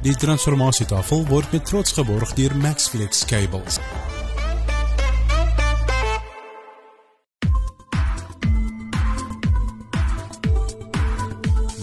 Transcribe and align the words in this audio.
Die 0.00 0.16
transformasietafel 0.16 1.26
word 1.28 1.52
met 1.52 1.66
trots 1.68 1.92
geborg 1.92 2.30
deur 2.32 2.54
Maxflex 2.56 3.24
Cables. 3.28 3.76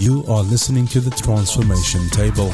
You 0.01 0.23
are 0.25 0.41
listening 0.49 0.89
to 0.89 0.99
the 0.99 1.13
Transformation 1.21 2.09
Table, 2.09 2.49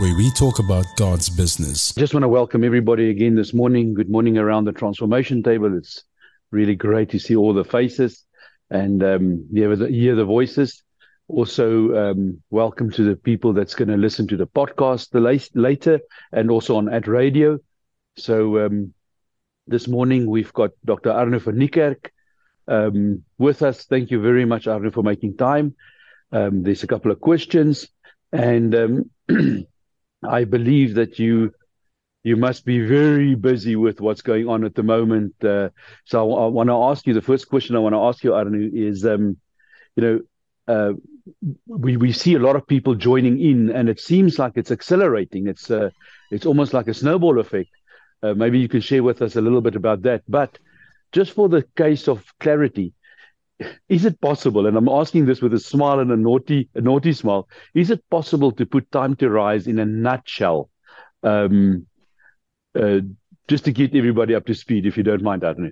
where 0.00 0.14
we 0.14 0.30
talk 0.36 0.58
about 0.58 0.84
God's 0.96 1.30
business. 1.30 1.94
Just 1.94 2.12
want 2.12 2.24
to 2.24 2.28
welcome 2.28 2.62
everybody 2.62 3.08
again 3.08 3.36
this 3.36 3.54
morning. 3.54 3.94
Good 3.94 4.10
morning 4.10 4.36
around 4.36 4.66
the 4.66 4.72
Transformation 4.72 5.42
Table. 5.42 5.74
It's 5.78 6.04
really 6.50 6.76
great 6.76 7.08
to 7.12 7.18
see 7.18 7.36
all 7.36 7.54
the 7.54 7.64
faces 7.64 8.22
and 8.68 9.02
um, 9.02 9.48
hear, 9.50 9.74
the, 9.74 9.88
hear 9.88 10.14
the 10.14 10.26
voices. 10.26 10.83
Also, 11.26 12.10
um, 12.10 12.42
welcome 12.50 12.90
to 12.90 13.02
the 13.02 13.16
people 13.16 13.54
that's 13.54 13.74
going 13.74 13.88
to 13.88 13.96
listen 13.96 14.26
to 14.28 14.36
the 14.36 14.46
podcast 14.46 15.08
the 15.08 15.20
late, 15.20 15.48
later 15.54 15.98
and 16.32 16.50
also 16.50 16.76
on 16.76 16.92
at 16.92 17.08
radio. 17.08 17.58
So 18.18 18.66
um, 18.66 18.92
this 19.66 19.88
morning 19.88 20.26
we've 20.26 20.52
got 20.52 20.72
Dr. 20.84 21.10
Arno 21.10 21.38
van 21.38 21.56
Niekerk 21.56 22.10
um, 22.68 23.24
with 23.38 23.62
us. 23.62 23.84
Thank 23.84 24.10
you 24.10 24.20
very 24.20 24.44
much, 24.44 24.66
Arno, 24.66 24.90
for 24.90 25.02
making 25.02 25.38
time. 25.38 25.74
Um, 26.30 26.62
there's 26.62 26.82
a 26.82 26.86
couple 26.86 27.10
of 27.10 27.22
questions, 27.22 27.88
and 28.30 28.74
um, 28.74 29.10
I 30.22 30.44
believe 30.44 30.96
that 30.96 31.18
you 31.18 31.54
you 32.22 32.36
must 32.36 32.66
be 32.66 32.80
very 32.80 33.34
busy 33.34 33.76
with 33.76 34.00
what's 34.00 34.22
going 34.22 34.48
on 34.48 34.64
at 34.64 34.74
the 34.74 34.82
moment. 34.82 35.42
Uh, 35.42 35.70
so 36.04 36.34
I, 36.34 36.46
want 36.48 36.68
to 36.68 36.74
ask 36.74 37.06
you 37.06 37.14
the 37.14 37.22
first 37.22 37.48
question 37.48 37.76
I 37.76 37.80
want 37.80 37.94
to 37.94 38.00
ask 38.00 38.22
you, 38.24 38.34
Arno, 38.34 38.68
is 38.74 39.06
um, 39.06 39.38
you 39.96 40.02
know. 40.02 40.20
Uh, 40.66 40.92
we 41.66 41.96
we 41.96 42.12
see 42.12 42.34
a 42.34 42.38
lot 42.38 42.56
of 42.56 42.66
people 42.66 42.94
joining 42.94 43.40
in, 43.40 43.70
and 43.70 43.88
it 43.88 44.00
seems 44.00 44.38
like 44.38 44.52
it's 44.56 44.70
accelerating. 44.70 45.46
It's 45.46 45.70
uh, 45.70 45.90
it's 46.30 46.46
almost 46.46 46.72
like 46.72 46.88
a 46.88 46.94
snowball 46.94 47.38
effect. 47.38 47.70
Uh, 48.22 48.34
maybe 48.34 48.58
you 48.58 48.68
can 48.68 48.80
share 48.80 49.02
with 49.02 49.22
us 49.22 49.36
a 49.36 49.40
little 49.40 49.60
bit 49.60 49.76
about 49.76 50.02
that. 50.02 50.22
But 50.28 50.58
just 51.12 51.32
for 51.32 51.48
the 51.48 51.64
case 51.76 52.08
of 52.08 52.24
clarity, 52.40 52.94
is 53.88 54.04
it 54.04 54.20
possible, 54.20 54.66
and 54.66 54.76
I'm 54.76 54.88
asking 54.88 55.26
this 55.26 55.40
with 55.40 55.54
a 55.54 55.60
smile 55.60 56.00
and 56.00 56.10
a 56.10 56.16
naughty, 56.16 56.68
a 56.74 56.80
naughty 56.80 57.12
smile, 57.12 57.48
is 57.74 57.90
it 57.90 58.02
possible 58.10 58.52
to 58.52 58.66
put 58.66 58.90
time 58.90 59.16
to 59.16 59.30
rise 59.30 59.66
in 59.66 59.78
a 59.78 59.86
nutshell? 59.86 60.70
Um, 61.22 61.86
uh, 62.74 63.00
just 63.46 63.64
to 63.66 63.72
get 63.72 63.94
everybody 63.94 64.34
up 64.34 64.46
to 64.46 64.54
speed, 64.54 64.86
if 64.86 64.96
you 64.96 65.02
don't 65.02 65.22
mind, 65.22 65.44
Arno. 65.44 65.70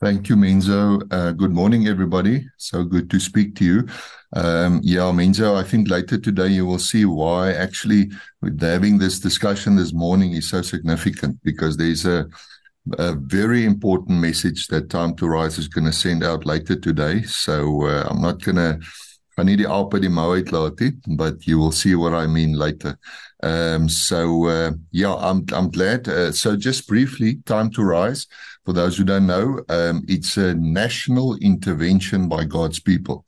Thank 0.00 0.30
you, 0.30 0.36
Menzo. 0.36 1.02
Uh, 1.12 1.32
good 1.32 1.52
morning, 1.52 1.86
everybody. 1.86 2.48
So 2.56 2.84
good 2.84 3.10
to 3.10 3.20
speak 3.20 3.54
to 3.56 3.64
you. 3.66 3.88
Um, 4.32 4.80
yeah, 4.82 5.12
Menzo, 5.12 5.56
I 5.56 5.62
think 5.62 5.90
later 5.90 6.16
today 6.16 6.48
you 6.48 6.64
will 6.64 6.78
see 6.78 7.04
why 7.04 7.52
actually 7.52 8.10
having 8.60 8.96
this 8.96 9.20
discussion 9.20 9.76
this 9.76 9.92
morning 9.92 10.32
is 10.32 10.48
so 10.48 10.62
significant 10.62 11.38
because 11.42 11.76
there's 11.76 12.06
a 12.06 12.26
a 12.98 13.14
very 13.14 13.66
important 13.66 14.20
message 14.20 14.68
that 14.68 14.88
Time 14.88 15.14
to 15.16 15.28
Rise 15.28 15.58
is 15.58 15.68
going 15.68 15.84
to 15.84 15.92
send 15.92 16.24
out 16.24 16.46
later 16.46 16.76
today. 16.76 17.22
So 17.24 17.84
uh, 17.84 18.06
I'm 18.08 18.22
not 18.22 18.42
going 18.42 18.56
to. 18.56 18.80
I 19.36 19.42
need 19.42 19.58
die 19.58 19.64
alpe 19.64 20.00
die 20.00 20.08
mou 20.08 20.42
but 21.16 21.46
you 21.46 21.58
will 21.58 21.72
see 21.72 21.94
what 21.94 22.14
I 22.14 22.26
mean 22.26 22.54
later. 22.54 22.98
Um, 23.42 23.88
so 23.88 24.46
uh, 24.46 24.70
yeah, 24.92 25.14
I'm 25.14 25.44
I'm 25.52 25.70
glad. 25.70 26.08
Uh, 26.08 26.32
so 26.32 26.56
just 26.56 26.88
briefly, 26.88 27.36
Time 27.44 27.70
to 27.72 27.82
Rise. 27.82 28.26
For 28.64 28.72
those 28.72 28.98
who 28.98 29.04
don't 29.04 29.26
know, 29.26 29.62
um, 29.68 30.04
it's 30.06 30.36
a 30.36 30.54
national 30.54 31.36
intervention 31.36 32.28
by 32.28 32.44
God's 32.44 32.78
people. 32.78 33.24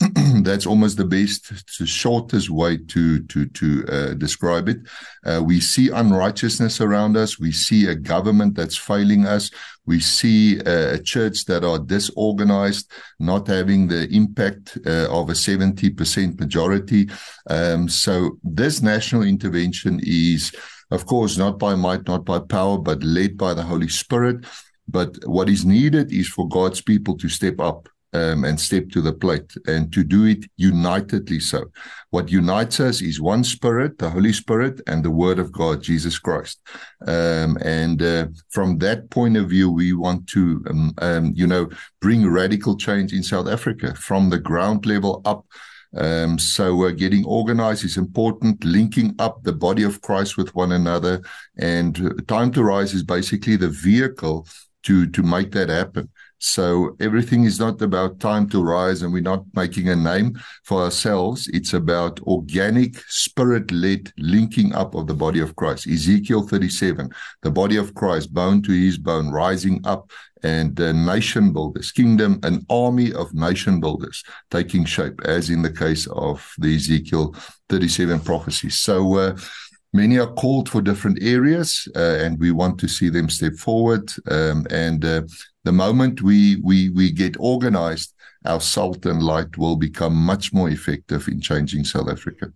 that's 0.42 0.66
almost 0.66 0.96
the 0.96 1.04
best, 1.04 1.52
the 1.78 1.86
shortest 1.86 2.48
way 2.48 2.78
to 2.78 3.22
to 3.24 3.46
to 3.46 3.84
uh, 3.88 4.14
describe 4.14 4.68
it. 4.68 4.78
Uh, 5.26 5.42
we 5.44 5.60
see 5.60 5.90
unrighteousness 5.90 6.80
around 6.80 7.18
us. 7.18 7.38
We 7.38 7.52
see 7.52 7.86
a 7.86 7.94
government 7.94 8.54
that's 8.54 8.78
failing 8.78 9.26
us. 9.26 9.50
We 9.84 10.00
see 10.00 10.58
uh, 10.60 10.94
a 10.94 10.98
church 10.98 11.44
that 11.46 11.64
are 11.64 11.78
disorganized, 11.78 12.90
not 13.18 13.46
having 13.46 13.88
the 13.88 14.08
impact 14.08 14.78
uh, 14.86 15.08
of 15.10 15.28
a 15.28 15.34
seventy 15.34 15.90
percent 15.90 16.40
majority. 16.40 17.10
Um, 17.50 17.86
so 17.86 18.38
this 18.42 18.80
national 18.80 19.24
intervention 19.24 20.00
is, 20.02 20.50
of 20.90 21.04
course, 21.04 21.36
not 21.36 21.58
by 21.58 21.74
might, 21.74 22.06
not 22.06 22.24
by 22.24 22.38
power, 22.38 22.78
but 22.78 23.02
led 23.02 23.36
by 23.36 23.52
the 23.52 23.64
Holy 23.64 23.88
Spirit. 23.88 24.46
But 24.90 25.16
what 25.26 25.48
is 25.48 25.64
needed 25.64 26.12
is 26.12 26.28
for 26.28 26.48
God's 26.48 26.80
people 26.80 27.16
to 27.18 27.28
step 27.28 27.60
up 27.60 27.88
um, 28.12 28.44
and 28.44 28.60
step 28.60 28.88
to 28.90 29.00
the 29.00 29.12
plate 29.12 29.52
and 29.66 29.92
to 29.92 30.02
do 30.02 30.24
it 30.24 30.44
unitedly 30.56 31.40
so. 31.40 31.64
What 32.10 32.30
unites 32.30 32.80
us 32.80 33.00
is 33.00 33.20
one 33.20 33.44
spirit, 33.44 33.98
the 33.98 34.10
Holy 34.10 34.32
Spirit, 34.32 34.80
and 34.86 35.04
the 35.04 35.10
Word 35.10 35.38
of 35.38 35.52
God, 35.52 35.82
Jesus 35.82 36.18
Christ. 36.18 36.60
Um, 37.06 37.56
and 37.62 38.02
uh, 38.02 38.26
from 38.48 38.78
that 38.78 39.10
point 39.10 39.36
of 39.36 39.48
view, 39.48 39.70
we 39.70 39.92
want 39.92 40.28
to, 40.30 40.64
um, 40.68 40.94
um 40.98 41.32
you 41.36 41.46
know, 41.46 41.68
bring 42.00 42.28
radical 42.28 42.76
change 42.76 43.12
in 43.12 43.22
South 43.22 43.48
Africa 43.48 43.94
from 43.94 44.30
the 44.30 44.38
ground 44.38 44.86
level 44.86 45.22
up. 45.24 45.46
Um, 45.96 46.38
so 46.38 46.86
uh, 46.86 46.90
getting 46.92 47.24
organized 47.24 47.84
is 47.84 47.96
important, 47.96 48.64
linking 48.64 49.14
up 49.18 49.42
the 49.42 49.52
body 49.52 49.82
of 49.82 50.00
Christ 50.00 50.36
with 50.36 50.54
one 50.54 50.72
another. 50.72 51.20
And 51.58 52.24
Time 52.28 52.52
to 52.52 52.62
Rise 52.62 52.94
is 52.94 53.02
basically 53.02 53.56
the 53.56 53.68
vehicle 53.68 54.46
to, 54.84 55.06
to 55.08 55.22
make 55.22 55.52
that 55.52 55.68
happen. 55.68 56.08
So 56.42 56.96
everything 57.00 57.44
is 57.44 57.60
not 57.60 57.82
about 57.82 58.18
time 58.18 58.48
to 58.48 58.62
rise 58.62 59.02
and 59.02 59.12
we're 59.12 59.20
not 59.20 59.44
making 59.54 59.90
a 59.90 59.96
name 59.96 60.40
for 60.64 60.82
ourselves. 60.82 61.48
It's 61.52 61.74
about 61.74 62.18
organic, 62.22 62.98
spirit 63.08 63.70
led 63.70 64.10
linking 64.16 64.72
up 64.74 64.94
of 64.94 65.06
the 65.06 65.14
body 65.14 65.40
of 65.40 65.54
Christ. 65.56 65.86
Ezekiel 65.86 66.48
37, 66.48 67.10
the 67.42 67.50
body 67.50 67.76
of 67.76 67.94
Christ, 67.94 68.32
bone 68.32 68.62
to 68.62 68.72
his 68.72 68.96
bone, 68.96 69.30
rising 69.30 69.82
up 69.84 70.10
and 70.42 70.80
uh, 70.80 70.92
nation 70.92 71.52
builders, 71.52 71.92
kingdom, 71.92 72.40
an 72.42 72.64
army 72.70 73.12
of 73.12 73.34
nation 73.34 73.78
builders 73.78 74.24
taking 74.50 74.86
shape, 74.86 75.20
as 75.26 75.50
in 75.50 75.60
the 75.60 75.72
case 75.72 76.06
of 76.06 76.50
the 76.56 76.74
Ezekiel 76.74 77.34
37 77.68 78.20
prophecies. 78.20 78.76
So, 78.76 79.18
uh, 79.18 79.36
many 79.92 80.18
are 80.18 80.32
called 80.34 80.68
for 80.68 80.80
different 80.80 81.18
areas 81.22 81.88
uh, 81.96 82.16
and 82.20 82.38
we 82.38 82.50
want 82.50 82.78
to 82.78 82.88
see 82.88 83.08
them 83.08 83.28
step 83.28 83.54
forward 83.54 84.10
um, 84.30 84.66
and 84.70 85.04
uh, 85.04 85.22
the 85.64 85.72
moment 85.72 86.22
we 86.22 86.56
we 86.62 86.90
we 86.90 87.10
get 87.10 87.36
organized 87.38 88.14
our 88.46 88.60
salt 88.60 89.04
and 89.06 89.22
light 89.22 89.58
will 89.58 89.76
become 89.76 90.14
much 90.14 90.52
more 90.52 90.70
effective 90.70 91.28
in 91.28 91.40
changing 91.40 91.84
south 91.84 92.08
africa 92.08 92.52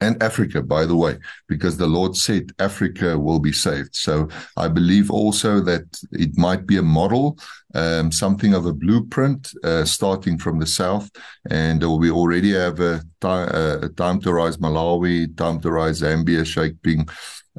and 0.00 0.22
Africa, 0.22 0.62
by 0.62 0.86
the 0.86 0.96
way, 0.96 1.18
because 1.46 1.76
the 1.76 1.86
Lord 1.86 2.16
said 2.16 2.52
Africa 2.58 3.18
will 3.18 3.38
be 3.38 3.52
saved. 3.52 3.94
So 3.94 4.28
I 4.56 4.68
believe 4.68 5.10
also 5.10 5.60
that 5.60 5.84
it 6.12 6.38
might 6.38 6.66
be 6.66 6.78
a 6.78 6.82
model, 6.82 7.38
um, 7.74 8.10
something 8.10 8.54
of 8.54 8.64
a 8.64 8.72
blueprint, 8.72 9.52
uh, 9.62 9.84
starting 9.84 10.38
from 10.38 10.58
the 10.58 10.66
south. 10.66 11.10
And 11.50 11.84
uh, 11.84 11.90
we 11.90 12.10
already 12.10 12.52
have 12.52 12.80
a, 12.80 13.02
time, 13.20 13.50
uh, 13.52 13.78
a 13.82 13.88
time 13.90 14.20
to 14.22 14.32
rise 14.32 14.56
Malawi, 14.56 15.36
time 15.36 15.60
to 15.60 15.70
rise 15.70 16.00
Zambia, 16.00 16.46
shaping. 16.46 17.06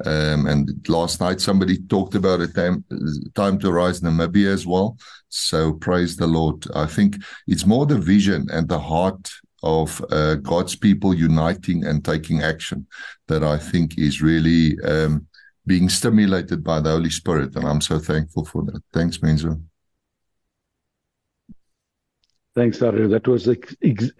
Um, 0.04 0.46
and 0.46 0.88
last 0.88 1.20
night 1.20 1.40
somebody 1.40 1.78
talked 1.78 2.16
about 2.16 2.40
a 2.40 2.48
time, 2.48 2.84
time 3.34 3.58
to 3.60 3.70
rise 3.70 4.00
Namibia 4.00 4.52
as 4.52 4.66
well. 4.66 4.96
So 5.28 5.74
praise 5.74 6.16
the 6.16 6.26
Lord. 6.26 6.64
I 6.74 6.86
think 6.86 7.16
it's 7.46 7.66
more 7.66 7.86
the 7.86 7.98
vision 7.98 8.48
and 8.50 8.68
the 8.68 8.80
heart 8.80 9.30
of 9.62 10.04
uh, 10.10 10.36
God's 10.36 10.76
people 10.76 11.14
uniting 11.14 11.84
and 11.84 12.04
taking 12.04 12.42
action 12.42 12.86
that 13.28 13.44
I 13.44 13.58
think 13.58 13.98
is 13.98 14.22
really 14.22 14.78
um, 14.84 15.26
being 15.66 15.88
stimulated 15.88 16.64
by 16.64 16.80
the 16.80 16.90
Holy 16.90 17.10
Spirit. 17.10 17.54
And 17.56 17.66
I'm 17.66 17.80
so 17.80 17.98
thankful 17.98 18.44
for 18.44 18.64
that. 18.64 18.82
Thanks, 18.92 19.18
Menzo. 19.18 19.62
Thanks, 22.54 22.82
Arno. 22.82 23.08
That 23.08 23.26
was 23.26 23.48
ex- 23.48 23.76
ex- 23.82 24.10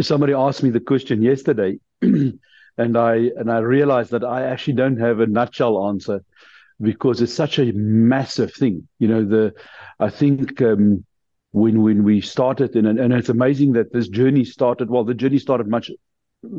somebody 0.00 0.34
asked 0.34 0.62
me 0.62 0.70
the 0.70 0.80
question 0.80 1.22
yesterday, 1.22 1.78
and 2.02 2.40
I 2.78 3.30
and 3.36 3.50
I 3.50 3.58
realized 3.58 4.10
that 4.10 4.24
I 4.24 4.44
actually 4.44 4.74
don't 4.74 4.98
have 4.98 5.20
a 5.20 5.26
nutshell 5.26 5.88
answer 5.88 6.22
because 6.80 7.22
it's 7.22 7.32
such 7.32 7.58
a 7.58 7.72
massive 7.72 8.52
thing. 8.52 8.86
You 8.98 9.08
know, 9.08 9.24
the 9.24 9.54
I 9.98 10.10
think 10.10 10.60
um, 10.60 11.04
when 11.58 11.82
when 11.82 12.04
we 12.04 12.20
started 12.20 12.76
and 12.76 12.86
and 12.86 13.12
it's 13.12 13.28
amazing 13.28 13.72
that 13.72 13.92
this 13.92 14.08
journey 14.08 14.44
started 14.44 14.90
well 14.90 15.04
the 15.04 15.14
journey 15.14 15.38
started 15.38 15.68
much 15.68 15.90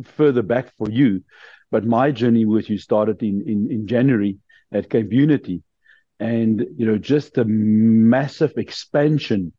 further 0.03 0.41
back 0.41 0.73
for 0.77 0.89
you 0.89 1.23
but 1.71 1.85
my 1.85 2.11
journey 2.11 2.45
with 2.45 2.69
you 2.69 2.77
started 2.77 3.21
in 3.21 3.41
in, 3.47 3.71
in 3.71 3.87
January 3.87 4.37
at 4.71 4.89
Cape 4.89 5.11
Unity. 5.11 5.63
And 6.19 6.65
you 6.75 6.85
know 6.85 6.97
just 6.97 7.33
the 7.33 7.45
massive 7.45 8.53
expansion 8.57 9.53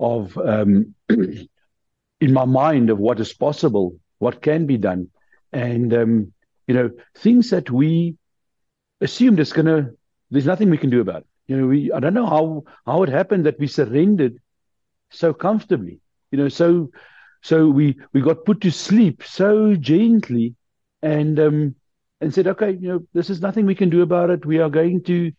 of 0.00 0.36
um, 0.38 0.94
in 1.08 2.32
my 2.32 2.44
mind 2.44 2.90
of 2.90 2.98
what 2.98 3.20
is 3.20 3.32
possible 3.34 3.96
what 4.18 4.40
can 4.40 4.66
be 4.66 4.78
done. 4.78 5.08
And 5.52 5.92
um, 5.92 6.32
you 6.66 6.74
know 6.74 6.90
things 7.16 7.50
that 7.50 7.70
we 7.70 8.16
assumed 9.00 9.40
is 9.40 9.50
to 9.50 9.90
there's 10.30 10.46
nothing 10.46 10.70
we 10.70 10.78
can 10.78 10.90
do 10.90 11.00
about 11.00 11.22
it. 11.22 11.26
You 11.48 11.56
know 11.58 11.66
we 11.66 11.92
i 11.92 12.00
don't 12.00 12.14
know 12.14 12.26
how 12.26 12.64
how 12.86 13.02
it 13.02 13.08
happened 13.08 13.46
that 13.46 13.58
we 13.58 13.66
surrendered 13.66 14.40
so 15.10 15.32
comfortably, 15.34 16.00
you 16.30 16.38
know, 16.38 16.48
so 16.48 16.90
So 17.42 17.68
we 17.70 17.96
we 18.12 18.20
got 18.22 18.44
put 18.44 18.60
to 18.62 18.70
sleep 18.70 19.22
so 19.22 19.76
gently, 19.76 20.54
and 21.02 21.38
um, 21.38 21.74
and 22.20 22.34
said, 22.34 22.46
okay, 22.48 22.72
you 22.72 22.88
know, 22.88 23.00
this 23.12 23.30
is 23.30 23.40
nothing 23.40 23.66
we 23.66 23.74
can 23.74 23.90
do 23.90 24.02
about 24.02 24.30
it. 24.30 24.46
We 24.46 24.58
are 24.58 24.70
going 24.70 25.02
to 25.04 25.30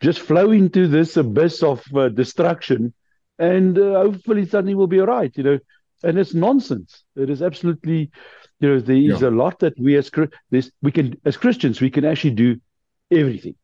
just 0.00 0.20
flow 0.20 0.50
into 0.52 0.88
this 0.88 1.16
abyss 1.16 1.62
of 1.62 1.80
uh, 1.94 2.08
destruction, 2.10 2.92
and 3.38 3.78
uh, 3.78 4.02
hopefully 4.02 4.44
something 4.46 4.76
will 4.76 4.86
be 4.88 5.00
all 5.00 5.06
right. 5.06 5.32
You 5.36 5.44
know, 5.44 5.58
and 6.02 6.18
it's 6.18 6.34
nonsense. 6.34 7.04
It 7.16 7.30
is 7.30 7.40
absolutely, 7.42 8.10
you 8.60 8.68
know, 8.68 8.80
there 8.80 8.96
is 8.96 9.22
yeah. 9.22 9.28
a 9.28 9.30
lot 9.30 9.60
that 9.60 9.78
we 9.78 9.96
as 9.96 10.10
this 10.50 10.70
we 10.82 10.92
can 10.92 11.16
as 11.24 11.36
Christians 11.36 11.80
we 11.80 11.90
can 11.90 12.04
actually 12.04 12.34
do 12.34 12.60
everything. 13.10 13.56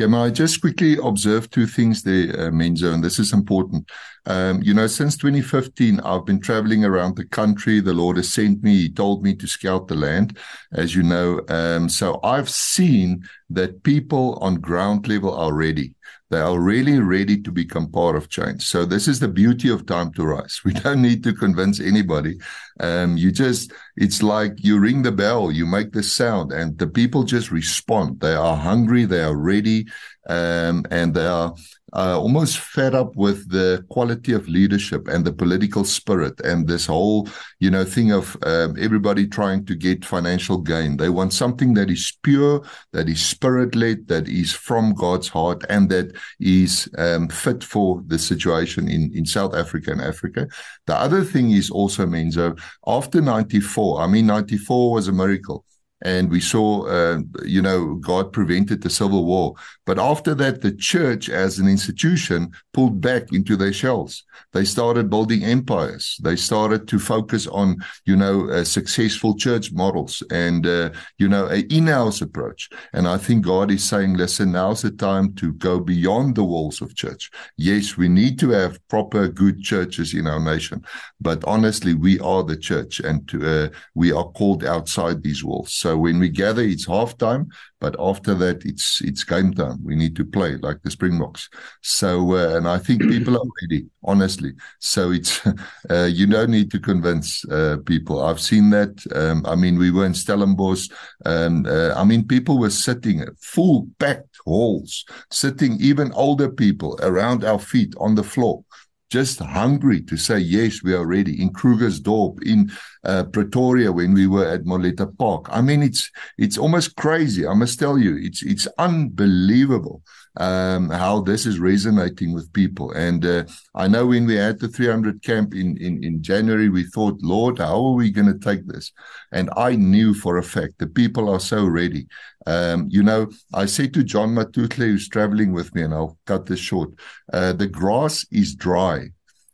Yeah, 0.00 0.08
may 0.08 0.18
I 0.18 0.30
just 0.30 0.60
quickly 0.60 0.96
observe 1.00 1.50
two 1.50 1.68
things 1.68 2.02
there, 2.02 2.28
uh, 2.32 2.50
Menzo, 2.50 2.92
and 2.92 3.04
this 3.04 3.20
is 3.20 3.32
important. 3.32 3.88
Um, 4.26 4.60
you 4.60 4.74
know, 4.74 4.88
since 4.88 5.16
2015, 5.16 6.00
I've 6.00 6.26
been 6.26 6.40
traveling 6.40 6.84
around 6.84 7.14
the 7.14 7.26
country. 7.26 7.78
The 7.78 7.94
Lord 7.94 8.16
has 8.16 8.28
sent 8.28 8.64
me. 8.64 8.74
He 8.74 8.88
told 8.88 9.22
me 9.22 9.36
to 9.36 9.46
scout 9.46 9.86
the 9.86 9.94
land, 9.94 10.36
as 10.72 10.96
you 10.96 11.04
know. 11.04 11.42
Um, 11.48 11.88
so 11.88 12.18
I've 12.24 12.50
seen 12.50 13.22
that 13.50 13.84
people 13.84 14.36
on 14.40 14.56
ground 14.56 15.06
level 15.06 15.32
are 15.32 15.54
ready. 15.54 15.94
They 16.34 16.40
are 16.40 16.58
really 16.58 16.98
ready 16.98 17.40
to 17.42 17.52
become 17.52 17.92
part 17.92 18.16
of 18.16 18.28
change. 18.28 18.66
So 18.66 18.84
this 18.84 19.06
is 19.06 19.20
the 19.20 19.28
beauty 19.28 19.68
of 19.68 19.86
time 19.86 20.12
to 20.14 20.24
rise. 20.24 20.62
We 20.64 20.72
don't 20.72 21.00
need 21.00 21.22
to 21.22 21.32
convince 21.32 21.78
anybody. 21.78 22.38
Um, 22.80 23.16
you 23.16 23.30
just, 23.30 23.72
it's 23.96 24.20
like 24.20 24.54
you 24.56 24.80
ring 24.80 25.02
the 25.02 25.12
bell, 25.12 25.52
you 25.52 25.64
make 25.64 25.92
the 25.92 26.02
sound 26.02 26.50
and 26.50 26.76
the 26.76 26.88
people 26.88 27.22
just 27.22 27.52
respond. 27.52 28.18
They 28.18 28.34
are 28.34 28.56
hungry. 28.56 29.04
They 29.04 29.22
are 29.22 29.36
ready. 29.36 29.86
Um, 30.28 30.84
and 30.90 31.14
they 31.14 31.26
are, 31.26 31.54
uh, 31.94 32.18
almost 32.18 32.58
fed 32.58 32.94
up 32.94 33.14
with 33.14 33.48
the 33.50 33.84
quality 33.88 34.32
of 34.32 34.48
leadership 34.48 35.06
and 35.06 35.24
the 35.24 35.32
political 35.32 35.84
spirit 35.84 36.38
and 36.40 36.66
this 36.66 36.86
whole, 36.86 37.28
you 37.60 37.70
know, 37.70 37.84
thing 37.84 38.10
of 38.10 38.36
um, 38.42 38.76
everybody 38.78 39.26
trying 39.26 39.64
to 39.64 39.74
get 39.74 40.04
financial 40.04 40.58
gain. 40.58 40.96
They 40.96 41.08
want 41.08 41.32
something 41.32 41.74
that 41.74 41.90
is 41.90 42.16
pure, 42.22 42.64
that 42.92 43.08
is 43.08 43.24
spirit 43.24 43.76
led, 43.76 44.08
that 44.08 44.28
is 44.28 44.52
from 44.52 44.94
God's 44.94 45.28
heart, 45.28 45.64
and 45.68 45.88
that 45.90 46.12
is 46.40 46.88
um, 46.98 47.28
fit 47.28 47.62
for 47.62 48.02
the 48.06 48.18
situation 48.18 48.88
in, 48.88 49.12
in 49.14 49.24
South 49.24 49.54
Africa 49.54 49.92
and 49.92 50.00
Africa. 50.00 50.48
The 50.86 50.96
other 50.96 51.22
thing 51.22 51.52
is 51.52 51.70
also, 51.70 52.06
Menzo, 52.06 52.58
after 52.86 53.20
94, 53.20 54.00
I 54.00 54.06
mean, 54.08 54.26
94 54.26 54.92
was 54.92 55.08
a 55.08 55.12
miracle 55.12 55.64
and 56.04 56.30
we 56.30 56.40
saw, 56.40 56.86
uh, 56.86 57.18
you 57.44 57.62
know, 57.62 57.94
God 57.94 58.32
prevented 58.32 58.82
the 58.82 58.90
civil 58.90 59.24
war. 59.24 59.54
But 59.86 59.98
after 59.98 60.34
that, 60.34 60.60
the 60.60 60.72
church 60.72 61.28
as 61.28 61.58
an 61.58 61.68
institution 61.68 62.52
pulled 62.72 63.00
back 63.00 63.32
into 63.32 63.56
their 63.56 63.72
shells. 63.72 64.24
They 64.52 64.64
started 64.64 65.10
building 65.10 65.44
empires. 65.44 66.18
They 66.22 66.36
started 66.36 66.86
to 66.88 66.98
focus 66.98 67.46
on, 67.46 67.76
you 68.04 68.16
know, 68.16 68.50
uh, 68.50 68.64
successful 68.64 69.36
church 69.36 69.72
models 69.72 70.22
and, 70.30 70.66
uh, 70.66 70.90
you 71.18 71.28
know, 71.28 71.46
a 71.46 71.60
in-house 71.72 72.20
approach. 72.20 72.68
And 72.92 73.08
I 73.08 73.18
think 73.18 73.44
God 73.44 73.70
is 73.70 73.84
saying, 73.84 74.14
listen, 74.14 74.52
now's 74.52 74.82
the 74.82 74.90
time 74.90 75.34
to 75.34 75.52
go 75.54 75.80
beyond 75.80 76.34
the 76.34 76.44
walls 76.44 76.80
of 76.80 76.94
church. 76.94 77.30
Yes, 77.56 77.96
we 77.96 78.08
need 78.08 78.38
to 78.40 78.50
have 78.50 78.78
proper, 78.88 79.28
good 79.28 79.62
churches 79.62 80.14
in 80.14 80.26
our 80.26 80.40
nation, 80.40 80.84
but 81.20 81.42
honestly, 81.44 81.94
we 81.94 82.20
are 82.20 82.42
the 82.42 82.56
church, 82.56 83.00
and 83.00 83.30
uh, 83.42 83.68
we 83.94 84.12
are 84.12 84.30
called 84.32 84.64
outside 84.64 85.22
these 85.22 85.42
walls. 85.42 85.72
So 85.72 85.93
when 85.98 86.18
we 86.18 86.28
gather, 86.28 86.62
it's 86.62 86.86
half 86.86 87.16
time, 87.18 87.48
but 87.80 87.96
after 87.98 88.34
that, 88.34 88.64
it's 88.64 89.00
it's 89.02 89.24
game 89.24 89.52
time. 89.52 89.78
We 89.84 89.94
need 89.94 90.16
to 90.16 90.24
play 90.24 90.56
like 90.56 90.82
the 90.82 90.90
Springboks. 90.90 91.48
So, 91.82 92.34
uh, 92.34 92.56
and 92.56 92.68
I 92.68 92.78
think 92.78 93.02
people 93.14 93.36
are 93.36 93.48
ready, 93.62 93.86
honestly. 94.02 94.52
So 94.80 95.10
it's 95.10 95.46
uh, 95.90 96.08
you 96.10 96.26
don't 96.26 96.50
need 96.50 96.70
to 96.70 96.80
convince 96.80 97.44
uh, 97.46 97.78
people. 97.84 98.22
I've 98.22 98.40
seen 98.40 98.70
that. 98.70 99.04
Um, 99.14 99.44
I 99.46 99.54
mean, 99.56 99.78
we 99.78 99.90
were 99.90 100.06
in 100.06 100.14
Stellenbosch. 100.14 100.88
Um, 101.26 101.66
uh, 101.66 101.92
I 101.94 102.04
mean, 102.04 102.26
people 102.26 102.58
were 102.58 102.70
sitting 102.70 103.24
full 103.40 103.88
packed 103.98 104.36
halls, 104.44 105.04
sitting 105.30 105.78
even 105.80 106.12
older 106.12 106.50
people 106.50 106.98
around 107.02 107.44
our 107.44 107.58
feet 107.58 107.94
on 107.98 108.14
the 108.14 108.24
floor 108.24 108.64
just 109.10 109.38
hungry 109.38 110.02
to 110.02 110.16
say, 110.16 110.38
yes, 110.38 110.82
we 110.82 110.94
are 110.94 111.06
ready 111.06 111.40
in 111.40 111.52
Krugersdorp, 111.52 112.42
in 112.42 112.70
uh, 113.04 113.24
Pretoria 113.24 113.92
when 113.92 114.12
we 114.12 114.26
were 114.26 114.46
at 114.46 114.64
Moreleta 114.64 115.06
Park. 115.06 115.46
I 115.50 115.60
mean, 115.60 115.82
it's, 115.82 116.10
it's 116.38 116.58
almost 116.58 116.96
crazy. 116.96 117.46
I 117.46 117.54
must 117.54 117.78
tell 117.78 117.98
you, 117.98 118.16
it's, 118.20 118.42
it's 118.42 118.66
unbelievable 118.78 120.02
um, 120.36 120.90
how 120.90 121.20
this 121.20 121.46
is 121.46 121.58
resonating 121.58 122.32
with 122.32 122.52
people. 122.52 122.90
And 122.92 123.24
uh, 123.24 123.44
I 123.74 123.88
know 123.88 124.06
when 124.06 124.26
we 124.26 124.34
had 124.34 124.58
the 124.58 124.68
300 124.68 125.22
camp 125.22 125.54
in, 125.54 125.76
in, 125.76 126.02
in 126.02 126.22
January, 126.22 126.68
we 126.68 126.84
thought, 126.84 127.20
Lord, 127.22 127.58
how 127.58 127.84
are 127.84 127.92
we 127.92 128.10
going 128.10 128.32
to 128.32 128.38
take 128.38 128.66
this? 128.66 128.92
And 129.32 129.48
I 129.56 129.76
knew 129.76 130.14
for 130.14 130.38
a 130.38 130.42
fact 130.42 130.78
the 130.78 130.86
people 130.86 131.28
are 131.28 131.40
so 131.40 131.64
ready. 131.66 132.06
Um, 132.46 132.88
you 132.90 133.02
know, 133.02 133.30
I 133.52 133.66
said 133.66 133.94
to 133.94 134.02
John 134.02 134.34
Matutle, 134.34 134.86
who's 134.86 135.08
traveling 135.08 135.52
with 135.52 135.74
me, 135.74 135.82
and 135.82 135.94
I'll 135.94 136.18
cut 136.26 136.46
this 136.46 136.60
short, 136.60 136.90
uh, 137.32 137.52
the 137.52 137.68
grass 137.68 138.26
is 138.30 138.54
dry. 138.54 139.08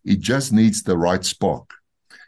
It 0.04 0.20
just 0.20 0.52
needs 0.52 0.82
the 0.82 0.96
right 0.96 1.24
spark. 1.24 1.70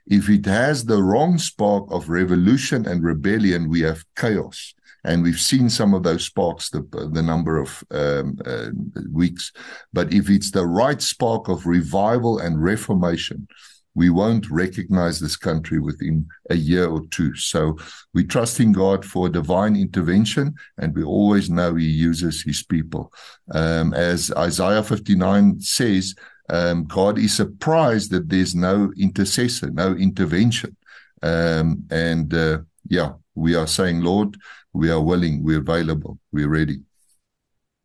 If 0.07 0.29
it 0.29 0.45
has 0.47 0.85
the 0.85 1.03
wrong 1.03 1.39
spark 1.39 1.85
of 1.91 2.09
revolution 2.09 2.87
and 2.87 3.03
rebellion, 3.03 3.71
we 3.71 3.81
have 3.81 4.05
chaos 4.17 4.75
and 5.05 5.23
we've 5.23 5.41
seen 5.41 5.69
some 5.69 5.95
of 5.95 6.03
those 6.03 6.25
sparks 6.25 6.71
the 6.71 6.83
the 7.13 7.23
number 7.23 7.59
of 7.59 7.85
um, 7.91 8.39
uh, 8.47 8.69
weeks. 9.11 9.53
But 9.93 10.13
if 10.13 10.31
it's 10.31 10.51
the 10.51 10.67
right 10.67 11.01
spark 11.01 11.49
of 11.49 11.67
revival 11.67 12.39
and 12.39 12.63
reformation, 12.63 13.49
we 13.95 14.11
won't 14.11 14.51
recognize 14.51 15.21
this 15.21 15.37
country 15.37 15.79
within 15.79 16.27
a 16.51 16.55
year 16.55 16.89
or 16.89 17.05
two. 17.11 17.35
So 17.35 17.77
we 18.15 18.25
trust 18.25 18.61
in 18.61 18.73
God 18.73 19.05
for 19.05 19.29
divine 19.29 19.77
intervention, 19.77 20.55
and 20.79 20.95
we 20.95 21.03
always 21.03 21.51
know 21.51 21.75
He 21.75 21.87
uses 21.87 22.43
His 22.43 22.63
people. 22.63 23.13
Um, 23.51 23.93
as 23.95 24.33
Isaiah 24.33 24.83
59 24.83 25.61
says, 25.61 26.15
um, 26.49 26.85
God 26.85 27.19
is 27.19 27.35
surprised 27.35 28.11
that 28.11 28.29
there's 28.29 28.55
no 28.55 28.93
intercessor, 28.97 29.71
no 29.71 29.95
intervention. 29.95 30.77
Um, 31.23 31.85
and 31.91 32.33
uh, 32.35 32.59
yeah, 32.89 33.13
we 33.35 33.55
are 33.55 33.67
saying, 33.67 34.01
Lord, 34.01 34.37
we 34.73 34.91
are 34.91 35.01
willing, 35.01 35.43
we're 35.43 35.59
available, 35.61 36.19
we're 36.33 36.49
ready. 36.49 36.81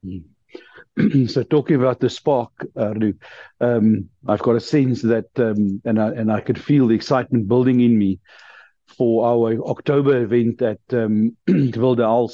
so 1.27 1.43
talking 1.43 1.75
about 1.75 1.99
the 1.99 2.09
spark, 2.09 2.51
uh, 2.75 2.93
um, 3.61 4.09
I've 4.27 4.41
got 4.41 4.55
a 4.55 4.59
sense 4.59 5.01
that, 5.03 5.27
um, 5.37 5.81
and 5.85 6.01
I 6.01 6.09
and 6.09 6.31
I 6.31 6.41
could 6.41 6.61
feel 6.61 6.87
the 6.87 6.95
excitement 6.95 7.47
building 7.47 7.81
in 7.81 7.97
me 7.97 8.19
for 8.97 9.25
our 9.25 9.61
October 9.69 10.23
event 10.23 10.61
at 10.61 10.79
um, 10.91 11.35
Wilde 11.47 12.31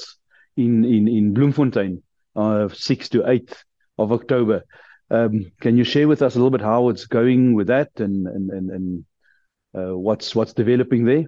in 0.55 0.85
in 0.85 1.07
in 1.07 1.33
Bloemfontein, 1.33 2.01
uh, 2.35 2.69
six 2.69 3.09
to 3.09 3.29
eighth 3.29 3.63
of 3.97 4.11
October. 4.11 4.63
Um, 5.09 5.51
can 5.59 5.77
you 5.77 5.83
share 5.83 6.07
with 6.07 6.21
us 6.21 6.35
a 6.35 6.37
little 6.37 6.51
bit 6.51 6.61
how 6.61 6.89
it's 6.89 7.05
going 7.05 7.53
with 7.53 7.67
that 7.67 7.91
and 7.97 8.27
and 8.27 8.49
and, 8.49 8.69
and 8.71 9.05
uh, 9.75 9.97
what's 9.97 10.35
what's 10.35 10.53
developing 10.53 11.05
there? 11.05 11.25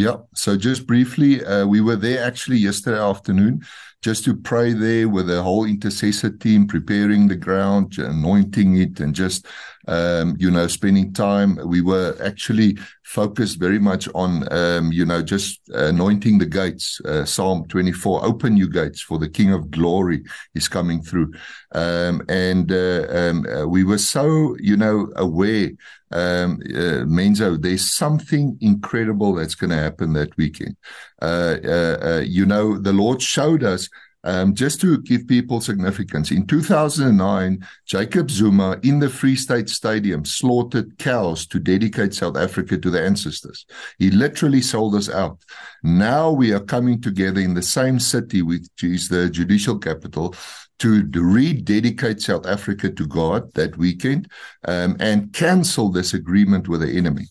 Yeah. 0.00 0.16
So 0.34 0.56
just 0.56 0.86
briefly, 0.86 1.44
uh, 1.44 1.66
we 1.66 1.82
were 1.82 1.94
there 1.94 2.24
actually 2.24 2.56
yesterday 2.56 2.98
afternoon 2.98 3.66
just 4.02 4.24
to 4.24 4.34
pray 4.34 4.72
there 4.72 5.08
with 5.08 5.26
the 5.26 5.42
whole 5.42 5.66
intercessor 5.66 6.30
team, 6.30 6.66
preparing 6.66 7.28
the 7.28 7.36
ground, 7.36 7.98
anointing 7.98 8.76
it, 8.76 8.98
and 8.98 9.14
just, 9.14 9.46
um, 9.88 10.36
you 10.38 10.50
know, 10.50 10.66
spending 10.66 11.12
time. 11.12 11.58
We 11.66 11.82
were 11.82 12.16
actually 12.24 12.78
focused 13.04 13.58
very 13.58 13.78
much 13.78 14.08
on, 14.14 14.50
um, 14.52 14.90
you 14.90 15.04
know, 15.04 15.22
just 15.22 15.60
anointing 15.68 16.38
the 16.38 16.46
gates. 16.46 17.00
Uh, 17.04 17.26
Psalm 17.26 17.66
24, 17.68 18.24
open 18.24 18.56
you 18.56 18.70
gates 18.70 19.02
for 19.02 19.18
the 19.18 19.28
King 19.28 19.52
of 19.52 19.70
glory 19.70 20.22
is 20.54 20.66
coming 20.66 21.02
through. 21.02 21.34
Um, 21.72 22.22
and 22.28 22.72
uh, 22.72 23.06
um, 23.10 23.46
uh, 23.46 23.66
we 23.66 23.84
were 23.84 23.98
so, 23.98 24.56
you 24.60 24.78
know, 24.78 25.12
aware 25.16 25.70
um, 26.12 26.58
uh, 26.66 27.06
Menzo, 27.06 27.60
there's 27.60 27.92
something 27.92 28.58
incredible 28.60 29.34
that's 29.34 29.54
going 29.54 29.70
to 29.70 29.76
happen 29.76 30.12
that 30.14 30.36
weekend. 30.36 30.76
Uh, 31.20 31.56
uh, 31.64 31.98
uh, 32.02 32.22
you 32.24 32.46
know, 32.46 32.78
the 32.78 32.92
Lord 32.92 33.20
showed 33.20 33.62
us 33.62 33.88
um, 34.22 34.54
just 34.54 34.80
to 34.82 34.98
give 34.98 35.26
people 35.26 35.60
significance, 35.60 36.30
in 36.30 36.46
2009, 36.46 37.66
Jacob 37.86 38.30
Zuma 38.30 38.78
in 38.82 38.98
the 38.98 39.08
Free 39.08 39.36
State 39.36 39.70
Stadium 39.70 40.24
slaughtered 40.26 40.98
cows 40.98 41.46
to 41.46 41.58
dedicate 41.58 42.12
South 42.12 42.36
Africa 42.36 42.76
to 42.76 42.90
the 42.90 43.02
ancestors. 43.02 43.64
He 43.98 44.10
literally 44.10 44.60
sold 44.60 44.94
us 44.94 45.08
out. 45.08 45.38
Now 45.82 46.30
we 46.30 46.52
are 46.52 46.60
coming 46.60 47.00
together 47.00 47.40
in 47.40 47.54
the 47.54 47.62
same 47.62 47.98
city, 47.98 48.42
which 48.42 48.68
is 48.82 49.08
the 49.08 49.30
judicial 49.30 49.78
capital, 49.78 50.34
to 50.80 51.06
rededicate 51.14 52.20
South 52.22 52.46
Africa 52.46 52.90
to 52.90 53.06
God 53.06 53.52
that 53.52 53.76
weekend 53.76 54.30
um, 54.66 54.96
and 54.98 55.32
cancel 55.32 55.90
this 55.90 56.14
agreement 56.14 56.68
with 56.68 56.80
the 56.80 56.96
enemy. 56.96 57.26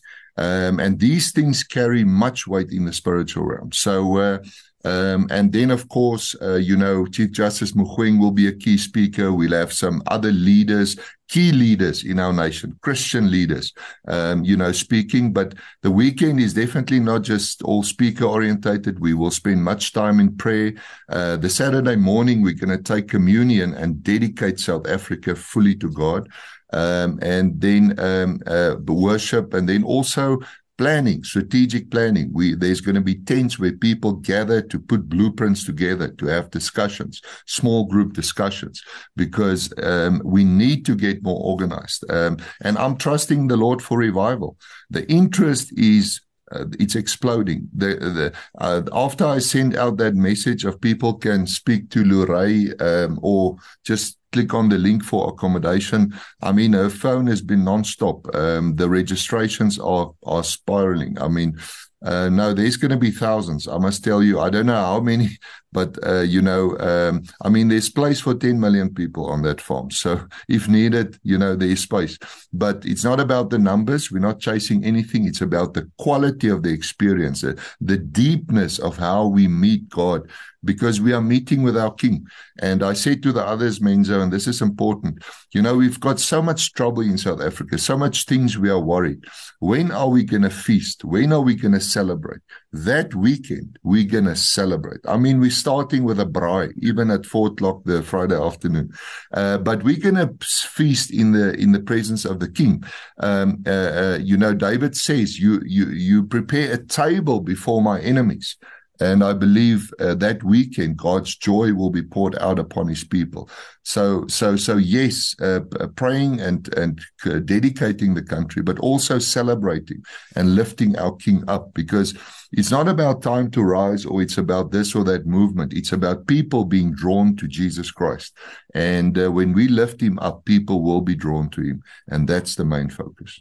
Um, 0.46 0.80
and 0.80 0.98
these 0.98 1.32
things 1.32 1.62
carry 1.62 2.04
much 2.04 2.46
weight 2.46 2.70
in 2.72 2.84
the 2.86 2.92
spiritual 2.92 3.44
realm. 3.44 3.70
So, 3.72 3.96
uh, 4.18 4.38
Um, 4.82 5.26
and 5.28 5.52
then, 5.52 5.70
of 5.70 5.82
course, 5.88 6.34
uh, 6.40 6.60
you 6.68 6.74
know, 6.74 7.06
Chief 7.14 7.30
Justice 7.40 7.74
Mogoeng 7.76 8.18
will 8.18 8.32
be 8.32 8.48
a 8.48 8.58
key 8.64 8.78
speaker. 8.78 9.28
We'll 9.28 9.60
have 9.60 9.72
some 9.72 10.00
other 10.06 10.32
leaders, 10.32 10.96
key 11.28 11.52
leaders 11.52 12.02
in 12.02 12.18
our 12.18 12.32
nation, 12.32 12.78
Christian 12.80 13.30
leaders, 13.30 13.74
um, 14.08 14.42
you 14.42 14.56
know, 14.56 14.72
speaking. 14.72 15.34
But 15.34 15.48
the 15.82 15.90
weekend 15.90 16.40
is 16.40 16.54
definitely 16.54 17.00
not 17.00 17.28
just 17.28 17.62
all 17.62 17.82
speaker 17.82 18.24
orientated. 18.24 19.00
We 19.00 19.12
will 19.12 19.30
spend 19.30 19.62
much 19.62 19.92
time 19.92 20.18
in 20.18 20.36
prayer. 20.36 20.72
Uh, 21.12 21.36
the 21.36 21.50
Saturday 21.50 21.96
morning, 21.96 22.40
we're 22.40 22.64
going 22.64 22.76
to 22.82 22.92
take 22.94 23.06
communion 23.16 23.74
and 23.74 24.02
dedicate 24.02 24.58
South 24.58 24.88
Africa 24.88 25.36
fully 25.36 25.76
to 25.76 25.90
God. 25.90 26.22
Um, 26.72 27.18
and 27.22 27.60
then 27.60 27.98
um, 27.98 28.40
uh, 28.46 28.76
worship, 28.86 29.54
and 29.54 29.68
then 29.68 29.82
also 29.82 30.38
planning, 30.80 31.22
strategic 31.22 31.90
planning. 31.90 32.30
We 32.32 32.54
there's 32.54 32.80
going 32.80 32.94
to 32.94 33.02
be 33.02 33.16
tents 33.16 33.58
where 33.58 33.72
people 33.72 34.12
gather 34.14 34.62
to 34.62 34.78
put 34.78 35.10
blueprints 35.10 35.62
together, 35.64 36.08
to 36.08 36.26
have 36.26 36.50
discussions, 36.50 37.20
small 37.44 37.84
group 37.84 38.14
discussions, 38.14 38.82
because 39.14 39.74
um, 39.82 40.22
we 40.24 40.42
need 40.42 40.86
to 40.86 40.94
get 40.94 41.22
more 41.22 41.38
organized. 41.44 42.10
Um, 42.10 42.38
and 42.62 42.78
I'm 42.78 42.96
trusting 42.96 43.48
the 43.48 43.58
Lord 43.58 43.82
for 43.82 43.98
revival. 43.98 44.56
The 44.88 45.06
interest 45.10 45.78
is 45.78 46.22
uh, 46.50 46.64
it's 46.78 46.96
exploding. 46.96 47.68
The, 47.76 47.96
the 48.18 48.32
uh, 48.58 48.82
after 48.92 49.26
I 49.26 49.38
send 49.38 49.76
out 49.76 49.98
that 49.98 50.14
message 50.14 50.64
of 50.64 50.80
people 50.80 51.12
can 51.14 51.46
speak 51.46 51.90
to 51.90 52.04
Luray 52.04 52.72
um, 52.80 53.20
or 53.22 53.56
just 53.84 54.16
click 54.32 54.54
on 54.54 54.68
the 54.68 54.78
link 54.78 55.04
for 55.04 55.28
accommodation. 55.28 56.14
I 56.42 56.52
mean, 56.52 56.72
her 56.72 56.90
phone 56.90 57.26
has 57.26 57.42
been 57.42 57.60
nonstop. 57.60 58.34
Um, 58.34 58.76
the 58.76 58.88
registrations 58.88 59.78
are 59.78 60.12
are 60.24 60.44
spiraling. 60.44 61.20
I 61.20 61.28
mean, 61.28 61.58
uh, 62.02 62.30
no, 62.30 62.54
there's 62.54 62.76
going 62.76 62.90
to 62.90 62.96
be 62.96 63.10
thousands. 63.10 63.68
I 63.68 63.76
must 63.76 64.02
tell 64.02 64.22
you. 64.22 64.40
I 64.40 64.48
don't 64.48 64.66
know 64.66 64.74
how 64.74 65.00
many, 65.00 65.38
but 65.70 65.98
uh, 66.06 66.22
you 66.22 66.40
know, 66.40 66.78
um, 66.78 67.24
I 67.42 67.50
mean, 67.50 67.68
there's 67.68 67.90
place 67.90 68.20
for 68.20 68.34
10 68.34 68.58
million 68.58 68.94
people 68.94 69.26
on 69.26 69.42
that 69.42 69.60
farm. 69.60 69.90
So 69.90 70.26
if 70.48 70.66
needed, 70.66 71.18
you 71.22 71.36
know, 71.36 71.54
there's 71.54 71.80
space. 71.80 72.18
But 72.54 72.86
it's 72.86 73.04
not 73.04 73.20
about 73.20 73.50
the 73.50 73.58
numbers. 73.58 74.10
We're 74.10 74.20
not 74.20 74.40
chasing 74.40 74.82
anything. 74.82 75.26
It's 75.26 75.42
about 75.42 75.74
the 75.74 75.90
quality 75.98 76.48
of 76.48 76.62
the 76.62 76.70
experience, 76.70 77.44
uh, 77.44 77.54
the 77.82 77.98
deepness 77.98 78.78
of 78.78 78.96
how 78.96 79.26
we 79.26 79.46
meet 79.46 79.88
God, 79.90 80.30
because 80.64 81.00
we 81.00 81.12
are 81.12 81.20
meeting 81.20 81.62
with 81.62 81.76
our 81.76 81.92
King. 81.92 82.26
And 82.60 82.82
I 82.82 82.92
said 82.92 83.22
to 83.22 83.32
the 83.32 83.44
others, 83.44 83.80
Menzo, 83.80 84.22
and 84.22 84.32
this 84.32 84.46
is 84.46 84.60
important. 84.60 85.22
You 85.52 85.62
know, 85.62 85.76
we've 85.76 86.00
got 86.00 86.20
so 86.20 86.42
much 86.42 86.74
trouble 86.74 87.02
in 87.02 87.16
South 87.18 87.40
Africa, 87.40 87.78
so 87.78 87.96
much 87.96 88.24
things 88.24 88.58
we 88.58 88.70
are 88.70 88.80
worried. 88.80 89.24
When 89.60 89.90
are 89.90 90.08
we 90.08 90.24
going 90.24 90.42
to 90.42 90.50
feast? 90.50 91.04
When 91.04 91.32
are 91.32 91.40
we 91.40 91.54
going 91.54 91.74
to 91.74 91.80
celebrate? 91.80 92.40
That 92.72 93.14
weekend, 93.14 93.78
we're 93.82 94.08
going 94.08 94.26
to 94.26 94.36
celebrate. 94.36 95.00
I 95.06 95.16
mean, 95.16 95.40
we're 95.40 95.50
starting 95.50 96.04
with 96.04 96.20
a 96.20 96.26
braai, 96.26 96.72
even 96.78 97.10
at 97.10 97.26
four 97.26 97.48
o'clock 97.48 97.82
the 97.84 98.02
Friday 98.02 98.40
afternoon. 98.40 98.92
Uh, 99.32 99.58
but 99.58 99.82
we're 99.82 99.98
going 99.98 100.14
to 100.14 100.32
feast 100.42 101.10
in 101.10 101.32
the 101.32 101.54
in 101.54 101.72
the 101.72 101.80
presence 101.80 102.24
of 102.24 102.38
the 102.38 102.50
King. 102.50 102.84
Um, 103.18 103.62
uh, 103.66 103.70
uh, 103.70 104.18
you 104.20 104.36
know, 104.36 104.54
David 104.54 104.96
says, 104.96 105.38
"You 105.38 105.60
you 105.64 105.86
you 105.90 106.24
prepare 106.24 106.72
a 106.72 106.84
table 106.84 107.40
before 107.40 107.82
my 107.82 108.00
enemies." 108.00 108.56
And 109.00 109.24
I 109.24 109.32
believe 109.32 109.90
uh, 109.98 110.14
that 110.16 110.42
weekend, 110.42 110.98
God's 110.98 111.34
joy 111.34 111.72
will 111.72 111.90
be 111.90 112.02
poured 112.02 112.36
out 112.38 112.58
upon 112.58 112.86
His 112.86 113.02
people. 113.02 113.48
So, 113.82 114.26
so, 114.26 114.56
so 114.56 114.76
yes, 114.76 115.34
uh, 115.40 115.60
praying 115.96 116.40
and 116.40 116.68
and 116.76 117.00
dedicating 117.46 118.14
the 118.14 118.22
country, 118.22 118.62
but 118.62 118.78
also 118.78 119.18
celebrating 119.18 120.02
and 120.36 120.54
lifting 120.54 120.98
our 120.98 121.16
King 121.16 121.42
up, 121.48 121.72
because 121.72 122.14
it's 122.52 122.70
not 122.70 122.88
about 122.88 123.22
time 123.22 123.50
to 123.52 123.62
rise 123.62 124.04
or 124.04 124.20
it's 124.20 124.38
about 124.38 124.70
this 124.70 124.94
or 124.94 125.02
that 125.04 125.26
movement. 125.26 125.72
It's 125.72 125.92
about 125.92 126.26
people 126.26 126.64
being 126.66 126.92
drawn 126.92 127.36
to 127.36 127.48
Jesus 127.48 127.90
Christ, 127.90 128.36
and 128.74 129.16
uh, 129.18 129.32
when 129.32 129.54
we 129.54 129.68
lift 129.68 130.00
Him 130.00 130.18
up, 130.18 130.44
people 130.44 130.82
will 130.82 131.00
be 131.00 131.14
drawn 131.14 131.48
to 131.50 131.62
Him, 131.62 131.82
and 132.08 132.28
that's 132.28 132.54
the 132.54 132.66
main 132.66 132.90
focus. 132.90 133.40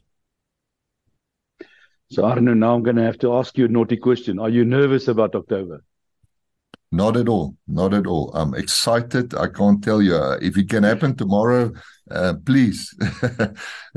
So 2.12 2.26
I. 2.26 2.40
Now 2.40 2.76
I'm 2.76 2.84
going 2.84 2.96
to 2.96 3.04
have 3.04 3.20
to 3.20 3.36
ask 3.36 3.58
you 3.58 3.66
a 3.66 3.68
naughty 3.68 3.98
question. 3.98 4.40
Are 4.40 4.50
you 4.50 4.66
nervous 4.66 5.08
about 5.08 5.36
October? 5.36 5.84
Not 6.92 7.18
at 7.18 7.30
all. 7.30 7.56
Not 7.68 7.94
at 7.94 8.08
all. 8.08 8.32
I'm 8.34 8.56
excited. 8.56 9.36
I 9.36 9.48
can't 9.48 9.84
tell 9.84 10.02
you 10.02 10.16
uh, 10.16 10.40
if 10.42 10.58
it 10.58 10.70
can 10.70 10.84
happen 10.84 11.16
tomorrow. 11.16 11.72
Uh, 12.10 12.34
please. 12.44 12.96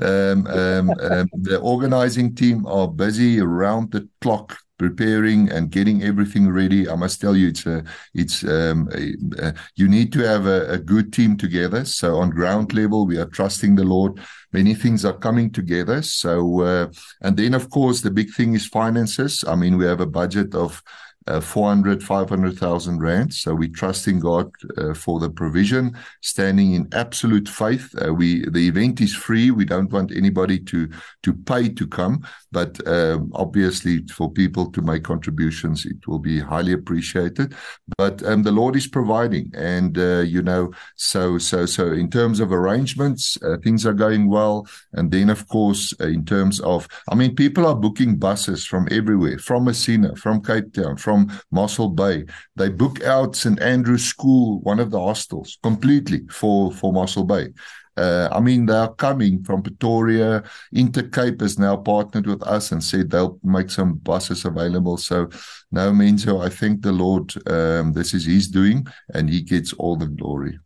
um, 0.02 0.46
um, 0.46 0.90
um, 0.90 1.28
the 1.32 1.58
organizing 1.62 2.34
team 2.34 2.66
are 2.66 2.86
busy 2.86 3.40
around 3.40 3.92
the 3.92 4.06
clock 4.20 4.58
preparing 4.82 5.48
and 5.48 5.70
getting 5.70 6.02
everything 6.02 6.50
ready. 6.50 6.88
I 6.88 6.96
must 6.96 7.20
tell 7.20 7.36
you, 7.36 7.48
it's 7.48 7.66
a, 7.66 7.84
it's 8.14 8.42
um, 8.42 8.88
a, 8.92 9.02
a, 9.46 9.54
you 9.76 9.86
need 9.86 10.12
to 10.14 10.20
have 10.26 10.44
a, 10.46 10.60
a 10.76 10.78
good 10.78 11.12
team 11.12 11.36
together. 11.36 11.84
So 11.84 12.16
on 12.16 12.30
ground 12.30 12.74
level, 12.74 13.06
we 13.06 13.16
are 13.18 13.30
trusting 13.38 13.76
the 13.76 13.84
Lord. 13.84 14.20
Many 14.52 14.74
things 14.74 15.04
are 15.04 15.16
coming 15.26 15.52
together. 15.52 16.02
So 16.02 16.32
uh, 16.62 16.86
and 17.20 17.36
then 17.36 17.54
of 17.54 17.70
course 17.70 18.00
the 18.00 18.10
big 18.10 18.30
thing 18.34 18.54
is 18.54 18.66
finances. 18.66 19.44
I 19.46 19.54
mean, 19.54 19.78
we 19.78 19.84
have 19.84 20.00
a 20.00 20.14
budget 20.20 20.54
of 20.54 20.82
uh, 21.26 21.40
400, 21.40 22.02
500,000 22.02 23.00
rand. 23.00 23.34
So 23.34 23.54
we 23.54 23.68
trust 23.68 24.08
in 24.08 24.20
God 24.20 24.50
uh, 24.76 24.94
for 24.94 25.20
the 25.20 25.30
provision, 25.30 25.96
standing 26.20 26.74
in 26.74 26.88
absolute 26.92 27.48
faith. 27.48 27.94
Uh, 28.04 28.12
we 28.14 28.48
the 28.48 28.66
event 28.68 29.00
is 29.00 29.14
free. 29.14 29.50
We 29.50 29.64
don't 29.64 29.92
want 29.92 30.12
anybody 30.12 30.58
to 30.60 30.88
to 31.22 31.32
pay 31.32 31.68
to 31.68 31.86
come, 31.86 32.26
but 32.50 32.86
um, 32.86 33.30
obviously 33.34 34.06
for 34.06 34.30
people 34.30 34.70
to 34.72 34.82
make 34.82 35.04
contributions, 35.04 35.84
it 35.86 36.06
will 36.06 36.18
be 36.18 36.40
highly 36.40 36.72
appreciated. 36.72 37.54
But 37.98 38.22
um, 38.24 38.42
the 38.42 38.52
Lord 38.52 38.76
is 38.76 38.86
providing, 38.86 39.52
and 39.54 39.98
uh, 39.98 40.20
you 40.20 40.42
know, 40.42 40.72
so 40.96 41.38
so 41.38 41.66
so 41.66 41.92
in 41.92 42.10
terms 42.10 42.40
of 42.40 42.52
arrangements, 42.52 43.38
uh, 43.42 43.56
things 43.62 43.86
are 43.86 43.92
going 43.92 44.28
well. 44.28 44.66
And 44.92 45.10
then 45.10 45.30
of 45.30 45.48
course, 45.48 45.94
uh, 46.00 46.06
in 46.06 46.24
terms 46.24 46.60
of, 46.60 46.88
I 47.10 47.14
mean, 47.14 47.34
people 47.34 47.66
are 47.66 47.74
booking 47.74 48.16
buses 48.16 48.64
from 48.64 48.88
everywhere, 48.90 49.38
from 49.38 49.64
Messina, 49.64 50.14
from 50.16 50.42
Cape 50.42 50.72
Town, 50.72 50.96
from 50.96 51.11
from 51.12 51.30
Mossel 51.50 51.90
Bay. 51.94 52.24
They 52.56 52.70
book 52.70 53.02
out 53.02 53.36
St 53.36 53.60
Andrew's 53.60 54.04
School, 54.04 54.60
one 54.60 54.80
of 54.80 54.90
the 54.90 54.98
hostels, 54.98 55.58
completely 55.62 56.20
for 56.30 56.72
for 56.72 56.92
Mossel 56.92 57.24
Bay. 57.24 57.48
Uh, 57.94 58.28
I 58.32 58.40
mean, 58.40 58.64
they 58.64 58.72
are 58.74 58.94
coming 58.94 59.44
from 59.44 59.62
Pretoria. 59.62 60.42
Intercape 60.74 61.42
has 61.42 61.58
now 61.58 61.76
partnered 61.76 62.26
with 62.26 62.42
us 62.44 62.72
and 62.72 62.82
said 62.82 63.10
they'll 63.10 63.38
make 63.42 63.70
some 63.70 63.98
buses 63.98 64.46
available. 64.46 64.96
So, 64.96 65.28
no, 65.70 65.92
Menzo, 65.92 66.42
I 66.42 66.48
think 66.48 66.80
the 66.80 66.92
Lord, 66.92 67.34
um, 67.46 67.92
this 67.92 68.14
is 68.14 68.24
His 68.24 68.48
doing, 68.48 68.86
and 69.12 69.28
He 69.28 69.42
gets 69.42 69.74
all 69.74 69.96
the 69.96 70.06
glory. 70.06 70.58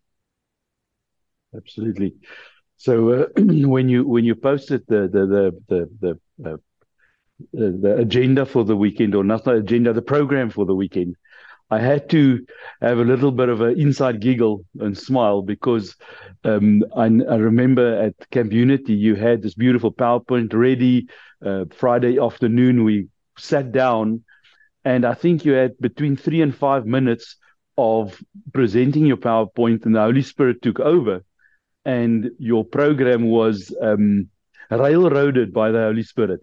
Absolutely. 1.53 2.15
So, 2.77 2.93
uh, 3.11 3.27
when 3.75 3.89
you 3.89 4.07
when 4.07 4.25
you 4.25 4.37
posted 4.37 4.83
the 4.87 5.09
the 5.15 5.23
the 5.35 5.45
the, 5.69 5.81
the 6.39 6.51
uh, 6.53 6.57
the 7.53 7.97
agenda 7.97 8.47
for 8.47 8.65
the 8.65 8.77
weekend, 8.77 9.15
or 9.15 9.25
not 9.25 9.45
the 9.45 9.53
agenda, 9.53 9.93
the 9.93 10.03
program 10.03 10.51
for 10.51 10.65
the 10.65 10.75
weekend, 10.75 11.17
I 11.71 11.81
had 11.81 12.09
to 12.11 12.47
have 12.81 12.99
a 12.99 13.05
little 13.05 13.33
bit 13.33 13.49
of 13.49 13.61
an 13.61 13.79
inside 13.79 14.21
giggle 14.21 14.65
and 14.79 14.97
smile 14.97 15.43
because 15.43 15.97
um, 16.45 16.85
I, 16.97 17.07
I, 17.07 17.37
remember 17.37 18.01
at 18.01 18.31
Camp 18.31 18.53
Unity 18.53 18.95
you 18.95 19.17
had 19.17 19.43
this 19.43 19.55
beautiful 19.55 19.93
PowerPoint 19.93 20.55
ready. 20.55 21.09
Uh, 21.45 21.65
Friday 21.77 22.19
afternoon 22.21 22.85
we 22.85 23.09
sat 23.37 23.73
down, 23.73 24.23
and 24.85 25.05
I 25.05 25.15
think 25.15 25.45
you 25.45 25.53
had 25.53 25.77
between 25.79 26.17
three 26.17 26.41
and 26.41 26.55
five 26.55 26.87
minutes 26.87 27.37
of 27.77 28.23
presenting 28.53 29.05
your 29.05 29.17
PowerPoint, 29.17 29.85
and 29.87 29.95
the 29.97 30.01
Holy 30.01 30.23
Spirit 30.23 30.63
took 30.63 30.79
over, 30.79 31.25
and 31.85 32.31
your 32.39 32.65
program 32.65 33.29
was 33.29 33.75
um, 33.83 34.29
railroaded 34.71 35.53
by 35.53 35.73
the 35.73 35.81
Holy 35.81 36.05
Spirit. 36.05 36.41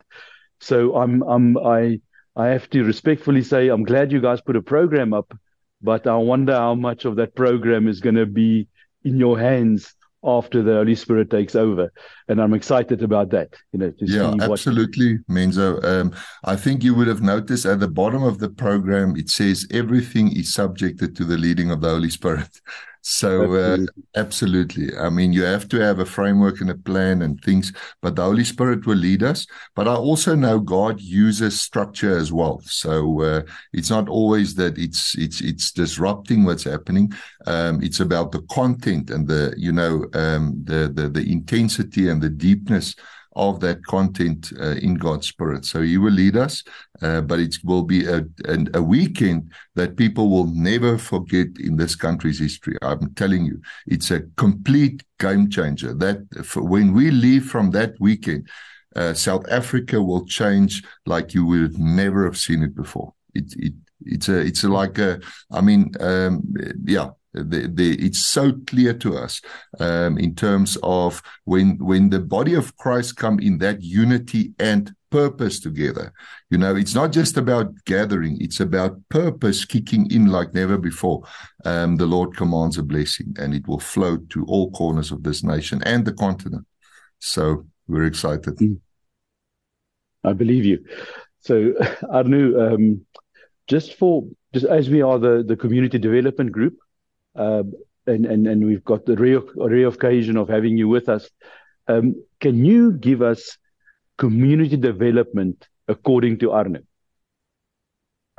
So 0.63 0.95
I'm 0.95 1.21
I'm 1.23 1.57
I 1.57 1.99
I 2.35 2.47
have 2.47 2.69
to 2.69 2.83
respectfully 2.83 3.43
say 3.43 3.67
I'm 3.67 3.83
glad 3.83 4.11
you 4.11 4.21
guys 4.21 4.39
put 4.39 4.55
a 4.55 4.61
program 4.61 5.13
up, 5.13 5.37
but 5.81 6.07
I 6.07 6.15
wonder 6.15 6.55
how 6.55 6.73
much 6.73 7.05
of 7.05 7.17
that 7.17 7.35
program 7.35 7.87
is 7.87 7.99
going 7.99 8.15
to 8.15 8.25
be 8.25 8.67
in 9.03 9.17
your 9.17 9.37
hands 9.37 9.93
after 10.23 10.63
the 10.63 10.75
Holy 10.75 10.95
Spirit 10.95 11.29
takes 11.29 11.53
over, 11.53 11.91
and 12.29 12.41
I'm 12.41 12.53
excited 12.53 13.03
about 13.03 13.29
that. 13.31 13.53
You 13.73 13.79
know, 13.79 13.93
yeah, 13.99 14.33
absolutely, 14.39 15.17
what... 15.25 15.35
Menzo. 15.37 15.83
Um, 15.83 16.15
I 16.45 16.55
think 16.55 16.81
you 16.81 16.95
would 16.95 17.07
have 17.07 17.21
noticed 17.21 17.65
at 17.65 17.81
the 17.81 17.89
bottom 17.89 18.23
of 18.23 18.39
the 18.39 18.49
program 18.49 19.17
it 19.17 19.29
says 19.29 19.67
everything 19.69 20.33
is 20.33 20.53
subjected 20.53 21.13
to 21.17 21.25
the 21.25 21.37
leading 21.37 21.71
of 21.71 21.81
the 21.81 21.89
Holy 21.89 22.09
Spirit. 22.09 22.61
So 23.05 23.53
uh, 23.55 23.79
absolutely. 24.15 24.95
I 24.97 25.09
mean, 25.09 25.33
you 25.33 25.43
have 25.43 25.67
to 25.69 25.79
have 25.81 25.99
a 25.99 26.05
framework 26.05 26.61
and 26.61 26.69
a 26.69 26.75
plan 26.75 27.21
and 27.21 27.37
things, 27.43 27.73
but 28.01 28.15
the 28.15 28.23
Holy 28.23 28.45
Spirit 28.45 28.85
will 28.85 28.95
lead 28.95 29.23
us. 29.23 29.45
But 29.75 29.89
I 29.89 29.95
also 29.95 30.35
know 30.35 30.57
God 30.61 31.01
uses 31.01 31.59
structure 31.59 32.17
as 32.17 32.31
well. 32.31 32.61
So 32.63 33.21
uh, 33.21 33.41
it's 33.73 33.89
not 33.89 34.07
always 34.07 34.55
that 34.55 34.77
it's 34.77 35.17
it's 35.17 35.41
it's 35.41 35.71
disrupting 35.73 36.45
what's 36.45 36.63
happening. 36.63 37.11
Um, 37.45 37.83
it's 37.83 37.99
about 37.99 38.31
the 38.31 38.41
content 38.43 39.09
and 39.09 39.27
the 39.27 39.53
you 39.57 39.73
know 39.73 40.05
um, 40.13 40.61
the 40.63 40.89
the 40.93 41.09
the 41.09 41.29
intensity 41.29 42.07
and 42.07 42.21
the 42.21 42.29
deepness 42.29 42.95
of 43.35 43.59
that 43.61 43.83
content 43.85 44.51
uh, 44.59 44.75
in 44.81 44.95
God's 44.95 45.27
Spirit. 45.27 45.65
So 45.65 45.81
He 45.81 45.97
will 45.97 46.11
lead 46.11 46.37
us, 46.37 46.63
uh, 47.01 47.21
but 47.21 47.39
it 47.39 47.57
will 47.63 47.83
be 47.83 48.05
a, 48.05 48.25
a, 48.45 48.65
a 48.75 48.81
weekend 48.81 49.51
that 49.75 49.97
people 49.97 50.29
will 50.29 50.47
never 50.47 50.97
forget 50.97 51.47
in 51.59 51.77
this 51.77 51.95
country's 51.95 52.39
history. 52.39 52.77
I'm 52.81 53.13
telling 53.15 53.45
you, 53.45 53.61
it's 53.87 54.11
a 54.11 54.21
complete 54.37 55.03
game 55.19 55.49
changer. 55.49 55.93
That 55.93 56.19
when 56.55 56.93
we 56.93 57.11
leave 57.11 57.45
from 57.45 57.71
that 57.71 57.93
weekend, 57.99 58.47
uh, 58.95 59.13
South 59.13 59.45
Africa 59.49 60.01
will 60.01 60.25
change 60.25 60.83
like 61.05 61.33
you 61.33 61.45
would 61.45 61.77
never 61.79 62.25
have 62.25 62.37
seen 62.37 62.61
it 62.63 62.75
before. 62.75 63.13
It, 63.33 63.53
it 63.57 63.73
it's 64.05 64.29
a 64.29 64.39
it's 64.39 64.63
a 64.63 64.69
like 64.69 64.97
a 64.97 65.19
I 65.51 65.61
mean 65.61 65.91
um, 65.99 66.43
yeah 66.85 67.09
the, 67.33 67.71
the, 67.73 68.05
it's 68.05 68.25
so 68.25 68.53
clear 68.67 68.93
to 68.93 69.17
us 69.17 69.41
um, 69.79 70.17
in 70.17 70.35
terms 70.35 70.77
of 70.83 71.21
when 71.45 71.77
when 71.79 72.09
the 72.09 72.19
body 72.19 72.53
of 72.53 72.75
Christ 72.77 73.17
come 73.17 73.39
in 73.39 73.57
that 73.59 73.81
unity 73.81 74.53
and 74.59 74.93
purpose 75.09 75.59
together. 75.59 76.11
You 76.49 76.57
know, 76.57 76.75
it's 76.75 76.95
not 76.95 77.11
just 77.11 77.37
about 77.37 77.73
gathering; 77.85 78.37
it's 78.39 78.59
about 78.59 78.97
purpose 79.09 79.65
kicking 79.65 80.09
in 80.11 80.27
like 80.27 80.53
never 80.53 80.77
before. 80.77 81.23
Um, 81.65 81.95
the 81.97 82.05
Lord 82.05 82.35
commands 82.35 82.77
a 82.77 82.83
blessing, 82.83 83.35
and 83.39 83.53
it 83.53 83.67
will 83.67 83.79
flow 83.79 84.17
to 84.17 84.45
all 84.45 84.71
corners 84.71 85.11
of 85.11 85.23
this 85.23 85.43
nation 85.43 85.81
and 85.85 86.05
the 86.05 86.13
continent. 86.13 86.65
So 87.19 87.65
we're 87.87 88.05
excited. 88.05 88.55
Mm. 88.57 88.79
I 90.23 90.33
believe 90.33 90.65
you. 90.65 90.79
So, 91.41 91.73
Arno, 92.09 92.73
um, 92.73 93.05
just 93.67 93.95
for 93.95 94.25
just 94.53 94.65
as 94.65 94.89
we 94.89 95.01
are 95.01 95.19
the 95.19 95.43
the 95.45 95.55
community 95.55 95.97
development 95.97 96.51
group, 96.51 96.75
uh, 97.35 97.63
and, 98.05 98.25
and, 98.25 98.47
and 98.47 98.65
we've 98.65 98.83
got 98.83 99.05
the 99.05 99.15
rare, 99.15 99.41
rare 99.55 99.87
occasion 99.87 100.37
of 100.37 100.49
having 100.49 100.77
you 100.77 100.87
with 100.87 101.09
us. 101.09 101.29
Um, 101.87 102.15
can 102.39 102.65
you 102.65 102.93
give 102.93 103.21
us 103.21 103.57
community 104.17 104.77
development 104.77 105.67
according 105.87 106.39
to 106.39 106.51
Arne? 106.51 106.85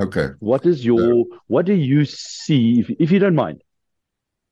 Okay. 0.01 0.29
What 0.41 0.67
is 0.67 0.85
your, 0.85 1.25
what 1.47 1.67
do 1.67 1.75
you 1.75 2.05
see, 2.05 2.81
if, 2.81 2.91
if 2.99 3.11
you 3.11 3.19
don't 3.19 3.35
mind? 3.35 3.63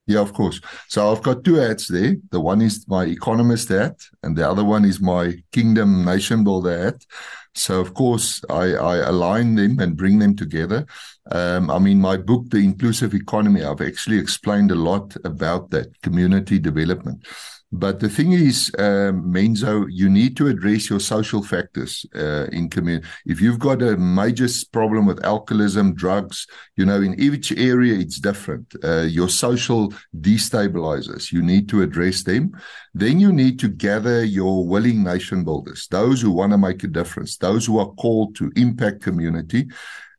Yeah, 0.06 0.20
of 0.20 0.32
course. 0.32 0.60
So 0.88 1.12
I've 1.12 1.22
got 1.22 1.44
two 1.44 1.54
hats 1.54 1.88
there. 1.88 2.16
The 2.30 2.40
one 2.40 2.60
is 2.60 2.84
my 2.88 3.04
economist 3.04 3.68
hat, 3.68 4.00
and 4.22 4.36
the 4.36 4.48
other 4.48 4.64
one 4.64 4.84
is 4.84 5.00
my 5.00 5.34
kingdom 5.52 6.04
nation 6.04 6.42
builder 6.42 6.84
hat. 6.84 7.04
So 7.54 7.80
of 7.80 7.94
course 7.94 8.42
I, 8.48 8.74
I 8.74 8.96
align 9.08 9.54
them 9.54 9.78
and 9.78 9.96
bring 9.96 10.18
them 10.18 10.34
together. 10.36 10.86
Um, 11.30 11.70
I 11.70 11.78
mean, 11.78 12.00
my 12.00 12.16
book, 12.16 12.50
The 12.50 12.58
Inclusive 12.58 13.14
Economy, 13.14 13.62
I've 13.62 13.80
actually 13.80 14.18
explained 14.18 14.70
a 14.70 14.76
lot 14.76 15.14
about 15.24 15.70
that 15.70 16.00
community 16.02 16.58
development. 16.58 17.26
But 17.74 18.00
the 18.00 18.08
thing 18.10 18.32
is, 18.32 18.70
um, 18.78 19.32
Menzo, 19.32 19.86
you 19.88 20.10
need 20.10 20.36
to 20.36 20.48
address 20.48 20.90
your 20.90 21.00
social 21.00 21.42
factors 21.42 22.04
uh, 22.14 22.46
in 22.52 22.68
community. 22.68 23.08
If 23.24 23.40
you've 23.40 23.58
got 23.58 23.80
a 23.80 23.96
major 23.96 24.46
problem 24.72 25.06
with 25.06 25.24
alcoholism, 25.24 25.94
drugs, 25.94 26.46
you 26.76 26.84
know, 26.84 27.00
in 27.00 27.18
each 27.18 27.50
area 27.52 27.94
it's 27.98 28.20
different. 28.20 28.74
Uh, 28.84 29.02
your 29.02 29.30
social 29.30 29.92
destabilizers, 30.20 31.32
you 31.32 31.42
need 31.42 31.70
to 31.70 31.80
address 31.80 32.24
them. 32.24 32.52
Then 32.92 33.18
you 33.18 33.32
need 33.32 33.58
to 33.60 33.68
gather 33.68 34.22
your 34.22 34.66
willing 34.66 35.02
nation 35.02 35.42
builders, 35.42 35.88
those 35.90 36.20
who 36.20 36.30
want 36.30 36.52
to 36.52 36.58
make 36.58 36.84
a 36.84 36.88
difference, 36.88 37.38
those 37.38 37.64
who 37.64 37.78
are 37.78 37.90
called 37.92 38.36
to 38.36 38.52
impact 38.54 39.00
community 39.00 39.68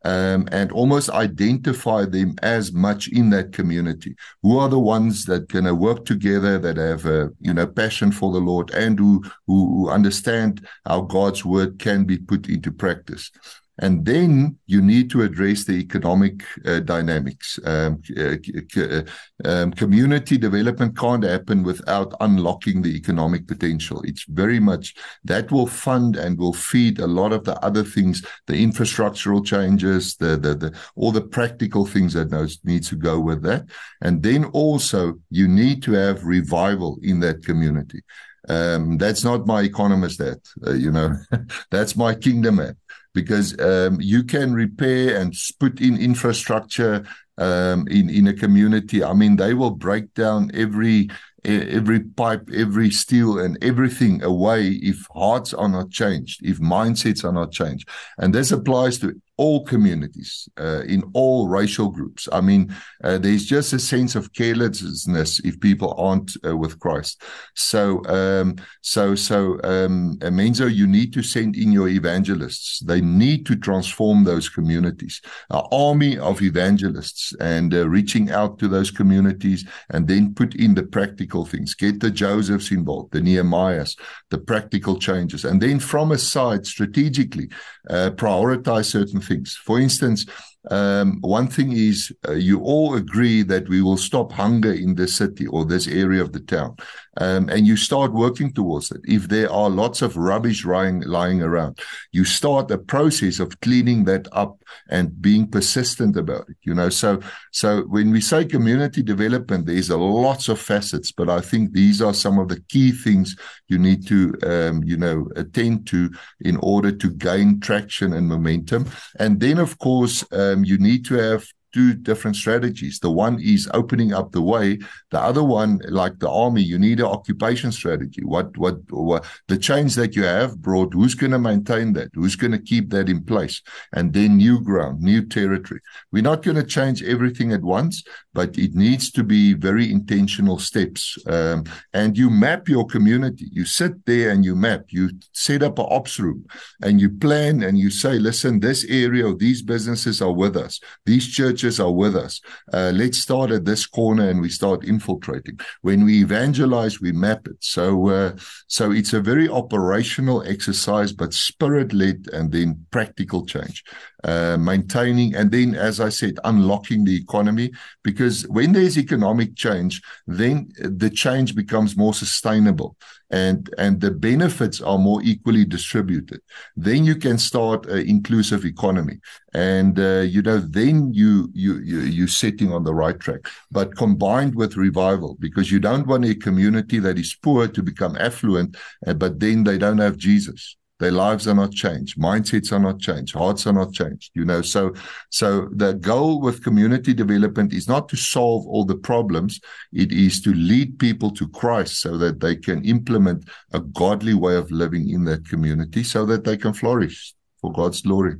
um, 0.03 0.47
and 0.51 0.71
almost 0.71 1.09
identify 1.09 2.05
them 2.05 2.35
as 2.41 2.73
much 2.73 3.07
in 3.09 3.29
that 3.31 3.53
community. 3.53 4.15
Who 4.41 4.57
are 4.57 4.69
the 4.69 4.79
ones 4.79 5.25
that 5.25 5.49
going 5.49 5.65
to 5.65 5.75
work 5.75 6.05
together, 6.05 6.57
that 6.59 6.77
have 6.77 7.05
a 7.05 7.29
you 7.39 7.53
know 7.53 7.67
passion 7.67 8.11
for 8.11 8.31
the 8.31 8.39
Lord, 8.39 8.71
and 8.71 8.99
who, 8.99 9.23
who 9.47 9.63
who 9.73 9.89
understand 9.89 10.65
how 10.85 11.01
God's 11.01 11.45
word 11.45 11.79
can 11.79 12.05
be 12.05 12.17
put 12.17 12.49
into 12.49 12.71
practice. 12.71 13.31
And 13.79 14.05
then 14.05 14.57
you 14.67 14.81
need 14.81 15.09
to 15.11 15.23
address 15.23 15.63
the 15.63 15.73
economic 15.73 16.43
uh, 16.65 16.79
dynamics. 16.79 17.59
Um, 17.65 18.03
uh, 18.15 18.35
uh, 18.77 19.01
um, 19.45 19.71
community 19.71 20.37
development 20.37 20.97
can't 20.97 21.23
happen 21.23 21.63
without 21.63 22.13
unlocking 22.19 22.83
the 22.83 22.95
economic 22.95 23.47
potential. 23.47 24.01
It's 24.03 24.25
very 24.25 24.59
much 24.59 24.93
that 25.23 25.51
will 25.51 25.65
fund 25.65 26.15
and 26.15 26.37
will 26.37 26.53
feed 26.53 26.99
a 26.99 27.07
lot 27.07 27.33
of 27.33 27.45
the 27.45 27.57
other 27.65 27.83
things, 27.83 28.23
the 28.45 28.63
infrastructural 28.63 29.43
changes, 29.43 30.17
the, 30.17 30.37
the, 30.37 30.53
the 30.53 30.79
all 30.95 31.11
the 31.11 31.21
practical 31.21 31.87
things 31.87 32.13
that 32.13 32.31
needs 32.63 32.89
to 32.89 32.95
go 32.95 33.19
with 33.19 33.41
that. 33.41 33.65
And 34.01 34.21
then 34.21 34.45
also 34.45 35.15
you 35.31 35.47
need 35.47 35.81
to 35.83 35.93
have 35.93 36.23
revival 36.23 36.99
in 37.01 37.19
that 37.21 37.43
community. 37.43 38.01
Um, 38.49 38.97
that's 38.97 39.23
not 39.23 39.47
my 39.47 39.61
economist 39.61 40.19
hat, 40.19 40.39
uh, 40.67 40.73
you 40.73 40.91
know, 40.91 41.15
that's 41.71 41.95
my 41.95 42.13
kingdom 42.13 42.57
hat 42.57 42.75
because 43.13 43.57
um, 43.59 43.99
you 44.01 44.23
can 44.23 44.53
repair 44.53 45.19
and 45.19 45.33
put 45.59 45.81
in 45.81 45.97
infrastructure 45.97 47.05
um, 47.37 47.87
in 47.87 48.09
in 48.09 48.27
a 48.27 48.33
community. 48.33 49.03
I 49.03 49.13
mean, 49.13 49.35
they 49.35 49.53
will 49.53 49.71
break 49.71 50.13
down 50.13 50.51
every 50.53 51.09
every 51.45 51.99
pipe, 51.99 52.49
every 52.53 52.89
steel, 52.89 53.39
and 53.39 53.57
everything 53.61 54.23
away 54.23 54.67
if 54.67 55.05
hearts 55.13 55.53
are 55.53 55.69
not 55.69 55.89
changed, 55.91 56.41
if 56.43 56.59
mindsets 56.59 57.23
are 57.23 57.33
not 57.33 57.51
changed. 57.51 57.89
And 58.17 58.33
this 58.33 58.51
applies 58.51 58.99
to 58.99 59.19
all 59.37 59.65
communities, 59.65 60.47
uh, 60.59 60.81
in 60.81 61.03
all 61.13 61.47
racial 61.47 61.89
groups. 61.89 62.29
I 62.31 62.41
mean, 62.41 62.73
uh, 63.03 63.17
there's 63.17 63.45
just 63.45 63.73
a 63.73 63.79
sense 63.79 64.15
of 64.15 64.31
carelessness 64.33 65.39
if 65.39 65.59
people 65.59 65.95
aren't 65.97 66.37
uh, 66.45 66.55
with 66.55 66.79
Christ. 66.79 67.23
So, 67.55 68.05
um, 68.05 68.55
so, 68.81 69.15
so, 69.15 69.59
um, 69.63 70.17
Menzo, 70.19 70.73
you 70.73 70.85
need 70.85 71.13
to 71.13 71.23
send 71.23 71.55
in 71.55 71.71
your 71.71 71.87
evangelists. 71.87 72.79
They 72.79 73.01
need 73.01 73.45
to 73.47 73.55
transform 73.55 74.23
those 74.23 74.49
communities. 74.49 75.19
An 75.49 75.63
army 75.71 76.17
of 76.19 76.41
evangelists 76.41 77.33
and 77.39 77.73
uh, 77.73 77.89
reaching 77.89 78.29
out 78.31 78.59
to 78.59 78.67
those 78.67 78.91
communities 78.91 79.65
and 79.89 80.07
then 80.07 80.35
put 80.35 80.55
in 80.55 80.75
the 80.75 80.83
practical 80.83 81.45
things. 81.45 81.73
Get 81.73 81.99
the 81.99 82.11
Josephs 82.11 82.71
involved, 82.71 83.13
the 83.13 83.21
Nehemiahs, 83.21 83.97
the 84.29 84.37
practical 84.37 84.99
changes. 84.99 85.43
And 85.43 85.59
then 85.59 85.79
from 85.79 86.11
a 86.11 86.17
side, 86.17 86.65
strategically, 86.67 87.49
uh, 87.89 88.11
prioritize 88.11 88.85
certain 88.85 89.21
things. 89.23 89.55
For 89.55 89.79
instance, 89.79 90.25
um, 90.71 91.19
one 91.21 91.47
thing 91.47 91.73
is 91.73 92.11
uh, 92.27 92.33
you 92.33 92.61
all 92.61 92.95
agree 92.95 93.43
that 93.43 93.67
we 93.67 93.81
will 93.81 93.97
stop 93.97 94.31
hunger 94.31 94.71
in 94.71 94.95
this 94.95 95.15
city 95.15 95.45
or 95.47 95.65
this 95.65 95.87
area 95.87 96.21
of 96.21 96.31
the 96.31 96.39
town. 96.39 96.75
Um, 97.17 97.47
and 97.49 97.67
you 97.67 97.77
start 97.77 98.11
working 98.11 98.51
towards 98.51 98.89
it. 98.89 99.01
If 99.03 99.27
there 99.27 99.51
are 99.51 99.69
lots 99.69 100.01
of 100.01 100.17
rubbish 100.17 100.65
lying, 100.65 101.01
lying 101.01 101.43
around, 101.43 101.77
you 102.11 102.25
start 102.25 102.71
a 102.71 102.77
process 102.77 103.39
of 103.39 103.59
cleaning 103.61 104.05
that 104.05 104.27
up 104.31 104.57
and 104.89 105.21
being 105.21 105.47
persistent 105.47 106.17
about 106.17 106.49
it. 106.49 106.57
You 106.63 106.73
know, 106.73 106.89
so 106.89 107.19
so 107.51 107.81
when 107.83 108.09
we 108.09 108.19
say 108.19 108.45
community 108.45 109.03
development, 109.03 109.67
there's 109.67 109.91
a 109.91 109.97
lots 109.97 110.49
of 110.49 110.59
facets, 110.59 111.11
but 111.11 111.29
I 111.29 111.41
think 111.41 111.73
these 111.73 112.01
are 112.01 112.15
some 112.15 112.39
of 112.39 112.47
the 112.47 112.61
key 112.61 112.91
things 112.91 113.35
you 113.67 113.77
need 113.77 114.07
to 114.07 114.33
um, 114.43 114.83
you 114.83 114.97
know 114.97 115.29
attend 115.35 115.85
to 115.87 116.09
in 116.41 116.57
order 116.57 116.91
to 116.91 117.11
gain 117.11 117.59
traction 117.59 118.13
and 118.13 118.27
momentum. 118.27 118.89
And 119.19 119.39
then, 119.39 119.59
of 119.59 119.77
course. 119.77 120.23
Uh, 120.31 120.52
um, 120.53 120.63
you 120.63 120.77
need 120.77 121.05
to 121.05 121.15
have 121.15 121.45
two 121.73 121.93
different 121.93 122.35
strategies. 122.35 122.99
The 122.99 123.11
one 123.11 123.39
is 123.41 123.69
opening 123.73 124.13
up 124.13 124.31
the 124.31 124.41
way. 124.41 124.79
The 125.11 125.19
other 125.19 125.43
one, 125.43 125.79
like 125.89 126.19
the 126.19 126.29
army, 126.29 126.61
you 126.61 126.77
need 126.77 126.99
an 126.99 127.07
occupation 127.07 127.71
strategy. 127.71 128.23
What, 128.23 128.55
what, 128.57 128.77
what 128.89 129.25
the 129.47 129.57
change 129.57 129.95
that 129.95 130.15
you 130.15 130.23
have 130.23 130.61
brought, 130.61 130.93
who's 130.93 131.15
going 131.15 131.31
to 131.31 131.39
maintain 131.39 131.93
that? 131.93 132.11
Who's 132.13 132.35
going 132.35 132.51
to 132.51 132.59
keep 132.59 132.89
that 132.91 133.09
in 133.09 133.23
place? 133.23 133.61
And 133.91 134.13
then 134.13 134.37
new 134.37 134.61
ground, 134.61 135.01
new 135.01 135.25
territory. 135.25 135.81
We're 136.11 136.23
not 136.23 136.43
going 136.43 136.57
to 136.57 136.63
change 136.63 137.01
everything 137.03 137.51
at 137.51 137.61
once, 137.61 138.03
but 138.33 138.57
it 138.57 138.75
needs 138.75 139.11
to 139.11 139.23
be 139.23 139.53
very 139.53 139.91
intentional 139.91 140.59
steps. 140.59 141.17
Um, 141.27 141.63
and 141.93 142.17
you 142.17 142.29
map 142.29 142.69
your 142.69 142.85
community. 142.85 143.47
You 143.51 143.65
sit 143.65 144.05
there 144.05 144.29
and 144.29 144.45
you 144.45 144.55
map. 144.55 144.85
You 144.89 145.09
set 145.31 145.63
up 145.63 145.79
an 145.79 145.87
ops 145.89 146.19
room 146.19 146.45
and 146.81 147.01
you 147.01 147.09
plan 147.09 147.63
and 147.63 147.77
you 147.77 147.89
say, 147.89 148.19
listen, 148.19 148.59
this 148.59 148.85
area, 148.85 149.23
of 149.23 149.39
these 149.39 149.61
businesses 149.61 150.21
are 150.21 150.33
with 150.33 150.57
us. 150.57 150.79
These 151.05 151.27
churches 151.29 151.62
churches 151.63 151.79
are 151.79 151.91
with 151.91 152.15
us. 152.15 152.41
Uh, 152.73 152.91
let's 152.93 153.17
start 153.17 153.51
at 153.51 153.65
this 153.65 153.85
corner 153.85 154.29
and 154.29 154.41
we 154.41 154.49
start 154.49 154.83
infiltrating. 154.83 155.57
When 155.81 156.03
we 156.03 156.21
evangelize, 156.21 156.99
we 156.99 157.11
map 157.13 157.47
it. 157.47 157.57
So, 157.61 158.09
uh, 158.09 158.35
so 158.67 158.91
it's 158.91 159.13
a 159.13 159.21
very 159.21 159.47
operational 159.47 160.43
exercise, 160.43 161.13
but 161.13 161.33
spirit 161.33 161.93
led 161.93 162.27
and 162.33 162.51
then 162.51 162.85
practical 162.91 163.45
change. 163.45 163.83
Uh, 164.23 164.57
maintaining, 164.57 165.35
and 165.35 165.51
then, 165.51 165.75
as 165.75 165.99
I 165.99 166.09
said, 166.09 166.39
unlocking 166.43 167.03
the 167.03 167.15
economy. 167.15 167.71
Because 168.03 168.47
when 168.47 168.73
there's 168.73 168.97
economic 168.97 169.55
change, 169.55 170.01
then 170.27 170.71
the 170.77 171.09
change 171.09 171.55
becomes 171.55 171.97
more 171.97 172.13
sustainable 172.13 172.95
and 173.33 173.73
and 173.79 173.99
the 173.99 174.11
benefits 174.11 174.79
are 174.79 174.99
more 174.99 175.19
equally 175.23 175.65
distributed 175.65 176.39
then 176.75 177.03
you 177.03 177.15
can 177.15 177.37
start 177.37 177.85
an 177.87 178.07
inclusive 178.07 178.63
economy 178.63 179.19
and 179.55 179.99
uh, 179.99 180.19
you 180.19 180.41
know 180.41 180.59
then 180.59 181.11
you 181.13 181.49
you 181.53 181.79
you 181.79 181.99
you're 182.01 182.27
setting 182.27 182.71
on 182.71 182.83
the 182.83 182.93
right 182.93 183.19
track 183.19 183.41
but 183.71 183.97
combined 183.97 184.53
with 184.53 184.77
revival 184.77 185.35
because 185.39 185.71
you 185.71 185.79
don't 185.79 186.05
want 186.05 186.25
a 186.25 186.35
community 186.35 186.99
that 186.99 187.17
is 187.17 187.33
poor 187.33 187.67
to 187.67 187.81
become 187.81 188.15
affluent 188.17 188.77
uh, 189.07 189.13
but 189.13 189.39
then 189.39 189.63
they 189.63 189.79
don't 189.79 189.97
have 189.97 190.15
Jesus 190.15 190.77
their 191.03 191.11
lives 191.11 191.47
are 191.47 191.55
not 191.55 191.71
changed. 191.71 192.17
Mindsets 192.17 192.71
are 192.71 192.79
not 192.79 192.99
changed. 192.99 193.35
Hearts 193.35 193.67
are 193.67 193.73
not 193.73 193.93
changed 193.93 194.31
you 194.33 194.45
know. 194.45 194.61
So 194.61 194.93
so 195.29 195.69
the 195.71 195.93
goal 195.93 196.41
with 196.41 196.63
community 196.63 197.13
development 197.13 197.73
is 197.73 197.87
not 197.87 198.09
to 198.09 198.17
solve 198.17 198.65
all 198.67 198.85
the 198.85 198.95
problems. 198.95 199.59
It 199.91 200.11
is 200.11 200.41
to 200.41 200.53
lead 200.53 200.99
people 200.99 201.31
to 201.31 201.47
christ 201.47 202.01
so 202.01 202.17
that 202.17 202.39
they 202.39 202.55
can 202.55 202.83
implement 202.85 203.49
a 203.73 203.79
godly 203.79 204.33
way 204.33 204.55
of 204.55 204.71
living 204.71 205.09
in 205.09 205.25
that 205.25 205.47
community 205.47 206.03
so 206.03 206.25
that 206.25 206.43
they 206.43 206.57
can 206.57 206.73
flourish 206.73 207.33
for 207.61 207.71
god's 207.71 208.01
glory. 208.01 208.35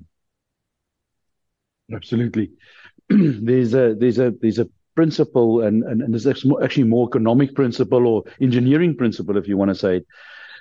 Absolutely. 1.93 2.51
There's 3.09 3.73
a 3.73 3.95
there's 3.95 4.19
a 4.19 4.33
there's 4.41 4.59
a 4.59 4.69
principle 4.95 5.61
and 5.61 5.83
and, 5.83 6.01
and 6.01 6.13
there's 6.13 6.27
actually 6.27 6.83
more 6.83 7.07
economic 7.07 7.55
principle 7.55 8.07
or 8.07 8.23
engineering 8.41 8.95
principle 8.95 9.37
if 9.37 9.47
you 9.47 9.57
want 9.57 9.69
to 9.69 9.75
say 9.75 9.97
it 9.97 10.07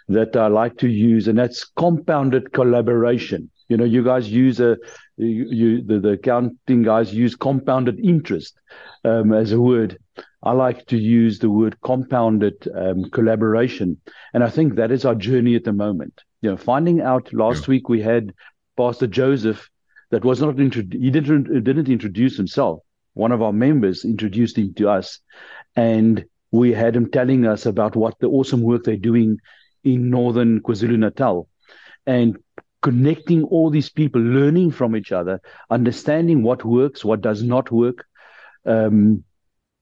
that 0.08 0.36
I 0.36 0.48
like 0.48 0.76
to 0.78 0.88
use, 0.88 1.28
and 1.28 1.38
that's 1.38 1.64
compounded 1.64 2.52
collaboration. 2.52 3.50
You 3.68 3.76
know, 3.76 3.84
you 3.84 4.04
guys 4.04 4.28
use 4.28 4.60
a 4.60 4.76
you, 5.16 5.46
you 5.50 5.82
the, 5.82 5.98
the 6.00 6.10
accounting 6.10 6.82
guys 6.82 7.14
use 7.14 7.34
compounded 7.34 7.98
interest 8.00 8.58
um, 9.04 9.32
as 9.32 9.52
a 9.52 9.60
word. 9.60 9.98
I 10.42 10.52
like 10.52 10.86
to 10.86 10.98
use 10.98 11.38
the 11.38 11.50
word 11.50 11.80
compounded 11.82 12.68
um, 12.74 13.10
collaboration, 13.10 14.00
and 14.34 14.42
I 14.42 14.50
think 14.50 14.74
that 14.74 14.90
is 14.90 15.04
our 15.04 15.14
journey 15.14 15.54
at 15.54 15.64
the 15.64 15.72
moment. 15.72 16.20
You 16.40 16.50
know, 16.50 16.56
finding 16.56 17.00
out 17.00 17.32
last 17.32 17.62
yeah. 17.62 17.70
week 17.70 17.88
we 17.88 18.02
had 18.02 18.34
Pastor 18.76 19.06
Joseph 19.06 19.70
that 20.10 20.24
was 20.24 20.40
not 20.40 20.58
intro- 20.58 20.82
he 20.90 21.10
didn't 21.10 21.64
didn't 21.64 21.88
introduce 21.88 22.36
himself. 22.36 22.80
One 23.14 23.32
of 23.32 23.42
our 23.42 23.52
members 23.52 24.04
introduced 24.04 24.58
him 24.58 24.74
to 24.74 24.88
us, 24.88 25.20
and 25.76 26.24
we 26.50 26.72
had 26.72 26.94
him 26.94 27.10
telling 27.10 27.46
us 27.46 27.64
about 27.66 27.96
what 27.96 28.18
the 28.18 28.28
awesome 28.28 28.62
work 28.62 28.84
they're 28.84 28.96
doing 28.96 29.38
in 29.84 30.10
northern 30.10 30.60
KwaZulu 30.60 30.98
Natal 30.98 31.48
and 32.06 32.36
connecting 32.82 33.44
all 33.44 33.70
these 33.70 33.88
people, 33.88 34.20
learning 34.20 34.72
from 34.72 34.96
each 34.96 35.12
other, 35.12 35.40
understanding 35.70 36.42
what 36.42 36.64
works, 36.64 37.04
what 37.04 37.20
does 37.20 37.42
not 37.42 37.70
work. 37.70 38.04
Um, 38.66 39.24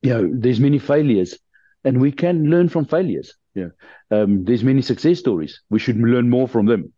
you 0.02 0.10
know, 0.10 0.30
there's 0.32 0.60
many 0.60 0.78
failures, 0.78 1.38
and 1.84 2.00
we 2.00 2.12
can 2.12 2.50
learn 2.50 2.68
from 2.68 2.84
failures. 2.84 3.34
Yeah, 3.54 3.68
um, 4.10 4.44
there's 4.44 4.62
many 4.62 4.82
success 4.82 5.18
stories. 5.18 5.60
We 5.70 5.78
should 5.78 5.96
learn 5.96 6.30
more 6.30 6.46
from 6.46 6.66
them. 6.66 6.92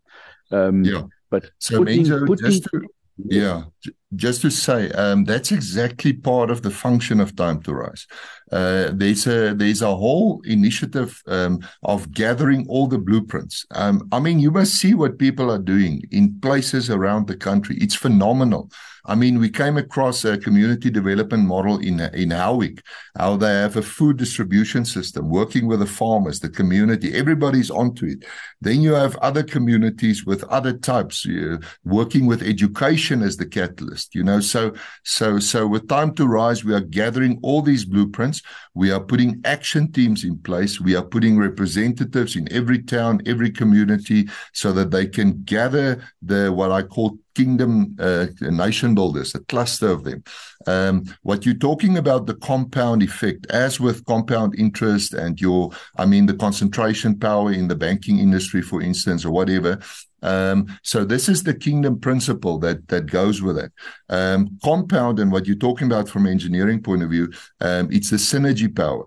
Um, 0.50 0.84
yeah, 0.84 1.04
but 1.30 1.50
so 1.58 1.78
putting, 1.78 2.04
Menzo, 2.04 2.26
putting, 2.26 2.50
just 2.50 2.64
to, 2.64 2.82
yeah, 3.24 3.64
just 4.14 4.42
to 4.42 4.50
say, 4.50 4.90
um, 4.90 5.24
that's 5.24 5.52
exactly 5.52 6.12
part 6.12 6.50
of 6.50 6.62
the 6.62 6.70
function 6.70 7.20
of 7.20 7.34
Time 7.34 7.62
to 7.62 7.74
Rise. 7.74 8.06
Uh, 8.52 8.90
there's 8.92 9.26
a 9.26 9.54
there's 9.54 9.80
a 9.80 9.96
whole 9.96 10.42
initiative 10.44 11.22
um, 11.26 11.60
of 11.84 12.12
gathering 12.12 12.66
all 12.68 12.86
the 12.86 12.98
blueprints. 12.98 13.64
Um, 13.74 14.06
I 14.12 14.20
mean, 14.20 14.38
you 14.38 14.50
must 14.50 14.74
see 14.74 14.92
what 14.92 15.18
people 15.18 15.50
are 15.50 15.58
doing 15.58 16.02
in 16.10 16.38
places 16.40 16.90
around 16.90 17.26
the 17.26 17.36
country. 17.36 17.76
It's 17.80 17.94
phenomenal. 17.94 18.70
I 19.04 19.16
mean, 19.16 19.40
we 19.40 19.50
came 19.50 19.76
across 19.78 20.24
a 20.24 20.38
community 20.38 20.90
development 20.90 21.44
model 21.48 21.78
in 21.78 22.00
in 22.14 22.30
Howick, 22.30 22.82
how 23.18 23.36
they 23.36 23.52
have 23.52 23.76
a 23.76 23.82
food 23.82 24.18
distribution 24.18 24.84
system 24.84 25.30
working 25.30 25.66
with 25.66 25.80
the 25.80 25.86
farmers, 25.86 26.40
the 26.40 26.50
community. 26.50 27.12
Everybody's 27.14 27.70
onto 27.70 28.06
it. 28.06 28.24
Then 28.60 28.82
you 28.82 28.92
have 28.92 29.16
other 29.16 29.42
communities 29.42 30.26
with 30.26 30.44
other 30.44 30.74
types 30.74 31.26
uh, 31.26 31.56
working 31.84 32.26
with 32.26 32.42
education 32.42 33.22
as 33.22 33.38
the 33.38 33.46
catalyst. 33.46 34.01
You 34.12 34.24
know, 34.24 34.40
so 34.40 34.74
so 35.04 35.38
so 35.38 35.66
with 35.66 35.88
time 35.88 36.14
to 36.14 36.26
rise, 36.26 36.64
we 36.64 36.74
are 36.74 36.80
gathering 36.80 37.38
all 37.42 37.62
these 37.62 37.84
blueprints. 37.84 38.42
We 38.74 38.90
are 38.90 39.00
putting 39.00 39.40
action 39.44 39.92
teams 39.92 40.24
in 40.24 40.38
place. 40.38 40.80
We 40.80 40.94
are 40.96 41.04
putting 41.04 41.38
representatives 41.38 42.36
in 42.36 42.52
every 42.52 42.82
town, 42.82 43.22
every 43.26 43.50
community, 43.50 44.28
so 44.52 44.72
that 44.72 44.90
they 44.90 45.06
can 45.06 45.42
gather 45.44 46.02
the 46.22 46.52
what 46.52 46.72
I 46.72 46.82
call 46.82 47.18
kingdom 47.34 47.96
uh, 47.98 48.26
nation 48.40 48.94
builders, 48.94 49.34
a 49.34 49.40
cluster 49.40 49.90
of 49.90 50.04
them. 50.04 50.22
Um, 50.66 51.04
what 51.22 51.44
you're 51.44 51.54
talking 51.54 51.96
about, 51.96 52.26
the 52.26 52.34
compound 52.34 53.02
effect, 53.02 53.46
as 53.50 53.80
with 53.80 54.04
compound 54.06 54.54
interest 54.58 55.14
and 55.14 55.40
your, 55.40 55.70
I 55.96 56.06
mean, 56.06 56.26
the 56.26 56.34
concentration 56.34 57.18
power 57.18 57.52
in 57.52 57.68
the 57.68 57.76
banking 57.76 58.18
industry, 58.18 58.62
for 58.62 58.80
instance, 58.80 59.24
or 59.24 59.30
whatever. 59.30 59.80
Um, 60.22 60.78
so 60.82 61.04
this 61.04 61.28
is 61.28 61.42
the 61.42 61.54
kingdom 61.54 61.98
principle 61.98 62.58
that 62.60 62.86
that 62.88 63.06
goes 63.06 63.42
with 63.42 63.58
it. 63.58 63.72
Um, 64.08 64.58
compound 64.62 65.18
and 65.18 65.32
what 65.32 65.46
you're 65.46 65.56
talking 65.56 65.88
about 65.88 66.08
from 66.08 66.26
engineering 66.26 66.80
point 66.82 67.02
of 67.02 67.10
view, 67.10 67.32
um, 67.60 67.88
it's 67.90 68.10
the 68.10 68.16
synergy 68.16 68.74
power. 68.74 69.04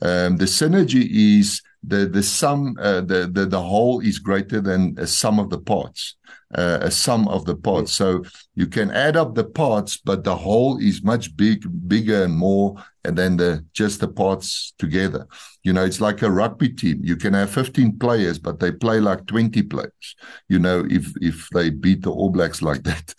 Um, 0.00 0.36
the 0.36 0.46
synergy 0.46 1.06
is 1.40 1.62
the 1.82 2.06
the 2.06 2.22
sum, 2.22 2.76
uh, 2.80 3.00
the 3.00 3.28
the 3.32 3.46
the 3.46 3.60
whole 3.60 4.00
is 4.00 4.18
greater 4.18 4.60
than 4.60 4.94
a 4.98 5.06
sum 5.06 5.40
of 5.40 5.50
the 5.50 5.58
parts 5.58 6.16
uh, 6.54 6.78
a 6.82 6.90
sum 6.90 7.28
of 7.28 7.44
the 7.44 7.56
parts. 7.56 7.92
So 7.92 8.24
you 8.54 8.66
can 8.66 8.90
add 8.90 9.16
up 9.16 9.34
the 9.34 9.44
parts, 9.44 9.96
but 9.96 10.24
the 10.24 10.36
whole 10.36 10.78
is 10.78 11.02
much 11.02 11.36
big, 11.36 11.64
bigger 11.88 12.24
and 12.24 12.36
more, 12.36 12.76
and 13.04 13.16
then 13.16 13.36
the 13.36 13.64
just 13.72 14.00
the 14.00 14.08
parts 14.08 14.74
together. 14.78 15.26
You 15.62 15.72
know, 15.72 15.84
it's 15.84 16.00
like 16.00 16.22
a 16.22 16.30
rugby 16.30 16.68
team. 16.68 17.00
You 17.02 17.16
can 17.16 17.34
have 17.34 17.50
15 17.50 17.98
players, 17.98 18.38
but 18.38 18.60
they 18.60 18.72
play 18.72 19.00
like 19.00 19.26
20 19.26 19.62
players. 19.62 20.16
You 20.48 20.58
know, 20.58 20.86
if 20.88 21.12
if 21.20 21.48
they 21.50 21.70
beat 21.70 22.02
the 22.02 22.10
All 22.10 22.30
Blacks 22.30 22.62
like 22.62 22.82
that, 22.84 23.14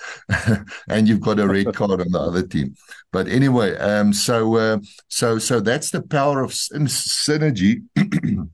and 0.87 1.07
you've 1.07 1.21
got 1.21 1.39
a 1.39 1.47
red 1.47 1.73
card 1.75 2.01
on 2.01 2.11
the 2.11 2.19
other 2.19 2.43
team. 2.43 2.75
But 3.11 3.27
anyway, 3.27 3.75
um, 3.77 4.13
so 4.13 4.55
uh, 4.57 4.77
so 5.07 5.39
so 5.39 5.59
that's 5.59 5.91
the 5.91 6.01
power 6.01 6.43
of 6.43 6.51
synergy, 6.51 7.83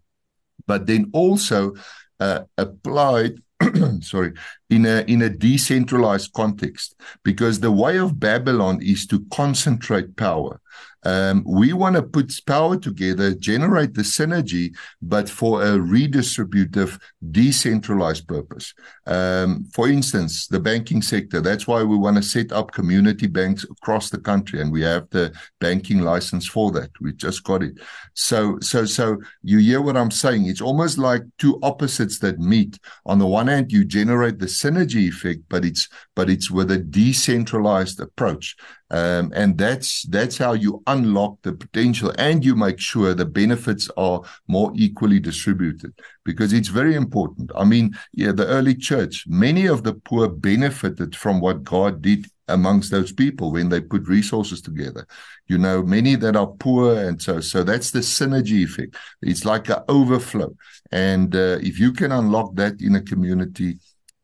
but 0.68 0.86
then 0.88 1.10
also 1.14 1.74
uh, 2.20 2.42
applied 2.58 3.42
sorry, 4.02 4.34
in 4.70 4.86
a 4.86 5.04
in 5.08 5.22
a 5.22 5.30
decentralized 5.30 6.32
context, 6.34 6.96
because 7.24 7.60
the 7.60 7.72
way 7.72 7.98
of 7.98 8.20
Babylon 8.20 8.80
is 8.82 9.06
to 9.08 9.26
concentrate 9.32 10.16
power. 10.16 10.62
Um, 11.04 11.44
we 11.46 11.72
want 11.72 11.96
to 11.96 12.04
put 12.04 12.34
power 12.46 12.78
together, 12.78 13.34
generate 13.34 13.94
the 13.94 14.02
synergy, 14.02 14.76
but 15.02 15.30
for 15.30 15.62
a 15.64 15.78
redistributive, 15.78 17.00
decentralized 17.32 18.28
purpose. 18.28 18.74
Um, 19.10 19.66
for 19.74 19.90
instance, 19.90 20.46
the 20.46 20.60
banking 20.60 21.02
sector. 21.02 21.42
That's 21.42 21.66
why 21.66 21.82
we 21.82 21.98
want 21.98 22.18
to 22.18 22.24
set 22.24 22.52
up 22.52 22.72
community 22.72 23.26
banks 23.26 23.64
across 23.64 24.12
the 24.12 24.20
country, 24.20 24.62
and 24.62 24.72
we 24.72 24.84
have 24.84 25.10
the 25.10 25.34
banking 25.60 26.02
license 26.02 26.48
for 26.48 26.72
that. 26.74 26.92
We 27.02 27.14
just 27.14 27.44
got 27.44 27.64
it. 27.64 27.80
So, 28.14 28.60
so, 28.60 28.86
so 28.86 29.18
you 29.42 29.58
hear 29.58 29.82
what 29.82 29.98
I'm 29.98 30.12
saying? 30.12 30.46
It's 30.46 30.62
almost 30.62 31.00
like 31.00 31.24
two 31.40 31.60
opposites 31.64 32.20
that 32.20 32.38
meet. 32.38 32.78
On 33.08 33.18
the 33.18 33.26
one 33.26 33.48
hand, 33.48 33.72
you 33.72 33.84
generate 33.84 34.38
the 34.38 34.46
synergy 34.46 35.10
effect, 35.10 35.42
but 35.50 35.66
it's 35.66 35.90
but 36.16 36.30
it's 36.30 36.52
with 36.52 36.70
a 36.70 36.78
decentralized 36.78 38.00
approach. 38.00 38.56
Um, 38.92 39.32
and 39.36 39.58
that's 39.58 40.04
that's 40.04 40.38
how 40.38 40.54
you 40.54 40.82
unlock 40.88 41.38
the 41.44 41.54
potential 41.54 42.12
and 42.18 42.44
you 42.44 42.56
make 42.56 42.80
sure 42.80 43.14
the 43.14 43.26
benefits 43.26 43.88
are 43.98 44.22
more 44.48 44.72
equally 44.76 45.20
distributed 45.20 45.94
because 46.26 46.54
it's 46.54 46.70
very 46.70 46.96
important. 46.96 47.52
I 47.56 47.66
mean, 47.66 47.96
yeah, 48.14 48.32
the 48.32 48.48
early 48.48 48.76
church, 48.76 48.99
many 49.28 49.68
of 49.68 49.84
the 49.84 49.94
poor 49.94 50.28
benefited 50.28 51.16
from 51.16 51.40
what 51.40 51.64
God 51.64 52.02
did 52.02 52.28
amongst 52.48 52.92
those 52.92 53.12
people 53.12 53.52
when 53.52 53.70
they 53.70 53.82
put 53.82 54.08
resources 54.08 54.62
together. 54.62 55.08
You 55.48 55.58
know, 55.58 55.84
many 55.84 56.16
that 56.16 56.36
are 56.36 56.48
poor, 56.48 56.96
and 56.96 57.22
so 57.22 57.40
so 57.40 57.64
that's 57.64 57.92
the 57.92 58.00
synergy 58.00 58.64
effect. 58.64 58.96
It's 59.22 59.46
like 59.46 59.70
an 59.70 59.84
overflow, 59.88 60.56
and 60.92 61.36
uh, 61.36 61.58
if 61.62 61.80
you 61.80 61.92
can 61.94 62.12
unlock 62.12 62.56
that 62.56 62.82
in 62.82 62.96
a 62.96 63.02
community, 63.02 63.80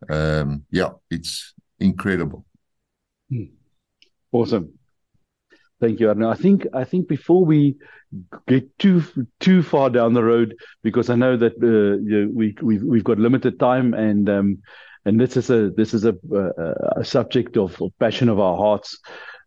um, 0.10 0.66
yeah, 0.72 0.92
it's 1.10 1.54
incredible. 1.80 2.46
Hmm. 3.30 3.46
Awesome. 4.32 4.75
Thank 5.82 6.00
you, 6.00 6.10
Arno. 6.10 6.30
I 6.30 6.36
think 6.36 6.66
I 6.74 6.86
think 6.86 7.08
before 7.08 7.44
we 7.44 7.76
get 8.48 8.78
too 8.80 9.04
too 9.40 9.62
far 9.62 9.90
down 9.90 10.14
the 10.14 10.24
road, 10.24 10.56
because 10.84 11.10
I 11.10 11.16
know 11.16 11.36
that 11.36 11.54
uh, 11.62 12.02
you 12.02 12.26
know, 12.26 12.32
we 12.34 12.56
we've, 12.62 12.84
we've 12.84 13.04
got 13.04 13.20
limited 13.20 13.60
time, 13.60 13.94
and 13.94 14.30
um, 14.30 14.60
and 15.04 15.20
this 15.20 15.36
is 15.36 15.50
a 15.50 15.72
this 15.72 15.94
is 15.94 16.06
a, 16.06 16.16
a, 16.34 17.00
a 17.02 17.06
subject 17.06 17.58
of, 17.58 17.82
of, 17.82 17.92
passion 18.00 18.30
of 18.30 18.40
our 18.40 18.56
hearts. 18.56 19.00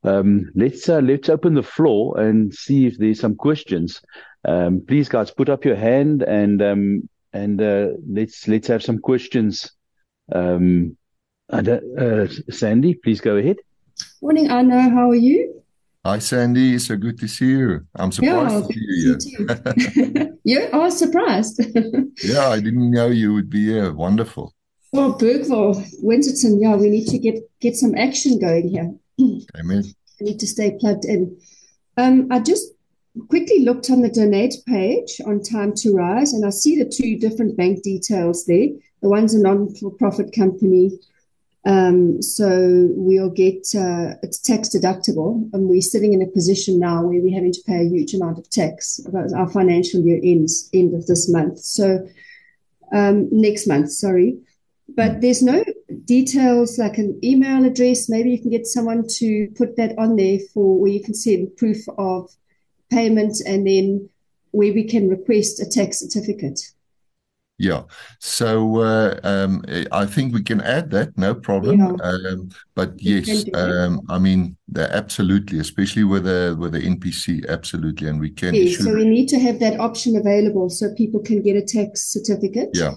Um, 0.05 0.51
let's 0.55 0.88
uh, 0.88 1.01
let's 1.01 1.31
open 1.31 1.55
the 1.55 1.62
floor 1.62 2.21
and 2.21 2.55
see 2.55 2.87
if 2.87 2.99
there's 2.99 3.21
some 3.21 3.35
questions. 3.35 4.01
Um, 4.47 4.83
please, 4.87 5.09
guys, 5.09 5.31
put 5.31 5.49
up 5.49 5.64
your 5.64 5.77
hand 5.77 6.23
and 6.23 6.61
um, 6.62 7.09
and 7.33 7.61
uh, 7.61 7.88
let's 8.09 8.47
let's 8.47 8.69
have 8.69 8.83
some 8.83 8.99
questions. 8.99 9.73
Um, 10.33 10.97
uh, 11.51 12.27
Sandy, 12.51 12.95
please 12.95 13.23
go 13.23 13.37
ahead. 13.37 13.57
Morning, 14.21 14.51
Arno. 14.51 14.79
How 14.79 15.11
are 15.11 15.14
you? 15.14 15.58
Hi, 16.05 16.19
Sandy. 16.21 16.79
So 16.79 16.97
good 16.97 17.19
to 17.19 17.29
see 17.29 17.47
you. 17.51 17.87
I'm 17.97 18.13
surprised 18.13 18.55
Yeah, 18.55 18.61
to 18.61 18.67
see 18.73 18.81
you 18.81 19.19
you 20.15 20.39
you 20.45 20.69
are 20.73 20.91
surprised. 20.91 21.61
yeah, 22.25 22.49
I 22.49 22.61
didn't 22.61 22.91
know 22.91 23.09
you 23.09 23.35
would 23.35 23.51
be 23.51 23.67
here. 23.67 23.93
Wonderful. 23.93 24.55
well, 24.93 25.13
Bergville, 25.19 25.75
Winterton, 26.03 26.61
yeah, 26.63 26.77
we 26.77 26.89
need 26.89 27.09
to 27.09 27.19
get 27.19 27.37
get 27.61 27.77
some 27.77 27.95
action 27.97 28.39
going 28.39 28.69
here. 28.69 28.95
Amen. 29.59 29.85
I 30.21 30.25
need 30.25 30.39
to 30.41 30.47
stay 30.47 30.77
plugged 30.81 31.05
in. 31.05 31.37
Um, 31.97 32.29
I 32.31 32.41
just 32.41 32.73
quickly 33.29 33.65
looked 33.65 33.91
on 33.91 34.01
the 34.03 34.09
donate 34.09 34.55
page 34.67 35.21
on 35.27 35.43
Time 35.43 35.75
to 35.77 35.95
Rise, 35.95 36.33
and 36.33 36.45
I 36.47 36.51
see 36.51 36.77
the 36.79 36.89
two 36.89 37.19
different 37.19 37.57
bank 37.57 37.83
details 37.83 38.47
there. 38.47 38.69
The 39.03 39.09
one's 39.09 39.35
a 39.35 39.43
non-for-profit 39.43 40.33
company, 40.35 40.93
um, 41.64 42.23
so 42.23 42.88
we'll 42.92 43.31
get 43.31 43.66
uh, 43.75 44.14
it's 44.23 44.38
tax 44.38 44.68
deductible, 44.68 45.49
and 45.53 45.68
we're 45.68 45.81
sitting 45.81 46.12
in 46.12 46.23
a 46.23 46.27
position 46.27 46.79
now 46.79 47.03
where 47.03 47.21
we're 47.21 47.35
having 47.35 47.53
to 47.53 47.62
pay 47.66 47.81
a 47.81 47.88
huge 47.88 48.14
amount 48.14 48.38
of 48.38 48.49
tax. 48.49 49.01
Our 49.35 49.49
financial 49.51 50.01
year 50.01 50.21
ends 50.23 50.71
end 50.73 50.94
of 50.94 51.07
this 51.07 51.29
month, 51.29 51.59
so 51.59 52.07
um, 52.92 53.29
next 53.31 53.66
month, 53.66 53.90
sorry. 53.90 54.38
But 54.88 55.21
there's 55.21 55.42
no 55.42 55.64
details 56.07 56.79
like 56.79 56.97
an 56.97 57.21
email 57.23 57.64
address. 57.64 58.09
Maybe 58.09 58.31
you 58.31 58.40
can 58.40 58.51
get 58.51 58.66
someone 58.66 59.07
to 59.16 59.49
put 59.57 59.77
that 59.77 59.99
on 59.99 60.16
there 60.16 60.38
for 60.55 60.81
where 60.81 60.90
you 60.90 61.03
can 61.03 61.14
send 61.14 61.57
proof 61.57 61.87
of 61.99 62.31
payment 62.90 63.37
and 63.47 63.66
then 63.66 64.09
where 64.53 64.73
we 64.73 64.85
can 64.85 65.09
request 65.09 65.61
a 65.61 65.66
tax 65.66 65.99
certificate. 65.99 66.61
Yeah. 67.59 67.83
So 68.21 68.81
uh, 68.81 69.18
um, 69.25 69.64
I 69.90 70.07
think 70.07 70.33
we 70.33 70.42
can 70.42 70.61
add 70.61 70.90
that, 70.90 71.18
no 71.18 71.35
problem. 71.35 71.79
Yeah. 71.79 71.97
Um, 72.03 72.51
but 72.75 72.94
We 72.94 73.21
yes, 73.21 73.44
um, 73.55 74.03
I 74.09 74.18
mean, 74.18 74.57
absolutely, 74.77 75.59
especially 75.59 76.05
with 76.05 76.25
the 76.25 76.57
with 76.59 76.73
the 76.73 76.81
NPC, 76.81 77.49
absolutely, 77.49 78.09
and 78.09 78.21
we 78.21 78.31
can 78.31 78.55
Yes, 78.55 78.79
so 78.79 78.94
we 78.94 79.05
need 79.05 79.29
to 79.31 79.38
have 79.40 79.59
that 79.59 79.81
option 79.81 80.16
available 80.16 80.71
so 80.71 80.94
people 80.94 81.21
can 81.21 81.42
get 81.42 81.57
a 81.57 81.62
tax 81.62 82.12
certificate. 82.12 82.71
Yeah, 82.75 82.94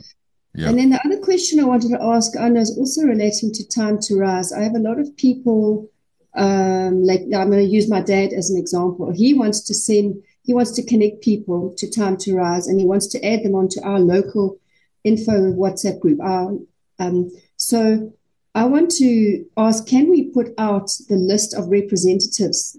yeah, 0.54 0.69
And 0.69 0.78
then 0.78 0.89
the 0.89 1.00
other 1.06 1.17
question 1.19 1.60
I 1.60 1.63
wanted 1.63 1.89
to 1.91 2.04
ask, 2.04 2.36
Anna, 2.38 2.60
is 2.60 2.78
also 2.78 3.04
relating 3.04 3.54
to 3.54 3.67
Time 3.69 4.00
to 4.02 4.17
Rise. 4.17 4.52
I 4.52 4.63
have 4.63 4.76
a 4.76 4.80
lot 4.80 5.00
of 5.00 5.15
people, 5.15 5.89
um, 6.36 7.04
like 7.04 7.21
I'm 7.21 7.50
going 7.50 7.65
to 7.65 7.74
use 7.74 7.89
my 7.89 8.02
dad 8.02 8.34
as 8.34 8.50
an 8.50 8.58
example. 8.58 9.12
He 9.13 9.34
wants 9.34 9.62
to 9.62 9.74
send, 9.74 10.21
he 10.52 10.54
wants 10.54 10.72
to 10.72 10.84
connect 10.84 11.22
people 11.22 11.74
to 11.78 11.90
Time 11.90 12.18
to 12.18 12.36
Rise, 12.36 12.68
and 12.68 12.78
he 12.78 12.86
wants 12.86 13.08
to 13.08 13.26
add 13.26 13.42
them 13.42 13.56
onto 13.56 13.82
our 13.84 14.02
local 14.02 14.60
info 15.06 15.54
WhatsApp 15.54 16.02
group. 16.02 16.20
Our, 16.20 16.58
um, 17.00 17.32
so 17.56 18.12
I 18.54 18.66
want 18.66 18.92
to 18.98 19.46
ask, 19.56 19.88
can 19.88 20.10
we 20.10 20.26
put 20.26 20.50
out 20.58 20.92
the 21.08 21.16
list 21.16 21.54
of 21.54 21.70
representatives 21.70 22.78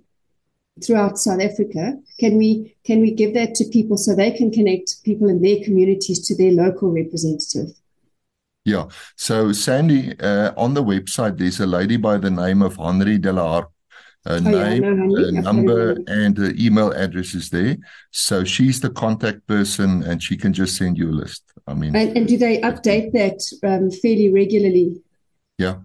throughout 0.85 1.17
South 1.17 1.41
Africa? 1.41 1.97
Can 2.21 2.37
we 2.37 2.77
can 2.85 3.01
we 3.01 3.11
give 3.11 3.33
that 3.33 3.55
to 3.55 3.65
people 3.65 3.97
so 3.97 4.15
they 4.15 4.33
can 4.33 4.51
connect 4.51 5.03
people 5.03 5.31
in 5.31 5.41
their 5.41 5.65
communities 5.65 6.27
to 6.27 6.37
their 6.37 6.53
local 6.53 6.91
representative? 6.91 7.69
yeah. 8.67 8.85
So 9.17 9.53
Sandy, 9.53 10.15
uh, 10.21 10.53
on 10.59 10.75
the 10.75 10.85
website, 10.85 11.39
there's 11.39 11.61
a 11.61 11.67
lady 11.67 11.97
by 11.97 12.19
the 12.19 12.31
name 12.31 12.61
of 12.61 12.79
Henri 12.79 13.17
de 13.17 13.33
la 13.33 13.49
Harpe. 13.49 13.73
Her 14.25 14.37
Oh 14.37 14.39
name, 14.39 14.83
know, 14.83 14.97
honey. 14.97 15.15
her 15.15 15.29
I've 15.29 15.35
got 15.35 15.39
it 15.39 15.43
number, 15.43 15.97
and 16.07 16.39
her 16.39 16.53
email 16.57 16.93
address 16.93 17.35
is 17.35 17.51
there. 17.51 17.77
So 18.13 18.45
she's 18.45 18.81
the 18.81 18.91
contact 18.91 19.47
person, 19.47 20.03
and 20.05 20.23
she 20.23 20.37
can 20.37 20.53
just 20.53 20.77
send 20.77 20.97
you 20.97 21.11
a 21.11 21.13
list. 21.13 21.43
I 21.67 21.75
mean, 21.75 21.95
And, 21.97 22.17
and 22.17 22.29
do 22.29 22.37
they 22.37 22.61
update 22.61 23.13
that 23.13 23.41
um, 23.69 23.91
fairly 23.91 24.33
regularly? 24.33 25.03
yeah, 25.59 25.77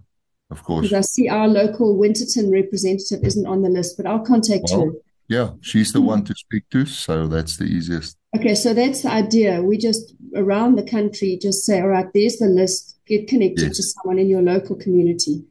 of 0.50 0.62
course. 0.62 0.88
Because 0.88 0.98
I 0.98 1.08
see 1.08 1.28
our 1.28 1.48
local 1.48 1.96
Winterton 1.96 2.50
representative 2.50 3.24
isn't 3.24 3.46
on 3.46 3.62
the 3.62 3.68
list, 3.68 3.96
but 3.96 4.06
I'll 4.06 4.24
contact 4.24 4.70
her. 4.70 4.92
Yeah, 5.28 5.50
she's 5.60 5.92
the 5.92 6.00
hmm. 6.00 6.06
one 6.06 6.24
to 6.24 6.34
speak 6.34 6.68
to, 6.70 6.86
so 6.86 7.26
that's 7.26 7.56
the 7.56 7.64
easiest. 7.64 8.16
Okay, 8.36 8.54
so 8.54 8.72
that's 8.72 9.02
the 9.02 9.10
idea. 9.10 9.62
We 9.62 9.76
just 9.78 10.14
around 10.34 10.76
the 10.76 10.82
country 10.82 11.38
just 11.40 11.64
say, 11.64 11.80
all 11.80 11.88
right, 11.88 12.06
there's 12.14 12.36
the 12.36 12.46
list. 12.46 12.98
Get 13.06 13.28
connected 13.28 13.72
to 13.72 13.82
someone 13.82 14.18
in 14.18 14.28
your 14.28 14.42
local 14.42 14.76
community. 14.76 15.44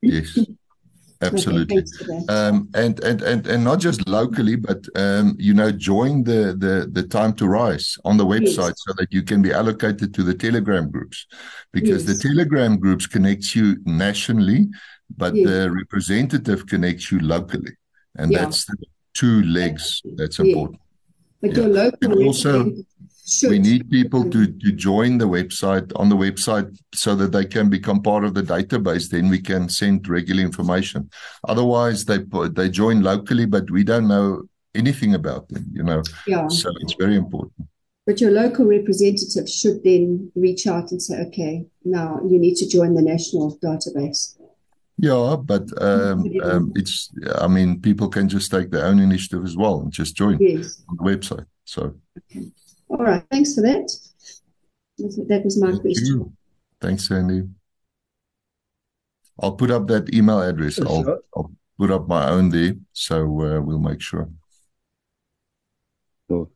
yes, 0.00 0.38
absolutely. 1.22 1.76
thanks 1.76 1.96
for 1.96 2.04
that. 2.04 2.24
Um, 2.28 2.68
and 2.74 3.02
and 3.04 3.22
and 3.22 3.46
and 3.46 3.64
not 3.64 3.78
just 3.80 4.08
locally, 4.08 4.56
but 4.56 4.84
um, 4.96 5.36
you 5.38 5.54
know, 5.54 5.70
join 5.70 6.24
the 6.24 6.56
the 6.58 6.88
the 6.90 7.02
Time 7.02 7.32
to 7.34 7.46
Rise 7.46 7.98
on 8.04 8.16
the 8.16 8.26
website 8.26 8.74
Yes, 8.74 8.82
so 8.84 8.92
that 8.98 9.12
you 9.12 9.22
can 9.22 9.42
be 9.42 9.52
allocated 9.52 10.14
to 10.14 10.22
the 10.22 10.34
Telegram 10.34 10.90
groups, 10.90 11.26
because 11.72 12.04
the 12.04 12.14
Telegram 12.14 12.78
groups 12.78 13.06
connects 13.06 13.54
you 13.54 13.76
nationally, 13.84 14.68
but 15.16 15.34
yes, 15.34 15.46
the 15.48 15.70
representative 15.70 16.66
connects 16.66 17.10
you 17.12 17.20
locally, 17.20 17.76
and 18.16 18.32
yeah, 18.32 18.40
that's 18.40 18.64
the 18.66 18.76
two 19.14 19.42
legs 19.42 20.02
that's 20.16 20.38
important. 20.38 20.80
But 21.40 21.50
Yeah, 21.50 21.56
your 21.56 21.68
local 21.68 22.24
also. 22.24 22.72
We 23.52 23.58
need 23.58 23.82
people 23.98 24.22
to 24.34 24.40
to 24.64 24.70
join 24.88 25.18
the 25.18 25.30
website 25.38 25.88
on 26.00 26.06
the 26.12 26.16
website 26.26 26.68
so 27.04 27.10
that 27.20 27.30
they 27.36 27.46
can 27.56 27.66
become 27.76 27.98
part 28.10 28.24
of 28.24 28.32
the 28.34 28.42
database 28.56 29.04
then 29.14 29.26
we 29.34 29.40
can 29.50 29.68
send 29.68 29.96
regular 30.18 30.42
information 30.50 31.00
otherwise 31.52 31.98
they 32.10 32.18
they 32.58 32.68
join 32.82 32.96
locally 33.12 33.46
but 33.46 33.64
we 33.76 33.82
don't 33.92 34.08
know 34.14 34.26
anything 34.82 35.12
about 35.20 35.42
them 35.52 35.64
you 35.78 35.84
know 35.88 36.00
yeah. 36.26 36.46
so 36.48 36.68
it's 36.82 36.96
very 37.04 37.16
important 37.24 37.66
But 38.08 38.20
your 38.22 38.32
local 38.42 38.64
representative 38.78 39.46
should 39.58 39.78
then 39.90 40.32
reach 40.46 40.62
out 40.74 40.86
and 40.92 41.00
say, 41.06 41.16
okay, 41.26 41.54
now 41.98 42.08
you 42.30 42.36
need 42.44 42.56
to 42.62 42.66
join 42.76 42.90
the 42.98 43.04
national 43.14 43.46
database. 43.68 44.20
yeah 45.08 45.36
but 45.52 45.64
um, 45.90 46.16
um 46.48 46.64
it's 46.80 46.94
i 47.46 47.48
mean 47.56 47.68
people 47.88 48.08
can 48.16 48.26
just 48.36 48.48
take 48.54 48.68
their 48.70 48.86
own 48.90 48.98
initiative 49.08 49.42
as 49.50 49.54
well 49.62 49.76
and 49.82 49.90
just 50.00 50.12
join 50.22 50.36
Yes. 50.48 50.64
on 50.88 50.94
the 50.98 51.04
website 51.12 51.46
so 51.74 51.80
Okay. 52.20 52.44
All 52.92 53.04
right. 53.04 53.24
Thanks 53.30 53.54
for 53.54 53.62
that. 53.62 53.90
That 54.98 55.42
was 55.44 55.58
my 55.60 55.70
thank 55.70 55.82
question. 55.82 56.06
you 56.06 56.32
thanks 56.80 57.08
sandy 57.08 57.42
i'll 59.40 59.56
put 59.56 59.70
up 59.70 59.86
that 59.88 60.14
email 60.14 60.40
address 60.40 60.78
i'll 60.80 61.02
So, 61.04 61.18
i'll 61.36 61.50
put 61.78 61.90
up 61.90 62.06
my 62.06 62.28
own 62.28 62.50
there 62.50 62.74
so 62.92 63.16
uh, 63.40 63.60
we'll 63.60 63.80
make 63.80 64.00
sure 64.00 64.28
so, 66.28 66.50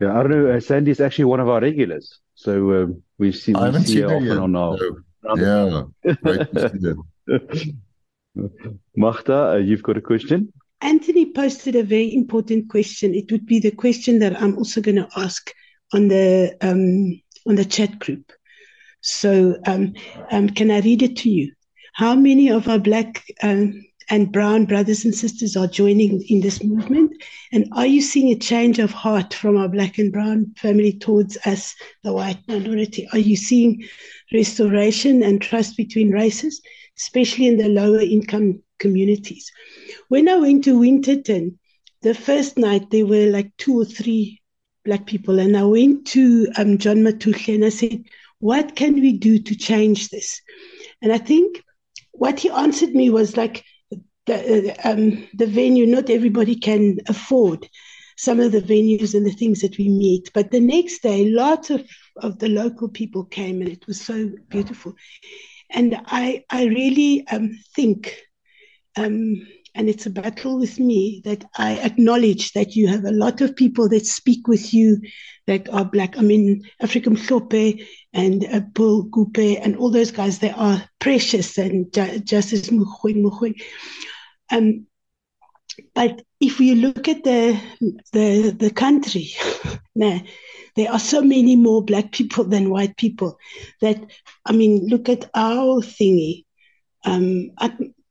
yeah, 0.00 0.12
I 0.18 0.22
don't 0.22 0.30
know. 0.30 0.50
Uh, 0.52 0.60
Sandy 0.60 0.90
is 0.90 1.00
actually 1.00 1.26
one 1.26 1.40
of 1.40 1.48
our 1.48 1.60
regulars, 1.60 2.20
so 2.34 2.52
um, 2.82 3.02
we 3.18 3.30
see 3.30 3.52
I 3.54 3.58
we 3.58 3.64
haven't 3.66 3.84
see 3.84 4.00
her 4.00 4.08
seen 4.08 4.08
her 4.08 4.16
often 4.16 4.26
yet. 4.26 4.38
on 4.38 4.56
our 4.56 4.78
So, 4.78 4.96
around 5.26 5.92
yeah, 6.04 6.14
great 6.22 6.52
to 6.54 7.58
see. 7.58 7.74
Magda, 8.96 9.52
uh, 9.52 9.56
you've 9.56 9.82
got 9.82 9.96
a 9.98 10.00
question? 10.00 10.52
Anthony 10.80 11.26
posted 11.32 11.76
a 11.76 11.82
very 11.82 12.14
important 12.14 12.68
question. 12.70 13.14
It 13.14 13.30
would 13.30 13.44
be 13.44 13.60
the 13.60 13.70
question 13.70 14.18
that 14.20 14.40
I'm 14.40 14.56
also 14.56 14.80
going 14.80 14.96
to 14.96 15.08
ask 15.16 15.52
on 15.92 16.08
the 16.08 16.56
um, 16.60 17.20
on 17.46 17.56
the 17.56 17.64
chat 17.64 17.98
group. 17.98 18.32
So, 19.00 19.58
um, 19.66 19.94
um, 20.30 20.48
can 20.48 20.70
I 20.70 20.80
read 20.80 21.02
it 21.02 21.16
to 21.18 21.30
you? 21.30 21.52
How 21.94 22.14
many 22.14 22.48
of 22.50 22.68
our 22.68 22.78
black 22.78 23.24
um, 23.42 23.84
and 24.08 24.30
brown 24.30 24.64
brothers 24.64 25.04
and 25.04 25.14
sisters 25.14 25.56
are 25.56 25.66
joining 25.66 26.22
in 26.28 26.40
this 26.40 26.62
movement? 26.62 27.12
And 27.52 27.68
are 27.72 27.86
you 27.86 28.00
seeing 28.00 28.32
a 28.32 28.38
change 28.38 28.78
of 28.78 28.92
heart 28.92 29.34
from 29.34 29.56
our 29.56 29.68
black 29.68 29.98
and 29.98 30.12
brown 30.12 30.52
family 30.56 30.92
towards 30.92 31.36
us, 31.46 31.74
the 32.04 32.12
white 32.12 32.38
minority? 32.46 33.08
Are 33.12 33.18
you 33.18 33.36
seeing 33.36 33.84
restoration 34.32 35.22
and 35.22 35.42
trust 35.42 35.76
between 35.76 36.12
races, 36.12 36.62
especially 36.96 37.48
in 37.48 37.56
the 37.56 37.68
lower 37.68 38.00
income 38.00 38.62
communities? 38.78 39.50
When 40.08 40.28
I 40.28 40.36
went 40.36 40.64
to 40.64 40.78
Winterton, 40.78 41.58
the 42.02 42.14
first 42.14 42.56
night 42.56 42.90
there 42.90 43.06
were 43.06 43.26
like 43.26 43.56
two 43.56 43.80
or 43.80 43.84
three 43.84 44.41
black 44.84 45.06
people, 45.06 45.38
and 45.38 45.56
I 45.56 45.64
went 45.64 46.06
to 46.08 46.48
um, 46.56 46.78
John 46.78 46.98
Matuhle 46.98 47.54
and 47.54 47.64
I 47.64 47.70
said, 47.70 48.04
"What 48.40 48.76
can 48.76 48.94
we 48.94 49.12
do 49.12 49.38
to 49.38 49.54
change 49.54 50.08
this?" 50.08 50.40
And 51.00 51.12
I 51.12 51.18
think 51.18 51.62
what 52.12 52.40
he 52.40 52.50
answered 52.50 52.94
me 52.94 53.10
was 53.10 53.36
like, 53.36 53.64
"The 54.26 54.74
uh, 54.84 54.90
um, 54.90 55.28
the 55.34 55.46
venue, 55.46 55.86
not 55.86 56.10
everybody 56.10 56.56
can 56.56 56.98
afford." 57.08 57.68
Some 58.18 58.40
of 58.40 58.52
the 58.52 58.60
venues 58.60 59.14
and 59.14 59.26
the 59.26 59.32
things 59.32 59.62
that 59.62 59.78
we 59.78 59.88
meet. 59.88 60.30
But 60.34 60.50
the 60.50 60.60
next 60.60 61.02
day, 61.02 61.30
lots 61.30 61.70
of, 61.70 61.82
of 62.18 62.38
the 62.38 62.48
local 62.48 62.88
people 62.88 63.24
came 63.24 63.62
and 63.62 63.70
it 63.70 63.86
was 63.86 64.00
so 64.00 64.30
beautiful. 64.48 64.94
And 65.70 66.00
I, 66.06 66.44
I 66.50 66.66
really 66.66 67.26
um, 67.28 67.58
think 67.74 68.14
um, 68.96 69.46
and 69.74 69.88
it's 69.88 70.06
a 70.06 70.10
battle 70.10 70.58
with 70.58 70.78
me 70.78 71.22
that 71.24 71.44
I 71.56 71.78
acknowledge 71.78 72.52
that 72.52 72.76
you 72.76 72.88
have 72.88 73.04
a 73.04 73.12
lot 73.12 73.40
of 73.40 73.56
people 73.56 73.88
that 73.90 74.06
speak 74.06 74.46
with 74.48 74.72
you 74.74 75.00
that 75.46 75.68
are 75.70 75.84
black. 75.84 76.18
I 76.18 76.22
mean, 76.22 76.62
African 76.80 77.16
Mhlope 77.16 77.84
and 78.12 78.44
uh, 78.44 78.60
Paul 78.74 79.04
Gupe 79.04 79.58
and 79.62 79.76
all 79.76 79.90
those 79.90 80.10
guys, 80.12 80.38
they 80.38 80.50
are 80.50 80.82
precious 80.98 81.58
and 81.58 81.92
Ju- 81.92 82.20
Justice 82.20 82.70
Mogoeng 82.70 83.22
Mogoeng. 83.22 83.60
Um, 84.50 84.86
but 85.94 86.22
if 86.40 86.60
you 86.60 86.76
look 86.76 87.08
at 87.08 87.24
the 87.24 87.58
the 88.12 88.50
the 88.58 88.70
country, 88.70 89.28
nah, 89.94 90.20
there 90.76 90.90
are 90.92 90.98
so 90.98 91.22
many 91.22 91.56
more 91.56 91.82
black 91.84 92.12
people 92.12 92.44
than 92.44 92.70
white 92.70 92.96
people. 92.96 93.38
That 93.80 93.98
I 94.46 94.52
mean, 94.52 94.86
look 94.86 95.08
at 95.08 95.30
our 95.34 95.80
thingy. 95.82 96.44
um, 97.04 97.50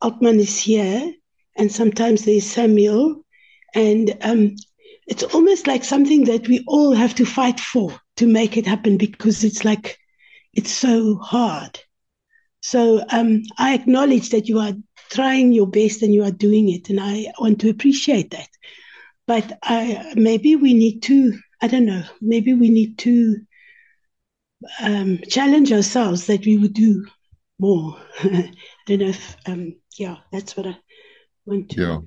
Altman 0.02 0.40
is 0.40 0.58
here, 0.60 1.14
and 1.56 1.72
sometimes 1.72 2.26
there's 2.26 2.46
Samuel, 2.46 3.24
and 3.74 4.18
um, 4.22 4.56
it's 5.08 5.24
almost 5.24 5.68
like 5.68 5.84
something 5.84 6.26
that 6.26 6.48
we 6.48 6.64
all 6.68 6.94
have 6.94 7.16
to 7.16 7.26
fight 7.26 7.60
for 7.60 8.00
to 8.18 8.28
make 8.28 8.58
it 8.58 8.66
happen 8.66 8.98
because 8.98 9.44
it's 9.44 9.66
like 9.66 9.98
it's 10.54 10.72
so 10.72 11.16
hard. 11.16 11.80
So 12.62 13.04
um, 13.10 13.44
I 13.58 13.74
acknowledge 13.74 14.30
that 14.30 14.48
you 14.48 14.60
are 14.60 14.74
trying 15.10 15.52
your 15.52 15.68
best 15.68 16.02
and 16.02 16.14
you 16.14 16.24
are 16.24 16.32
doing 16.32 16.70
it, 16.70 16.90
and 16.90 17.00
I 17.00 17.32
want 17.40 17.60
to 17.62 17.70
appreciate 17.70 18.32
that. 18.32 18.48
But 19.28 19.58
I, 19.64 20.14
maybe 20.16 20.56
we 20.56 20.74
need 20.74 21.02
to, 21.04 21.38
I 21.62 21.68
don't 21.68 21.86
know, 21.86 22.04
maybe 22.22 22.54
we 22.54 22.70
need 22.70 22.98
to 23.00 23.38
um, 24.82 25.20
challenge 25.28 25.72
ourselves 25.72 26.28
that 26.28 26.46
we 26.46 26.58
would 26.58 26.74
do 26.74 27.06
more. 27.60 27.98
I 28.24 28.52
don't 28.86 29.00
know 29.00 29.08
if, 29.08 29.38
um, 29.48 29.76
yeah, 29.98 30.18
that's 30.32 30.56
what 30.58 30.68
I 30.68 30.78
want 31.46 31.70
to. 31.72 31.82
Yeah. 31.82 31.98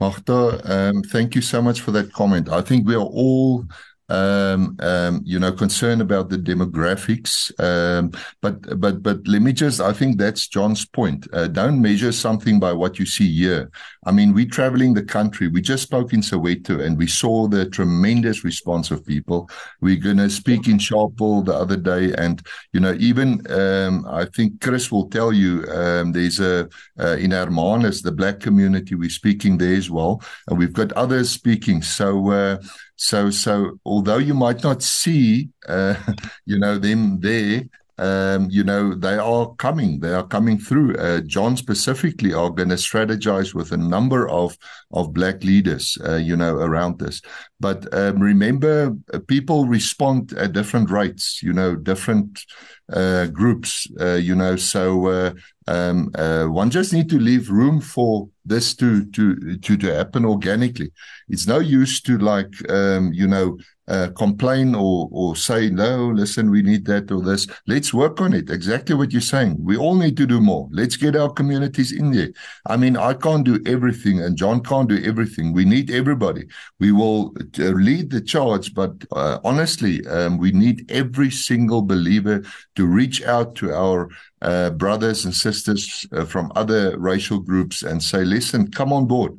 Magda, 0.00 0.60
um, 0.64 1.02
thank 1.02 1.34
you 1.34 1.40
so 1.40 1.62
much 1.62 1.80
for 1.80 1.92
that 1.92 2.12
comment. 2.12 2.48
I 2.48 2.60
think 2.60 2.86
we 2.86 2.94
are 2.94 2.98
all 2.98 3.64
um, 4.08 4.76
um, 4.80 5.22
you 5.24 5.38
know, 5.38 5.52
concern 5.52 6.00
about 6.00 6.28
the 6.28 6.38
demographics. 6.38 7.50
Um, 7.60 8.12
but 8.40 8.80
but 8.80 9.02
but 9.02 9.26
let 9.26 9.42
me 9.42 9.52
just, 9.52 9.80
I 9.80 9.92
think 9.92 10.18
that's 10.18 10.48
John's 10.48 10.84
point. 10.84 11.26
Uh, 11.32 11.48
don't 11.48 11.80
measure 11.80 12.12
something 12.12 12.60
by 12.60 12.72
what 12.72 12.98
you 12.98 13.06
see 13.06 13.32
here. 13.32 13.70
I 14.04 14.10
mean, 14.10 14.34
we're 14.34 14.48
traveling 14.48 14.94
the 14.94 15.04
country. 15.04 15.48
We 15.48 15.60
just 15.60 15.84
spoke 15.84 16.12
in 16.12 16.20
Soweto 16.20 16.84
and 16.84 16.98
we 16.98 17.06
saw 17.06 17.46
the 17.46 17.66
tremendous 17.70 18.44
response 18.44 18.90
of 18.90 19.06
people. 19.06 19.48
We're 19.80 19.96
going 19.96 20.16
to 20.16 20.28
speak 20.28 20.66
in 20.66 20.78
Sharpeville 20.78 21.44
the 21.44 21.54
other 21.54 21.76
day. 21.76 22.12
And, 22.14 22.44
you 22.72 22.80
know, 22.80 22.96
even 22.98 23.40
um, 23.50 24.04
I 24.08 24.24
think 24.24 24.60
Chris 24.60 24.90
will 24.90 25.08
tell 25.08 25.32
you 25.32 25.64
um, 25.70 26.12
there's 26.12 26.40
a, 26.40 26.68
uh, 26.98 27.16
in 27.16 27.30
Hermanus, 27.30 28.02
the 28.02 28.12
black 28.12 28.40
community, 28.40 28.96
we're 28.96 29.08
speaking 29.08 29.56
there 29.56 29.76
as 29.76 29.88
well. 29.88 30.20
And 30.48 30.58
we've 30.58 30.72
got 30.72 30.92
others 30.92 31.30
speaking. 31.30 31.80
So, 31.82 32.30
uh, 32.30 32.58
so, 32.96 33.30
so 33.30 33.78
although 33.84 34.18
you 34.18 34.34
might 34.34 34.62
not 34.62 34.82
see, 34.82 35.50
uh, 35.68 35.94
you 36.46 36.58
know, 36.58 36.78
them 36.78 37.20
there, 37.20 37.62
um, 37.98 38.48
you 38.50 38.64
know, 38.64 38.94
they 38.94 39.16
are 39.16 39.54
coming. 39.56 40.00
They 40.00 40.12
are 40.12 40.26
coming 40.26 40.58
through. 40.58 40.96
Uh, 40.96 41.20
John 41.20 41.56
specifically 41.56 42.32
are 42.32 42.50
going 42.50 42.70
to 42.70 42.76
strategize 42.76 43.54
with 43.54 43.70
a 43.70 43.76
number 43.76 44.28
of 44.28 44.56
of 44.92 45.12
black 45.12 45.44
leaders, 45.44 45.98
uh, 46.04 46.16
you 46.16 46.36
know, 46.36 46.56
around 46.56 46.98
this. 46.98 47.20
But 47.60 47.92
um, 47.94 48.18
remember, 48.18 48.96
uh, 49.12 49.18
people 49.28 49.66
respond 49.66 50.32
at 50.32 50.52
different 50.52 50.90
rates. 50.90 51.42
You 51.42 51.52
know, 51.52 51.76
different 51.76 52.44
uh, 52.92 53.26
groups. 53.26 53.86
Uh, 54.00 54.14
you 54.14 54.34
know, 54.34 54.56
so 54.56 55.06
uh, 55.06 55.32
um, 55.66 56.10
one 56.52 56.70
just 56.70 56.92
need 56.92 57.08
to 57.10 57.18
leave 57.18 57.50
room 57.50 57.80
for 57.80 58.28
this 58.44 58.74
to 58.74 59.04
to 59.12 59.58
to 59.58 59.76
to 59.76 59.94
happen 59.94 60.24
organically. 60.24 60.90
It's 61.28 61.46
no 61.46 61.58
use 61.58 62.00
to 62.02 62.18
like 62.18 62.52
um, 62.70 63.12
you 63.12 63.26
know 63.26 63.58
uh, 63.92 64.08
complain 64.16 64.74
or 64.74 65.08
or 65.12 65.36
say 65.36 65.68
no. 65.68 66.08
Listen, 66.08 66.50
we 66.50 66.62
need 66.62 66.86
that 66.86 67.10
or 67.12 67.20
this. 67.22 67.46
Let's 67.66 67.92
work 67.92 68.20
on 68.20 68.32
it. 68.32 68.48
Exactly 68.48 68.94
what 68.94 69.12
you're 69.12 69.30
saying. 69.34 69.56
We 69.60 69.76
all 69.76 69.96
need 69.96 70.16
to 70.16 70.26
do 70.26 70.40
more. 70.40 70.68
Let's 70.72 70.96
get 70.96 71.14
our 71.14 71.30
communities 71.30 71.92
in 71.92 72.10
there. 72.12 72.32
I 72.66 72.76
mean, 72.78 72.96
I 72.96 73.12
can't 73.12 73.44
do 73.44 73.60
everything, 73.66 74.22
and 74.22 74.36
John 74.36 74.62
can't 74.62 74.88
do 74.88 75.00
everything. 75.04 75.52
We 75.52 75.66
need 75.66 75.90
everybody. 75.90 76.44
We 76.80 76.92
will 76.92 77.34
uh, 77.58 77.64
lead 77.88 78.10
the 78.10 78.22
charge, 78.22 78.72
but 78.72 78.92
uh, 79.12 79.38
honestly, 79.44 80.06
um, 80.06 80.38
we 80.38 80.52
need 80.52 80.90
every 80.90 81.30
single 81.30 81.82
believer 81.82 82.42
to 82.76 82.86
reach 82.86 83.22
out 83.22 83.54
to 83.56 83.74
our 83.74 84.08
uh, 84.40 84.70
brothers 84.70 85.24
and 85.24 85.34
sisters 85.34 86.06
from 86.26 86.50
other 86.56 86.98
racial 86.98 87.38
groups 87.38 87.82
and 87.82 88.02
say, 88.02 88.24
listen, 88.24 88.70
come 88.70 88.92
on 88.92 89.06
board. 89.06 89.32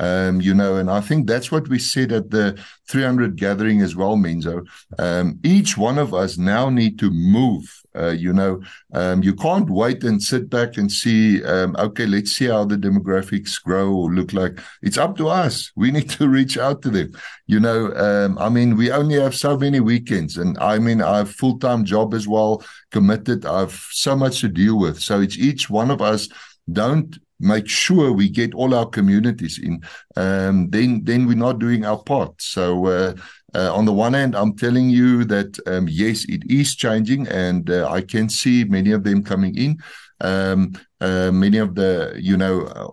Um, 0.00 0.40
you 0.40 0.54
know, 0.54 0.76
and 0.76 0.90
I 0.90 1.00
think 1.02 1.26
that's 1.26 1.52
what 1.52 1.68
we 1.68 1.78
said 1.78 2.10
at 2.10 2.30
the 2.30 2.58
300 2.88 3.36
gathering 3.36 3.82
as 3.82 3.94
well, 3.94 4.16
Menzo. 4.16 4.66
Um, 4.98 5.38
each 5.44 5.76
one 5.76 5.98
of 5.98 6.14
us 6.14 6.38
now 6.38 6.70
need 6.70 6.98
to 7.00 7.10
move. 7.10 7.64
Uh, 7.94 8.10
you 8.10 8.32
know, 8.32 8.62
um, 8.94 9.22
you 9.22 9.34
can't 9.34 9.68
wait 9.68 10.02
and 10.02 10.22
sit 10.22 10.48
back 10.48 10.78
and 10.78 10.90
see, 10.90 11.44
um, 11.44 11.76
okay, 11.78 12.06
let's 12.06 12.32
see 12.32 12.46
how 12.46 12.64
the 12.64 12.76
demographics 12.76 13.62
grow 13.62 13.92
or 13.92 14.10
look 14.10 14.32
like. 14.32 14.58
It's 14.80 14.96
up 14.96 15.18
to 15.18 15.28
us. 15.28 15.70
We 15.76 15.90
need 15.90 16.08
to 16.10 16.28
reach 16.38 16.56
out 16.56 16.80
to 16.82 16.90
them. 16.90 17.12
You 17.46 17.60
know, 17.60 17.92
um, 17.94 18.38
I 18.38 18.48
mean, 18.48 18.76
we 18.76 18.90
only 18.90 19.16
have 19.16 19.34
so 19.34 19.58
many 19.58 19.80
weekends, 19.80 20.38
and 20.38 20.56
I 20.58 20.78
mean, 20.78 21.02
I 21.02 21.18
have 21.18 21.30
full 21.30 21.58
time 21.58 21.84
job 21.84 22.14
as 22.14 22.26
well, 22.26 22.62
committed. 22.90 23.44
I've 23.44 23.74
so 23.90 24.16
much 24.16 24.40
to 24.40 24.48
deal 24.48 24.78
with. 24.78 24.98
So 25.00 25.20
it's 25.20 25.36
each 25.36 25.68
one 25.68 25.90
of 25.90 26.00
us. 26.00 26.28
Don't 26.72 27.18
make 27.40 27.68
sure 27.68 28.12
we 28.12 28.28
get 28.28 28.54
all 28.54 28.74
our 28.74 28.86
communities 28.86 29.58
in, 29.58 29.82
um, 30.16 30.70
then 30.70 31.02
then 31.04 31.26
we're 31.26 31.36
not 31.36 31.58
doing 31.58 31.84
our 31.84 32.02
part. 32.02 32.40
So 32.40 32.86
uh, 32.86 33.14
uh, 33.54 33.74
on 33.74 33.84
the 33.84 33.92
one 33.92 34.12
hand, 34.12 34.36
I'm 34.36 34.54
telling 34.56 34.90
you 34.90 35.24
that 35.24 35.58
um, 35.66 35.88
yes, 35.88 36.24
it 36.28 36.42
is 36.48 36.76
changing, 36.76 37.26
and 37.28 37.70
uh, 37.70 37.88
I 37.90 38.02
can 38.02 38.28
see 38.28 38.64
many 38.64 38.92
of 38.92 39.04
them 39.04 39.24
coming 39.24 39.56
in. 39.56 39.78
Um, 40.22 40.72
uh, 41.00 41.30
many 41.32 41.56
of 41.56 41.74
the, 41.74 42.14
you 42.18 42.36
know, 42.36 42.62
uh, 42.66 42.84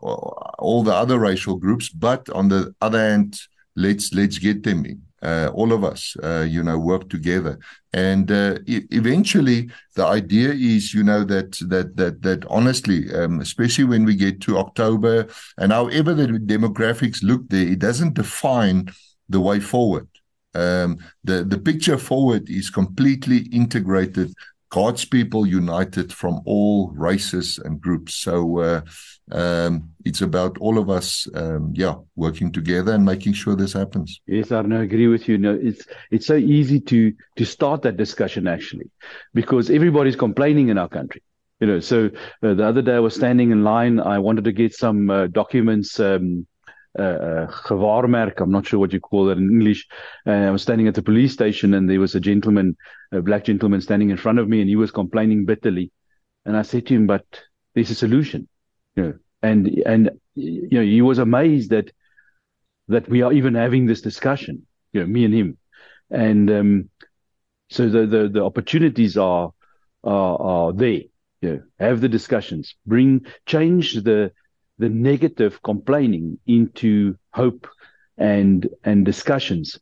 all 0.60 0.82
the 0.82 0.94
other 0.94 1.20
racial 1.20 1.58
groups, 1.58 1.90
but 1.90 2.30
on 2.30 2.48
the 2.48 2.74
other 2.80 3.00
hand, 3.00 3.38
let's 3.76 4.14
let's 4.14 4.38
get 4.38 4.64
them 4.64 4.86
in 4.86 5.07
uh, 5.22 5.50
all 5.54 5.74
of 5.74 5.84
us, 5.84 6.16
uh, 6.24 6.46
you 6.48 6.64
know, 6.64 6.78
work 6.78 7.10
together. 7.10 7.60
And 7.94 8.32
uh, 8.32 8.60
e- 8.68 8.86
eventually, 8.92 9.70
the 9.96 10.06
idea 10.06 10.50
is, 10.52 10.94
you 10.94 11.04
know, 11.04 11.24
that 11.24 11.54
that 11.68 11.96
that 11.98 12.22
that 12.22 12.46
honestly, 12.50 13.14
um, 13.14 13.40
especially 13.40 13.86
when 13.86 14.06
we 14.06 14.16
get 14.16 14.42
to 14.42 14.58
October, 14.58 15.28
and 15.58 15.72
however 15.72 16.14
the 16.14 16.28
demographics 16.28 17.24
look 17.24 17.50
there, 17.50 17.68
it 17.68 17.80
doesn't 17.80 18.14
define 18.14 18.90
the 19.30 19.42
way 19.42 19.60
forward. 19.60 20.08
Um, 20.54 20.98
the 21.24 21.44
the 21.44 21.58
picture 21.60 21.98
forward 21.98 22.50
is 22.50 22.70
completely 22.70 23.40
integrated 23.52 24.34
God's 24.70 25.06
people 25.06 25.46
united 25.46 26.14
from 26.14 26.42
all 26.46 26.92
races 26.92 27.58
and 27.58 27.80
groups. 27.80 28.16
So 28.16 28.60
uh, 28.60 28.82
um, 29.32 29.90
it's 30.06 30.22
about 30.22 30.58
all 30.60 30.78
of 30.78 30.90
us, 30.90 31.28
um, 31.36 31.74
yeah, 31.76 31.96
working 32.16 32.52
together 32.52 32.94
and 32.94 33.04
making 33.04 33.34
sure 33.34 33.56
this 33.56 33.74
happens. 33.74 34.22
Yes, 34.26 34.52
I 34.52 34.62
agree 34.62 35.08
with 35.08 35.28
you. 35.28 35.38
No, 35.38 35.54
it's 35.62 35.86
it's 36.12 36.26
so 36.26 36.36
easy 36.36 36.80
to 36.82 37.14
to 37.36 37.46
start 37.46 37.82
that 37.82 37.98
discussion 37.98 38.48
actually, 38.48 38.90
because 39.34 39.70
everybody's 39.70 40.16
complaining 40.16 40.70
in 40.70 40.78
our 40.78 40.90
country. 40.90 41.22
You 41.60 41.68
know, 41.68 41.80
so 41.80 42.12
uh, 42.44 42.54
the 42.54 42.66
other 42.66 42.82
day 42.82 42.96
I 42.96 43.00
was 43.00 43.16
standing 43.16 43.52
in 43.52 43.64
line. 43.64 44.00
I 44.00 44.20
wanted 44.20 44.46
to 44.46 44.52
get 44.52 44.74
some 44.74 45.10
uh, 45.10 45.28
documents. 45.28 46.00
Um, 46.00 46.48
uh, 46.98 47.46
gewaarmerk. 47.66 48.42
I'm 48.42 48.52
not 48.52 48.66
sure 48.66 48.80
what 48.80 48.92
you 48.92 49.00
call 49.00 49.26
that 49.26 49.38
in 49.38 49.52
English. 49.52 49.88
Uh, 50.26 50.32
I 50.32 50.50
was 50.50 50.64
standing 50.64 50.88
at 50.88 50.96
the 50.96 51.04
police 51.04 51.32
station 51.32 51.76
and 51.76 51.88
there 51.88 52.00
was 52.00 52.16
a 52.16 52.20
gentleman, 52.20 52.76
a 53.12 53.22
black 53.22 53.46
gentleman 53.46 53.82
standing 53.82 54.10
in 54.10 54.18
front 54.18 54.40
of 54.40 54.48
me 54.48 54.62
and 54.62 54.70
he 54.70 54.76
was 54.76 54.90
complaining 54.90 55.46
bitterly. 55.46 55.92
And 56.46 56.58
I 56.58 56.64
said 56.64 56.88
to 56.88 56.96
him, 56.96 57.06
but 57.06 57.26
there's 57.76 57.92
a 57.92 57.96
solution, 57.96 58.48
know, 59.04 59.14
and, 59.42 59.68
and, 59.86 60.12
you 60.36 60.70
know, 60.72 60.82
he 60.82 61.02
was 61.02 61.20
amazed 61.20 61.70
that, 61.72 61.92
that 62.88 63.08
we 63.10 63.22
are 63.22 63.34
even 63.34 63.56
having 63.56 63.86
this 63.86 64.02
discussion, 64.02 64.66
you 64.94 65.02
know, 65.02 65.08
me 65.08 65.26
and 65.26 65.34
him. 65.34 65.58
And, 66.10 66.50
um, 66.52 66.90
so 67.70 67.90
the, 67.90 68.06
the, 68.06 68.30
the 68.30 68.44
opportunities 68.44 69.18
are, 69.18 69.52
are, 70.04 70.42
are 70.42 70.74
there, 70.74 71.02
you 71.42 71.50
know, 71.50 71.62
have 71.80 72.02
the 72.02 72.10
discussions, 72.10 72.76
bring, 72.86 73.26
change 73.46 73.96
the, 73.96 74.32
the 74.80 74.90
negative 74.90 75.62
complaining 75.64 76.40
into 76.46 77.18
hope 77.34 77.68
and 78.18 78.68
and 78.84 79.06
discussions 79.06 79.80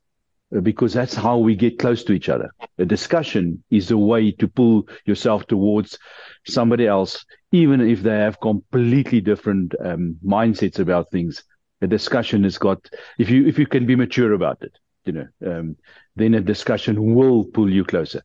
because 0.62 0.94
that's 0.94 1.16
how 1.16 1.38
we 1.38 1.56
get 1.56 1.80
close 1.80 2.04
to 2.04 2.14
each 2.14 2.30
other. 2.30 2.52
A 2.78 2.86
discussion 2.86 3.64
is 3.70 3.92
a 3.92 3.98
way 3.98 4.32
to 4.34 4.48
pull 4.48 4.88
yourself 5.06 5.48
towards 5.48 5.98
somebody 6.46 6.88
else, 6.88 7.26
even 7.52 7.82
if 7.82 8.04
they 8.04 8.18
have 8.18 8.40
completely 8.40 9.22
different 9.22 9.74
um, 9.84 10.18
mindsets 10.26 10.80
about 10.80 11.10
things. 11.12 11.44
A 11.82 11.88
discussion 11.88 12.44
has 12.44 12.58
got 12.58 12.80
if 13.18 13.30
you 13.30 13.46
if 13.48 13.60
you 13.60 13.68
can 13.68 13.86
be 13.86 13.96
mature 13.96 14.34
about 14.34 14.62
it, 14.62 14.78
you 15.04 15.14
know, 15.14 15.28
um, 15.46 15.76
then 16.16 16.34
a 16.34 16.42
discussion 16.42 17.14
will 17.16 17.44
pull 17.44 17.70
you 17.70 17.84
closer. 17.84 18.22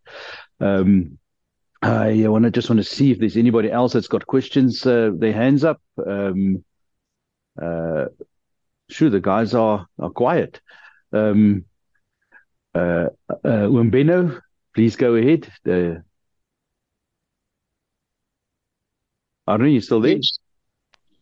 Um, 0.61 1.19
I 1.83 2.29
want 2.29 2.45
to 2.45 2.51
just 2.51 2.69
want 2.69 2.79
to 2.79 2.85
see 2.85 3.11
if 3.11 3.19
there's 3.19 3.37
anybody 3.37 3.71
else 3.71 3.95
that's 3.95 4.07
got 4.09 4.27
questions. 4.27 4.85
Uh, 4.85 5.11
their 5.15 5.33
hands 5.33 5.65
up. 5.65 5.81
Um, 6.07 6.63
uh, 7.61 8.07
sure, 8.89 9.11
the 9.11 9.21
guys 9.21 9.55
are 9.55 9.87
are 9.99 10.11
quiet. 10.11 10.61
Um, 11.13 11.65
uh, 12.75 13.09
uh, 13.45 13.67
Umbeno, 13.69 14.41
please 14.75 14.97
go 14.97 15.15
ahead. 15.15 15.49
The 15.65 16.05
Arno, 19.47 19.67
you 19.67 19.81
still 19.81 20.01
there? 20.01 20.17
Yes. 20.17 20.39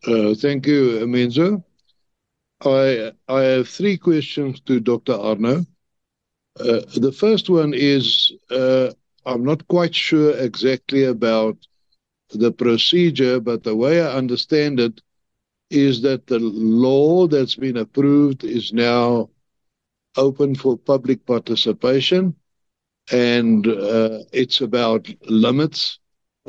Uh, 0.07 0.33
thank 0.35 0.67
you, 0.67 1.05
Menzo. 1.07 1.63
I 2.63 3.11
I 3.27 3.41
have 3.43 3.67
three 3.67 3.97
questions 3.97 4.59
to 4.61 4.79
Dr. 4.79 5.13
Arno. 5.13 5.65
Uh, 6.59 6.81
the 6.95 7.11
first 7.11 7.49
one 7.49 7.73
is 7.73 8.31
uh, 8.51 8.91
I'm 9.25 9.43
not 9.43 9.67
quite 9.67 9.95
sure 9.95 10.37
exactly 10.37 11.03
about 11.03 11.57
the 12.31 12.51
procedure, 12.51 13.39
but 13.39 13.63
the 13.63 13.75
way 13.75 14.01
I 14.01 14.13
understand 14.17 14.79
it 14.79 15.01
is 15.69 16.01
that 16.01 16.27
the 16.27 16.39
law 16.39 17.27
that's 17.27 17.55
been 17.55 17.77
approved 17.77 18.43
is 18.43 18.73
now 18.73 19.29
open 20.17 20.55
for 20.55 20.77
public 20.77 21.25
participation, 21.25 22.35
and 23.11 23.67
uh, 23.67 24.19
it's 24.31 24.61
about 24.61 25.07
limits, 25.27 25.99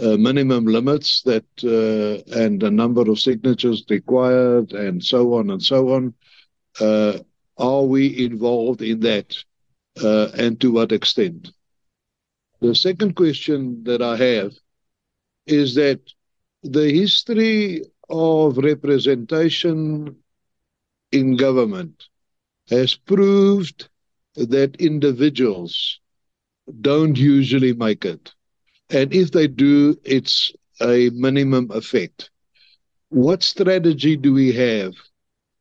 uh, 0.01 0.17
minimum 0.17 0.67
limits 0.67 1.23
that, 1.23 1.45
uh, 1.65 2.39
and 2.41 2.61
the 2.61 2.71
number 2.71 3.03
of 3.11 3.19
signatures 3.21 3.85
required, 3.91 4.73
and 4.73 5.03
so 5.05 5.35
on 5.35 5.51
and 5.51 5.63
so 5.63 5.91
on. 5.95 6.15
Uh, 6.81 7.19
are 7.59 7.85
we 7.85 8.25
involved 8.25 8.83
in 8.83 9.01
that, 9.01 9.37
uh, 10.03 10.29
and 10.35 10.61
to 10.61 10.73
what 10.73 10.93
extent? 10.93 11.51
The 12.61 12.75
second 12.75 13.17
question 13.17 13.85
that 13.85 14.03
I 14.03 14.17
have 14.17 14.53
is 15.47 15.75
that 15.75 16.01
the 16.63 16.91
history 16.91 17.83
of 18.09 18.59
representation 18.59 20.17
in 21.13 21.37
government 21.37 22.10
has 22.71 22.95
proved 22.97 23.89
that 24.37 24.77
individuals 24.81 26.01
don't 26.81 27.16
usually 27.18 27.73
make 27.75 28.05
it. 28.05 28.33
And 28.91 29.12
if 29.14 29.33
they 29.33 29.49
do, 29.49 29.97
it's 30.05 30.53
a 30.81 31.11
minimum 31.14 31.71
effect. 31.73 32.31
What 33.11 33.43
strategy 33.43 34.16
do 34.16 34.33
we 34.35 34.53
have 34.53 34.95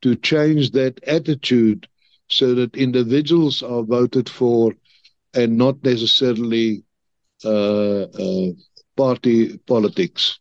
to 0.02 0.16
change 0.16 0.72
that 0.72 1.04
attitude 1.06 1.88
so 2.30 2.54
that 2.56 2.76
individuals 2.76 3.64
are 3.64 3.84
voted 3.84 4.30
for 4.30 4.74
and 5.34 5.58
not 5.58 5.84
necessarily 5.84 6.84
uh, 7.44 8.04
uh, 8.04 8.48
party 8.98 9.58
politics? 9.68 10.40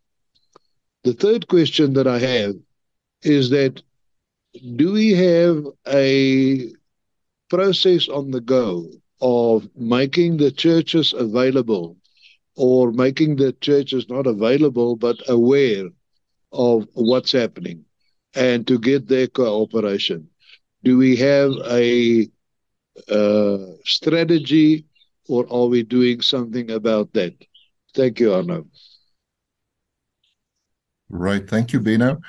The 1.05 1.13
third 1.15 1.49
question 1.49 1.95
that 1.95 2.07
I 2.07 2.19
have 2.19 2.55
is 3.23 3.51
that 3.51 3.83
do 4.77 4.93
we 4.93 5.13
have 5.13 5.65
a 5.87 6.73
process 7.49 8.09
on 8.09 8.31
the 8.31 8.41
go 8.41 8.87
of 9.21 9.69
making 9.77 10.37
the 10.37 10.51
churches 10.51 11.13
available 11.13 11.97
or 12.57 12.93
making 12.93 13.37
the 13.37 13.53
churches 13.53 14.09
not 14.09 14.27
available 14.27 14.97
but 14.97 15.17
aware 15.29 15.89
of 16.53 16.87
what's 16.95 17.33
happening 17.33 17.85
and 18.35 18.67
to 18.67 18.79
get 18.79 19.09
their 19.09 19.27
cooperation? 19.27 20.29
Do 20.85 20.97
we 20.99 21.17
have 21.17 21.53
a 21.71 22.29
uh, 23.11 23.59
strategy 23.85 24.85
or 25.29 25.47
are 25.53 25.67
we 25.67 25.83
doing 25.83 26.21
something 26.21 26.71
about 26.71 27.13
that? 27.15 27.35
Thank 27.95 28.21
you, 28.21 28.33
Arno. 28.35 28.67
Right. 31.11 31.49
Thank 31.49 31.73
you, 31.73 31.81
Beno. 31.81 32.21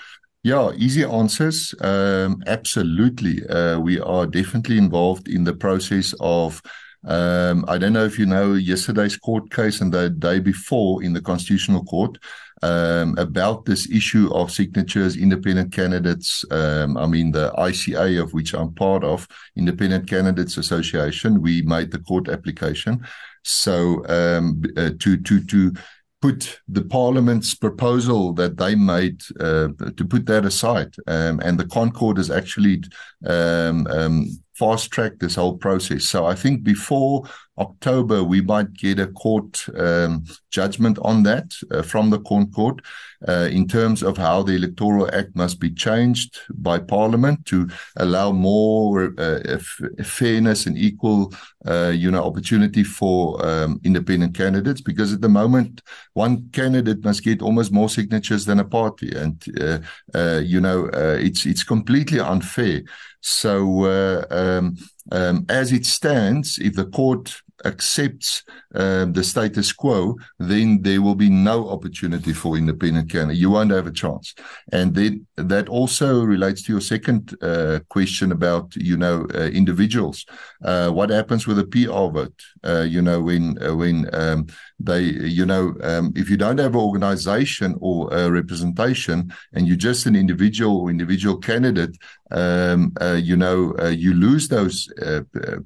Yeah, 0.43 0.71
easy 0.77 1.03
answers. 1.03 1.75
Um, 1.81 2.41
absolutely. 2.47 3.45
Uh, 3.47 3.79
we 3.79 3.99
are 3.99 4.25
definitely 4.25 4.77
involved 4.77 5.27
in 5.27 5.43
the 5.43 5.53
process 5.53 6.13
of. 6.19 6.61
Um, 7.05 7.63
I 7.69 7.77
don't 7.77 7.93
know 7.93 8.03
if 8.03 8.19
you 8.19 8.25
know 8.25 8.55
yesterday's 8.55 9.15
court 9.15 9.49
case 9.51 9.79
and 9.79 9.93
the 9.93 10.09
day 10.09 10.39
before 10.39 11.01
in 11.01 11.13
the 11.13 11.21
Constitutional 11.21 11.85
Court 11.85 12.17
um, 12.61 13.17
about 13.17 13.63
this 13.63 13.89
issue 13.89 14.29
of 14.33 14.51
signatures, 14.51 15.15
independent 15.15 15.71
candidates. 15.71 16.43
Um, 16.51 16.97
I 16.97 17.05
mean, 17.05 17.31
the 17.31 17.53
ICA, 17.57 18.21
of 18.21 18.33
which 18.33 18.53
I'm 18.53 18.73
part 18.73 19.05
of, 19.05 19.27
Independent 19.55 20.09
Candidates 20.09 20.57
Association, 20.57 21.41
we 21.41 21.61
made 21.61 21.91
the 21.91 21.99
court 21.99 22.27
application. 22.27 23.05
So 23.43 24.05
um, 24.09 24.61
uh, 24.75 24.91
to 24.99 25.17
to 25.17 25.45
to 25.45 25.73
put 26.21 26.59
the 26.67 26.83
parliament's 26.83 27.55
proposal 27.55 28.33
that 28.33 28.57
they 28.57 28.75
made 28.75 29.21
uh, 29.39 29.69
to 29.95 30.05
put 30.05 30.25
that 30.25 30.45
aside. 30.45 30.93
Um, 31.07 31.39
and 31.43 31.57
the 31.57 31.65
ConCourt 31.65 32.17
is 32.17 32.29
actually 32.29 32.83
um, 33.25 33.87
um, 33.87 34.27
fast 34.59 34.91
tracked 34.91 35.19
this 35.19 35.35
whole 35.35 35.57
process 35.57 36.03
so 36.05 36.25
i 36.25 36.35
think 36.35 36.63
before 36.63 37.23
October, 37.59 38.23
we 38.23 38.41
might 38.41 38.73
get 38.73 38.99
a 38.99 39.07
court 39.07 39.65
um, 39.77 40.23
judgment 40.49 40.97
on 41.01 41.23
that 41.23 41.53
uh, 41.71 41.81
from 41.81 42.09
the 42.09 42.19
Court 42.19 42.81
uh, 43.27 43.49
in 43.51 43.67
terms 43.67 44.01
of 44.01 44.17
how 44.17 44.41
the 44.41 44.53
Electoral 44.53 45.13
Act 45.13 45.35
must 45.35 45.59
be 45.59 45.69
changed 45.69 46.39
by 46.53 46.79
Parliament 46.79 47.45
to 47.45 47.69
allow 47.97 48.31
more 48.31 49.13
uh, 49.17 49.59
fairness 50.03 50.65
and 50.65 50.77
equal, 50.77 51.33
uh, 51.65 51.91
you 51.93 52.09
know, 52.09 52.23
opportunity 52.23 52.83
for 52.83 53.45
um, 53.45 53.79
independent 53.83 54.35
candidates. 54.35 54.81
Because 54.81 55.11
at 55.13 55.21
the 55.21 55.29
moment, 55.29 55.81
one 56.13 56.49
candidate 56.51 57.03
must 57.03 57.23
get 57.23 57.41
almost 57.41 57.71
more 57.71 57.89
signatures 57.89 58.45
than 58.45 58.59
a 58.59 58.65
party, 58.65 59.13
and 59.15 59.43
uh, 59.59 59.79
uh, 60.15 60.39
you 60.43 60.61
know, 60.61 60.85
it's 60.93 61.45
it's 61.45 61.63
completely 61.63 62.19
unfair. 62.19 62.81
So. 63.21 64.48
Um, 64.57 64.77
um, 65.11 65.45
as 65.49 65.71
it 65.71 65.85
stands, 65.85 66.59
if 66.59 66.75
the 66.75 66.85
court 66.85 67.41
accepts 67.65 68.43
uh, 68.75 69.05
the 69.05 69.23
status 69.23 69.71
quo, 69.71 70.15
then 70.37 70.81
there 70.81 71.01
will 71.01 71.15
be 71.15 71.29
no 71.29 71.69
opportunity 71.69 72.33
for 72.33 72.57
independent 72.57 73.11
candidates. 73.11 73.39
You 73.39 73.49
won't 73.49 73.71
have 73.71 73.87
a 73.87 73.91
chance. 73.91 74.33
And 74.71 74.93
then 74.95 75.25
that 75.35 75.67
also 75.69 76.23
relates 76.23 76.61
to 76.63 76.73
your 76.73 76.81
second 76.81 77.35
uh, 77.41 77.79
question 77.89 78.31
about, 78.31 78.75
you 78.75 78.97
know, 78.97 79.27
uh, 79.33 79.47
individuals. 79.47 80.25
Uh, 80.63 80.89
what 80.91 81.09
happens 81.09 81.47
with 81.47 81.59
a 81.59 81.65
PR 81.65 82.11
vote? 82.13 82.41
Uh, 82.63 82.81
you 82.81 83.01
know, 83.01 83.21
when 83.21 83.57
uh, 83.63 83.75
when 83.75 84.09
um, 84.13 84.47
they, 84.79 85.01
you 85.01 85.45
know, 85.45 85.75
um, 85.83 86.13
if 86.15 86.29
you 86.29 86.37
don't 86.37 86.59
have 86.59 86.75
an 86.75 86.81
organization 86.81 87.75
or 87.81 88.13
a 88.13 88.29
representation 88.29 89.33
and 89.53 89.67
you're 89.67 89.77
just 89.77 90.05
an 90.05 90.15
individual 90.15 90.77
or 90.77 90.89
individual 90.89 91.37
candidate, 91.37 91.97
um, 92.31 92.93
uh, 93.01 93.19
you 93.21 93.35
know, 93.35 93.75
uh, 93.79 93.87
you 93.89 94.13
lose 94.13 94.47
those 94.47 94.91
uh, 95.01 95.21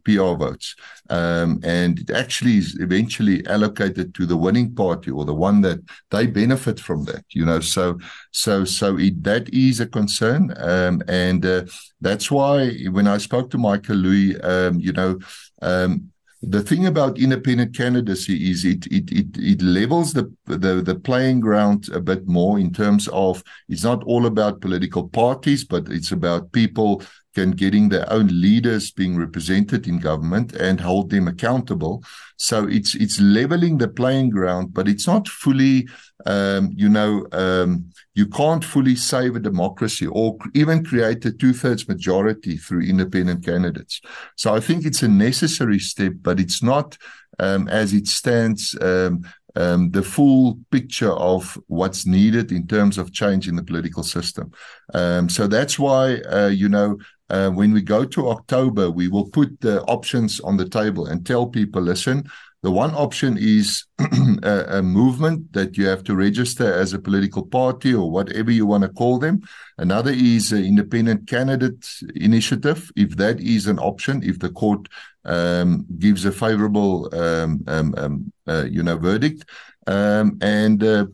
PR 0.06 0.36
votes. 0.36 0.76
Um, 1.10 1.60
and 1.64 2.00
it 2.00 2.12
actually 2.12 2.58
is 2.58 2.78
eventually 2.80 3.46
allocated 3.48 4.16
to 4.16 4.26
the 4.26 4.38
winning 4.38 4.74
party 4.74 5.12
or 5.12 5.26
the 5.26 5.34
one 5.34 5.62
that 5.62 5.80
they 6.12 6.28
benefit 6.28 6.80
from 6.80 7.04
that, 7.06 7.26
you 7.32 7.46
know. 7.46 7.60
So, 7.60 8.00
so, 8.32 8.64
so 8.64 8.98
it, 8.98 9.24
that 9.24 9.54
is 9.54 9.80
a 9.80 9.86
concern. 9.86 10.54
Um, 10.58 11.02
and 11.08 11.46
uh, 11.46 11.66
that's 12.00 12.32
why 12.32 12.72
when 12.92 13.08
I 13.08 13.18
spoke 13.18 13.50
to 13.52 13.58
Michael 13.58 13.98
Louis, 13.98 14.40
um, 14.42 14.80
you 14.80 14.94
know, 14.94 15.20
um, 15.62 16.13
the 16.44 16.62
thing 16.62 16.88
about 16.88 17.18
independent 17.20 17.76
candidacy 17.76 18.52
is 18.52 18.66
it 18.66 18.86
it 18.88 19.12
it, 19.12 19.38
it 19.38 19.62
levels 19.62 20.14
the, 20.14 20.32
the 20.46 20.82
the 20.82 20.96
playing 20.96 21.40
ground 21.40 21.88
a 21.94 22.00
bit 22.00 22.28
more 22.28 22.60
in 22.60 22.72
terms 22.72 23.08
of 23.10 23.44
it's 23.70 23.84
not 23.84 24.04
all 24.04 24.26
about 24.26 24.62
political 24.62 25.08
parties, 25.08 25.64
but 25.64 25.88
it's 25.90 26.12
about 26.12 26.52
people 26.52 27.02
can 27.34 27.52
getting 27.52 27.90
their 27.90 28.12
own 28.12 28.28
leaders 28.28 28.92
being 28.92 29.18
represented 29.18 29.88
in 29.88 30.00
government 30.00 30.54
and 30.54 30.80
hold 30.80 31.10
them 31.10 31.28
accountable. 31.28 32.04
So 32.38 32.68
it's 32.68 32.96
it's 32.96 33.20
leveling 33.20 33.78
the 33.78 33.88
playing 33.88 34.32
ground, 34.32 34.74
but 34.74 34.88
it's 34.88 35.08
not 35.08 35.28
fully, 35.28 35.88
um, 36.26 36.72
you 36.76 36.90
know, 36.90 37.26
um, 37.32 37.92
you 38.16 38.28
can't 38.28 38.64
fully 38.64 38.96
save 38.96 39.36
a 39.36 39.40
democracy 39.40 40.08
or 40.08 40.38
even 40.54 40.84
create 40.86 41.26
a 41.26 41.32
two 41.32 41.54
thirds 41.54 41.88
majority 41.88 42.58
through 42.58 42.82
independent 42.82 43.46
candidates. 43.46 44.02
So 44.36 44.54
I 44.54 44.60
think 44.60 44.86
it's 44.86 45.04
a 45.04 45.08
necessary 45.08 45.80
step, 45.80 46.14
but 46.22 46.40
it's 46.40 46.62
not 46.62 46.98
um, 47.40 47.68
as 47.68 47.94
it 47.94 48.08
stands. 48.08 48.78
Um, 48.82 49.24
um, 49.56 49.92
the 49.92 50.02
full 50.02 50.60
picture 50.72 51.12
of 51.12 51.58
what's 51.68 52.06
needed 52.06 52.52
in 52.52 52.68
terms 52.68 52.98
of 52.98 53.14
change 53.14 53.48
in 53.48 53.56
the 53.56 53.64
political 53.64 54.04
system. 54.04 54.52
Um, 54.94 55.30
so 55.30 55.48
that's 55.48 55.78
why, 55.78 56.18
uh, 56.22 56.48
you 56.48 56.70
know, 56.70 56.98
uh, 57.30 57.50
when 57.50 57.74
we 57.74 57.82
go 57.82 58.06
to 58.06 58.30
October, 58.30 58.92
we 58.92 59.08
will 59.08 59.30
put 59.30 59.60
the 59.62 59.82
options 59.84 60.40
on 60.42 60.58
the 60.58 60.68
table 60.68 61.08
and 61.08 61.26
tell 61.26 61.48
people, 61.48 61.82
listen, 61.82 62.24
the 62.64 62.72
one 62.72 62.94
option 62.96 63.38
is 63.38 63.86
a, 64.44 64.78
a, 64.78 64.82
movement 64.82 65.52
that 65.52 65.78
you 65.78 65.86
have 65.86 66.04
to 66.06 66.16
register 66.16 66.74
as 66.74 66.94
a 66.94 67.00
political 67.00 67.46
party 67.46 67.94
or 67.94 68.10
whatever 68.10 68.52
you 68.52 68.66
want 68.66 68.84
to 68.84 68.90
call 68.90 69.20
them. 69.20 69.42
Another 69.78 70.12
is 70.12 70.54
an 70.54 70.64
independent 70.64 71.28
candidate 71.28 71.86
initiative, 72.16 72.90
if 72.96 73.18
that 73.18 73.42
is 73.42 73.68
an 73.68 73.80
option, 73.80 74.24
if 74.24 74.40
the 74.40 74.50
court 74.50 74.88
um, 75.26 75.86
gives 76.00 76.24
a 76.24 76.32
favorable, 76.32 77.14
um, 77.14 77.64
um, 77.68 77.94
um 77.98 78.34
uh, 78.48 78.64
you 78.64 78.82
know, 78.82 78.98
verdict. 78.98 79.44
Um, 79.86 80.38
and 80.42 80.82
uh, 80.82 81.08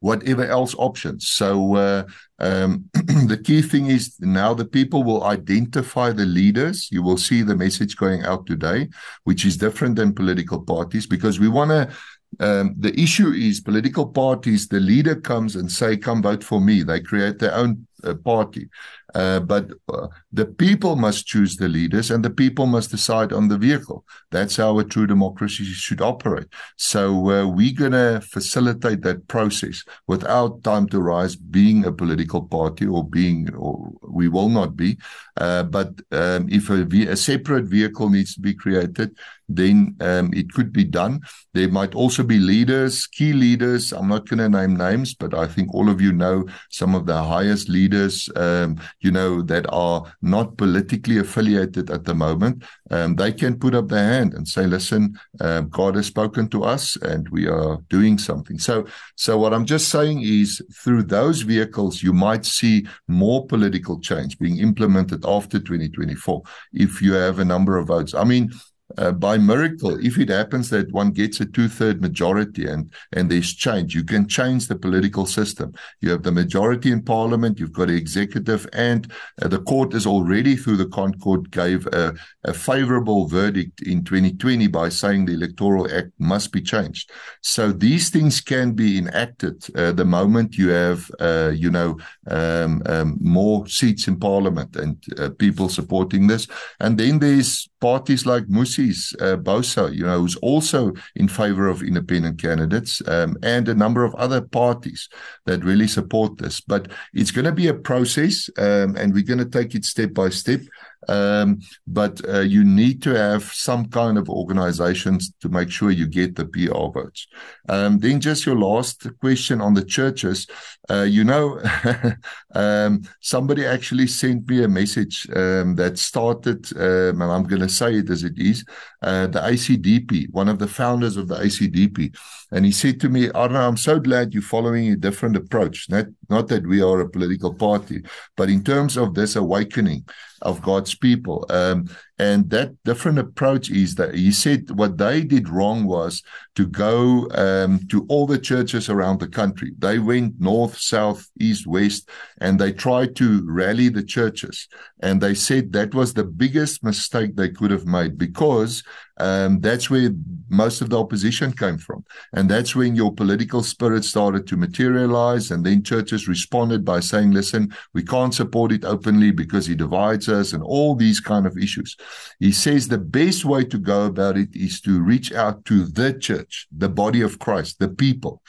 whatever 0.00 0.44
else 0.44 0.74
options. 0.78 1.28
So 1.28 1.76
uh, 1.76 2.04
um, 2.38 2.86
the 2.94 3.40
key 3.42 3.62
thing 3.62 3.86
is 3.86 4.16
now 4.20 4.54
the 4.54 4.64
people 4.64 5.04
will 5.04 5.24
identify 5.24 6.10
the 6.10 6.26
leaders. 6.26 6.88
You 6.90 7.02
will 7.02 7.18
see 7.18 7.42
the 7.42 7.56
message 7.56 7.96
going 7.96 8.24
out 8.24 8.46
today, 8.46 8.88
which 9.24 9.44
is 9.44 9.56
different 9.56 9.96
than 9.96 10.14
political 10.14 10.60
parties 10.60 11.06
because 11.06 11.38
we 11.38 11.48
want 11.48 11.70
to. 11.70 11.90
Um, 12.38 12.76
the 12.78 12.98
issue 12.98 13.32
is 13.32 13.60
political 13.60 14.06
parties. 14.06 14.68
The 14.68 14.78
leader 14.78 15.16
comes 15.16 15.56
and 15.56 15.70
say, 15.70 15.96
"Come 15.96 16.22
vote 16.22 16.44
for 16.44 16.60
me." 16.60 16.84
They 16.84 17.00
create 17.00 17.40
their 17.40 17.54
own 17.54 17.88
uh, 18.04 18.14
party. 18.14 18.68
Uh, 19.14 19.40
but 19.40 19.70
uh, 19.92 20.06
the 20.32 20.46
people 20.46 20.96
must 20.96 21.26
choose 21.26 21.56
the 21.56 21.68
leaders 21.68 22.10
and 22.10 22.24
the 22.24 22.30
people 22.30 22.66
must 22.66 22.90
decide 22.90 23.32
on 23.32 23.48
the 23.48 23.58
vehicle. 23.58 24.04
That's 24.30 24.56
how 24.56 24.78
a 24.78 24.84
true 24.84 25.06
democracy 25.06 25.64
should 25.64 26.00
operate. 26.00 26.46
So 26.76 27.30
uh, 27.30 27.46
we're 27.46 27.74
going 27.74 27.92
to 27.92 28.20
facilitate 28.20 29.02
that 29.02 29.28
process 29.28 29.82
without 30.06 30.62
Time 30.62 30.88
to 30.88 31.00
Rise 31.00 31.36
being 31.36 31.84
a 31.84 31.92
political 31.92 32.42
party 32.42 32.86
or 32.86 33.08
being, 33.08 33.52
or 33.54 33.92
we 34.08 34.28
will 34.28 34.48
not 34.48 34.76
be. 34.76 34.98
Uh, 35.36 35.62
but 35.62 35.88
um, 36.12 36.48
if 36.50 36.70
a, 36.70 36.82
a 37.08 37.16
separate 37.16 37.64
vehicle 37.64 38.10
needs 38.10 38.34
to 38.34 38.40
be 38.40 38.54
created, 38.54 39.16
then 39.48 39.96
um, 40.00 40.30
it 40.32 40.52
could 40.52 40.72
be 40.72 40.84
done. 40.84 41.20
There 41.54 41.68
might 41.68 41.94
also 41.94 42.22
be 42.22 42.38
leaders, 42.38 43.06
key 43.06 43.32
leaders. 43.32 43.92
I'm 43.92 44.08
not 44.08 44.28
going 44.28 44.38
to 44.38 44.48
name 44.48 44.76
names, 44.76 45.14
but 45.14 45.34
I 45.34 45.46
think 45.46 45.74
all 45.74 45.88
of 45.88 46.00
you 46.00 46.12
know 46.12 46.46
some 46.70 46.94
of 46.94 47.06
the 47.06 47.22
highest 47.22 47.68
leaders, 47.68 48.28
um, 48.36 48.80
you 49.00 49.10
know, 49.10 49.42
that 49.42 49.66
are 49.70 50.04
not 50.22 50.56
politically 50.56 51.18
affiliated 51.18 51.90
at 51.90 52.04
the 52.04 52.14
moment. 52.14 52.64
Um, 52.90 53.16
they 53.16 53.32
can 53.32 53.58
put 53.58 53.74
up 53.74 53.88
their 53.88 54.04
hand 54.04 54.34
and 54.34 54.46
say, 54.46 54.66
listen, 54.66 55.18
uh, 55.40 55.62
God 55.62 55.94
has 55.96 56.06
spoken 56.06 56.48
to 56.48 56.64
us 56.64 56.96
and 56.96 57.28
we 57.30 57.46
are 57.46 57.78
doing 57.88 58.18
something. 58.18 58.58
So, 58.58 58.86
so 59.16 59.38
what 59.38 59.54
I'm 59.54 59.66
just 59.66 59.88
saying 59.88 60.22
is 60.22 60.62
through 60.72 61.04
those 61.04 61.42
vehicles, 61.42 62.02
you 62.02 62.12
might 62.12 62.44
see 62.44 62.86
more 63.08 63.46
political 63.46 64.00
change 64.00 64.38
being 64.38 64.58
implemented 64.58 65.24
after 65.24 65.58
2024 65.58 66.42
if 66.72 67.00
you 67.00 67.14
have 67.14 67.38
a 67.38 67.44
number 67.44 67.76
of 67.76 67.86
votes. 67.86 68.14
I 68.14 68.24
mean, 68.24 68.50
uh, 68.98 69.12
by 69.12 69.38
miracle, 69.38 69.98
if 70.04 70.18
it 70.18 70.28
happens 70.28 70.70
that 70.70 70.92
one 70.92 71.10
gets 71.10 71.40
a 71.40 71.46
two-third 71.46 72.00
majority 72.00 72.66
and 72.66 72.92
and 73.12 73.30
there's 73.30 73.52
change, 73.54 73.94
you 73.94 74.04
can 74.04 74.28
change 74.28 74.68
the 74.68 74.76
political 74.76 75.26
system. 75.26 75.72
You 76.00 76.10
have 76.10 76.22
the 76.22 76.32
majority 76.32 76.92
in 76.92 77.02
parliament, 77.02 77.58
you've 77.58 77.72
got 77.72 77.88
the 77.88 77.96
executive, 77.96 78.68
and 78.72 79.10
uh, 79.42 79.48
the 79.48 79.60
court 79.60 79.94
is 79.94 80.06
already 80.06 80.56
through 80.56 80.76
the 80.76 80.86
ConCourt 80.86 81.50
gave 81.50 81.86
a, 81.88 82.14
a 82.44 82.52
favorable 82.52 83.26
verdict 83.26 83.82
in 83.82 84.04
2020 84.04 84.66
by 84.68 84.88
saying 84.88 85.26
the 85.26 85.34
Electoral 85.34 85.90
Act 85.92 86.12
must 86.18 86.52
be 86.52 86.60
changed. 86.60 87.10
So 87.42 87.72
these 87.72 88.10
things 88.10 88.40
can 88.40 88.72
be 88.72 88.98
enacted 88.98 89.64
uh, 89.76 89.92
the 89.92 90.04
moment 90.04 90.56
you 90.56 90.68
have, 90.68 91.10
uh, 91.20 91.52
you 91.54 91.70
know, 91.70 91.98
um, 92.28 92.82
um, 92.86 93.18
more 93.20 93.66
seats 93.66 94.08
in 94.08 94.18
parliament 94.18 94.76
and 94.76 95.02
uh, 95.18 95.30
people 95.38 95.68
supporting 95.68 96.26
this. 96.26 96.46
And 96.78 96.98
then 96.98 97.18
there's 97.18 97.68
parties 97.80 98.26
like 98.26 98.48
Mmusi 98.80 99.14
uh, 99.20 99.36
BOSA, 99.36 99.94
you 99.94 100.04
know, 100.04 100.20
who's 100.20 100.36
also 100.36 100.92
in 101.16 101.28
favor 101.28 101.68
of 101.68 101.82
independent 101.82 102.40
candidates, 102.40 103.02
um, 103.08 103.36
and 103.42 103.68
a 103.68 103.74
number 103.74 104.04
of 104.04 104.14
other 104.14 104.40
parties 104.40 105.08
that 105.46 105.64
really 105.64 105.88
support 105.88 106.38
this. 106.38 106.60
But 106.60 106.90
it's 107.12 107.30
going 107.30 107.44
to 107.44 107.52
be 107.52 107.68
a 107.68 107.74
process, 107.74 108.50
um, 108.58 108.96
and 108.96 109.12
we're 109.12 109.24
going 109.24 109.38
to 109.38 109.44
take 109.44 109.74
it 109.74 109.84
step 109.84 110.14
by 110.14 110.30
step. 110.30 110.60
Um, 111.08 111.60
but 111.86 112.20
uh, 112.28 112.40
you 112.40 112.64
need 112.64 113.02
to 113.02 113.10
have 113.16 113.44
some 113.44 113.86
kind 113.86 114.18
of 114.18 114.28
organizations 114.28 115.32
to 115.40 115.48
make 115.48 115.70
sure 115.70 115.90
you 115.90 116.06
get 116.06 116.36
the 116.36 116.44
PR 116.46 116.92
votes. 116.92 117.26
Um, 117.68 117.98
then 117.98 118.20
just 118.20 118.46
your 118.46 118.56
last 118.56 119.06
question 119.20 119.60
on 119.60 119.74
the 119.74 119.84
churches. 119.84 120.46
Uh, 120.88 121.02
you 121.02 121.24
know, 121.24 121.60
um, 122.54 123.02
somebody 123.20 123.64
actually 123.64 124.06
sent 124.06 124.48
me 124.48 124.62
a 124.62 124.68
message 124.68 125.28
um, 125.34 125.74
that 125.76 125.98
started, 125.98 126.66
um, 126.76 127.22
and 127.22 127.32
I'm 127.32 127.44
going 127.44 127.62
to 127.62 127.68
say 127.68 127.94
it 127.94 128.10
as 128.10 128.24
it 128.24 128.38
is, 128.38 128.64
uh, 129.02 129.26
the 129.26 129.40
ACDP, 129.40 130.30
one 130.32 130.48
of 130.48 130.58
the 130.58 130.68
founders 130.68 131.16
of 131.16 131.28
the 131.28 131.36
ACDP. 131.36 132.14
And 132.52 132.64
he 132.64 132.72
said 132.72 133.00
to 133.00 133.08
me, 133.08 133.30
Arno, 133.30 133.60
I'm 133.60 133.76
so 133.76 134.00
glad 134.00 134.34
you're 134.34 134.42
following 134.42 134.90
a 134.90 134.96
different 134.96 135.36
approach. 135.36 135.88
Not, 135.88 136.06
not 136.28 136.48
that 136.48 136.66
we 136.66 136.82
are 136.82 137.00
a 137.00 137.08
political 137.08 137.54
party, 137.54 138.02
but 138.36 138.50
in 138.50 138.64
terms 138.64 138.96
of 138.96 139.14
this 139.14 139.36
awakening 139.36 140.04
of 140.42 140.62
God's 140.62 140.94
people. 140.94 141.46
Um, 141.50 141.88
and 142.20 142.50
that 142.50 142.72
different 142.84 143.18
approach 143.18 143.70
is 143.70 143.94
that 143.94 144.14
he 144.14 144.30
said 144.30 144.70
what 144.72 144.98
they 144.98 145.22
did 145.22 145.48
wrong 145.48 145.84
was 145.84 146.22
to 146.54 146.66
go 146.66 147.26
um, 147.30 147.80
to 147.88 148.04
all 148.10 148.26
the 148.26 148.38
churches 148.38 148.90
around 148.90 149.20
the 149.20 149.26
country. 149.26 149.72
They 149.78 149.98
went 149.98 150.38
north, 150.38 150.76
south, 150.76 151.30
east, 151.40 151.66
west, 151.66 152.10
and 152.38 152.58
they 152.58 152.74
tried 152.74 153.16
to 153.16 153.42
rally 153.50 153.88
the 153.88 154.02
churches. 154.02 154.68
And 155.02 155.22
they 155.22 155.32
said 155.32 155.72
that 155.72 155.94
was 155.94 156.12
the 156.12 156.24
biggest 156.24 156.84
mistake 156.84 157.36
they 157.36 157.48
could 157.48 157.70
have 157.70 157.86
made 157.86 158.18
because 158.18 158.82
um, 159.20 159.60
that's 159.60 159.90
where 159.90 160.10
most 160.48 160.80
of 160.80 160.88
the 160.88 160.98
opposition 160.98 161.52
came 161.52 161.76
from. 161.76 162.04
And 162.32 162.50
that's 162.50 162.74
when 162.74 162.96
your 162.96 163.14
political 163.14 163.62
spirit 163.62 164.04
started 164.04 164.46
to 164.46 164.56
materialize. 164.56 165.50
And 165.50 165.64
then 165.64 165.82
churches 165.82 166.26
responded 166.26 166.84
by 166.84 167.00
saying, 167.00 167.32
listen, 167.32 167.74
we 167.92 168.02
can't 168.02 168.34
support 168.34 168.72
it 168.72 168.84
openly 168.84 169.30
because 169.30 169.66
he 169.66 169.74
divides 169.74 170.28
us 170.28 170.54
and 170.54 170.62
all 170.62 170.94
these 170.94 171.20
kind 171.20 171.46
of 171.46 171.56
issues. 171.58 171.96
He 172.38 172.52
says 172.52 172.88
the 172.88 172.98
best 172.98 173.44
way 173.44 173.64
to 173.64 173.78
go 173.78 174.06
about 174.06 174.36
it 174.36 174.54
is 174.54 174.80
to 174.82 175.00
reach 175.00 175.32
out 175.32 175.64
to 175.66 175.84
the 175.84 176.18
church, 176.18 176.66
the 176.76 176.88
body 176.88 177.20
of 177.20 177.38
Christ, 177.38 177.78
the 177.78 177.88
people. 177.88 178.42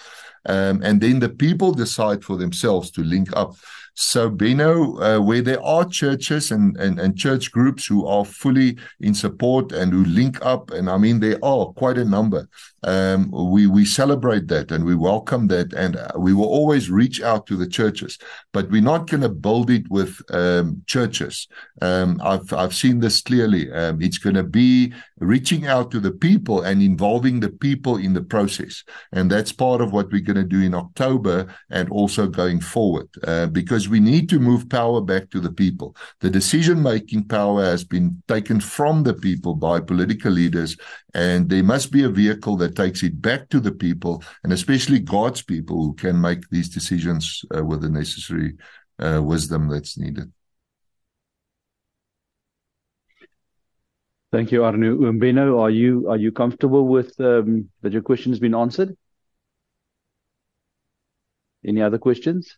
Um, 0.45 0.81
and 0.83 0.99
then 1.01 1.19
the 1.19 1.29
people 1.29 1.71
decide 1.71 2.23
for 2.23 2.37
themselves 2.37 2.89
to 2.91 3.03
link 3.03 3.29
up. 3.35 3.53
So, 3.93 4.31
Beno, 4.31 5.17
uh, 5.17 5.21
where 5.21 5.41
there 5.41 5.61
are 5.61 5.85
churches 5.85 6.51
and, 6.51 6.77
and, 6.77 6.99
and 6.99 7.17
church 7.17 7.51
groups 7.51 7.85
who 7.85 8.07
are 8.07 8.23
fully 8.23 8.77
in 9.01 9.13
support 9.13 9.73
and 9.73 9.91
who 9.91 10.05
link 10.05 10.43
up, 10.43 10.71
and 10.71 10.89
I 10.89 10.97
mean, 10.97 11.19
there 11.19 11.37
are 11.43 11.67
quite 11.73 11.97
a 11.97 12.05
number, 12.05 12.47
um, 12.83 13.29
we, 13.31 13.67
we 13.67 13.85
celebrate 13.85 14.47
that 14.47 14.71
and 14.71 14.83
we 14.85 14.95
welcome 14.95 15.47
that. 15.47 15.73
And 15.73 15.97
we 16.17 16.33
will 16.33 16.45
always 16.45 16.89
reach 16.89 17.21
out 17.21 17.45
to 17.47 17.55
the 17.55 17.67
churches, 17.67 18.17
but 18.53 18.69
we're 18.69 18.81
not 18.81 19.09
going 19.09 19.21
to 19.21 19.29
build 19.29 19.69
it 19.69 19.89
with 19.89 20.21
um, 20.31 20.81
churches. 20.87 21.47
Um, 21.81 22.19
I've, 22.23 22.51
I've 22.53 22.73
seen 22.73 22.99
this 22.99 23.21
clearly. 23.21 23.71
Um, 23.71 24.01
it's 24.01 24.17
going 24.17 24.35
to 24.35 24.43
be 24.43 24.93
reaching 25.19 25.67
out 25.67 25.91
to 25.91 25.99
the 25.99 26.11
people 26.11 26.61
and 26.61 26.81
involving 26.81 27.39
the 27.39 27.49
people 27.49 27.97
in 27.97 28.13
the 28.13 28.23
process. 28.23 28.83
And 29.11 29.29
that's 29.29 29.51
part 29.51 29.81
of 29.81 29.93
what 29.93 30.11
we're 30.11 30.21
going 30.21 30.35
to 30.35 30.43
do 30.43 30.61
in 30.61 30.73
October 30.73 31.53
and 31.69 31.89
also 31.89 32.27
going 32.27 32.59
forward, 32.59 33.07
uh, 33.25 33.47
because 33.47 33.87
we 33.87 33.99
need 33.99 34.29
to 34.29 34.39
move 34.39 34.69
power 34.69 35.01
back 35.01 35.29
to 35.29 35.39
the 35.39 35.51
people. 35.51 35.95
The 36.21 36.29
decision 36.29 36.81
making 36.81 37.25
power 37.25 37.63
has 37.63 37.83
been 37.83 38.21
taken 38.27 38.59
from 38.59 39.03
the 39.03 39.13
people 39.13 39.55
by 39.55 39.79
political 39.79 40.31
leaders, 40.31 40.75
and 41.13 41.49
there 41.49 41.63
must 41.63 41.91
be 41.91 42.03
a 42.03 42.09
vehicle 42.09 42.57
that 42.57 42.70
takes 42.75 43.03
it 43.03 43.21
back 43.21 43.49
to 43.49 43.59
the 43.59 43.71
people, 43.71 44.23
and 44.43 44.53
especially 44.53 44.99
God's 44.99 45.41
people 45.41 45.83
who 45.83 45.93
can 45.93 46.19
make 46.19 46.49
these 46.49 46.69
decisions 46.69 47.43
uh, 47.55 47.63
with 47.63 47.81
the 47.81 47.89
necessary 47.89 48.55
uh, 48.99 49.21
wisdom 49.23 49.67
that's 49.69 49.97
needed. 49.97 50.31
Thank 54.31 54.51
you, 54.51 54.63
Arno. 54.63 54.95
Umbeno, 54.95 55.59
are 55.59 55.69
you 55.69 56.09
are 56.09 56.17
you 56.17 56.31
comfortable 56.31 56.87
with 56.87 57.19
um, 57.19 57.69
that 57.81 57.91
your 57.91 58.01
question 58.01 58.31
has 58.31 58.39
been 58.39 58.55
answered? 58.55 58.95
Any 61.65 61.81
other 61.81 61.97
questions? 61.97 62.57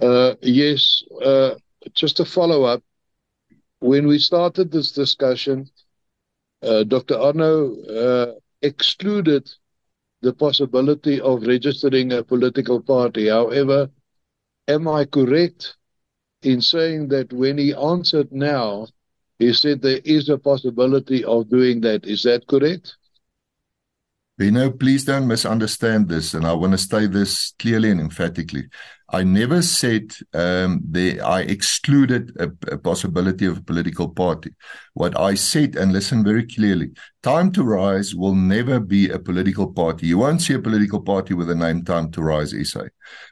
Uh, 0.00 0.34
yes, 0.40 1.02
uh, 1.22 1.54
just 1.92 2.18
a 2.20 2.24
follow 2.24 2.64
up. 2.64 2.82
When 3.80 4.06
we 4.06 4.18
started 4.18 4.72
this 4.72 4.92
discussion, 4.92 5.68
uh, 6.64 6.84
Dr. 6.84 7.18
Arno 7.18 7.76
uh, 7.82 8.32
excluded 8.62 9.50
the 10.22 10.32
possibility 10.32 11.20
of 11.20 11.46
registering 11.46 12.12
a 12.12 12.24
political 12.24 12.80
party. 12.80 13.28
However, 13.28 13.90
am 14.66 14.88
I 14.88 15.04
correct 15.04 15.76
in 16.42 16.60
saying 16.60 17.08
that 17.08 17.32
when 17.32 17.58
he 17.58 17.74
answered 17.74 18.32
now, 18.32 18.86
he 19.38 19.52
said 19.52 19.82
there 19.82 20.00
is 20.04 20.28
a 20.28 20.38
possibility 20.38 21.24
of 21.24 21.50
doing 21.50 21.80
that? 21.82 22.06
Is 22.06 22.22
that 22.22 22.46
correct? 22.46 22.96
You 24.38 24.50
know, 24.50 24.70
please 24.70 25.04
don't 25.04 25.28
misunderstand 25.28 26.08
this, 26.08 26.34
and 26.34 26.44
I 26.44 26.54
want 26.54 26.72
to 26.72 26.78
say 26.78 27.06
this 27.06 27.52
clearly 27.58 27.90
and 27.90 28.00
emphatically. 28.00 28.64
I 29.14 29.22
never 29.22 29.62
said 29.62 30.12
um, 30.32 30.80
there, 30.82 31.24
I 31.24 31.42
excluded 31.42 32.32
a, 32.40 32.50
a, 32.74 32.76
possibility 32.76 33.46
of 33.46 33.58
a 33.58 33.62
political 33.62 34.08
party. 34.08 34.50
What 34.94 35.16
I 35.16 35.36
said, 35.36 35.76
and 35.76 35.92
listen 35.92 36.24
very 36.24 36.44
clearly, 36.44 36.90
Time 37.22 37.52
to 37.52 37.62
Rise 37.62 38.12
will 38.12 38.34
never 38.34 38.80
be 38.80 39.08
a 39.08 39.20
political 39.20 39.72
party. 39.72 40.08
You 40.08 40.18
won't 40.18 40.42
see 40.42 40.54
a 40.54 40.58
political 40.58 41.00
party 41.00 41.32
with 41.32 41.46
the 41.46 41.54
name 41.54 41.84
Time 41.84 42.10
to 42.10 42.22
Rise 42.22 42.52
SA. 42.68 42.86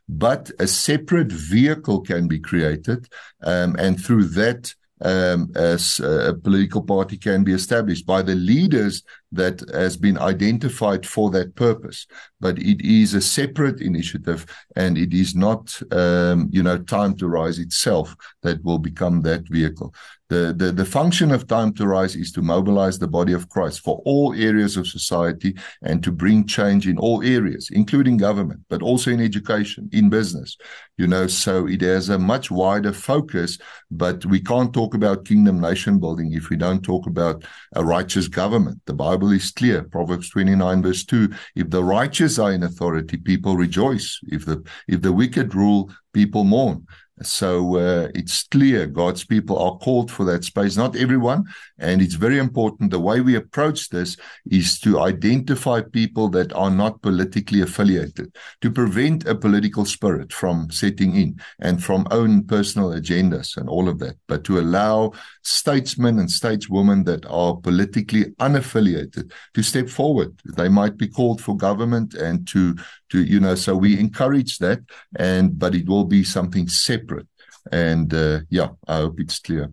But 0.08 0.52
a 0.60 0.68
separate 0.68 1.32
vehicle 1.32 2.02
can 2.02 2.28
be 2.28 2.38
created, 2.38 3.08
um, 3.42 3.74
and 3.76 4.00
through 4.00 4.26
that, 4.40 4.72
um, 5.04 5.50
as 5.56 6.00
a 6.00 6.34
political 6.34 6.82
party 6.82 7.16
can 7.16 7.44
be 7.44 7.52
established 7.52 8.06
by 8.06 8.22
the 8.22 8.34
leaders 8.34 9.02
that 9.32 9.62
has 9.72 9.96
been 9.96 10.18
identified 10.18 11.06
for 11.06 11.30
that 11.30 11.54
purpose. 11.54 12.06
But 12.40 12.58
it 12.58 12.80
is 12.80 13.14
a 13.14 13.20
separate 13.20 13.80
initiative, 13.80 14.46
and 14.76 14.98
it 14.98 15.12
is 15.12 15.34
not, 15.34 15.80
um, 15.92 16.48
you 16.52 16.62
know, 16.62 16.78
time 16.78 17.16
to 17.16 17.28
rise 17.28 17.58
itself 17.58 18.14
that 18.42 18.62
will 18.64 18.78
become 18.78 19.22
that 19.22 19.48
vehicle. 19.48 19.94
The, 20.32 20.54
the, 20.56 20.72
the 20.72 20.86
function 20.86 21.30
of 21.30 21.46
Time 21.46 21.74
to 21.74 21.86
Rise 21.86 22.16
is 22.16 22.32
to 22.32 22.40
mobilize 22.40 22.98
the 22.98 23.06
body 23.06 23.34
of 23.34 23.50
Christ 23.50 23.80
for 23.80 24.00
all 24.06 24.32
areas 24.32 24.78
of 24.78 24.86
society 24.86 25.54
and 25.82 26.02
to 26.02 26.10
bring 26.10 26.46
change 26.46 26.88
in 26.88 26.96
all 26.96 27.22
areas, 27.22 27.68
including 27.70 28.16
government, 28.16 28.60
but 28.70 28.80
also 28.80 29.10
in 29.10 29.20
education, 29.20 29.90
in 29.92 30.08
business. 30.08 30.56
You 30.96 31.06
know, 31.06 31.26
so 31.26 31.66
it 31.66 31.82
has 31.82 32.08
a 32.08 32.18
much 32.18 32.50
wider 32.50 32.94
focus, 32.94 33.58
but 33.90 34.24
we 34.24 34.40
can't 34.40 34.72
talk 34.72 34.94
about 34.94 35.26
kingdom 35.26 35.60
nation 35.60 36.00
building 36.00 36.32
if 36.32 36.48
we 36.48 36.56
don't 36.56 36.82
talk 36.82 37.06
about 37.06 37.44
a 37.74 37.84
righteous 37.84 38.26
government. 38.26 38.80
The 38.86 38.94
Bible 38.94 39.32
is 39.32 39.50
clear, 39.50 39.82
Proverbs 39.82 40.30
29, 40.30 40.82
verse 40.82 41.04
2. 41.04 41.28
If 41.56 41.68
the 41.68 41.84
righteous 41.84 42.38
are 42.38 42.52
in 42.52 42.62
authority, 42.62 43.18
people 43.18 43.58
rejoice. 43.58 44.18
If 44.28 44.46
the 44.46 44.64
if 44.88 45.02
the 45.02 45.12
wicked 45.12 45.54
rule, 45.54 45.92
people 46.14 46.44
mourn. 46.44 46.86
So 47.22 47.76
uh, 47.76 48.08
it's 48.14 48.44
clear 48.44 48.86
God's 48.86 49.24
people 49.24 49.58
are 49.58 49.78
called 49.78 50.10
for 50.10 50.24
that 50.24 50.44
space. 50.44 50.76
Not 50.76 50.96
everyone. 50.96 51.44
And 51.78 52.00
it's 52.00 52.14
very 52.14 52.38
important. 52.38 52.90
The 52.90 53.00
way 53.00 53.20
we 53.20 53.34
approach 53.34 53.88
this 53.88 54.16
is 54.50 54.78
to 54.80 55.00
identify 55.00 55.80
people 55.80 56.28
that 56.30 56.52
are 56.52 56.70
not 56.70 57.02
politically 57.02 57.60
affiliated, 57.60 58.34
to 58.60 58.70
prevent 58.70 59.26
a 59.26 59.34
political 59.34 59.84
spirit 59.84 60.32
from 60.32 60.70
setting 60.70 61.16
in 61.16 61.40
and 61.58 61.82
from 61.82 62.06
own 62.10 62.44
personal 62.44 62.90
agendas 62.90 63.56
and 63.56 63.68
all 63.68 63.88
of 63.88 63.98
that, 63.98 64.16
but 64.28 64.44
to 64.44 64.58
allow 64.58 65.12
statesmen 65.42 66.18
and 66.18 66.28
stateswomen 66.28 67.04
that 67.04 67.26
are 67.26 67.56
politically 67.56 68.26
unaffiliated 68.40 69.32
to 69.54 69.62
step 69.62 69.88
forward. 69.88 70.32
They 70.56 70.68
might 70.68 70.96
be 70.96 71.08
called 71.08 71.40
for 71.40 71.56
government 71.56 72.14
and 72.14 72.46
to, 72.48 72.76
to, 73.12 73.22
you 73.22 73.38
know, 73.38 73.54
so 73.54 73.76
we 73.76 73.98
encourage 73.98 74.58
that 74.58 74.80
and, 75.16 75.58
but 75.58 75.74
it 75.74 75.86
will 75.86 76.04
be 76.04 76.24
something 76.24 76.66
separate. 76.66 77.28
And, 77.70 78.12
uh, 78.12 78.40
yeah, 78.48 78.70
I 78.88 78.96
hope 78.96 79.20
it's 79.20 79.38
clear. 79.38 79.72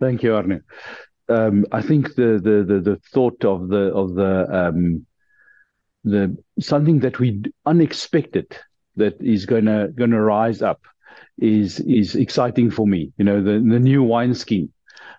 Thank 0.00 0.22
you, 0.22 0.34
Arno. 0.34 0.60
Um, 1.28 1.66
I 1.72 1.82
think 1.82 2.14
the, 2.14 2.40
the, 2.42 2.64
the, 2.66 2.80
the 2.80 3.00
thought 3.12 3.44
of 3.44 3.68
the, 3.68 3.92
of 3.94 4.14
the, 4.14 4.46
um, 4.54 5.06
the, 6.04 6.36
something 6.60 7.00
that 7.00 7.18
we 7.18 7.42
unexpected 7.66 8.56
that 8.96 9.20
is 9.20 9.46
gonna, 9.46 9.88
gonna 9.88 10.20
rise 10.20 10.62
up 10.62 10.82
is, 11.38 11.80
is 11.80 12.14
exciting 12.14 12.70
for 12.70 12.86
me. 12.86 13.12
You 13.16 13.24
know, 13.24 13.42
the, 13.42 13.52
the 13.52 13.80
new 13.80 14.02
wine 14.02 14.34
scheme, 14.34 14.72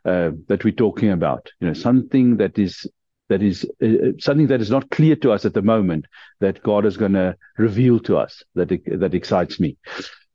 uh, 0.06 0.32
that 0.48 0.64
we're 0.64 0.72
talking 0.72 1.12
about, 1.12 1.50
you 1.60 1.68
know, 1.68 1.74
something 1.74 2.38
that 2.38 2.58
is 2.58 2.88
that 3.30 3.42
is 3.42 3.66
uh, 3.82 3.86
uh, 3.86 4.12
something 4.20 4.48
that 4.48 4.62
is 4.62 4.70
not 4.70 4.90
clear 4.90 5.16
to 5.18 5.32
us 5.32 5.46
at 5.46 5.54
the 5.54 5.62
moment 5.62 6.06
that 6.40 6.62
God 6.64 6.86
is 6.86 6.98
going 6.98 7.14
to 7.14 7.36
reveal 7.58 8.00
to 8.02 8.18
us 8.18 8.44
that 8.56 8.70
that 8.70 9.14
excites 9.14 9.60
me. 9.60 9.78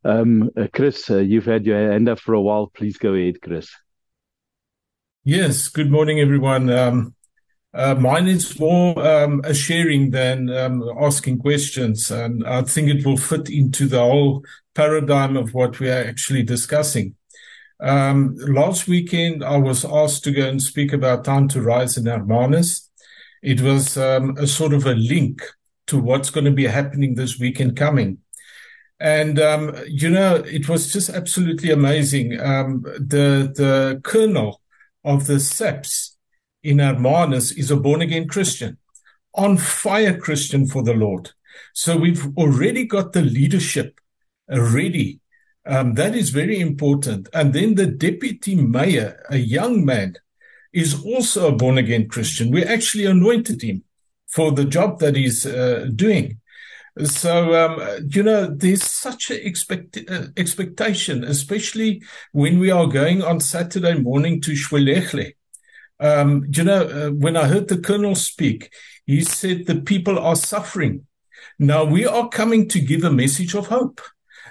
Um, 0.03 0.49
uh, 0.57 0.67
Chris, 0.73 1.09
uh, 1.09 1.17
you've 1.17 1.45
had 1.45 1.65
your 1.65 1.91
hand 1.91 2.09
up 2.09 2.19
for 2.19 2.33
a 2.33 2.41
while. 2.41 2.67
Please 2.67 2.97
go 2.97 3.13
ahead, 3.13 3.41
Chris. 3.41 3.69
Yes. 5.23 5.67
Good 5.67 5.91
morning, 5.91 6.19
everyone. 6.19 6.69
Um, 6.69 7.15
uh, 7.73 7.95
mine 7.95 8.27
is 8.27 8.57
more 8.57 8.97
um, 9.05 9.41
a 9.43 9.53
sharing 9.53 10.11
than 10.11 10.49
um, 10.49 10.83
asking 11.01 11.39
questions, 11.39 12.09
and 12.09 12.47
I 12.47 12.61
think 12.61 12.89
it 12.89 13.05
will 13.05 13.17
fit 13.17 13.49
into 13.49 13.87
the 13.87 13.99
whole 13.99 14.45
paradigm 14.75 15.35
of 15.35 15.53
what 15.53 15.79
we 15.79 15.89
are 15.89 16.05
actually 16.05 16.43
discussing. 16.43 17.15
Um, 17.81 18.35
last 18.37 18.87
weekend, 18.87 19.43
I 19.43 19.57
was 19.57 19.83
asked 19.83 20.23
to 20.23 20.31
go 20.31 20.47
and 20.47 20.61
speak 20.61 20.93
about 20.93 21.25
Time 21.25 21.49
to 21.49 21.61
Rise 21.61 21.97
in 21.97 22.05
Hermanus. 22.05 22.84
It 23.45 23.61
was 23.61 23.95
um, 23.97 24.35
a 24.37 24.47
sort 24.47 24.73
of 24.73 24.85
a 24.85 24.95
link 24.95 25.41
to 25.87 25.99
what's 25.99 26.31
going 26.31 26.45
to 26.45 26.51
be 26.51 26.65
happening 26.65 27.13
this 27.13 27.39
weekend 27.39 27.77
coming. 27.77 28.17
And, 28.99 29.39
um, 29.39 29.75
you 29.87 30.09
know, 30.09 30.35
it 30.35 30.67
was 30.67 30.91
just 30.91 31.09
absolutely 31.09 31.69
amazing. 31.69 32.39
Um, 32.39 32.81
the, 32.83 33.53
the 33.55 34.01
colonel 34.03 34.61
of 35.03 35.27
the 35.27 35.39
SAPS 35.39 36.17
in 36.63 36.79
Hermanus 36.79 37.51
is 37.51 37.69
a 37.69 37.75
born 37.75 38.01
again 38.01 38.27
Christian, 38.27 38.77
on 39.35 39.57
fire 39.57 40.17
Christian 40.17 40.65
for 40.65 40.81
the 40.81 40.93
Lord. 40.93 41.31
So 41.73 41.97
we've 41.97 42.25
already 42.37 42.85
got 42.85 43.13
the 43.13 43.21
leadership 43.21 43.99
ready 44.49 45.19
um, 45.65 45.95
that 45.95 46.15
is 46.15 46.29
very 46.29 46.59
important. 46.59 47.27
And 47.33 47.53
then 47.53 47.75
the 47.75 47.87
deputy 47.87 48.55
mayor, 48.55 49.23
a 49.29 49.37
young 49.37 49.83
man, 49.83 50.15
is 50.75 51.03
also 51.05 51.47
a 51.47 51.55
born 51.55 51.77
again 51.77 52.07
Christian. 52.07 52.51
We 52.51 52.63
actually 52.63 53.05
anointed 53.05 53.61
him 53.61 53.83
for 54.27 54.51
the 54.51 54.65
job 54.65 54.99
that 54.99 55.15
he's 55.15 55.45
uh, 55.45 55.87
doing. 55.95 56.41
So, 57.05 57.53
um, 57.55 58.05
you 58.09 58.23
know, 58.23 58.47
there's 58.47 58.83
such 58.83 59.31
an 59.31 59.39
expect, 59.41 59.97
uh, 60.09 60.27
expectation, 60.37 61.23
especially 61.23 62.03
when 62.31 62.59
we 62.59 62.71
are 62.71 62.87
going 62.87 63.21
on 63.21 63.39
Saturday 63.39 63.97
morning 63.99 64.41
to 64.41 64.51
Zwelihle. 64.51 65.33
Um, 65.99 66.45
you 66.51 66.63
know, 66.63 66.83
uh, 66.83 67.09
when 67.11 67.37
I 67.37 67.47
heard 67.47 67.69
the 67.69 67.77
colonel 67.77 68.15
speak, 68.15 68.73
he 69.05 69.21
said 69.21 69.65
the 69.65 69.81
people 69.81 70.19
are 70.19 70.35
suffering. 70.35 71.07
Now 71.57 71.85
we 71.85 72.05
are 72.05 72.27
coming 72.27 72.67
to 72.69 72.79
give 72.79 73.03
a 73.03 73.11
message 73.11 73.55
of 73.55 73.67
hope. 73.67 74.01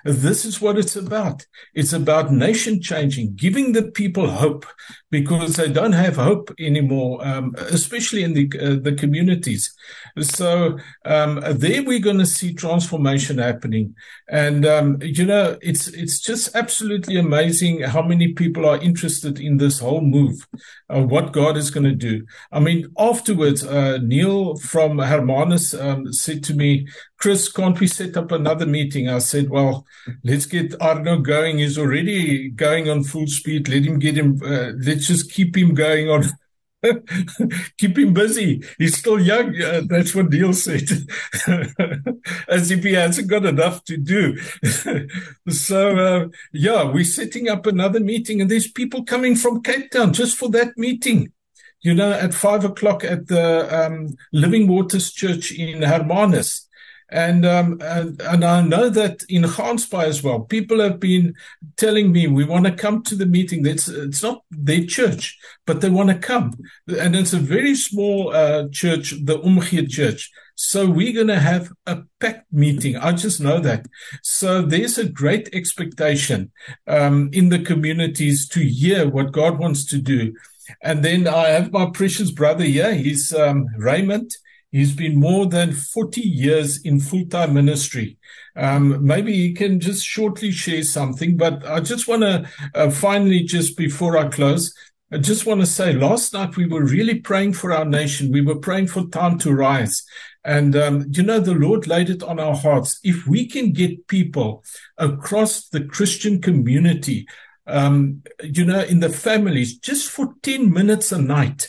This 0.05 0.44
is 0.44 0.61
what 0.61 0.78
it's 0.78 0.96
about. 0.96 1.46
It's 1.74 1.94
about 1.94 2.30
nation 2.30 2.82
changing, 2.82 3.36
giving 3.36 3.72
the 3.72 3.90
people 3.90 4.28
hope 4.28 4.66
because 5.11 5.57
they 5.57 5.68
don't 5.70 5.92
have 5.92 6.16
hope 6.16 6.55
anymore, 6.59 7.26
um, 7.26 7.55
especially 7.57 8.22
in 8.22 8.34
the 8.34 8.50
uh, 8.61 8.76
the 8.82 8.92
communities. 8.92 9.74
So 10.20 10.78
um, 11.07 11.40
there 11.46 11.82
we're 11.82 12.00
going 12.00 12.18
to 12.18 12.26
see 12.26 12.52
transformation 12.52 13.38
happening, 13.38 13.94
and 14.28 14.66
um, 14.66 14.98
you 15.00 15.24
know 15.24 15.57
it's 15.62 15.88
it's 15.88 16.20
just 16.20 16.55
absolutely 16.55 17.16
amazing 17.16 17.80
how 17.80 18.02
many 18.02 18.34
people 18.34 18.68
are 18.68 18.82
interested 18.82 19.40
in 19.40 19.57
this 19.57 19.78
whole 19.78 20.02
move, 20.02 20.46
uh, 20.90 21.02
what 21.02 21.32
God 21.32 21.57
is 21.57 21.70
going 21.70 21.84
to 21.84 21.94
do. 21.94 22.26
I 22.52 22.61
mean, 22.61 22.92
afterwards, 22.98 23.64
uh, 23.64 23.98
Neil 24.02 24.57
from 24.57 24.98
Hermanus 24.98 25.74
um, 25.74 26.12
said 26.12 26.44
to 26.44 26.55
me, 26.55 26.86
Chris, 27.16 27.50
can't 27.50 27.78
we 27.78 27.86
set 27.86 28.16
up 28.16 28.32
another 28.32 28.66
meeting? 28.66 29.08
I 29.08 29.18
said, 29.18 29.48
well, 29.48 29.86
let's 30.24 30.46
get 30.46 30.80
Arno 30.80 31.18
going. 31.18 31.58
He's 31.58 31.78
already 31.78 32.50
going 32.50 32.90
on 32.90 33.04
full 33.04 33.26
speed. 33.26 33.68
Let 33.68 33.84
him 33.84 33.98
get 33.98 34.16
him, 34.16 34.40
uh, 34.44 34.72
let's 34.78 35.06
just 35.06 35.32
keep 35.32 35.56
him 35.56 35.74
going 35.74 36.10
on. 36.10 36.24
keep 37.78 37.98
him 37.98 38.12
busy. 38.12 38.62
He's 38.78 38.98
still 38.98 39.18
young. 39.18 39.58
Uh, 39.60 39.82
that's 39.86 40.14
what 40.14 40.30
Neil 40.30 40.52
said. 40.52 40.82
As 42.48 42.70
if 42.70 42.84
he 42.84 42.92
hasn't 42.92 43.28
got 43.28 43.46
enough 43.46 43.84
to 43.84 43.96
do. 43.96 44.36
so, 45.48 45.96
uh, 45.96 46.28
yeah, 46.52 46.90
we're 46.90 47.04
setting 47.04 47.48
up 47.48 47.66
another 47.66 48.00
meeting 48.00 48.40
and 48.40 48.50
there's 48.50 48.70
people 48.70 49.04
coming 49.04 49.34
from 49.34 49.62
Cape 49.62 49.90
Town 49.90 50.12
just 50.12 50.36
for 50.36 50.50
that 50.50 50.76
meeting 50.76 51.32
you 51.84 51.92
know, 51.92 52.12
at 52.12 52.32
five 52.32 52.64
o'clock 52.64 53.04
at 53.04 53.28
the 53.28 53.68
um, 53.70 54.16
Living 54.32 54.66
Waters 54.66 55.12
Church 55.12 55.52
in 55.52 55.82
Hermanus. 55.82 56.66
And, 57.14 57.46
um, 57.46 57.78
and, 57.80 58.20
and 58.20 58.44
I 58.44 58.60
know 58.60 58.88
that 58.88 59.22
in 59.28 59.42
Gansbaai 59.42 60.02
as 60.02 60.20
well, 60.20 60.40
people 60.40 60.80
have 60.80 60.98
been 60.98 61.34
telling 61.76 62.10
me 62.10 62.26
we 62.26 62.44
want 62.44 62.66
to 62.66 62.72
come 62.72 63.04
to 63.04 63.14
the 63.14 63.24
meeting. 63.24 63.64
It's 63.64 63.86
it's 63.86 64.20
not 64.20 64.42
their 64.50 64.84
church, 64.84 65.38
but 65.64 65.80
they 65.80 65.90
want 65.90 66.08
to 66.08 66.18
come, 66.18 66.54
and 66.88 67.14
it's 67.14 67.32
a 67.32 67.38
very 67.38 67.76
small 67.76 68.34
uh, 68.34 68.66
church, 68.72 69.14
the 69.22 69.38
Umgee 69.38 69.88
Church. 69.88 70.32
So 70.56 70.90
we're 70.90 71.12
going 71.12 71.28
to 71.28 71.38
have 71.38 71.70
a 71.86 72.02
packed 72.18 72.52
meeting. 72.52 72.96
I 72.96 73.12
just 73.12 73.40
know 73.40 73.60
that. 73.60 73.86
So 74.22 74.62
there's 74.62 74.98
a 74.98 75.08
great 75.08 75.48
expectation 75.52 76.50
um, 76.88 77.30
in 77.32 77.48
the 77.48 77.60
communities 77.60 78.48
to 78.48 78.60
hear 78.60 79.08
what 79.08 79.30
God 79.30 79.60
wants 79.60 79.84
to 79.86 79.98
do. 79.98 80.34
And 80.82 81.04
then 81.04 81.28
I 81.28 81.48
have 81.50 81.70
my 81.70 81.90
precious 81.90 82.32
brother 82.32 82.64
here. 82.64 82.94
He's 82.94 83.32
um, 83.32 83.68
Raymond. 83.76 84.32
He's 84.74 84.92
been 84.92 85.20
more 85.20 85.46
than 85.46 85.72
40 85.72 86.20
years 86.20 86.82
in 86.82 86.98
full 86.98 87.26
time 87.26 87.54
ministry. 87.54 88.18
Um, 88.56 89.06
maybe 89.06 89.32
he 89.32 89.54
can 89.54 89.78
just 89.78 90.04
shortly 90.04 90.50
share 90.50 90.82
something, 90.82 91.36
but 91.36 91.64
I 91.64 91.78
just 91.78 92.08
want 92.08 92.22
to 92.22 92.50
uh, 92.74 92.90
finally, 92.90 93.44
just 93.44 93.76
before 93.76 94.18
I 94.18 94.26
close, 94.26 94.74
I 95.12 95.18
just 95.18 95.46
want 95.46 95.60
to 95.60 95.66
say 95.66 95.92
last 95.92 96.34
night 96.34 96.56
we 96.56 96.66
were 96.66 96.82
really 96.82 97.20
praying 97.20 97.52
for 97.52 97.72
our 97.72 97.84
nation. 97.84 98.32
We 98.32 98.40
were 98.40 98.56
praying 98.56 98.88
for 98.88 99.06
time 99.06 99.38
to 99.38 99.54
rise. 99.54 100.04
And, 100.44 100.74
um, 100.74 101.06
you 101.08 101.22
know, 101.22 101.38
the 101.38 101.54
Lord 101.54 101.86
laid 101.86 102.10
it 102.10 102.24
on 102.24 102.40
our 102.40 102.56
hearts. 102.56 102.98
If 103.04 103.28
we 103.28 103.46
can 103.46 103.70
get 103.70 104.08
people 104.08 104.64
across 104.98 105.68
the 105.68 105.84
Christian 105.84 106.42
community, 106.42 107.28
um, 107.68 108.24
you 108.42 108.64
know, 108.64 108.80
in 108.80 108.98
the 108.98 109.08
families, 109.08 109.78
just 109.78 110.10
for 110.10 110.34
10 110.42 110.72
minutes 110.72 111.12
a 111.12 111.22
night, 111.22 111.68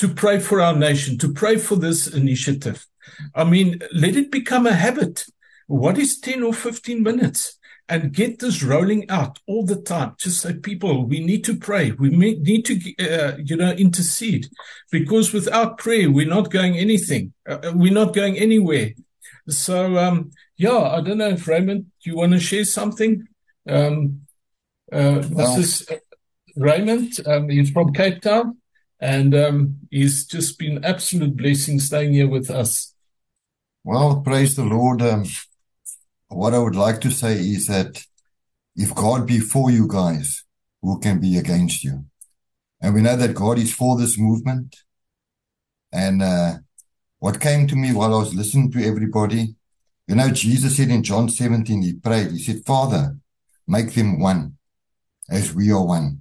to 0.00 0.08
pray 0.08 0.40
for 0.40 0.62
our 0.62 0.74
nation, 0.74 1.18
to 1.18 1.30
pray 1.32 1.58
for 1.58 1.76
this 1.76 2.06
initiative. 2.06 2.86
I 3.34 3.44
mean, 3.44 3.80
let 3.92 4.16
it 4.16 4.30
become 4.30 4.66
a 4.66 4.72
habit. 4.72 5.26
What 5.66 5.98
is 5.98 6.18
10 6.18 6.42
or 6.42 6.54
15 6.54 7.02
minutes? 7.02 7.58
And 7.86 8.12
get 8.12 8.38
this 8.38 8.62
rolling 8.62 9.10
out 9.10 9.40
all 9.46 9.66
the 9.66 9.80
time. 9.82 10.14
Just 10.18 10.40
say, 10.40 10.54
people, 10.54 11.06
we 11.06 11.20
need 11.20 11.44
to 11.44 11.56
pray. 11.56 11.90
We 11.90 12.08
need 12.08 12.64
to, 12.66 12.74
uh, 12.98 13.36
you 13.44 13.56
know, 13.56 13.72
intercede 13.72 14.48
because 14.90 15.34
without 15.34 15.76
prayer, 15.76 16.10
we're 16.10 16.26
not 16.26 16.50
going 16.50 16.76
anything. 16.76 17.32
Uh, 17.46 17.58
uh, 17.64 17.72
we're 17.74 17.92
not 17.92 18.14
going 18.14 18.38
anywhere. 18.38 18.90
So, 19.48 19.98
um, 19.98 20.30
yeah, 20.56 20.78
I 20.78 21.00
don't 21.02 21.18
know 21.18 21.30
if 21.30 21.46
Raymond, 21.46 21.86
you 22.02 22.16
want 22.16 22.32
to 22.32 22.40
share 22.40 22.64
something? 22.64 23.26
Um, 23.68 24.22
Uh, 24.92 25.20
this 25.22 25.56
is 25.56 25.72
Raymond. 26.56 27.12
Um, 27.24 27.48
he's 27.48 27.70
from 27.70 27.92
Cape 27.92 28.22
Town, 28.22 28.59
and 29.00 29.34
um, 29.34 29.78
he's 29.90 30.26
just 30.26 30.58
been 30.58 30.84
absolute 30.84 31.36
blessing 31.36 31.80
staying 31.80 32.12
here 32.12 32.28
with 32.28 32.50
us. 32.50 32.94
Well, 33.82 34.20
praise 34.20 34.56
the 34.56 34.64
Lord. 34.64 35.00
Um, 35.00 35.24
what 36.28 36.54
I 36.54 36.58
would 36.58 36.76
like 36.76 37.00
to 37.00 37.10
say 37.10 37.38
is 37.38 37.66
that 37.66 38.04
if 38.76 38.94
God 38.94 39.26
be 39.26 39.40
for 39.40 39.70
you 39.70 39.88
guys, 39.88 40.44
who 40.82 41.00
can 41.00 41.18
be 41.18 41.38
against 41.38 41.82
you? 41.82 42.04
And 42.80 42.94
we 42.94 43.02
know 43.02 43.16
that 43.16 43.34
God 43.34 43.58
is 43.58 43.74
for 43.74 43.98
this 43.98 44.18
movement. 44.18 44.76
And 45.92 46.22
uh, 46.22 46.58
what 47.18 47.40
came 47.40 47.66
to 47.68 47.76
me 47.76 47.92
while 47.92 48.14
I 48.14 48.18
was 48.18 48.34
listening 48.34 48.70
to 48.72 48.84
everybody, 48.84 49.56
you 50.06 50.14
know, 50.14 50.30
Jesus 50.30 50.76
said 50.76 50.90
in 50.90 51.02
John 51.02 51.28
17, 51.28 51.82
he 51.82 51.94
prayed, 51.94 52.32
he 52.32 52.38
said, 52.38 52.64
Father, 52.66 53.16
make 53.66 53.92
them 53.94 54.20
one 54.20 54.56
as 55.28 55.54
we 55.54 55.70
are 55.70 55.84
one. 55.84 56.19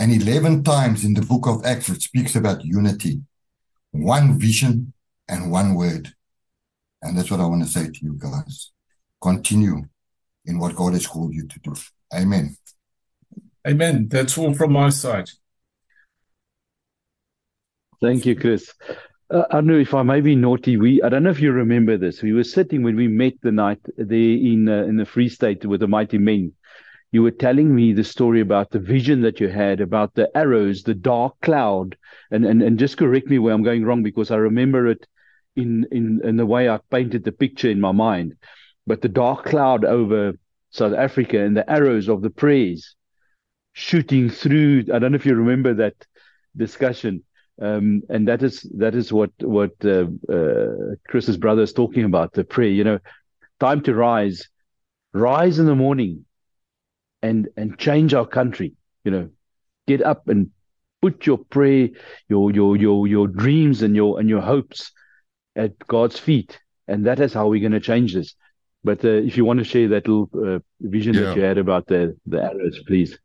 And 0.00 0.14
11 0.14 0.64
times 0.64 1.04
in 1.04 1.12
the 1.12 1.20
book 1.20 1.46
of 1.46 1.62
Acts, 1.62 1.90
it 1.90 2.00
speaks 2.00 2.34
about 2.34 2.64
unity, 2.64 3.20
one 3.90 4.38
vision 4.38 4.94
and 5.28 5.52
one 5.52 5.74
word. 5.74 6.14
And 7.02 7.18
that's 7.18 7.30
what 7.30 7.40
I 7.40 7.44
want 7.44 7.62
to 7.64 7.68
say 7.68 7.84
to 7.84 7.98
you 8.00 8.14
guys. 8.16 8.72
Continue 9.20 9.82
in 10.46 10.58
what 10.58 10.74
God 10.74 10.94
has 10.94 11.06
called 11.06 11.34
you 11.34 11.46
to 11.46 11.60
do. 11.60 11.74
Amen. 12.14 12.56
Amen. 13.68 14.08
That's 14.08 14.38
all 14.38 14.54
from 14.54 14.72
my 14.72 14.88
side. 14.88 15.28
Thank 18.00 18.24
you, 18.24 18.34
Chris. 18.34 18.72
Uh, 19.30 19.44
I 19.50 19.56
don't 19.56 19.66
know 19.66 19.78
if 19.78 19.92
I 19.92 20.02
may 20.02 20.22
be 20.22 20.34
naughty. 20.34 20.78
We 20.78 21.02
I 21.02 21.10
don't 21.10 21.24
know 21.24 21.30
if 21.30 21.40
you 21.40 21.52
remember 21.52 21.98
this. 21.98 22.22
We 22.22 22.32
were 22.32 22.44
sitting 22.44 22.82
when 22.82 22.96
we 22.96 23.06
met 23.06 23.34
the 23.42 23.52
night 23.52 23.80
there 23.98 24.18
in 24.18 24.66
uh, 24.66 24.84
in 24.84 24.96
the 24.96 25.04
Free 25.04 25.28
State 25.28 25.66
with 25.66 25.80
the 25.80 25.88
mighty 25.88 26.16
men. 26.16 26.54
You 27.12 27.22
were 27.22 27.32
telling 27.32 27.74
me 27.74 27.92
the 27.92 28.04
story 28.04 28.40
about 28.40 28.70
the 28.70 28.78
vision 28.78 29.20
that 29.22 29.40
you 29.40 29.48
had 29.48 29.80
about 29.80 30.14
the 30.14 30.34
arrows, 30.36 30.82
the 30.82 30.94
dark 30.94 31.34
cloud, 31.42 31.96
and 32.30 32.44
and 32.44 32.62
and 32.62 32.78
just 32.78 32.96
correct 32.98 33.28
me 33.28 33.38
where 33.38 33.54
I'm 33.54 33.62
going 33.64 33.84
wrong 33.84 34.02
because 34.02 34.30
I 34.30 34.36
remember 34.36 34.86
it 34.86 35.06
in 35.56 35.86
in 35.90 36.20
in 36.24 36.36
the 36.36 36.46
way 36.46 36.68
I 36.68 36.78
painted 36.90 37.24
the 37.24 37.32
picture 37.32 37.70
in 37.70 37.80
my 37.80 37.92
mind. 37.92 38.34
But 38.86 39.02
the 39.02 39.08
dark 39.08 39.44
cloud 39.44 39.84
over 39.84 40.34
South 40.70 40.94
Africa 40.94 41.40
and 41.40 41.56
the 41.56 41.68
arrows 41.70 42.08
of 42.08 42.22
the 42.22 42.30
prayers 42.30 42.94
shooting 43.72 44.30
through. 44.30 44.84
I 44.92 44.98
don't 44.98 45.12
know 45.12 45.16
if 45.16 45.26
you 45.26 45.34
remember 45.34 45.74
that 45.74 45.94
discussion. 46.56 47.24
Um, 47.60 48.02
and 48.08 48.26
that 48.28 48.42
is 48.42 48.62
that 48.78 48.94
is 48.94 49.12
what 49.12 49.32
what 49.40 49.72
uh, 49.84 50.06
uh, 50.32 50.94
Chris's 51.08 51.36
brother 51.36 51.62
is 51.62 51.72
talking 51.74 52.04
about 52.04 52.32
the 52.32 52.44
prayer. 52.44 52.70
You 52.70 52.84
know, 52.84 52.98
time 53.58 53.82
to 53.82 53.94
rise, 53.94 54.48
rise 55.12 55.58
in 55.58 55.66
the 55.66 55.74
morning, 55.74 56.24
and 57.22 57.48
and 57.56 57.78
change 57.78 58.14
our 58.14 58.26
country. 58.26 58.74
You 59.04 59.10
know, 59.10 59.30
get 59.86 60.02
up 60.02 60.28
and 60.28 60.50
put 61.02 61.26
your 61.26 61.38
prayer, 61.38 61.88
your 62.28 62.50
your 62.50 62.76
your 62.76 63.06
your 63.06 63.28
dreams 63.28 63.82
and 63.82 63.96
your 63.96 64.20
and 64.20 64.28
your 64.28 64.40
hopes 64.40 64.92
at 65.56 65.78
God's 65.86 66.18
feet, 66.18 66.60
and 66.88 67.06
that 67.06 67.20
is 67.20 67.32
how 67.32 67.48
we're 67.48 67.60
going 67.60 67.72
to 67.72 67.80
change 67.80 68.14
this. 68.14 68.34
But 68.82 69.04
uh, 69.04 69.08
if 69.08 69.36
you 69.36 69.44
want 69.44 69.58
to 69.58 69.64
share 69.64 69.88
that 69.88 70.08
little 70.08 70.30
uh, 70.34 70.58
vision 70.80 71.14
yeah. 71.14 71.20
that 71.20 71.36
you 71.36 71.42
had 71.42 71.58
about 71.58 71.86
the 71.86 72.16
the 72.26 72.42
arrows, 72.42 72.80
please. 72.86 73.18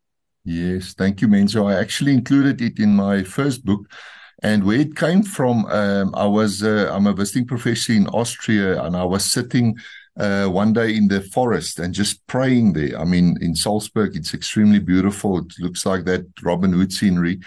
Yes, 0.44 0.94
thank 0.94 1.22
you, 1.22 1.28
Menzo. 1.28 1.72
I 1.72 1.80
actually 1.80 2.14
included 2.14 2.62
it 2.62 2.80
in 2.80 2.96
my 2.96 3.24
first 3.24 3.66
book. 3.66 3.88
And 4.44 4.64
where 4.64 4.80
it 4.80 4.96
came 4.96 5.24
from, 5.24 5.66
um, 5.68 6.14
I 6.14 6.26
was 6.26 6.62
uh, 6.62 6.92
I'm 6.94 7.08
a 7.08 7.14
visiting 7.14 7.48
professor 7.48 7.94
in 7.94 8.08
Austria, 8.08 8.84
and 8.84 8.96
I 8.96 9.06
was 9.06 9.24
sitting 9.24 9.76
uh, 10.18 10.48
one 10.48 10.74
day 10.74 10.96
in 10.96 11.08
the 11.08 11.22
forest 11.22 11.80
and 11.80 11.94
just 11.94 12.26
praying 12.28 12.74
there. 12.74 13.00
I 13.00 13.06
mean, 13.06 13.38
in 13.42 13.56
Salzburg, 13.56 14.16
it's 14.16 14.34
extremely 14.34 14.80
beautiful. 14.80 15.40
It 15.40 15.54
looks 15.60 15.86
like 15.86 16.06
that 16.06 16.26
Robin 16.42 16.74
Hood 16.74 16.94
scenery. 16.94 17.40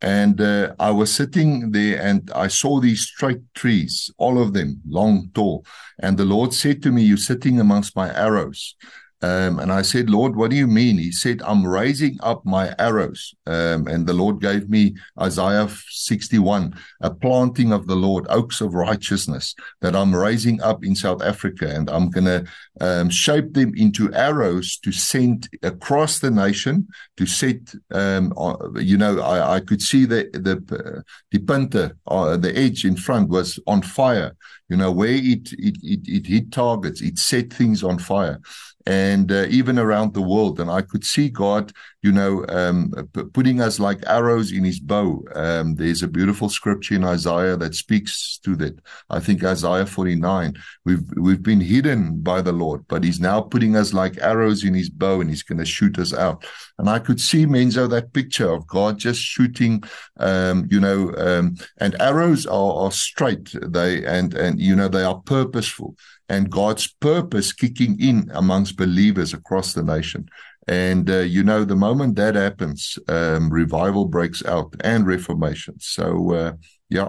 And 0.00 0.40
uh, 0.40 0.74
I 0.78 0.90
was 0.90 1.14
sitting 1.14 1.70
there 1.70 2.02
and 2.02 2.30
I 2.34 2.48
saw 2.48 2.80
these 2.80 3.02
straight 3.02 3.40
trees, 3.54 4.10
all 4.18 4.40
of 4.40 4.52
them 4.52 4.80
long, 4.86 5.30
tall. 5.34 5.64
And 5.98 6.18
the 6.18 6.26
Lord 6.26 6.52
said 6.52 6.82
to 6.82 6.92
me, 6.92 7.02
You're 7.02 7.16
sitting 7.16 7.60
amongst 7.60 7.96
my 7.96 8.14
arrows. 8.14 8.74
Um, 9.22 9.58
and 9.58 9.72
I 9.72 9.82
said, 9.82 10.10
Lord, 10.10 10.36
what 10.36 10.50
do 10.50 10.56
you 10.56 10.66
mean? 10.66 10.98
He 10.98 11.10
said, 11.10 11.40
I'm 11.42 11.66
raising 11.66 12.18
up 12.22 12.44
my 12.44 12.74
arrows. 12.78 13.34
Um, 13.46 13.86
and 13.86 14.06
the 14.06 14.12
Lord 14.12 14.40
gave 14.40 14.68
me 14.68 14.96
Isaiah 15.18 15.68
61, 15.88 16.74
a 17.00 17.10
planting 17.10 17.72
of 17.72 17.86
the 17.86 17.96
Lord, 17.96 18.26
oaks 18.28 18.60
of 18.60 18.74
righteousness 18.74 19.54
that 19.80 19.96
I'm 19.96 20.14
raising 20.14 20.60
up 20.60 20.84
in 20.84 20.94
South 20.94 21.22
Africa. 21.22 21.68
And 21.74 21.88
I'm 21.88 22.10
going 22.10 22.26
to 22.26 22.44
um, 22.80 23.08
shape 23.08 23.54
them 23.54 23.72
into 23.76 24.12
arrows 24.12 24.78
to 24.78 24.92
send 24.92 25.48
across 25.62 26.18
the 26.18 26.30
nation 26.30 26.86
to 27.16 27.24
set, 27.24 27.74
um, 27.92 28.32
you 28.76 28.98
know, 28.98 29.20
I, 29.20 29.56
I, 29.56 29.60
could 29.60 29.80
see 29.80 30.04
the, 30.04 30.28
the, 30.34 30.56
uh, 30.76 31.00
the 31.30 31.38
punter, 31.38 31.96
uh, 32.08 32.36
the 32.36 32.56
edge 32.58 32.84
in 32.84 32.96
front 32.96 33.30
was 33.30 33.58
on 33.66 33.80
fire. 33.80 34.36
You 34.68 34.78
know, 34.78 34.90
where 34.90 35.10
it, 35.10 35.52
it, 35.52 35.76
it, 35.82 36.08
it 36.08 36.26
hit 36.26 36.50
targets, 36.50 37.00
it 37.00 37.18
set 37.18 37.52
things 37.52 37.84
on 37.84 37.98
fire 37.98 38.40
and 38.86 39.32
uh, 39.32 39.46
even 39.48 39.78
around 39.78 40.12
the 40.12 40.22
world. 40.22 40.60
And 40.60 40.70
I 40.70 40.82
could 40.82 41.04
see 41.04 41.30
God, 41.30 41.72
you 42.02 42.12
know, 42.12 42.44
um, 42.48 42.92
p- 43.14 43.24
putting 43.24 43.60
us 43.60 43.80
like 43.80 44.06
arrows 44.06 44.52
in 44.52 44.62
his 44.62 44.78
bow. 44.78 45.24
Um, 45.34 45.74
there's 45.74 46.02
a 46.02 46.08
beautiful 46.08 46.50
scripture 46.50 46.94
in 46.94 47.04
Isaiah 47.04 47.56
that 47.56 47.74
speaks 47.74 48.38
to 48.44 48.54
that. 48.56 48.78
I 49.08 49.20
think 49.20 49.42
Isaiah 49.42 49.86
49. 49.86 50.54
We've, 50.84 51.02
we've 51.16 51.42
been 51.42 51.60
hidden 51.60 52.20
by 52.20 52.42
the 52.42 52.52
Lord, 52.52 52.86
but 52.88 53.04
he's 53.04 53.20
now 53.20 53.40
putting 53.40 53.74
us 53.74 53.94
like 53.94 54.18
arrows 54.18 54.64
in 54.64 54.74
his 54.74 54.90
bow 54.90 55.20
and 55.20 55.30
he's 55.30 55.42
going 55.42 55.58
to 55.58 55.64
shoot 55.64 55.98
us 55.98 56.12
out. 56.12 56.44
And 56.78 56.90
I 56.90 56.98
could 56.98 57.20
see, 57.20 57.46
Menzo, 57.46 57.88
that 57.88 58.12
picture 58.12 58.50
of 58.50 58.66
God 58.66 58.98
just 58.98 59.20
shooting, 59.20 59.82
um, 60.18 60.66
you 60.70 60.80
know, 60.80 61.14
um, 61.16 61.56
and 61.78 61.96
arrows 62.00 62.44
are, 62.46 62.74
are 62.74 62.92
straight. 62.92 63.54
They, 63.62 64.04
and, 64.04 64.34
and, 64.34 64.60
you 64.60 64.76
know, 64.76 64.88
they 64.88 65.04
are 65.04 65.20
purposeful 65.20 65.96
and 66.28 66.50
God's 66.50 66.86
purpose 67.00 67.52
kicking 67.52 68.00
in 68.00 68.30
amongst 68.32 68.76
believers 68.76 69.34
across 69.34 69.72
the 69.72 69.82
nation. 69.82 70.28
And, 70.66 71.10
uh, 71.10 71.18
you 71.18 71.42
know, 71.42 71.64
the 71.64 71.76
moment 71.76 72.16
that 72.16 72.34
happens, 72.34 72.98
um, 73.08 73.50
revival 73.50 74.06
breaks 74.06 74.44
out 74.44 74.74
and 74.80 75.06
reformation. 75.06 75.74
So, 75.78 76.32
uh, 76.32 76.52
yeah, 76.88 77.08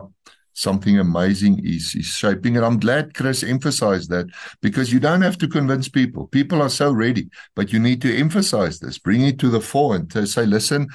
something 0.54 1.00
amazing 1.00 1.66
is, 1.66 1.96
is 1.96 2.06
shaping. 2.06 2.58
And 2.58 2.66
I'm 2.66 2.80
glad 2.80 3.14
Chris 3.14 3.44
emphasized 3.44 4.10
that 4.10 4.28
because 4.62 4.92
you 4.92 5.00
don't 5.00 5.22
have 5.22 5.38
to 5.38 5.48
convince 5.48 5.88
people. 5.88 6.28
People 6.28 6.62
are 6.62 6.70
so 6.70 6.92
ready, 6.92 7.30
but 7.56 7.72
you 7.72 7.80
need 7.80 8.02
to 8.02 8.18
emphasize 8.18 8.80
this, 8.80 8.98
bring 8.98 9.22
it 9.22 9.40
to 9.40 9.50
the 9.50 9.62
fore 9.62 9.96
and 9.96 10.30
say, 10.30 10.46
listen, 10.46 10.88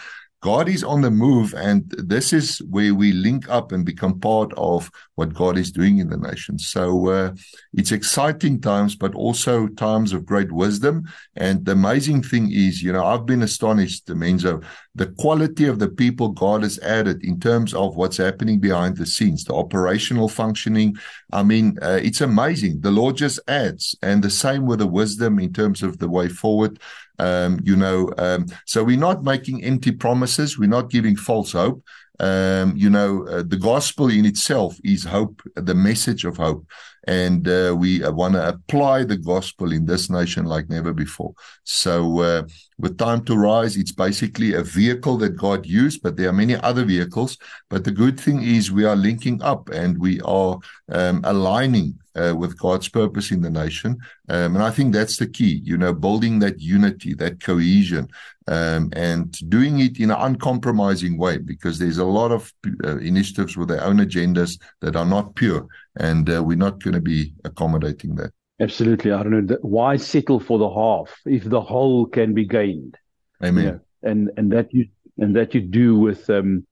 God 0.42 0.70
is 0.70 0.82
on 0.82 1.02
the 1.02 1.10
move, 1.10 1.54
and 1.54 1.88
this 1.90 2.32
is 2.32 2.58
where 2.70 2.94
we 2.94 3.12
link 3.12 3.48
up 3.50 3.72
and 3.72 3.84
become 3.84 4.18
part 4.20 4.52
of 4.56 4.90
what 5.16 5.34
God 5.34 5.58
is 5.58 5.70
doing 5.70 5.98
in 5.98 6.08
the 6.08 6.16
nation. 6.16 6.58
So 6.58 7.08
uh, 7.08 7.34
it's 7.74 7.92
exciting 7.92 8.60
times, 8.60 8.96
but 8.96 9.14
also 9.14 9.66
times 9.66 10.14
of 10.14 10.24
great 10.24 10.50
wisdom. 10.50 11.04
And 11.36 11.66
the 11.66 11.72
amazing 11.72 12.22
thing 12.22 12.50
is, 12.52 12.82
you 12.82 12.90
know, 12.90 13.04
I've 13.04 13.26
been 13.26 13.42
astonished, 13.42 14.06
Menzo, 14.06 14.64
the 14.94 15.08
quality 15.18 15.66
of 15.66 15.78
the 15.78 15.88
people 15.88 16.30
God 16.30 16.62
has 16.62 16.78
added 16.78 17.22
in 17.22 17.38
terms 17.38 17.74
of 17.74 17.96
what's 17.96 18.16
happening 18.16 18.60
behind 18.60 18.96
the 18.96 19.06
scenes, 19.06 19.44
the 19.44 19.54
operational 19.54 20.28
functioning. 20.28 20.96
I 21.32 21.42
mean, 21.42 21.78
uh, 21.82 22.00
it's 22.02 22.22
amazing. 22.22 22.80
The 22.80 22.90
Lord 22.90 23.16
just 23.16 23.40
adds, 23.46 23.94
and 24.02 24.22
the 24.22 24.30
same 24.30 24.64
with 24.64 24.78
the 24.78 24.86
wisdom 24.86 25.38
in 25.38 25.52
terms 25.52 25.82
of 25.82 25.98
the 25.98 26.08
way 26.08 26.28
forward. 26.28 26.80
Um, 27.20 27.60
you 27.62 27.76
know, 27.76 28.10
um, 28.16 28.46
so 28.64 28.82
we're 28.82 29.06
not 29.08 29.22
making 29.22 29.62
empty 29.62 29.92
promises. 29.92 30.58
We're 30.58 30.76
not 30.78 30.90
giving 30.90 31.16
false 31.16 31.52
hope. 31.52 31.84
Um, 32.18 32.76
you 32.76 32.90
know, 32.90 33.26
uh, 33.28 33.42
the 33.46 33.58
gospel 33.58 34.08
in 34.08 34.24
itself 34.24 34.76
is 34.84 35.04
hope, 35.04 35.42
the 35.54 35.74
message 35.74 36.24
of 36.24 36.36
hope. 36.36 36.66
And 37.06 37.48
uh, 37.48 37.74
we 37.78 38.04
uh, 38.04 38.12
want 38.12 38.34
to 38.34 38.48
apply 38.48 39.04
the 39.04 39.16
gospel 39.16 39.72
in 39.72 39.86
this 39.86 40.10
nation 40.10 40.44
like 40.44 40.68
never 40.68 40.92
before. 40.92 41.34
So, 41.64 42.20
uh, 42.20 42.42
with 42.78 42.98
Time 42.98 43.24
to 43.26 43.36
Rise, 43.36 43.76
it's 43.76 43.92
basically 43.92 44.54
a 44.54 44.62
vehicle 44.62 45.18
that 45.18 45.36
God 45.36 45.66
used, 45.66 46.02
but 46.02 46.16
there 46.16 46.28
are 46.28 46.32
many 46.32 46.56
other 46.56 46.84
vehicles. 46.84 47.36
But 47.68 47.84
the 47.84 47.90
good 47.90 48.18
thing 48.18 48.42
is 48.42 48.72
we 48.72 48.84
are 48.84 48.96
linking 48.96 49.42
up 49.42 49.68
and 49.70 49.98
we 49.98 50.20
are 50.22 50.58
um, 50.90 51.20
aligning 51.24 51.98
uh, 52.16 52.34
with 52.36 52.58
God's 52.58 52.88
purpose 52.88 53.30
in 53.30 53.42
the 53.42 53.50
nation. 53.50 53.98
Um, 54.28 54.56
and 54.56 54.62
I 54.62 54.70
think 54.70 54.92
that's 54.92 55.16
the 55.16 55.26
key, 55.26 55.60
you 55.64 55.76
know, 55.76 55.92
building 55.92 56.38
that 56.40 56.60
unity, 56.60 57.14
that 57.14 57.42
cohesion, 57.42 58.08
um, 58.48 58.90
and 58.94 59.30
doing 59.48 59.80
it 59.80 60.00
in 60.00 60.10
an 60.10 60.16
uncompromising 60.18 61.16
way, 61.16 61.38
because 61.38 61.78
there's 61.78 61.98
a 61.98 62.04
lot 62.04 62.32
of 62.32 62.52
uh, 62.84 62.98
initiatives 62.98 63.56
with 63.56 63.68
their 63.68 63.84
own 63.84 63.98
agendas 63.98 64.58
that 64.80 64.96
are 64.96 65.06
not 65.06 65.34
pure, 65.34 65.66
and 65.96 66.28
uh, 66.30 66.42
we're 66.42 66.56
not 66.56 66.82
going 66.82 66.94
to 66.94 67.00
be 67.00 67.34
accommodating 67.44 68.14
that. 68.16 68.32
Absolutely. 68.60 69.12
I 69.12 69.22
don't 69.22 69.46
know. 69.46 69.56
Why 69.62 69.96
settle 69.96 70.38
for 70.38 70.58
the 70.58 70.68
half 70.68 71.18
if 71.24 71.44
the 71.44 71.60
whole 71.60 72.06
can 72.06 72.34
be 72.34 72.46
gained? 72.46 72.96
Amen. 73.42 73.64
You 73.64 73.70
know, 73.70 73.80
and 74.02 74.30
and 74.36 74.52
that 74.52 74.72
you 74.72 74.86
and 75.18 75.34
that 75.36 75.54
you 75.54 75.62
do 75.62 75.98
with 75.98 76.28
um 76.28 76.66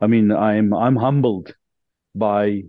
I 0.00 0.08
mean 0.08 0.32
I'm 0.32 0.74
I'm 0.74 0.96
humbled 0.96 1.54
by 2.14 2.64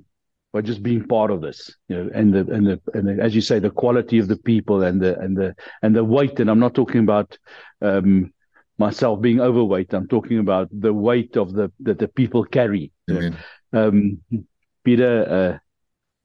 by 0.53 0.61
just 0.61 0.83
being 0.83 1.07
part 1.07 1.31
of 1.31 1.41
this, 1.41 1.73
you 1.87 1.95
know, 1.95 2.09
and 2.13 2.33
the 2.33 2.39
and 2.53 2.67
the 2.67 2.81
and 2.93 3.07
the, 3.07 3.23
as 3.23 3.33
you 3.33 3.41
say, 3.41 3.57
the 3.57 3.69
quality 3.69 4.19
of 4.19 4.27
the 4.27 4.37
people 4.37 4.83
and 4.83 5.01
the 5.01 5.17
and 5.19 5.35
the 5.35 5.55
and 5.81 5.95
the 5.95 6.03
weight. 6.03 6.39
And 6.39 6.49
I'm 6.49 6.59
not 6.59 6.75
talking 6.75 7.01
about 7.01 7.37
um, 7.81 8.31
myself 8.77 9.21
being 9.21 9.39
overweight. 9.39 9.93
I'm 9.93 10.07
talking 10.07 10.39
about 10.39 10.67
the 10.71 10.93
weight 10.93 11.37
of 11.37 11.53
the 11.53 11.71
that 11.79 11.99
the 11.99 12.07
people 12.07 12.43
carry. 12.43 12.91
Amen. 13.09 13.37
Um, 13.73 14.19
Peter, 14.83 15.13
uh, 15.29 15.57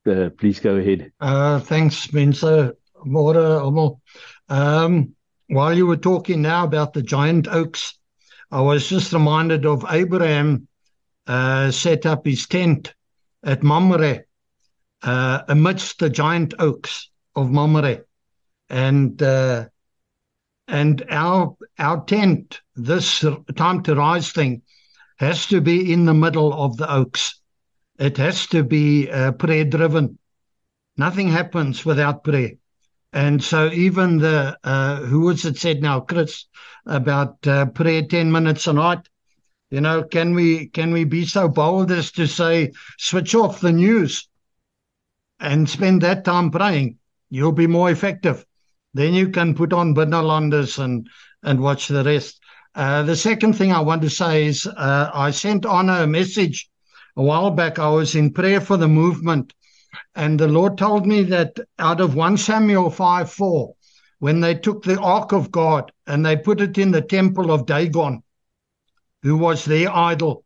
uh, 0.06 0.30
please 0.30 0.60
go 0.60 0.76
ahead. 0.76 1.12
Uh, 1.20 1.60
thanks, 1.60 2.08
Menzo. 2.08 2.72
Almal. 3.04 4.00
Um, 4.48 5.14
while 5.48 5.76
you 5.76 5.86
were 5.86 5.96
talking 5.96 6.42
now 6.42 6.64
about 6.64 6.92
the 6.92 7.02
giant 7.02 7.46
oaks, 7.48 7.98
I 8.50 8.60
was 8.60 8.88
just 8.88 9.12
reminded 9.12 9.66
of 9.66 9.84
Abraham 9.90 10.68
uh, 11.26 11.70
set 11.70 12.06
up 12.06 12.26
his 12.26 12.46
tent 12.46 12.94
at 13.44 13.62
Mamre 13.62 14.24
uh, 15.02 15.42
amidst 15.48 15.98
the 15.98 16.10
giant 16.10 16.54
oaks 16.58 17.10
of 17.34 17.50
Mamre. 17.50 18.04
And 18.68 19.22
uh, 19.22 19.66
and 20.68 21.04
our 21.08 21.56
our 21.78 22.04
tent, 22.04 22.60
this 22.74 23.24
time 23.54 23.82
to 23.84 23.94
rise 23.94 24.32
thing, 24.32 24.62
has 25.18 25.46
to 25.46 25.60
be 25.60 25.92
in 25.92 26.04
the 26.04 26.14
middle 26.14 26.52
of 26.52 26.76
the 26.76 26.92
oaks. 26.92 27.40
It 27.98 28.18
has 28.18 28.46
to 28.48 28.62
be 28.62 29.10
uh, 29.10 29.32
prayer 29.32 29.64
driven. 29.64 30.18
Nothing 30.96 31.28
happens 31.28 31.84
without 31.84 32.24
prayer. 32.24 32.52
And 33.12 33.42
so 33.42 33.70
even 33.72 34.18
the 34.18 34.58
uh, 34.62 34.96
who 35.00 35.20
was 35.20 35.44
it 35.46 35.56
said 35.56 35.80
now, 35.80 36.00
Chris, 36.00 36.44
about 36.84 37.46
uh, 37.46 37.66
prayer 37.66 38.02
ten 38.02 38.30
minutes 38.30 38.66
a 38.66 38.72
night. 38.74 39.08
You 39.70 39.80
know, 39.80 40.02
can 40.04 40.34
we 40.34 40.68
can 40.68 40.92
we 40.92 41.04
be 41.04 41.24
so 41.24 41.48
bold 41.48 41.90
as 41.90 42.12
to 42.12 42.26
say 42.26 42.72
switch 42.98 43.34
off 43.34 43.60
the 43.60 43.72
news 43.72 44.28
and 45.40 45.68
spend 45.68 46.02
that 46.02 46.24
time 46.24 46.50
praying? 46.50 46.98
You'll 47.30 47.52
be 47.52 47.66
more 47.66 47.90
effective. 47.90 48.44
Then 48.92 49.14
you 49.14 49.30
can 49.30 49.54
put 49.54 49.72
on 49.72 49.94
Binnelanders 49.94 50.78
and 50.78 51.08
and 51.42 51.60
watch 51.60 51.88
the 51.88 52.04
rest. 52.04 52.40
Uh, 52.74 53.02
the 53.04 53.16
second 53.16 53.54
thing 53.54 53.72
I 53.72 53.80
want 53.80 54.02
to 54.02 54.10
say 54.10 54.46
is 54.46 54.66
uh, 54.66 55.10
I 55.14 55.30
sent 55.30 55.64
Anna 55.64 56.02
a 56.02 56.06
message 56.06 56.68
a 57.16 57.22
while 57.22 57.50
back. 57.50 57.78
I 57.78 57.88
was 57.88 58.14
in 58.14 58.32
prayer 58.32 58.60
for 58.60 58.76
the 58.76 58.88
movement, 58.88 59.54
and 60.14 60.38
the 60.38 60.48
Lord 60.48 60.76
told 60.78 61.06
me 61.06 61.22
that 61.24 61.58
out 61.78 62.00
of 62.00 62.14
1 62.14 62.36
Samuel 62.36 62.90
5 62.90 63.32
4, 63.32 63.74
when 64.18 64.40
they 64.40 64.54
took 64.54 64.82
the 64.82 65.00
ark 65.00 65.32
of 65.32 65.50
God 65.50 65.92
and 66.06 66.24
they 66.24 66.36
put 66.36 66.60
it 66.60 66.78
in 66.78 66.90
the 66.90 67.02
temple 67.02 67.50
of 67.50 67.66
Dagon, 67.66 68.22
who 69.22 69.36
was 69.36 69.64
their 69.64 69.94
idol, 69.94 70.44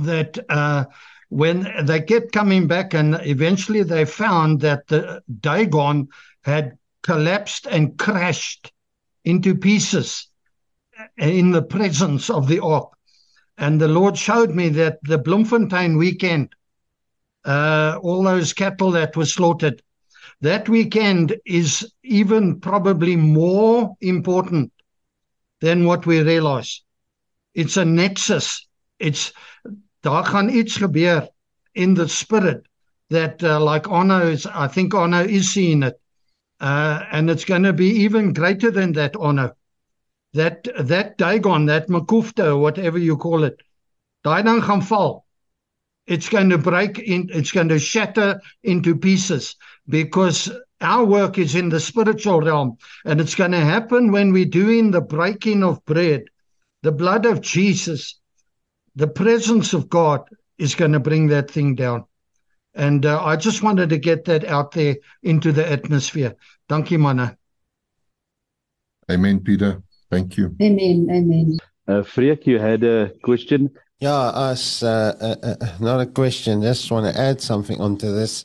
that 0.00 0.38
uh, 0.48 0.84
when 1.28 1.72
they 1.84 2.00
kept 2.00 2.32
coming 2.32 2.66
back 2.66 2.94
and 2.94 3.18
eventually 3.22 3.82
they 3.82 4.04
found 4.04 4.60
that 4.60 4.86
the 4.86 5.22
Dagon 5.40 6.08
had 6.44 6.78
collapsed 7.02 7.66
and 7.66 7.98
crashed 7.98 8.72
into 9.24 9.54
pieces 9.54 10.28
in 11.16 11.50
the 11.50 11.62
presence 11.62 12.30
of 12.30 12.48
the 12.48 12.60
ark. 12.60 12.95
And 13.58 13.80
the 13.80 13.88
Lord 13.88 14.18
showed 14.18 14.54
me 14.54 14.68
that 14.70 14.98
the 15.02 15.18
Bloemfontein 15.18 15.96
weekend, 15.96 16.54
uh, 17.44 17.98
all 18.02 18.22
those 18.22 18.52
cattle 18.52 18.90
that 18.92 19.16
were 19.16 19.26
slaughtered, 19.26 19.82
that 20.40 20.68
weekend 20.68 21.36
is 21.46 21.90
even 22.02 22.60
probably 22.60 23.16
more 23.16 23.96
important 24.00 24.72
than 25.60 25.86
what 25.86 26.04
we 26.04 26.20
realize. 26.20 26.82
It's 27.54 27.76
a 27.76 27.84
nexus. 27.84 28.66
It's 28.98 29.32
daar 30.02 30.24
gaan 30.24 30.48
iets 30.50 30.76
gebeur 30.76 31.28
in 31.72 31.94
the 31.94 32.08
spirit 32.08 32.66
that 33.08 33.42
uh, 33.42 33.60
like 33.60 33.88
Arno 33.88 34.30
is 34.30 34.46
I 34.46 34.68
think 34.68 34.94
Arno 34.94 35.24
is 35.24 35.52
seeing 35.52 35.82
it. 35.82 36.00
Uh, 36.60 37.04
and 37.12 37.30
it's 37.30 37.44
going 37.44 37.62
to 37.62 37.72
be 37.72 37.88
even 38.04 38.32
greater 38.32 38.70
than 38.70 38.92
that 38.92 39.16
Ono 39.16 39.52
that 40.36 40.68
that 40.78 41.18
Dagon 41.18 41.66
that 41.66 41.88
Makufta 41.88 42.58
whatever 42.60 42.98
you 42.98 43.16
call 43.16 43.44
it 43.44 43.62
daai 44.24 44.42
dan 44.44 44.60
gaan 44.60 44.82
val 44.92 45.24
it's 46.06 46.28
going 46.28 46.50
to 46.50 46.58
break 46.58 46.98
in 46.98 47.28
it's 47.40 47.52
going 47.52 47.68
to 47.74 47.78
shatter 47.78 48.30
into 48.62 48.94
pieces 48.94 49.56
because 49.88 50.40
our 50.80 51.04
work 51.04 51.38
is 51.38 51.54
in 51.54 51.68
the 51.74 51.80
spiritual 51.80 52.40
realm 52.40 52.76
and 53.04 53.20
it's 53.20 53.34
going 53.34 53.52
to 53.58 53.68
happen 53.74 54.12
when 54.12 54.32
we're 54.32 54.54
doing 54.62 54.90
the 54.90 55.00
breaking 55.00 55.62
of 55.64 55.84
bread 55.84 56.26
the 56.86 56.92
blood 56.92 57.26
of 57.26 57.40
Jesus, 57.40 58.20
the 58.94 59.08
presence 59.08 59.72
of 59.72 59.88
God 59.88 60.28
is 60.56 60.76
going 60.76 60.92
to 60.92 61.00
bring 61.00 61.26
that 61.28 61.50
thing 61.50 61.74
down. 61.74 62.04
And 62.74 63.04
uh, 63.04 63.24
I 63.24 63.34
just 63.34 63.60
wanted 63.60 63.90
to 63.90 63.98
get 63.98 64.26
that 64.26 64.44
out 64.44 64.70
there 64.70 64.96
into 65.22 65.50
the 65.50 65.68
atmosphere. 65.68 66.36
Dankie 66.68 66.96
manne. 66.96 67.36
Amen 69.10 69.40
Peter. 69.40 69.82
Thank 70.10 70.36
you. 70.36 70.54
Amen. 70.60 71.08
Amen. 71.10 71.58
Uh, 71.88 72.02
Freek, 72.02 72.46
you 72.46 72.58
had 72.58 72.82
a 72.84 73.12
question. 73.22 73.70
Yeah, 74.00 74.12
us 74.12 74.82
uh, 74.82 75.16
uh, 75.20 75.46
uh, 75.46 75.66
not 75.80 76.00
a 76.00 76.06
question. 76.06 76.62
Just 76.62 76.90
want 76.90 77.12
to 77.12 77.20
add 77.20 77.40
something 77.40 77.80
onto 77.80 78.12
this. 78.12 78.44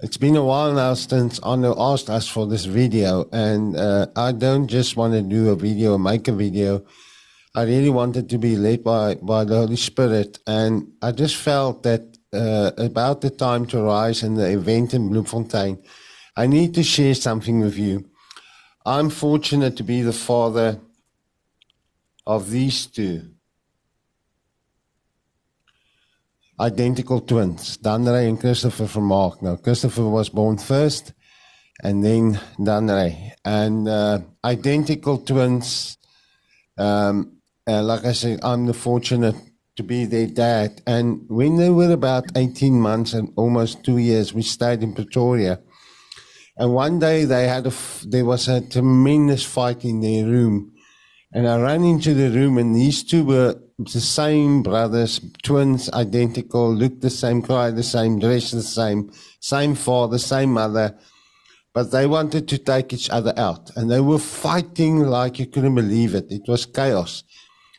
It's 0.00 0.16
been 0.16 0.36
a 0.36 0.44
while 0.44 0.72
now 0.72 0.94
since 0.94 1.40
Arno 1.40 1.74
asked 1.78 2.10
us 2.10 2.28
for 2.28 2.46
this 2.46 2.64
video, 2.64 3.26
and 3.32 3.76
uh, 3.76 4.06
I 4.14 4.32
don't 4.32 4.68
just 4.68 4.96
want 4.96 5.14
to 5.14 5.22
do 5.22 5.50
a 5.50 5.56
video 5.56 5.94
or 5.94 5.98
make 5.98 6.28
a 6.28 6.32
video. 6.32 6.84
I 7.56 7.62
really 7.62 7.90
wanted 7.90 8.28
to 8.30 8.38
be 8.38 8.56
led 8.56 8.82
by, 8.82 9.14
by 9.14 9.44
the 9.44 9.56
Holy 9.56 9.76
Spirit. 9.76 10.40
And 10.46 10.92
I 11.00 11.12
just 11.12 11.36
felt 11.36 11.84
that 11.84 12.18
uh, 12.32 12.72
about 12.76 13.20
the 13.20 13.30
time 13.30 13.64
to 13.66 13.80
rise 13.80 14.24
and 14.24 14.36
the 14.36 14.50
event 14.50 14.92
in 14.92 15.08
Bloemfontein, 15.08 15.80
I 16.36 16.48
need 16.48 16.74
to 16.74 16.82
share 16.82 17.14
something 17.14 17.60
with 17.60 17.78
you. 17.78 18.10
I'm 18.86 19.08
fortunate 19.08 19.76
to 19.78 19.82
be 19.82 20.02
the 20.02 20.12
father 20.12 20.78
of 22.26 22.50
these 22.50 22.86
two 22.86 23.30
identical 26.60 27.20
twins, 27.20 27.78
Danray 27.78 28.28
and 28.28 28.38
Christopher 28.38 28.86
from 28.86 29.04
Mark. 29.04 29.42
Now, 29.42 29.56
Christopher 29.56 30.04
was 30.04 30.28
born 30.28 30.58
first 30.58 31.12
and 31.82 32.04
then 32.04 32.40
Danray. 32.58 33.32
And 33.44 33.88
uh, 33.88 34.20
identical 34.44 35.18
twins. 35.18 35.98
Um, 36.76 37.38
uh, 37.66 37.82
like 37.82 38.04
I 38.04 38.12
said, 38.12 38.40
I'm 38.42 38.66
the 38.66 38.74
fortunate 38.74 39.36
to 39.76 39.82
be 39.82 40.04
their 40.04 40.26
dad. 40.26 40.82
And 40.86 41.24
when 41.28 41.56
they 41.56 41.70
were 41.70 41.92
about 41.92 42.24
18 42.36 42.80
months 42.80 43.14
and 43.14 43.32
almost 43.36 43.82
two 43.82 43.98
years, 43.98 44.34
we 44.34 44.42
stayed 44.42 44.82
in 44.82 44.92
Pretoria. 44.92 45.60
And 46.56 46.72
one 46.72 46.98
day 46.98 47.24
they 47.24 47.48
had 47.48 47.66
a, 47.66 47.72
there 48.06 48.24
was 48.24 48.48
a 48.48 48.60
tremendous 48.60 49.44
fight 49.44 49.84
in 49.84 50.00
their 50.00 50.24
room. 50.24 50.72
And 51.32 51.48
I 51.48 51.60
ran 51.60 51.82
into 51.82 52.14
the 52.14 52.30
room 52.30 52.58
and 52.58 52.76
these 52.76 53.02
two 53.02 53.24
were 53.24 53.56
the 53.78 54.00
same 54.00 54.62
brothers, 54.62 55.20
twins, 55.42 55.90
identical, 55.90 56.72
looked 56.72 57.00
the 57.00 57.10
same, 57.10 57.42
cried 57.42 57.74
the 57.74 57.82
same, 57.82 58.20
dressed 58.20 58.52
the 58.52 58.62
same, 58.62 59.10
same 59.40 59.74
father, 59.74 60.18
same 60.18 60.52
mother. 60.52 60.96
But 61.72 61.90
they 61.90 62.06
wanted 62.06 62.46
to 62.48 62.58
take 62.58 62.92
each 62.92 63.10
other 63.10 63.34
out 63.36 63.70
and 63.76 63.90
they 63.90 63.98
were 63.98 64.20
fighting 64.20 65.00
like 65.00 65.40
you 65.40 65.46
couldn't 65.46 65.74
believe 65.74 66.14
it. 66.14 66.30
It 66.30 66.42
was 66.46 66.66
chaos. 66.66 67.24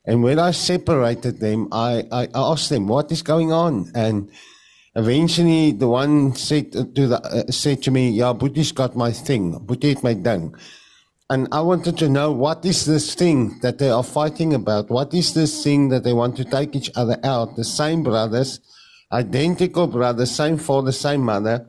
And 0.06 0.22
when 0.22 0.38
I 0.38 0.52
separated 0.52 1.40
them, 1.40 1.70
I, 1.72 2.04
I 2.12 2.28
asked 2.36 2.70
them, 2.70 2.88
what 2.88 3.10
is 3.12 3.22
going 3.22 3.54
on? 3.54 3.92
And 3.96 4.30
eventually 4.96 5.72
the 5.72 5.88
one 5.88 6.34
said 6.36 6.72
to 6.72 7.08
the, 7.08 7.22
uh, 7.22 7.52
said 7.52 7.84
to 7.84 7.92
me, 7.92 8.10
yeah, 8.10 8.34
Boetie's 8.34 8.72
got 8.72 8.96
my 8.96 9.12
thing. 9.12 9.60
Boetie 9.60 9.90
het 9.90 10.04
my 10.04 10.14
ding. 10.14 10.56
And 11.30 11.48
I 11.52 11.62
wanted 11.62 11.98
to 11.98 12.10
know 12.10 12.32
what 12.32 12.64
is 12.66 12.86
this 12.86 13.16
thing 13.16 13.58
that 13.62 13.80
they 13.80 13.90
are 13.90 14.04
fighting 14.04 14.54
about? 14.54 14.92
What 14.92 15.14
is 15.14 15.34
this 15.34 15.64
thing 15.64 15.90
that 15.90 16.04
they 16.04 16.14
want 16.14 16.38
to 16.38 16.46
take 16.46 16.76
each 16.76 16.92
other 16.96 17.18
out? 17.24 17.56
The 17.56 17.64
same 17.64 18.04
brothers, 18.04 18.60
identical 19.12 19.88
brothers, 19.88 20.32
same 20.32 20.58
father, 20.58 20.92
same 20.92 21.22
mother. 21.22 21.68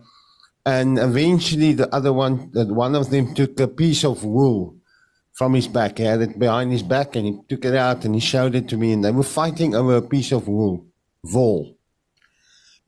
And 0.67 0.99
eventually 0.99 1.73
the 1.73 1.93
other 1.95 2.13
one, 2.13 2.51
that 2.53 2.69
one 2.69 2.95
of 2.95 3.11
them 3.11 3.35
took 3.35 3.59
a 3.61 3.69
piece 3.69 4.05
of 4.05 4.25
wool 4.25 4.77
from 5.33 5.55
his 5.55 5.69
back. 5.69 5.99
He 5.99 6.05
had 6.05 6.21
it 6.21 6.39
behind 6.39 6.71
his 6.71 6.83
back 6.83 7.17
and 7.17 7.27
he 7.27 7.39
took 7.49 7.65
it 7.65 7.75
out 7.75 8.05
and 8.05 8.15
he 8.15 8.21
showed 8.21 8.55
it 8.55 8.69
to 8.69 8.77
me 8.77 8.93
and 8.93 9.05
they 9.05 9.11
were 9.11 9.23
fighting 9.23 9.75
over 9.75 9.97
a 9.97 10.03
piece 10.03 10.33
of 10.33 10.49
wool, 10.49 10.87
wool. 11.25 11.76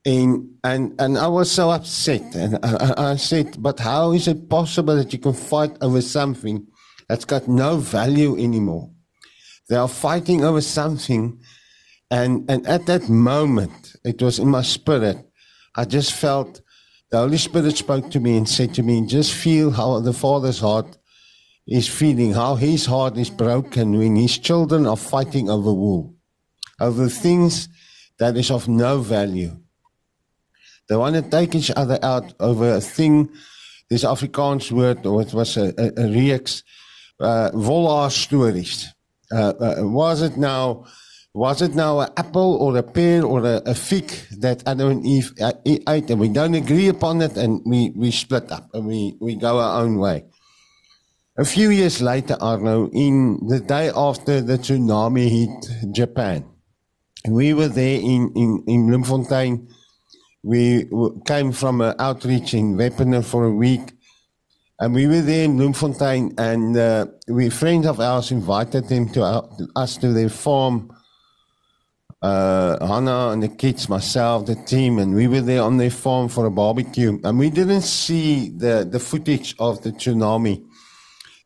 And, 0.06 0.50
and, 0.64 0.94
and 1.00 1.18
I 1.18 1.26
was 1.26 1.50
so 1.50 1.70
upset 1.70 2.34
and 2.34 2.58
I, 2.62 3.12
I 3.12 3.16
said, 3.16 3.56
but 3.60 3.80
how 3.80 4.12
is 4.12 4.28
it 4.28 4.48
possible 4.48 4.96
that 4.96 5.12
you 5.12 5.18
can 5.18 5.34
fight 5.34 5.76
over 5.80 6.00
something 6.00 6.66
that's 7.08 7.24
got 7.24 7.48
no 7.48 7.76
value 7.76 8.36
anymore? 8.36 8.90
They 9.68 9.76
are 9.76 9.88
fighting 9.88 10.44
over 10.44 10.60
something 10.60 11.40
and, 12.10 12.50
and 12.50 12.66
at 12.66 12.86
that 12.86 13.08
moment, 13.08 13.96
it 14.04 14.22
was 14.22 14.38
in 14.38 14.48
my 14.48 14.62
spirit. 14.62 15.18
I 15.76 15.84
just 15.84 16.14
felt 16.14 16.62
the 17.10 17.18
Holy 17.18 17.36
Spirit 17.36 17.76
spoke 17.76 18.10
to 18.10 18.20
me 18.20 18.36
and 18.36 18.48
said 18.48 18.74
to 18.74 18.82
me, 18.82 19.04
just 19.06 19.34
feel 19.34 19.70
how 19.70 20.00
the 20.00 20.12
Father's 20.12 20.60
heart 20.60 20.96
is 21.66 21.86
feeling 21.86 22.32
how 22.32 22.54
his 22.54 22.86
heart 22.86 23.18
is 23.18 23.28
broken 23.28 23.98
when 23.98 24.16
his 24.16 24.38
children 24.38 24.86
are 24.86 24.96
fighting 24.96 25.50
over 25.50 25.72
wool, 25.72 26.14
over 26.80 27.08
things 27.08 27.68
that 28.18 28.36
is 28.36 28.50
of 28.50 28.68
no 28.68 29.00
value. 29.00 29.54
They 30.88 30.96
want 30.96 31.16
to 31.16 31.22
take 31.22 31.54
each 31.54 31.70
other 31.76 31.98
out 32.02 32.32
over 32.40 32.74
a 32.74 32.80
thing, 32.80 33.28
this 33.90 34.04
Afrikaans 34.04 34.72
word, 34.72 35.04
or 35.04 35.22
it 35.22 35.34
was 35.34 35.56
a, 35.56 35.74
a, 35.76 36.04
a 36.04 36.08
reeks, 36.08 36.62
uh, 37.20 38.08
stories. 38.08 38.88
Uh, 39.30 39.52
uh, 39.60 39.74
was 39.80 40.22
it 40.22 40.36
now? 40.36 40.86
Was 41.34 41.62
it 41.62 41.74
now 41.74 42.00
an 42.00 42.08
apple 42.16 42.56
or 42.56 42.76
a 42.78 42.82
pear 42.82 43.22
or 43.22 43.44
a, 43.44 43.62
a 43.66 43.74
fig 43.74 44.10
that 44.40 44.66
Adam 44.66 44.90
and 44.90 45.06
Eve 45.06 45.32
uh, 45.40 45.52
ate, 45.66 46.10
and 46.10 46.18
we 46.18 46.28
don't 46.28 46.54
agree 46.54 46.88
upon 46.88 47.20
it, 47.20 47.36
and 47.36 47.60
we 47.66 47.90
we 47.90 48.10
split 48.10 48.50
up 48.50 48.70
and 48.72 48.86
we 48.86 49.14
we 49.20 49.36
go 49.36 49.58
our 49.58 49.82
own 49.82 49.98
way. 49.98 50.24
A 51.36 51.44
few 51.44 51.70
years 51.70 52.00
later, 52.00 52.36
Arno, 52.40 52.88
in 52.90 53.46
the 53.46 53.60
day 53.60 53.92
after 53.94 54.40
the 54.40 54.58
tsunami 54.58 55.28
hit 55.28 55.94
Japan, 55.94 56.44
we 57.28 57.52
were 57.52 57.68
there 57.68 58.00
in 58.00 58.32
in 58.34 58.64
in 58.66 58.86
Bloemfontein. 58.88 59.68
We 60.48 60.88
came 61.26 61.52
from 61.52 61.82
an 61.82 61.94
outreach 61.98 62.54
in 62.54 62.78
Wepener 62.78 63.22
for 63.22 63.44
a 63.44 63.52
week. 63.52 63.92
And 64.80 64.94
we 64.94 65.06
were 65.06 65.20
there 65.20 65.44
in 65.44 65.58
Bloemfontein, 65.58 66.36
and 66.38 66.74
uh, 66.74 67.06
we 67.28 67.50
friends 67.50 67.86
of 67.86 68.00
ours 68.00 68.30
invited 68.30 68.88
them 68.88 69.10
to 69.10 69.22
us 69.76 69.98
to 69.98 70.14
their 70.14 70.30
farm. 70.30 70.90
Uh, 72.22 72.82
Hannah 72.86 73.28
and 73.28 73.42
the 73.42 73.48
kids, 73.48 73.90
myself, 73.90 74.46
the 74.46 74.54
team, 74.54 74.98
and 74.98 75.14
we 75.14 75.28
were 75.28 75.42
there 75.42 75.60
on 75.60 75.76
their 75.76 75.90
farm 75.90 76.28
for 76.28 76.46
a 76.46 76.50
barbecue. 76.50 77.20
And 77.24 77.38
we 77.38 77.50
didn't 77.50 77.82
see 77.82 78.48
the, 78.48 78.88
the 78.90 79.00
footage 79.00 79.54
of 79.58 79.82
the 79.82 79.92
tsunami 79.92 80.64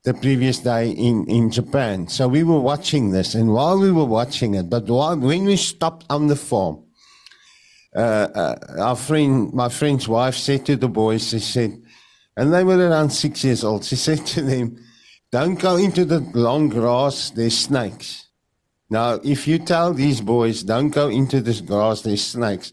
the 0.05 0.15
previous 0.15 0.61
day 0.61 0.91
in, 0.91 1.27
in 1.27 1.51
Japan. 1.51 2.07
So 2.07 2.29
we 2.29 2.45
were 2.45 2.61
watching 2.61 3.11
this, 3.11 3.35
and 3.35 3.53
while 3.53 3.81
we 3.81 3.91
were 3.91 4.05
watching 4.05 4.55
it, 4.55 4.71
but 4.71 4.87
while, 4.87 5.17
when 5.17 5.45
we 5.45 5.57
stopped 5.57 6.07
on 6.09 6.29
the 6.29 6.37
farm, 6.37 6.85
uh, 7.95 8.29
uh, 8.35 8.57
our 8.79 8.97
friend, 8.97 9.53
my 9.53 9.69
friend's 9.69 10.09
wife 10.09 10.35
said 10.35 10.65
to 10.67 10.77
the 10.77 10.89
boys, 10.89 11.29
she 11.29 11.39
said, 11.39 11.83
and 12.37 12.53
they 12.53 12.65
were 12.65 12.79
around 12.79 13.11
six 13.11 13.45
years 13.45 13.63
old. 13.65 13.85
She 13.85 13.97
said 14.09 14.25
to 14.27 14.43
them, 14.43 14.79
Don't 15.31 15.61
go 15.61 15.77
into 15.77 16.05
the 16.05 16.21
long 16.35 16.69
grass, 16.69 17.31
there's 17.31 17.59
snakes. 17.59 18.29
Now, 18.89 19.21
if 19.25 19.47
you 19.47 19.59
tell 19.59 19.93
these 19.93 20.21
boys, 20.21 20.63
Don't 20.63 20.91
go 20.91 21.09
into 21.09 21.41
this 21.41 21.61
grass, 21.61 22.03
there's 22.03 22.25
snakes, 22.25 22.73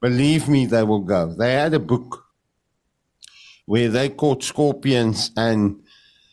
believe 0.00 0.48
me, 0.48 0.66
they 0.66 0.82
will 0.82 1.00
go. 1.00 1.34
They 1.34 1.52
had 1.52 1.74
a 1.74 1.80
book 1.80 2.24
where 3.66 3.88
they 3.88 4.10
caught 4.10 4.42
scorpions 4.42 5.30
and 5.36 5.82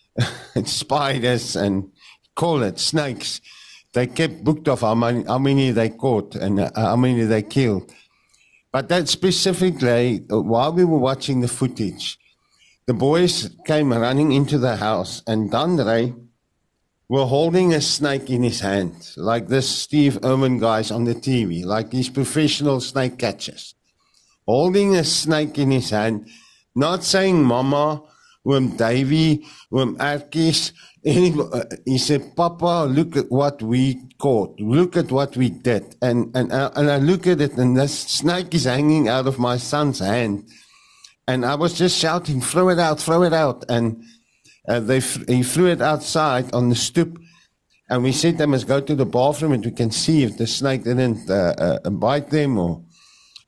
spiders 0.65 1.55
and 1.55 1.91
call 2.35 2.61
it 2.63 2.79
snakes. 2.79 3.41
They 3.93 4.07
kept 4.07 4.43
booked 4.43 4.67
of 4.67 4.81
how 4.81 4.95
many, 4.95 5.23
how 5.23 5.39
many 5.39 5.71
they 5.71 5.89
caught 5.89 6.35
and 6.35 6.59
uh, 6.59 6.71
how 6.75 6.95
many 6.95 7.23
they 7.23 7.41
killed. 7.41 7.91
But 8.71 8.87
that 8.89 9.09
specifically, 9.09 10.25
uh, 10.31 10.41
while 10.41 10.71
we 10.71 10.85
were 10.85 10.97
watching 10.97 11.41
the 11.41 11.47
footage, 11.47 12.17
the 12.87 12.93
boys 12.93 13.49
came 13.65 13.91
running 13.91 14.31
into 14.31 14.57
the 14.57 14.77
house, 14.77 15.21
and 15.27 15.51
Dandre 15.51 16.15
were 17.09 17.25
holding 17.25 17.73
a 17.73 17.81
snake 17.81 18.29
in 18.29 18.43
his 18.43 18.61
hand, 18.61 19.11
like 19.17 19.49
this 19.49 19.67
Steve 19.67 20.17
Irwin 20.23 20.59
guys 20.59 20.91
on 20.91 21.03
the 21.03 21.13
TV, 21.13 21.65
like 21.65 21.91
these 21.91 22.09
professional 22.09 22.79
snake 22.79 23.17
catchers, 23.17 23.75
holding 24.47 24.95
a 24.95 25.03
snake 25.03 25.57
in 25.57 25.71
his 25.71 25.89
hand, 25.89 26.29
not 26.73 27.03
saying 27.03 27.43
"Mama," 27.43 28.01
oom 28.47 28.77
Davy. 28.77 29.45
Any, 31.03 31.33
uh, 31.33 31.63
he 31.83 31.97
said, 31.97 32.35
Papa, 32.35 32.87
look 32.87 33.17
at 33.17 33.31
what 33.31 33.61
we 33.61 33.99
caught. 34.21 34.59
Look 34.59 34.95
at 34.95 35.11
what 35.11 35.35
we 35.35 35.49
did. 35.49 35.95
And, 36.01 36.31
and, 36.35 36.51
uh, 36.51 36.69
and 36.75 36.91
I 36.91 36.97
look 36.97 37.25
at 37.25 37.41
it 37.41 37.53
and 37.57 37.75
this 37.75 37.97
snake 37.97 38.53
is 38.53 38.65
hanging 38.65 39.09
out 39.09 39.25
of 39.25 39.39
my 39.39 39.57
son's 39.57 39.99
hand. 39.99 40.47
And 41.27 41.43
I 41.43 41.55
was 41.55 41.73
just 41.73 41.97
shouting, 41.97 42.39
throw 42.39 42.69
it 42.69 42.77
out, 42.77 42.99
throw 42.99 43.23
it 43.23 43.33
out. 43.33 43.65
And 43.67 44.03
uh, 44.67 44.79
they, 44.79 44.99
he 44.99 45.41
threw 45.41 45.67
it 45.67 45.81
outside 45.81 46.53
on 46.53 46.69
the 46.69 46.75
stoop. 46.75 47.17
And 47.89 48.03
we 48.03 48.11
said 48.11 48.37
they 48.37 48.45
must 48.45 48.67
go 48.67 48.79
to 48.79 48.95
the 48.95 49.05
bathroom 49.05 49.53
and 49.53 49.65
we 49.65 49.71
can 49.71 49.91
see 49.91 50.23
if 50.23 50.37
the 50.37 50.47
snake 50.47 50.83
didn't 50.83 51.29
uh, 51.29 51.79
uh, 51.83 51.89
bite 51.89 52.29
them 52.29 52.57
or, 52.57 52.83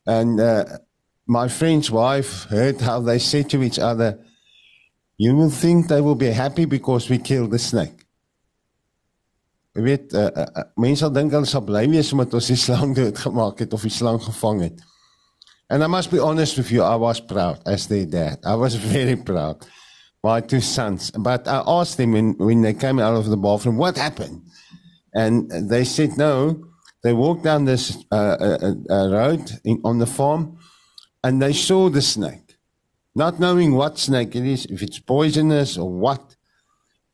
and, 0.07 0.39
uh, 0.39 0.65
my 1.25 1.47
friend's 1.47 1.89
wife 1.89 2.43
heard 2.45 2.81
how 2.81 2.99
they 2.99 3.17
said 3.17 3.49
to 3.51 3.63
each 3.63 3.79
other, 3.79 4.19
you 5.17 5.35
will 5.35 5.49
think 5.49 5.87
they 5.87 6.01
will 6.01 6.15
be 6.15 6.31
happy 6.31 6.65
because 6.65 7.09
we 7.09 7.17
killed 7.17 7.51
the 7.51 7.59
snake. 7.59 8.02
Jy 9.73 9.83
weet, 9.87 10.13
uh, 10.13 10.29
uh, 10.29 10.45
uh, 10.53 10.65
mense 10.77 11.01
sal 11.01 11.13
dink 11.13 11.33
hulle 11.33 11.49
sal 11.49 11.63
bly 11.65 11.87
wees 11.89 12.11
omdat 12.13 12.35
ons 12.37 12.49
die 12.51 12.59
slang 12.59 12.93
doodgemaak 12.97 13.63
het 13.65 13.73
of 13.73 13.85
die 13.85 13.93
slang 13.93 14.21
gevang 14.21 14.61
het. 14.67 14.83
And 15.69 15.83
I 15.83 15.87
must 15.87 16.11
be 16.11 16.19
honest 16.21 16.57
with 16.57 16.69
you, 16.71 16.83
I 16.83 16.95
was 16.95 17.19
proud 17.19 17.59
as 17.65 17.87
their 17.87 18.05
dad. 18.05 18.39
I 18.45 18.55
was 18.55 18.75
very 18.93 19.15
proud. 19.15 19.65
My 20.23 20.39
two 20.39 20.61
sons. 20.61 21.11
But 21.11 21.47
I 21.47 21.63
asked 21.65 21.97
them 21.97 22.13
when, 22.13 22.37
when 22.37 22.61
they 22.61 22.73
came 22.73 22.99
out 22.99 23.15
of 23.15 23.29
the 23.29 23.35
bathroom, 23.35 23.77
what 23.77 23.97
happened? 23.97 24.41
And 25.13 25.49
they 25.69 25.83
said 25.83 26.17
no. 26.17 26.63
They 27.03 27.11
walked 27.11 27.43
down 27.43 27.65
this 27.65 27.97
uh, 28.11 28.37
uh, 28.39 28.73
uh, 28.89 29.09
road 29.09 29.59
in, 29.65 29.81
on 29.83 29.99
the 29.99 30.05
farm 30.05 30.57
and 31.23 31.41
they 31.41 31.51
saw 31.51 31.89
the 31.89 32.01
snake. 32.01 32.55
Not 33.15 33.39
knowing 33.39 33.75
what 33.75 33.97
snake 33.97 34.35
it 34.35 34.45
is, 34.45 34.65
if 34.65 34.81
it's 34.81 34.99
poisonous 34.99 35.77
or 35.77 35.91
what. 35.91 36.35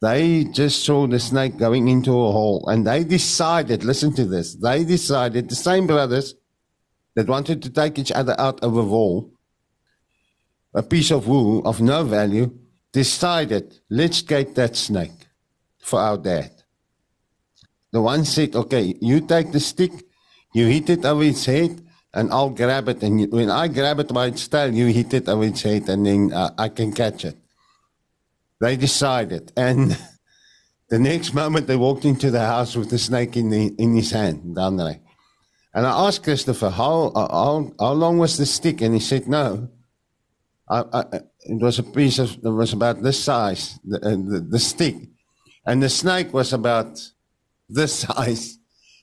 They 0.01 0.45
just 0.45 0.85
saw 0.85 1.07
the 1.07 1.19
snake 1.19 1.57
going 1.57 1.89
into 1.89 2.11
a 2.11 2.31
hole 2.31 2.65
and 2.67 2.87
they 2.87 3.03
decided, 3.03 3.83
listen 3.83 4.13
to 4.15 4.25
this, 4.25 4.55
they 4.55 4.85
decided, 4.85 5.49
the 5.49 5.55
same 5.55 5.87
brothers 5.87 6.35
that 7.15 7.27
wanted 7.27 7.61
to 7.63 7.69
take 7.69 7.99
each 7.99 8.11
other 8.11 8.35
out 8.39 8.63
of 8.63 8.77
a 8.77 8.83
wall, 8.83 9.33
a 10.73 10.83
piece 10.83 11.11
of 11.11 11.27
wool 11.27 11.67
of 11.67 11.81
no 11.81 12.03
value, 12.03 12.57
decided, 12.93 13.79
let's 13.89 14.21
get 14.21 14.55
that 14.55 14.75
snake 14.77 15.27
for 15.79 15.99
our 15.99 16.17
dad. 16.17 16.51
The 17.91 18.01
one 18.01 18.23
said, 18.23 18.55
okay, 18.55 18.95
you 19.01 19.19
take 19.21 19.51
the 19.51 19.59
stick, 19.59 19.91
you 20.53 20.67
hit 20.67 20.89
it 20.89 21.03
over 21.03 21.23
its 21.23 21.45
head, 21.45 21.81
and 22.13 22.31
I'll 22.31 22.49
grab 22.49 22.87
it. 22.87 23.03
And 23.03 23.31
when 23.31 23.49
I 23.49 23.67
grab 23.67 23.99
it 23.99 24.13
by 24.13 24.27
its 24.27 24.47
tail, 24.47 24.73
you 24.73 24.87
hit 24.87 25.13
it 25.13 25.27
over 25.27 25.43
its 25.43 25.61
head, 25.61 25.89
and 25.89 26.05
then 26.05 26.31
uh, 26.33 26.51
I 26.57 26.69
can 26.69 26.93
catch 26.93 27.25
it. 27.25 27.37
They 28.59 28.75
decided, 28.75 29.51
and 29.55 29.97
the 30.89 30.99
next 30.99 31.33
moment 31.33 31.67
they 31.67 31.77
walked 31.77 32.03
into 32.03 32.29
the 32.31 32.45
house 32.45 32.75
with 32.75 32.89
the 32.89 32.97
snake 32.97 33.37
in 33.37 33.49
the, 33.49 33.73
in 33.77 33.95
his 33.95 34.11
hand 34.11 34.55
down. 34.55 34.79
And 34.79 35.85
I 35.85 36.07
asked 36.07 36.23
Christopher, 36.23 36.69
how, 36.69 37.11
how, 37.15 37.71
how 37.79 37.91
long 37.93 38.17
was 38.17 38.37
the 38.37 38.45
stick? 38.45 38.81
And 38.81 38.93
he 38.93 38.99
said, 38.99 39.27
no. 39.27 39.69
I, 40.69 40.83
I, 40.91 41.05
it 41.41 41.61
was 41.61 41.79
a 41.79 41.83
piece 41.83 42.19
of, 42.19 42.33
it 42.43 42.49
was 42.49 42.73
about 42.73 43.01
this 43.01 43.23
size, 43.23 43.79
the, 43.83 43.97
uh, 43.97 44.09
the, 44.09 44.45
the 44.49 44.59
stick. 44.59 44.95
And 45.65 45.81
the 45.81 45.89
snake 45.89 46.33
was 46.33 46.53
about 46.53 46.99
this 47.69 47.93
size. 47.99 48.57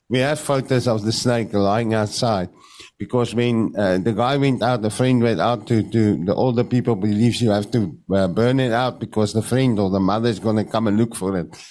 We 0.09 0.19
have 0.19 0.39
photos 0.39 0.87
of 0.87 1.03
the 1.03 1.11
snake 1.11 1.53
lying 1.53 1.93
outside 1.93 2.49
because 2.97 3.35
when 3.35 3.73
uh, 3.77 3.99
the 3.99 4.13
guy 4.13 4.37
went 4.37 4.63
out, 4.63 4.81
the 4.81 4.89
friend 4.89 5.21
went 5.21 5.39
out 5.39 5.67
to, 5.67 5.83
to 5.91 6.25
the 6.25 6.33
older 6.33 6.63
people 6.63 6.95
believes 6.95 7.41
you 7.41 7.51
have 7.51 7.69
to 7.71 7.95
uh, 8.11 8.27
burn 8.27 8.59
it 8.59 8.71
out 8.71 8.99
because 8.99 9.33
the 9.33 9.41
friend 9.41 9.77
or 9.79 9.89
the 9.89 9.99
mother 9.99 10.29
is 10.29 10.39
going 10.39 10.55
to 10.55 10.65
come 10.65 10.87
and 10.87 10.97
look 10.97 11.15
for 11.15 11.37
it. 11.37 11.47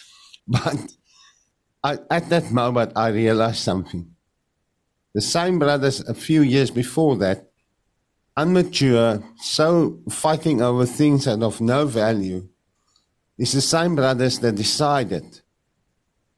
But 0.49 0.79
I, 1.83 1.99
at 2.09 2.29
that 2.29 2.53
moment, 2.53 2.93
I 2.95 3.09
realized 3.09 3.59
something. 3.59 4.15
The 5.15 5.21
same 5.21 5.59
brothers 5.59 6.01
a 6.01 6.15
few 6.15 6.43
years 6.43 6.71
before 6.71 7.17
that, 7.17 7.51
unmature, 8.37 9.25
so 9.39 10.01
fighting 10.09 10.63
over 10.63 10.87
things 10.87 11.25
that 11.25 11.43
of 11.43 11.61
no 11.61 11.87
value, 11.87 12.49
it's 13.39 13.53
the 13.53 13.61
same 13.61 13.97
brothers 13.97 14.39
that 14.39 14.55
decided 14.55 15.41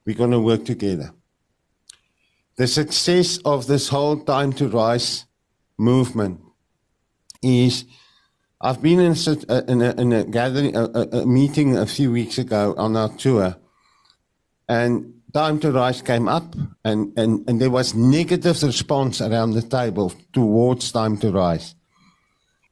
we're 0.05 0.17
going 0.17 0.31
to 0.31 0.39
work 0.39 0.65
together. 0.65 1.13
The 2.59 2.67
success 2.67 3.37
of 3.45 3.67
this 3.67 3.87
whole 3.87 4.19
time 4.19 4.51
to 4.59 4.67
rise 4.67 5.23
movement 5.77 6.41
is 7.41 7.85
I've 8.59 8.81
been 8.81 8.99
in 8.99 9.13
a, 9.13 9.71
in 9.71 9.81
a, 9.81 9.91
in 9.91 10.11
a 10.11 10.25
gathering, 10.25 10.75
a, 10.75 10.83
a, 10.83 11.25
meeting 11.25 11.77
a 11.77 11.85
few 11.85 12.11
weeks 12.11 12.37
ago 12.37 12.75
on 12.77 12.97
our 12.97 13.07
tour, 13.15 13.55
and 14.67 15.13
time 15.33 15.61
to 15.61 15.71
rise 15.71 16.01
came 16.01 16.27
up, 16.27 16.53
and, 16.83 17.17
and, 17.17 17.49
and 17.49 17.61
there 17.61 17.69
was 17.69 17.95
negative 17.95 18.61
response 18.61 19.21
around 19.21 19.51
the 19.51 19.61
table 19.61 20.11
towards 20.33 20.91
time 20.91 21.15
to 21.19 21.31
rise, 21.31 21.75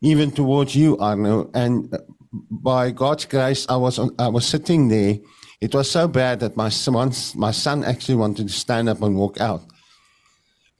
even 0.02 0.32
towards 0.32 0.76
you, 0.76 0.98
Arno. 0.98 1.50
And 1.54 1.98
by 2.52 2.92
God's 2.92 3.24
grace, 3.24 3.66
I 3.70 3.78
was 3.78 4.00
on, 4.00 4.14
I 4.20 4.28
was 4.28 4.46
sitting 4.46 4.90
there. 4.90 5.20
It 5.62 5.74
was 5.74 5.90
so 5.90 6.10
bad 6.10 6.42
that 6.42 6.58
my 6.58 6.68
son, 6.68 7.14
my 7.36 7.52
son 7.52 7.86
actually 7.86 8.16
wanted 8.16 8.50
to 8.50 8.54
stand 8.54 8.90
up 8.90 9.02
and 9.02 9.16
walk 9.16 9.40
out. 9.40 9.64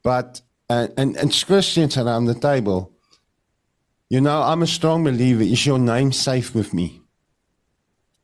But 0.08 0.40
uh, 0.70 0.88
and 0.96 1.18
and 1.18 1.36
Christians 1.46 1.98
around 1.98 2.32
the 2.32 2.40
table, 2.40 2.94
you 4.08 4.22
know, 4.22 4.42
I'm 4.42 4.64
a 4.64 4.68
strong 4.68 5.04
believer. 5.04 5.44
Is 5.44 5.66
your 5.66 5.80
name 5.80 6.14
safe 6.14 6.56
with 6.56 6.74
me? 6.74 7.02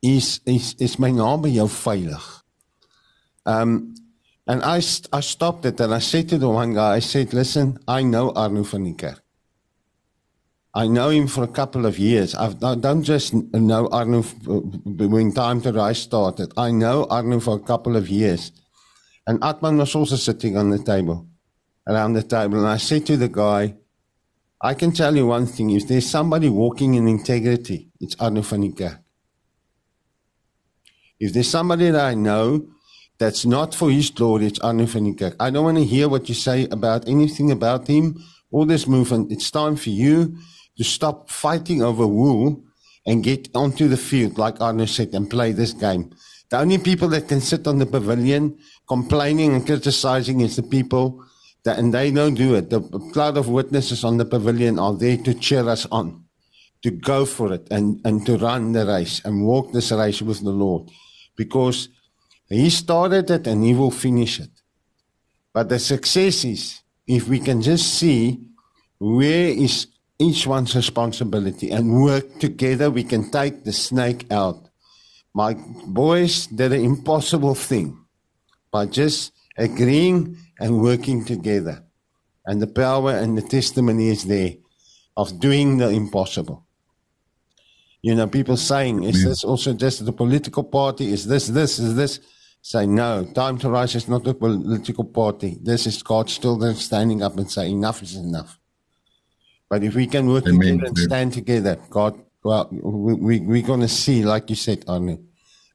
Is 0.00 0.40
is 0.46 0.74
is 0.80 0.98
my 0.98 1.10
naam 1.10 1.42
by 1.42 1.50
jou 1.50 1.68
veilig? 1.68 2.24
Um, 3.44 3.94
and 4.46 4.64
I 4.64 4.80
I 5.12 5.20
stopped 5.20 5.66
it 5.66 5.78
and 5.80 5.92
I 5.92 5.98
said 5.98 6.30
to 6.30 6.38
the 6.38 6.48
one 6.48 6.72
guy, 6.72 6.96
I 6.96 7.00
said, 7.00 7.34
listen, 7.34 7.78
I 7.86 8.00
know 8.02 8.32
Arno 8.32 8.62
van 8.62 8.84
die 8.84 8.96
kerk. 8.96 9.20
I 10.72 10.88
know 10.88 11.10
him 11.10 11.28
for 11.28 11.44
a 11.44 11.52
couple 11.60 11.84
of 11.84 11.98
years. 11.98 12.34
I've, 12.34 12.64
I 12.64 12.76
don't 12.76 13.04
just 13.04 13.34
know 13.34 13.88
Arno 13.92 14.22
when 14.22 15.32
Time 15.32 15.60
to 15.60 15.72
Rise 15.72 16.00
started. 16.00 16.50
I 16.56 16.70
know 16.70 17.04
Arno 17.10 17.40
for 17.40 17.56
a 17.56 17.66
couple 17.72 17.94
of 17.94 18.08
years. 18.08 18.52
And 19.26 19.44
Atman 19.44 19.76
was 19.76 19.94
also 19.94 20.16
sitting 20.16 20.56
on 20.56 20.70
the 20.70 20.78
table, 20.78 21.28
around 21.86 22.14
the 22.14 22.22
table. 22.22 22.58
And 22.58 22.68
I 22.68 22.76
said 22.76 23.06
to 23.06 23.16
the 23.16 23.28
guy, 23.28 23.74
I 24.60 24.74
can 24.74 24.92
tell 24.92 25.14
you 25.14 25.26
one 25.26 25.46
thing. 25.46 25.70
If 25.70 25.88
there's 25.88 26.08
somebody 26.08 26.48
walking 26.48 26.94
in 26.94 27.06
integrity, 27.06 27.90
it's 28.00 28.16
Arno 28.18 28.40
van 28.42 28.62
Niekerk. 28.62 28.98
If 31.20 31.32
there's 31.32 31.50
somebody 31.50 31.90
that 31.90 32.04
I 32.04 32.14
know 32.14 32.68
that's 33.18 33.44
not 33.44 33.74
for 33.74 33.90
his 33.90 34.10
glory, 34.10 34.46
it's 34.46 34.60
Arno 34.60 34.86
van 34.86 35.04
Niekerk. 35.04 35.36
I 35.38 35.50
don't 35.50 35.64
want 35.64 35.78
to 35.78 35.84
hear 35.84 36.08
what 36.08 36.28
you 36.28 36.34
say 36.34 36.66
about 36.70 37.06
anything 37.08 37.50
about 37.50 37.86
him 37.86 38.22
or 38.50 38.64
this 38.64 38.86
movement. 38.86 39.32
It's 39.32 39.50
time 39.50 39.76
for 39.76 39.90
you 39.90 40.38
to 40.78 40.84
stop 40.84 41.28
fighting 41.28 41.82
over 41.82 42.06
wool 42.06 42.62
and 43.06 43.22
get 43.22 43.48
onto 43.54 43.86
the 43.86 43.96
field, 43.96 44.38
like 44.38 44.60
Arno 44.60 44.86
said, 44.86 45.12
and 45.12 45.28
play 45.28 45.52
this 45.52 45.72
game. 45.72 46.10
The 46.50 46.58
only 46.58 46.78
people 46.78 47.08
that 47.08 47.28
can 47.28 47.40
sit 47.40 47.66
on 47.66 47.78
the 47.78 47.86
pavilion 47.86 48.58
complaining 48.88 49.54
and 49.54 49.66
criticizing 49.66 50.40
is 50.40 50.56
the 50.56 50.62
people 50.62 51.24
and 51.66 51.94
they 51.94 52.10
don't 52.10 52.34
do 52.34 52.54
it. 52.54 52.70
The 52.70 52.80
cloud 53.12 53.36
of 53.36 53.48
witnesses 53.48 54.04
on 54.04 54.18
the 54.18 54.24
pavilion 54.24 54.78
are 54.78 54.94
there 54.94 55.16
to 55.16 55.34
cheer 55.34 55.68
us 55.68 55.86
on, 55.90 56.24
to 56.82 56.90
go 56.90 57.24
for 57.24 57.52
it 57.52 57.66
and, 57.70 58.00
and 58.04 58.24
to 58.26 58.36
run 58.36 58.72
the 58.72 58.86
race 58.86 59.22
and 59.24 59.46
walk 59.46 59.72
this 59.72 59.90
race 59.90 60.20
with 60.20 60.40
the 60.40 60.50
Lord 60.50 60.90
because 61.36 61.88
he 62.48 62.68
started 62.70 63.30
it 63.30 63.46
and 63.46 63.64
he 63.64 63.74
will 63.74 63.90
finish 63.90 64.40
it. 64.40 64.50
But 65.52 65.68
the 65.68 65.78
success 65.78 66.44
is 66.44 66.80
if 67.06 67.28
we 67.28 67.38
can 67.38 67.62
just 67.62 67.94
see 67.94 68.40
where 68.98 69.48
is 69.48 69.86
each 70.18 70.46
one's 70.46 70.76
responsibility 70.76 71.70
and 71.70 72.02
work 72.02 72.38
together, 72.38 72.90
we 72.90 73.04
can 73.04 73.30
take 73.30 73.64
the 73.64 73.72
snake 73.72 74.30
out. 74.30 74.68
My 75.34 75.54
boys 75.86 76.46
did 76.46 76.72
an 76.72 76.84
impossible 76.84 77.54
thing 77.54 77.98
by 78.70 78.86
just 78.86 79.32
agreeing 79.56 80.36
and 80.60 80.80
working 80.80 81.24
together. 81.24 81.82
And 82.46 82.60
the 82.60 82.66
power 82.66 83.12
and 83.12 83.36
the 83.36 83.42
testimony 83.42 84.08
is 84.08 84.24
there 84.24 84.54
of 85.16 85.40
doing 85.40 85.78
the 85.78 85.88
impossible. 85.88 86.66
You 88.02 88.14
know, 88.14 88.26
people 88.26 88.56
saying, 88.56 89.02
is 89.02 89.22
yeah. 89.22 89.30
this 89.30 89.44
also 89.44 89.72
just 89.72 90.04
the 90.04 90.12
political 90.12 90.62
party? 90.62 91.10
Is 91.10 91.26
this, 91.26 91.46
this, 91.48 91.78
is 91.78 91.96
this? 91.96 92.20
Say, 92.60 92.86
no, 92.86 93.24
Time 93.24 93.58
to 93.58 93.70
Rise 93.70 93.94
is 93.94 94.08
not 94.08 94.26
a 94.26 94.34
political 94.34 95.04
party. 95.04 95.58
This 95.62 95.86
is 95.86 96.02
God's 96.02 96.38
children 96.38 96.74
standing 96.74 97.22
up 97.22 97.38
and 97.38 97.50
say, 97.50 97.70
enough 97.70 98.02
is 98.02 98.16
enough. 98.16 98.58
But 99.70 99.82
if 99.82 99.94
we 99.94 100.06
can 100.06 100.26
work 100.26 100.46
Amen. 100.46 100.78
together 100.78 100.86
and 100.86 100.98
stand 100.98 101.32
together, 101.32 101.78
God, 101.88 102.20
well, 102.42 102.68
we, 102.70 103.14
we, 103.14 103.40
we're 103.40 103.66
going 103.66 103.80
to 103.80 103.88
see, 103.88 104.22
like 104.22 104.50
you 104.50 104.56
said, 104.56 104.84
Arne, 104.86 105.26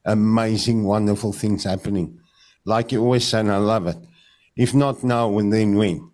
amazing, 0.04 0.84
wonderful 0.84 1.32
things 1.32 1.64
happening. 1.64 2.20
Like 2.64 2.92
you 2.92 3.02
always 3.02 3.26
say, 3.26 3.40
and 3.40 3.50
I 3.50 3.56
love 3.56 3.86
it. 3.88 3.98
If 4.60 4.74
not 4.74 5.02
now, 5.02 5.40
then 5.40 5.74
when? 5.74 6.10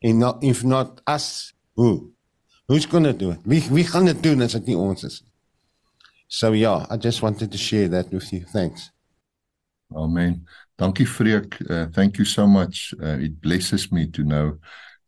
If 0.00 0.14
not, 0.14 0.38
if 0.40 0.62
not 0.62 1.00
us, 1.04 1.52
who? 1.74 2.12
Who's 2.68 2.86
going 2.86 3.02
to 3.02 3.12
do 3.12 3.32
it? 3.32 3.40
Wie, 3.42 3.60
wie 3.70 3.82
gaan 3.82 4.06
dit 4.06 4.22
doen 4.22 4.42
as 4.42 4.52
dit 4.52 4.66
nie 4.66 4.76
ons 4.78 5.02
is? 5.02 5.24
So 6.28 6.52
yeah, 6.52 6.86
I 6.88 6.96
just 6.96 7.22
wanted 7.22 7.50
to 7.50 7.58
share 7.58 7.88
that 7.88 8.12
with 8.12 8.32
you. 8.32 8.44
Thanks. 8.52 8.92
Amen. 9.92 10.46
Dankie 10.78 11.06
Freek. 11.06 11.58
Uh, 11.68 11.86
thank 11.92 12.18
you 12.18 12.24
so 12.24 12.46
much. 12.46 12.94
Uh, 13.02 13.18
it 13.18 13.40
blesses 13.40 13.90
me 13.90 14.06
to 14.12 14.22
know 14.22 14.58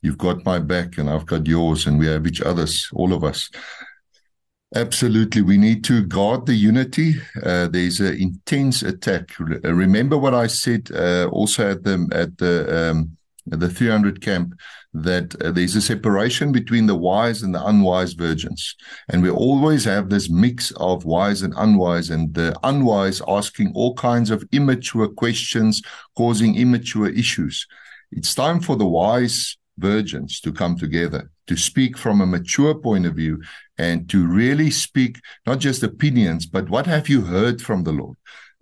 you've 0.02 0.18
got 0.18 0.44
my 0.44 0.58
back 0.58 0.98
and 0.98 1.08
I've 1.08 1.26
got 1.26 1.46
yours 1.46 1.86
and 1.86 1.96
we 1.96 2.08
have 2.08 2.26
each 2.26 2.40
other's, 2.40 2.88
all 2.92 3.12
of 3.12 3.22
us. 3.22 3.50
Absolutely. 4.74 5.40
We 5.40 5.56
need 5.56 5.82
to 5.84 6.04
guard 6.04 6.44
the 6.44 6.54
unity. 6.54 7.14
Uh, 7.42 7.68
there's 7.68 8.00
an 8.00 8.16
intense 8.20 8.82
attack. 8.82 9.30
Remember 9.38 10.18
what 10.18 10.34
I 10.34 10.46
said 10.46 10.90
uh, 10.94 11.26
also 11.28 11.70
at 11.70 11.84
the, 11.84 12.06
at 12.12 12.36
the, 12.36 12.90
um, 12.90 13.16
the 13.46 13.70
300 13.70 14.20
camp 14.20 14.54
that 14.92 15.34
uh, 15.42 15.52
there's 15.52 15.74
a 15.74 15.80
separation 15.80 16.52
between 16.52 16.86
the 16.86 16.94
wise 16.94 17.42
and 17.42 17.54
the 17.54 17.64
unwise 17.64 18.12
virgins. 18.12 18.74
And 19.08 19.22
we 19.22 19.30
always 19.30 19.84
have 19.84 20.10
this 20.10 20.28
mix 20.28 20.70
of 20.72 21.04
wise 21.06 21.42
and 21.42 21.54
unwise, 21.56 22.10
and 22.10 22.34
the 22.34 22.54
unwise 22.62 23.22
asking 23.26 23.72
all 23.74 23.94
kinds 23.94 24.30
of 24.30 24.44
immature 24.52 25.08
questions, 25.08 25.82
causing 26.14 26.56
immature 26.56 27.08
issues. 27.08 27.66
It's 28.12 28.34
time 28.34 28.60
for 28.60 28.76
the 28.76 28.86
wise 28.86 29.56
virgins 29.78 30.40
to 30.40 30.52
come 30.52 30.76
together, 30.76 31.30
to 31.48 31.56
speak 31.56 31.98
from 31.98 32.20
a 32.20 32.26
mature 32.26 32.74
point 32.74 33.06
of 33.06 33.14
view, 33.16 33.42
and 33.76 34.08
to 34.10 34.26
really 34.26 34.70
speak 34.70 35.20
not 35.46 35.58
just 35.58 35.82
opinions, 35.82 36.46
but 36.46 36.68
what 36.70 36.86
have 36.86 37.08
you 37.08 37.22
heard 37.22 37.60
from 37.60 37.84
the 37.84 37.92
Lord? 37.92 38.16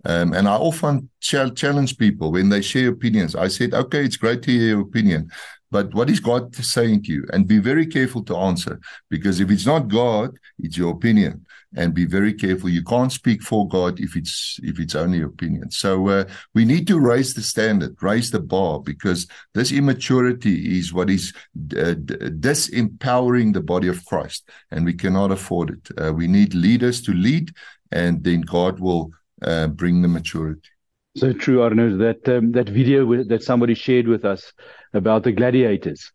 Um, 0.05 0.33
and 0.33 0.47
I 0.47 0.55
often 0.55 1.09
ch- 1.19 1.53
challenge 1.55 1.97
people 1.97 2.31
when 2.31 2.49
they 2.49 2.61
share 2.61 2.89
opinions. 2.89 3.35
I 3.35 3.49
said, 3.49 3.73
okay, 3.73 4.05
it's 4.05 4.17
great 4.17 4.41
to 4.43 4.51
hear 4.51 4.69
your 4.69 4.81
opinion, 4.81 5.29
but 5.69 5.93
what 5.93 6.09
is 6.09 6.19
God 6.19 6.55
saying 6.55 7.03
to 7.03 7.11
you? 7.11 7.25
And 7.33 7.47
be 7.47 7.59
very 7.59 7.85
careful 7.85 8.23
to 8.25 8.37
answer 8.37 8.79
because 9.09 9.39
if 9.39 9.51
it's 9.51 9.65
not 9.65 9.87
God, 9.87 10.37
it's 10.59 10.77
your 10.77 10.91
opinion. 10.91 11.45
And 11.75 11.93
be 11.93 12.05
very 12.05 12.33
careful. 12.33 12.69
You 12.69 12.83
can't 12.83 13.11
speak 13.11 13.43
for 13.43 13.67
God 13.67 13.99
if 13.99 14.15
it's 14.15 14.57
if 14.63 14.79
it's 14.79 14.95
only 14.95 15.21
opinion. 15.21 15.69
So 15.69 16.07
uh, 16.07 16.23
we 16.55 16.63
need 16.63 16.87
to 16.87 16.97
raise 16.97 17.33
the 17.33 17.41
standard, 17.41 18.01
raise 18.01 18.31
the 18.31 18.39
bar, 18.39 18.79
because 18.79 19.27
this 19.53 19.73
immaturity 19.73 20.79
is 20.79 20.93
what 20.93 21.09
is 21.09 21.33
uh, 21.75 21.95
disempowering 22.39 23.53
the 23.53 23.61
body 23.61 23.89
of 23.89 24.03
Christ, 24.05 24.49
and 24.71 24.85
we 24.85 24.93
cannot 24.93 25.31
afford 25.31 25.71
it. 25.71 26.01
Uh, 26.01 26.13
we 26.13 26.25
need 26.25 26.53
leaders 26.53 27.01
to 27.01 27.13
lead, 27.13 27.51
and 27.91 28.23
then 28.23 28.41
God 28.41 28.79
will 28.79 29.11
uh, 29.41 29.67
bring 29.67 30.01
the 30.01 30.07
maturity. 30.07 30.69
So 31.17 31.33
true, 31.33 31.63
Arno. 31.63 31.97
That 31.97 32.29
um, 32.29 32.53
that 32.53 32.69
video 32.69 33.23
that 33.23 33.43
somebody 33.43 33.73
shared 33.73 34.07
with 34.07 34.23
us 34.23 34.53
about 34.97 35.23
the 35.23 35.31
gladiators, 35.31 36.11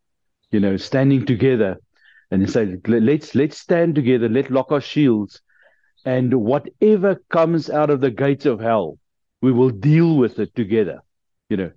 you 0.51 0.61
know, 0.61 0.77
standing 0.77 1.25
together, 1.27 1.79
and 2.31 2.49
say, 2.51 2.77
let's 2.87 3.35
let's 3.35 3.59
stand 3.59 3.95
together, 3.95 4.29
let 4.29 4.51
lock 4.51 4.73
our 4.73 4.81
shields, 4.81 5.41
and 6.05 6.35
whatever 6.35 7.17
comes 7.31 7.71
out 7.71 7.91
of 7.91 8.01
the 8.01 8.11
gates 8.11 8.47
of 8.47 8.61
hell, 8.61 8.99
we 9.43 9.53
will 9.53 9.71
deal 9.71 10.17
with 10.17 10.39
it 10.39 10.55
together. 10.55 11.03
You 11.49 11.57
know, 11.57 11.71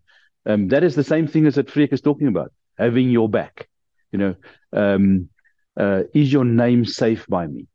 um, 0.45 0.68
that 0.70 0.84
is 0.84 0.95
the 0.95 1.03
same 1.03 1.28
thing 1.28 1.45
as 1.45 1.56
that 1.56 1.70
Freek 1.70 1.91
is 1.93 2.01
talking 2.01 2.28
about, 2.28 2.51
having 2.78 3.10
your 3.10 3.30
back. 3.30 3.68
You 4.12 4.20
know, 4.20 4.36
um, 4.74 5.30
uh, 5.78 6.03
is 6.14 6.32
your 6.32 6.45
name 6.45 6.86
safe 6.86 7.26
by 7.28 7.47
me? 7.47 7.68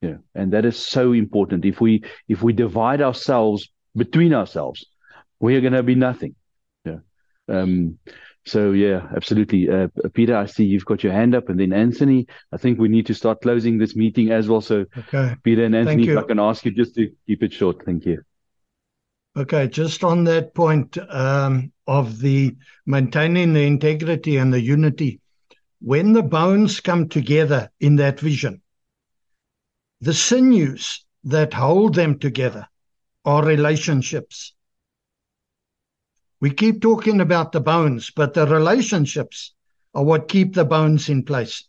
You 0.00 0.10
know, 0.10 0.18
and 0.34 0.52
that 0.52 0.64
is 0.64 0.76
so 0.76 1.12
important. 1.12 1.64
If 1.64 1.80
we 1.80 2.02
if 2.28 2.42
we 2.42 2.52
divide 2.52 3.02
ourselves 3.02 3.70
between 3.94 4.32
ourselves, 4.32 4.86
we 5.38 5.54
are 5.56 5.60
going 5.60 5.74
to 5.74 5.82
be 5.82 5.94
nothing. 5.94 6.34
Yeah. 6.84 6.98
Um, 7.48 7.98
so 8.44 8.72
yeah, 8.72 9.08
absolutely. 9.14 9.68
Uh, 9.68 9.88
Peter, 10.14 10.36
I 10.36 10.46
see 10.46 10.64
you've 10.64 10.84
got 10.84 11.04
your 11.04 11.12
hand 11.12 11.34
up, 11.34 11.48
and 11.48 11.58
then 11.58 11.72
Anthony. 11.72 12.26
I 12.52 12.56
think 12.56 12.78
we 12.78 12.88
need 12.88 13.06
to 13.06 13.14
start 13.14 13.40
closing 13.40 13.78
this 13.78 13.94
meeting 13.94 14.30
as 14.32 14.48
well. 14.48 14.60
So, 14.60 14.86
okay. 14.98 15.36
Peter 15.42 15.64
and 15.64 15.76
Anthony, 15.76 16.08
if 16.08 16.18
I 16.18 16.22
can 16.22 16.40
ask 16.40 16.64
you 16.64 16.72
just 16.72 16.94
to 16.96 17.10
keep 17.26 17.42
it 17.42 17.52
short. 17.52 17.84
Thank 17.84 18.04
you. 18.06 18.22
Okay, 19.36 19.66
just 19.68 20.04
on 20.04 20.24
that 20.24 20.54
point 20.54 20.98
um, 21.08 21.72
of 21.86 22.18
the 22.18 22.54
maintaining 22.84 23.54
the 23.54 23.62
integrity 23.62 24.36
and 24.36 24.52
the 24.52 24.60
unity, 24.60 25.20
when 25.80 26.12
the 26.12 26.22
bones 26.22 26.80
come 26.80 27.08
together 27.08 27.70
in 27.80 27.96
that 27.96 28.20
vision, 28.20 28.60
the 30.00 30.12
sinews 30.12 31.04
that 31.24 31.54
hold 31.54 31.94
them 31.94 32.18
together 32.18 32.66
are 33.24 33.44
relationships. 33.44 34.52
We 36.42 36.50
keep 36.50 36.80
talking 36.82 37.20
about 37.20 37.52
the 37.52 37.60
bones, 37.60 38.10
but 38.10 38.34
the 38.34 38.48
relationships 38.48 39.54
are 39.94 40.02
what 40.02 40.26
keep 40.26 40.54
the 40.54 40.64
bones 40.64 41.08
in 41.08 41.22
place. 41.22 41.62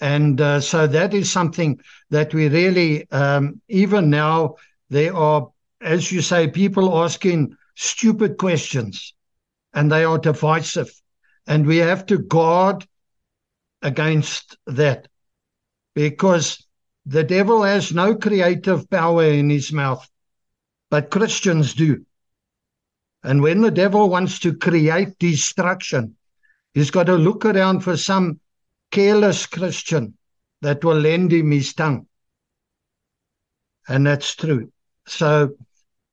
And 0.00 0.40
uh, 0.40 0.60
so 0.60 0.86
that 0.86 1.12
is 1.12 1.30
something 1.30 1.78
that 2.08 2.32
we 2.32 2.48
really, 2.48 3.10
um, 3.10 3.60
even 3.68 4.08
now, 4.08 4.54
there 4.88 5.14
are, 5.14 5.50
as 5.82 6.10
you 6.10 6.22
say, 6.22 6.48
people 6.48 7.02
asking 7.04 7.54
stupid 7.74 8.38
questions 8.38 9.12
and 9.74 9.92
they 9.92 10.04
are 10.04 10.16
divisive. 10.16 10.90
And 11.46 11.66
we 11.66 11.76
have 11.76 12.06
to 12.06 12.16
guard 12.16 12.86
against 13.82 14.56
that 14.68 15.06
because 15.94 16.66
the 17.04 17.24
devil 17.24 17.62
has 17.62 17.92
no 17.92 18.14
creative 18.16 18.88
power 18.88 19.24
in 19.24 19.50
his 19.50 19.70
mouth, 19.70 20.08
but 20.88 21.10
Christians 21.10 21.74
do. 21.74 22.06
And 23.22 23.42
when 23.42 23.60
the 23.60 23.70
devil 23.70 24.08
wants 24.08 24.38
to 24.40 24.54
create 24.54 25.18
destruction, 25.18 26.16
he's 26.74 26.90
got 26.90 27.04
to 27.06 27.14
look 27.14 27.44
around 27.44 27.80
for 27.80 27.96
some 27.96 28.40
careless 28.90 29.46
Christian 29.46 30.16
that 30.60 30.84
will 30.84 30.98
lend 30.98 31.32
him 31.32 31.50
his 31.50 31.72
tongue. 31.74 32.06
And 33.88 34.06
that's 34.06 34.34
true. 34.34 34.72
So, 35.06 35.56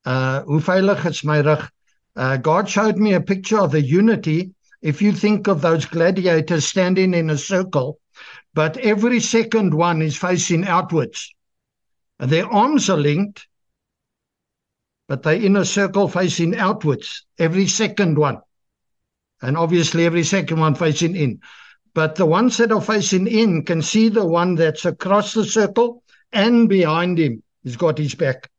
uh? 0.06 0.44
Uh, 2.15 2.38
God 2.38 2.69
showed 2.69 2.98
me 2.98 3.14
a 3.14 3.22
picture 3.22 3.60
of 3.60 3.72
the 3.72 3.81
unity. 3.81 4.52
If 4.81 5.02
you 5.02 5.11
think 5.11 5.48
of 5.48 5.61
those 5.61 5.86
gladiators 5.86 6.65
standing 6.65 7.14
in 7.14 7.30
a 7.30 7.38
circle, 7.38 7.99
but 8.53 8.77
every 8.77 9.19
second 9.19 9.73
one 9.73 10.02
is 10.02 10.18
facing 10.18 10.65
outwards. 10.65 11.34
And 12.19 12.30
their 12.30 12.48
arms 12.48 12.90
are 12.90 12.98
linked, 12.98 13.48
but 15.10 15.23
they're 15.23 15.34
in 15.34 15.57
a 15.57 15.65
circle 15.65 16.07
facing 16.07 16.56
outwards, 16.56 17.26
every 17.40 17.65
second 17.65 18.15
one. 18.18 18.38
And 19.41 19.57
obviously, 19.57 20.06
every 20.06 20.23
second 20.23 20.60
one 20.60 20.76
facing 20.76 21.15
in. 21.15 21.40
But 21.95 22.15
the 22.15 22.27
ones 22.27 22.57
that 22.57 22.72
are 22.72 22.80
facing 22.81 23.26
in 23.26 23.65
can 23.65 23.81
see 23.81 24.10
the 24.10 24.26
one 24.26 24.53
that's 24.53 24.86
across 24.86 25.34
the 25.34 25.45
circle 25.45 26.03
and 26.31 26.69
behind 26.69 27.18
him. 27.18 27.41
He's 27.64 27.76
got 27.76 27.98
his 27.98 28.14
back. 28.14 28.52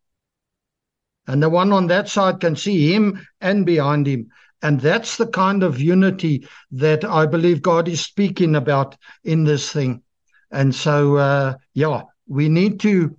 And 1.29 1.41
the 1.41 1.49
one 1.49 1.73
on 1.73 1.87
that 1.87 2.09
side 2.09 2.41
can 2.41 2.57
see 2.57 2.93
him 2.93 3.25
and 3.41 3.65
behind 3.65 4.09
him. 4.09 4.31
And 4.61 4.81
that's 4.81 5.19
the 5.19 5.29
kind 5.29 5.63
of 5.63 5.81
unity 5.81 6.49
that 6.73 7.05
I 7.05 7.27
believe 7.27 7.63
God 7.63 7.87
is 7.87 8.01
speaking 8.01 8.57
about 8.57 8.97
in 9.23 9.45
this 9.45 9.71
thing. 9.71 10.03
And 10.51 10.75
so, 10.75 11.17
uh, 11.17 11.55
yeah, 11.75 12.03
we 12.27 12.49
need 12.49 12.81
to, 12.81 13.17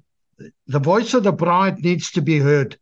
the 0.68 0.80
voice 0.80 1.14
of 1.14 1.24
the 1.24 1.32
bride 1.32 1.80
needs 1.80 2.12
to 2.12 2.22
be 2.22 2.40
heard. 2.40 2.78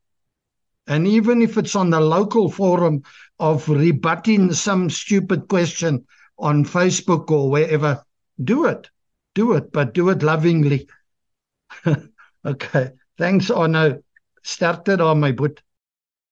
And 0.90 1.08
even 1.08 1.42
if 1.44 1.58
it's 1.58 1.76
on 1.76 1.92
the 1.92 2.00
local 2.02 2.50
forum 2.50 3.04
of 3.40 3.70
rebutting 3.70 4.52
some 4.54 4.90
stupid 4.90 5.48
question 5.48 6.06
on 6.40 6.66
Facebook 6.66 7.30
or 7.30 7.50
wherever, 7.50 8.04
do 8.44 8.66
it. 8.66 8.90
Do 9.36 9.54
it, 9.54 9.72
but 9.72 9.94
do 9.94 10.10
it 10.10 10.24
lovingly. 10.24 10.90
okay. 12.46 12.92
Thanks, 13.20 13.52
Arno. 13.52 14.02
Started 14.44 15.00
on 15.00 15.20
my 15.20 15.32
boot. 15.32 15.62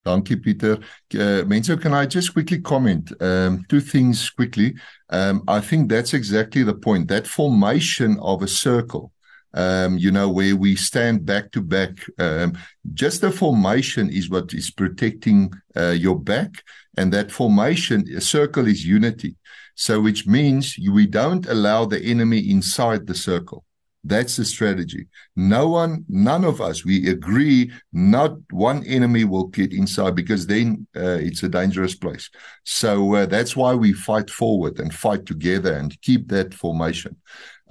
Dankie 0.06 0.38
Pieter. 0.38 0.80
Uh, 1.14 1.44
mense, 1.46 1.76
can 1.76 1.94
I 1.94 2.06
just 2.06 2.34
quickly 2.34 2.60
comment 2.60 3.12
um 3.22 3.66
two 3.68 3.82
things 3.82 4.30
quickly. 4.30 4.74
Um 5.10 5.44
I 5.48 5.60
think 5.60 5.90
that's 5.90 6.14
exactly 6.14 6.64
the 6.64 6.74
point. 6.74 7.10
That 7.10 7.28
formation 7.28 8.18
of 8.22 8.42
a 8.42 8.48
circle 8.48 9.12
um 9.54 9.98
you 9.98 10.12
know 10.12 10.30
where 10.30 10.56
we 10.56 10.76
stand 10.76 11.26
back 11.26 11.52
to 11.52 11.62
back 11.62 11.92
um 12.20 12.58
just 12.94 13.22
the 13.22 13.32
formation 13.32 14.10
is 14.10 14.30
what 14.30 14.54
is 14.54 14.70
protecting 14.70 15.52
uh, 15.76 15.90
your 15.90 16.20
back 16.20 16.64
and 16.98 17.14
that 17.14 17.32
formation 17.32 18.04
a 18.16 18.22
circle 18.22 18.68
is 18.68 18.86
unity. 18.86 19.36
So 19.76 20.02
which 20.02 20.26
means 20.26 20.76
we 20.92 21.06
don't 21.06 21.46
allow 21.48 21.86
the 21.86 22.02
enemy 22.02 22.40
inside 22.50 23.06
the 23.06 23.14
circle. 23.14 23.64
That's 24.04 24.38
the 24.38 24.46
strategy. 24.46 25.08
No 25.36 25.70
one, 25.70 26.06
none 26.08 26.46
of 26.46 26.62
us, 26.62 26.86
we 26.86 27.10
agree 27.10 27.72
not 27.92 28.38
one 28.52 28.84
enemy 28.86 29.26
will 29.26 29.48
get 29.48 29.74
inside 29.74 30.16
because 30.16 30.48
then 30.48 30.88
uh, 30.96 31.20
it's 31.20 31.44
a 31.44 31.50
dangerous 31.50 31.94
place. 31.94 32.30
So 32.64 33.16
uh, 33.16 33.26
that's 33.26 33.56
why 33.56 33.76
we 33.76 33.94
fight 33.94 34.30
forward 34.30 34.80
and 34.80 34.94
fight 34.94 35.26
together 35.26 35.74
and 35.74 36.00
keep 36.02 36.30
that 36.30 36.54
formation. 36.54 37.18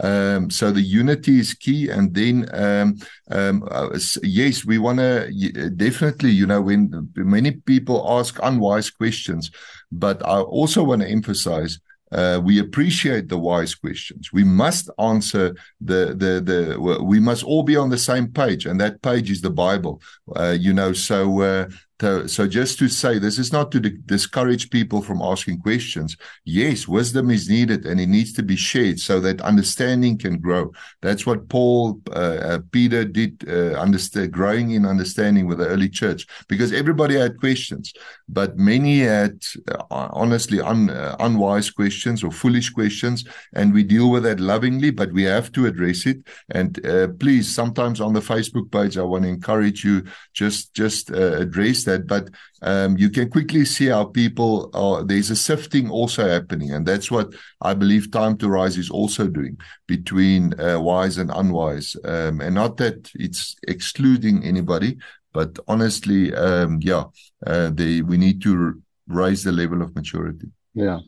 Um, 0.00 0.50
so 0.50 0.70
the 0.70 0.82
unity 0.82 1.38
is 1.38 1.54
key. 1.54 1.88
And 1.88 2.14
then, 2.14 2.48
um, 2.52 2.96
um, 3.30 3.66
uh, 3.70 3.98
yes, 4.22 4.64
we 4.64 4.78
want 4.78 4.98
to 4.98 5.70
definitely, 5.76 6.30
you 6.30 6.46
know, 6.46 6.60
when 6.60 7.10
many 7.14 7.52
people 7.52 8.06
ask 8.08 8.38
unwise 8.42 8.90
questions, 8.90 9.50
but 9.90 10.24
I 10.26 10.40
also 10.40 10.82
want 10.82 11.02
to 11.02 11.08
emphasize 11.08 11.78
uh, 12.12 12.40
we 12.42 12.60
appreciate 12.60 13.28
the 13.28 13.38
wise 13.38 13.74
questions. 13.74 14.32
We 14.32 14.44
must 14.44 14.88
answer 14.98 15.56
the 15.80 16.14
the 16.16 16.40
the. 16.40 17.02
We 17.02 17.18
must 17.18 17.42
all 17.42 17.64
be 17.64 17.76
on 17.76 17.90
the 17.90 17.98
same 17.98 18.28
page, 18.28 18.64
and 18.66 18.80
that 18.80 19.02
page 19.02 19.30
is 19.30 19.40
the 19.40 19.50
Bible. 19.50 20.00
Uh, 20.34 20.56
you 20.58 20.72
know, 20.72 20.92
so 20.92 21.40
uh, 21.40 21.68
to, 21.98 22.28
so 22.28 22.46
just 22.46 22.78
to 22.78 22.88
say, 22.88 23.18
this 23.18 23.38
is 23.38 23.52
not 23.52 23.72
to 23.72 23.80
discourage 23.80 24.70
people 24.70 25.00
from 25.00 25.22
asking 25.22 25.60
questions. 25.60 26.16
Yes, 26.44 26.86
wisdom 26.86 27.30
is 27.30 27.48
needed 27.48 27.86
and 27.86 27.98
it 27.98 28.08
needs 28.08 28.32
to 28.34 28.42
be 28.42 28.56
shared 28.56 29.00
so 29.00 29.18
that 29.20 29.40
understanding 29.40 30.18
can 30.18 30.38
grow. 30.38 30.72
That's 31.00 31.24
what 31.24 31.48
Paul, 31.48 32.00
uh, 32.10 32.12
uh, 32.12 32.58
Peter 32.70 33.04
did, 33.04 33.44
uh, 33.48 33.72
understand, 33.78 34.32
growing 34.32 34.72
in 34.72 34.84
understanding 34.84 35.46
with 35.46 35.58
the 35.58 35.68
early 35.68 35.88
church, 35.88 36.26
because 36.48 36.72
everybody 36.72 37.16
had 37.16 37.38
questions, 37.38 37.92
but 38.28 38.58
many 38.58 39.00
had 39.00 39.42
uh, 39.70 39.84
honestly 39.90 40.60
un, 40.60 40.90
uh, 40.90 41.16
unwise 41.20 41.70
questions 41.70 42.22
or 42.22 42.30
foolish 42.30 42.70
questions, 42.70 43.24
and 43.54 43.72
we 43.72 43.82
deal 43.82 44.10
with 44.10 44.24
that 44.24 44.40
lovingly, 44.40 44.90
but 44.90 45.12
we 45.12 45.22
have 45.22 45.50
to 45.52 45.66
address 45.66 46.04
it. 46.06 46.18
And 46.50 46.84
uh, 46.84 47.08
please, 47.18 47.52
sometimes 47.52 48.00
on 48.00 48.12
the 48.12 48.20
Facebook 48.20 48.70
page, 48.70 48.98
I 48.98 49.02
want 49.02 49.24
to 49.24 49.30
encourage 49.30 49.84
you 49.84 50.04
just 50.34 50.74
just 50.74 51.10
address 51.10 51.85
that, 51.86 52.06
but 52.06 52.28
um, 52.62 52.96
you 52.96 53.10
can 53.10 53.30
quickly 53.30 53.64
see 53.64 53.86
how 53.86 54.04
people 54.04 54.70
are. 54.74 55.02
There's 55.02 55.30
a 55.30 55.36
sifting 55.36 55.90
also 55.90 56.28
happening, 56.28 56.70
and 56.72 56.86
that's 56.86 57.10
what 57.10 57.34
I 57.62 57.74
believe 57.74 58.10
Time 58.10 58.36
to 58.38 58.48
Rise 58.48 58.76
is 58.76 58.90
also 58.90 59.26
doing 59.26 59.58
between 59.86 60.58
uh, 60.60 60.78
wise 60.78 61.18
and 61.18 61.30
unwise. 61.30 61.96
Um, 62.04 62.40
and 62.40 62.54
not 62.54 62.76
that 62.76 63.10
it's 63.14 63.56
excluding 63.66 64.44
anybody, 64.44 64.98
but 65.32 65.58
honestly, 65.66 66.34
um, 66.34 66.78
yeah, 66.80 67.04
uh, 67.46 67.70
they, 67.72 68.02
we 68.02 68.16
need 68.16 68.42
to 68.42 68.80
raise 69.08 69.42
the 69.44 69.52
level 69.52 69.82
of 69.82 69.94
maturity. 69.96 70.48
Yeah, 70.74 71.00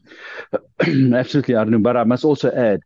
absolutely, 0.81 1.55
Arno. 1.55 1.79
But 1.79 1.97
I 1.97 2.05
must 2.05 2.25
also 2.25 2.51
add 2.51 2.81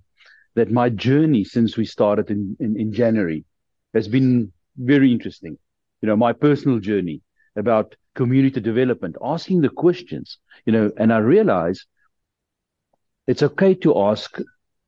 that 0.55 0.71
my 0.71 0.89
journey 0.89 1.45
since 1.45 1.77
we 1.77 1.85
started 1.85 2.31
in, 2.31 2.57
in, 2.61 2.79
in 2.79 2.93
January 2.93 3.45
has 3.95 4.09
been 4.09 4.53
very 4.77 5.13
interesting. 5.13 5.59
You 6.01 6.09
know, 6.09 6.17
my 6.17 6.33
personal 6.33 6.79
journey 6.79 7.21
about 7.57 7.95
community 8.15 8.61
development, 8.61 9.17
asking 9.23 9.61
the 9.61 9.69
questions, 9.69 10.39
you 10.67 10.73
know, 10.73 10.91
and 10.97 11.13
I 11.13 11.19
realize 11.19 11.87
it's 13.27 13.43
okay 13.43 13.75
to 13.77 13.99
ask, 14.01 14.39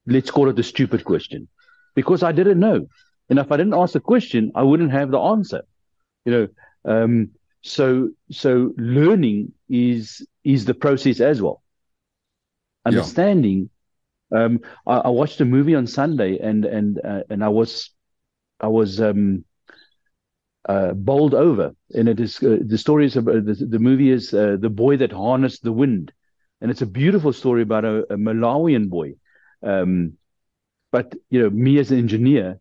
let's 0.07 0.31
call 0.31 0.49
it 0.49 0.59
a 0.59 0.62
stupid 0.62 1.05
question, 1.05 1.49
because 1.95 2.23
I 2.23 2.32
didn't 2.32 2.61
know. 2.61 2.86
And 3.31 3.39
if 3.39 3.51
I 3.51 3.57
didn't 3.57 3.74
ask 3.74 3.93
the 3.93 4.01
question, 4.01 4.53
I 4.55 4.62
wouldn't 4.62 4.93
have 4.93 5.11
the 5.11 5.19
answer, 5.19 5.62
you 6.24 6.32
know. 6.32 6.49
Um, 6.85 7.31
so, 7.62 8.11
so 8.31 8.74
learning 8.77 9.53
is 9.70 10.27
is 10.45 10.66
the 10.66 10.74
process 10.74 11.20
as 11.20 11.41
well. 11.41 11.62
Understanding. 12.85 13.70
Yeah. 14.31 14.45
Um, 14.45 14.61
I, 14.86 14.97
I, 14.99 15.09
watched 15.09 15.41
a 15.41 15.47
movie 15.47 15.74
on 15.74 15.86
Sunday, 15.86 16.39
and 16.39 16.65
and 16.66 17.01
uh, 17.03 17.23
and 17.31 17.43
I 17.43 17.49
was, 17.49 17.91
I 18.61 18.66
was 18.66 19.01
um, 19.01 19.45
uh, 20.69 20.93
bowled 20.93 21.35
over. 21.35 21.74
And 21.95 22.09
it 22.09 22.20
is 22.20 22.43
uh, 22.43 22.59
the 22.65 22.78
story 22.78 23.07
is 23.07 23.16
about 23.16 23.45
the, 23.45 23.55
the 23.55 23.78
movie 23.78 24.11
is 24.11 24.32
uh, 24.32 24.57
the 24.59 24.70
boy 24.70 24.97
that 24.99 25.12
harnessed 25.12 25.62
the 25.62 25.73
wind, 25.73 26.12
and 26.61 26.70
it's 26.70 26.82
a 26.82 26.86
beautiful 26.86 27.32
story 27.32 27.62
about 27.62 27.85
a, 27.85 28.12
a 28.12 28.16
Malawian 28.16 28.89
boy. 28.89 29.15
Um, 29.62 30.15
but 30.93 31.15
you 31.31 31.43
know, 31.43 31.51
me 31.51 31.78
as 31.78 31.91
an 31.91 31.99
engineer, 31.99 32.61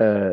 uh, 0.00 0.32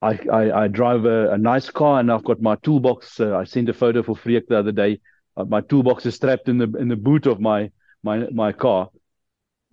I, 0.00 0.18
I, 0.30 0.62
I 0.64 0.68
drive 0.68 1.04
a, 1.04 1.32
a, 1.32 1.38
nice 1.38 1.70
car, 1.70 2.00
and 2.00 2.10
I've 2.10 2.24
got 2.24 2.42
my 2.42 2.56
toolbox. 2.56 3.20
Uh, 3.20 3.36
I 3.36 3.44
sent 3.44 3.68
a 3.68 3.72
photo 3.72 4.02
for 4.02 4.16
Freek 4.16 4.48
the 4.48 4.58
other 4.58 4.72
day. 4.72 5.00
Uh, 5.36 5.44
my 5.44 5.60
toolbox 5.60 6.06
is 6.06 6.16
strapped 6.16 6.48
in 6.48 6.58
the 6.58 6.70
in 6.78 6.88
the 6.88 6.96
boot 6.96 7.26
of 7.26 7.40
my 7.40 7.70
my 8.02 8.26
my 8.30 8.52
car 8.52 8.90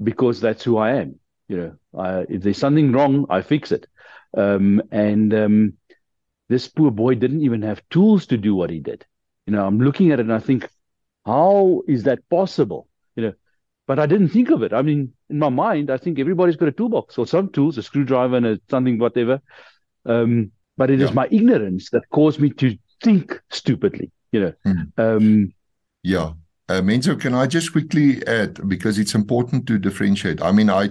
because 0.01 0.39
that's 0.39 0.63
who 0.63 0.77
I 0.77 0.91
am. 0.95 1.19
You 1.47 1.57
know, 1.57 1.99
I, 1.99 2.25
if 2.29 2.43
there's 2.43 2.59
something 2.59 2.91
wrong, 2.91 3.25
I 3.29 3.41
fix 3.41 3.71
it. 3.71 3.87
Um, 4.37 4.81
and 4.91 5.33
um, 5.33 5.73
this 6.49 6.67
poor 6.67 6.91
boy 6.91 7.15
didn't 7.15 7.41
even 7.41 7.61
have 7.61 7.81
tools 7.89 8.25
to 8.27 8.37
do 8.37 8.55
what 8.55 8.69
he 8.69 8.79
did. 8.79 9.05
You 9.45 9.53
know, 9.53 9.65
I'm 9.65 9.79
looking 9.79 10.11
at 10.11 10.19
it 10.19 10.23
and 10.23 10.33
I 10.33 10.39
think, 10.39 10.67
how 11.25 11.83
is 11.87 12.03
that 12.03 12.27
possible? 12.29 12.87
You 13.15 13.23
know, 13.23 13.33
but 13.87 13.99
I 13.99 14.05
didn't 14.05 14.29
think 14.29 14.49
of 14.49 14.63
it. 14.63 14.73
I 14.73 14.81
mean, 14.81 15.13
in 15.29 15.39
my 15.39 15.49
mind, 15.49 15.89
I 15.89 15.97
think 15.97 16.19
everybody's 16.19 16.55
got 16.55 16.67
a 16.67 16.71
toolbox 16.71 17.17
or 17.17 17.25
some 17.27 17.49
tools, 17.49 17.77
a 17.77 17.83
screwdriver 17.83 18.37
and 18.37 18.45
a, 18.45 18.59
something, 18.69 18.99
whatever. 18.99 19.41
Um, 20.05 20.51
but 20.77 20.89
it 20.89 20.99
yeah. 20.99 21.05
is 21.05 21.13
my 21.13 21.27
ignorance 21.31 21.89
that 21.91 22.09
caused 22.09 22.39
me 22.39 22.49
to 22.51 22.77
think 23.03 23.41
stupidly, 23.49 24.11
you 24.31 24.39
know. 24.39 24.53
Mm. 24.65 24.91
Um, 24.97 25.53
yeah. 26.03 26.33
Uh, 26.67 26.81
Menzo, 26.81 27.19
can 27.19 27.33
I 27.33 27.47
just 27.47 27.71
quickly 27.71 28.25
add, 28.27 28.67
because 28.69 28.99
it's 28.99 29.15
important 29.15 29.65
to 29.67 29.79
differentiate. 29.79 30.41
I 30.41 30.51
mean, 30.51 30.69
I 30.69 30.89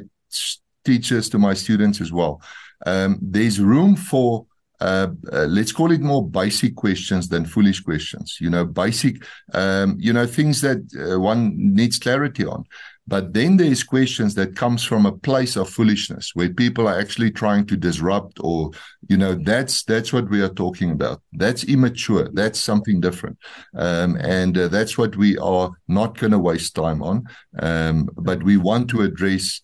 teach 0.85 1.11
this 1.11 1.29
to 1.31 1.39
my 1.39 1.55
students 1.55 2.01
as 2.01 2.13
well. 2.13 2.43
Um, 2.85 3.19
there's 3.23 3.61
room 3.61 3.95
for 3.95 4.47
uh, 4.81 5.09
uh, 5.33 5.47
let's 5.47 5.73
call 5.73 5.93
it 5.93 6.01
more 6.01 6.29
basic 6.29 6.77
questions 6.77 7.29
than 7.29 7.45
foolish 7.45 7.81
questions. 7.81 8.39
You 8.41 8.51
know, 8.51 8.65
basic, 8.65 9.25
um, 9.53 9.97
you 9.99 10.13
know, 10.13 10.27
things 10.27 10.61
that 10.61 10.79
uh, 10.97 11.19
one 11.21 11.55
needs 11.57 11.99
clarity 11.99 12.45
on. 12.45 12.65
But 13.09 13.33
then 13.33 13.57
there's 13.57 13.83
questions 13.83 14.35
that 14.35 14.55
comes 14.55 14.85
from 14.85 15.07
a 15.07 15.17
place 15.17 15.57
of 15.57 15.71
foolishness 15.71 16.33
where 16.35 16.53
people 16.53 16.87
are 16.87 17.01
actually 17.01 17.31
trying 17.31 17.65
to 17.69 17.77
disrupt 17.77 18.39
or, 18.41 18.73
you 19.09 19.17
know, 19.17 19.35
that's, 19.35 19.83
that's 19.85 20.13
what 20.13 20.29
we 20.29 20.43
are 20.43 20.51
talking 20.51 20.91
about. 20.91 21.23
That's 21.33 21.65
immature. 21.65 22.29
That's 22.35 22.61
something 22.61 23.01
different. 23.01 23.39
Um, 23.75 24.17
and 24.17 24.59
uh, 24.59 24.69
that's 24.69 24.99
what 24.99 25.17
we 25.17 25.39
are 25.39 25.71
not 25.89 26.19
going 26.19 26.33
to 26.33 26.39
waste 26.39 26.75
time 26.75 27.03
on. 27.03 27.25
Um, 27.59 28.11
but 28.15 28.43
we 28.43 28.59
want 28.59 28.91
to 28.91 29.01
address 29.01 29.63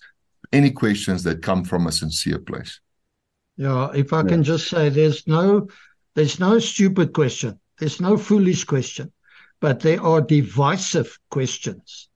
any 0.50 0.70
questions 0.70 1.22
that 1.24 1.42
come 1.42 1.64
from 1.64 1.86
a 1.86 1.92
sincere 1.92 2.38
place. 2.38 2.80
Yeah, 3.56 3.90
if 3.94 4.12
I 4.12 4.22
yeah. 4.22 4.28
can 4.28 4.42
just 4.42 4.68
say 4.68 4.88
there's 4.88 5.26
no 5.26 5.68
there's 6.14 6.40
no 6.40 6.58
stupid 6.58 7.12
question. 7.12 7.58
There's 7.78 8.00
no 8.00 8.16
foolish 8.16 8.64
question, 8.64 9.12
but 9.60 9.80
there 9.80 10.02
are 10.02 10.20
divisive 10.20 11.18
questions. 11.30 12.08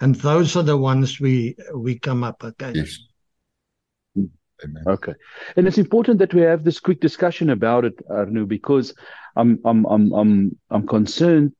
And 0.00 0.14
those 0.16 0.56
are 0.56 0.62
the 0.62 0.76
ones 0.76 1.20
we 1.20 1.56
we 1.74 1.98
come 1.98 2.24
up 2.24 2.42
against. 2.42 2.76
Yes. 4.16 4.26
Amen. 4.62 4.84
Okay. 4.86 5.14
And 5.56 5.66
it's 5.66 5.78
important 5.78 6.18
that 6.18 6.34
we 6.34 6.42
have 6.42 6.64
this 6.64 6.80
quick 6.80 7.00
discussion 7.00 7.50
about 7.50 7.84
it, 7.84 7.96
Arnu, 8.08 8.46
because 8.46 8.94
I'm 9.36 9.58
I'm 9.64 9.86
I'm 9.86 10.12
I'm 10.12 10.58
I'm 10.70 10.86
concerned 10.86 11.52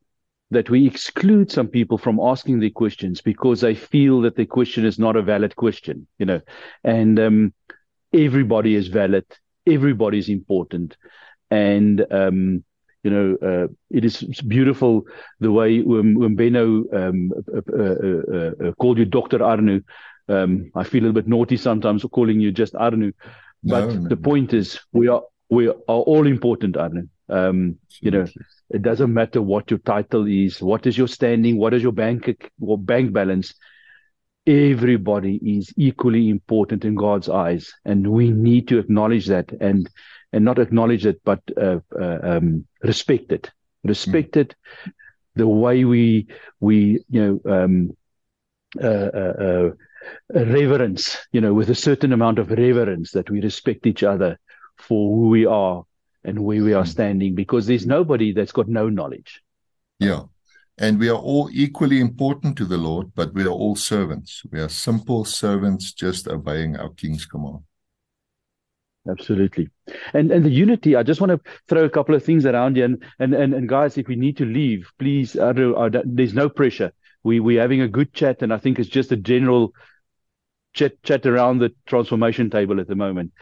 that 0.51 0.69
we 0.69 0.87
exclude 0.87 1.51
some 1.51 1.69
people 1.69 1.97
from 1.97 2.19
asking 2.20 2.61
their 2.61 2.70
questions 2.70 3.20
because 3.20 3.61
they 3.61 3.74
feel 3.74 4.20
that 4.23 4.37
their 4.37 4.47
question 4.47 4.85
is 4.85 4.99
not 4.99 5.16
a 5.16 5.23
valid 5.23 5.55
question, 5.55 6.07
you 6.19 6.27
know. 6.27 6.41
And 6.82 7.20
um, 7.20 7.55
everybody 8.12 8.74
is 8.74 8.89
valid, 8.89 9.27
everybody 9.66 10.19
is 10.19 10.28
important, 10.28 10.97
and 11.51 12.05
um, 12.11 12.65
you 13.03 13.11
know, 13.11 13.37
uh, 13.43 13.69
it 13.91 14.05
is 14.05 14.23
beautiful 14.47 15.07
the 15.41 15.51
way 15.51 15.81
when, 15.81 16.19
when 16.19 16.37
Benno 16.37 16.85
um, 16.93 17.32
uh, 17.55 17.61
uh, 17.78 18.69
uh 18.69 18.73
called 18.73 18.99
you 18.99 19.05
Dr. 19.05 19.39
Arnu. 19.39 19.82
Um, 20.28 20.70
I 20.74 20.85
feel 20.85 21.01
a 21.01 21.05
little 21.07 21.20
bit 21.20 21.27
naughty 21.27 21.57
sometimes 21.57 22.05
calling 22.12 22.41
you 22.41 22.53
just 22.53 22.74
Arnu, 22.74 23.12
but 23.65 23.87
no, 23.87 23.95
no, 23.95 24.09
the 24.09 24.16
point 24.16 24.53
is 24.53 24.78
we 24.93 25.09
are 25.09 25.23
we 25.49 25.69
are 25.69 25.74
all 25.87 26.27
important, 26.27 26.77
Arnu. 26.77 27.09
Um, 27.28 27.78
you 28.01 28.11
know, 28.11 28.27
it 28.70 28.82
doesn't 28.82 29.12
matter 29.12 29.41
what 29.41 29.70
your 29.70 29.78
title 29.78 30.27
is, 30.27 30.61
what 30.61 30.87
is 30.87 30.99
your 30.99 31.09
standing, 31.09 31.57
what 31.59 31.74
is 31.74 31.82
your 31.82 31.93
bank 31.93 32.51
or 32.61 32.78
bank 32.78 33.12
balance. 33.12 33.55
Everybody 34.51 35.36
is 35.36 35.72
equally 35.77 36.28
important 36.28 36.85
in 36.85 36.97
God's 36.97 37.28
eyes, 37.28 37.72
and 37.85 38.06
we 38.09 38.32
need 38.32 38.66
to 38.68 38.78
acknowledge 38.78 39.27
that 39.28 39.52
and 39.60 39.89
and 40.32 40.44
not 40.44 40.59
acknowledge 40.59 41.06
it, 41.06 41.20
but 41.24 41.40
uh, 41.56 41.78
uh, 41.98 42.18
um, 42.22 42.66
respect 42.82 43.31
it. 43.31 43.51
Respect 43.85 44.32
mm. 44.32 44.40
it. 44.40 44.56
The 45.36 45.47
way 45.47 45.85
we 45.85 46.27
we 46.59 47.05
you 47.09 47.40
know 47.44 47.52
um, 47.52 47.97
uh, 48.82 48.86
uh, 48.86 49.70
uh, 50.35 50.44
reverence, 50.44 51.16
you 51.32 51.40
know, 51.40 51.55
with 51.55 51.70
a 51.70 51.74
certain 51.74 52.12
amount 52.12 52.39
of 52.39 52.51
reverence 52.51 53.12
that 53.12 53.31
we 53.31 53.40
respect 53.40 53.86
each 53.86 54.02
other 54.02 54.39
for 54.78 55.14
who 55.14 55.28
we 55.28 55.47
are 55.47 55.85
and 56.24 56.40
where 56.40 56.62
we 56.64 56.72
are 56.72 56.85
hmm. 56.85 56.90
standing, 56.90 57.35
because 57.35 57.66
there's 57.66 57.86
nobody 57.86 58.32
that's 58.32 58.52
got 58.52 58.68
no 58.68 58.89
knowledge. 58.89 59.43
Yeah. 60.01 60.24
And 60.81 60.98
we 60.98 61.11
are 61.11 61.19
all 61.19 61.51
equally 61.52 62.01
important 62.01 62.57
to 62.57 62.65
the 62.65 62.78
Lord, 62.78 63.12
but 63.15 63.35
we 63.35 63.44
are 63.44 63.51
all 63.51 63.77
servants. 63.77 64.43
We 64.51 64.61
are 64.61 64.69
simple 64.69 65.27
servants 65.27 65.93
just 65.93 66.27
obeying 66.27 66.78
our 66.78 66.89
King's 66.89 67.27
command. 67.27 67.61
Absolutely. 69.09 69.69
And 70.15 70.31
and 70.31 70.44
the 70.44 70.51
unity, 70.51 70.97
I 70.97 71.02
just 71.02 71.20
want 71.20 71.32
to 71.32 71.51
throw 71.69 71.85
a 71.85 71.90
couple 71.90 72.15
of 72.15 72.24
things 72.24 72.47
around 72.47 72.77
you. 72.77 72.85
And 72.85 73.05
and 73.19 73.35
and, 73.35 73.55
and 73.55 73.69
guys, 73.69 73.98
if 73.98 74.09
we 74.09 74.16
need 74.16 74.39
to 74.39 74.47
leave, 74.47 74.90
please, 74.98 75.36
uh, 75.36 75.52
uh, 75.52 75.90
there's 76.05 76.35
no 76.35 76.48
pressure. 76.48 76.93
We 77.23 77.40
we're 77.40 77.61
having 77.61 77.82
a 77.82 77.89
good 77.89 78.12
chat, 78.15 78.43
and 78.43 78.52
I 78.52 78.59
think 78.59 78.78
it's 78.78 78.89
just 78.89 79.12
a 79.12 79.16
general 79.16 79.73
chat 80.73 81.02
chat 81.02 81.27
around 81.27 81.59
the 81.59 81.74
transformation 81.86 82.51
table 82.51 82.81
at 82.81 82.89
the 82.89 82.94
moment. 82.94 83.32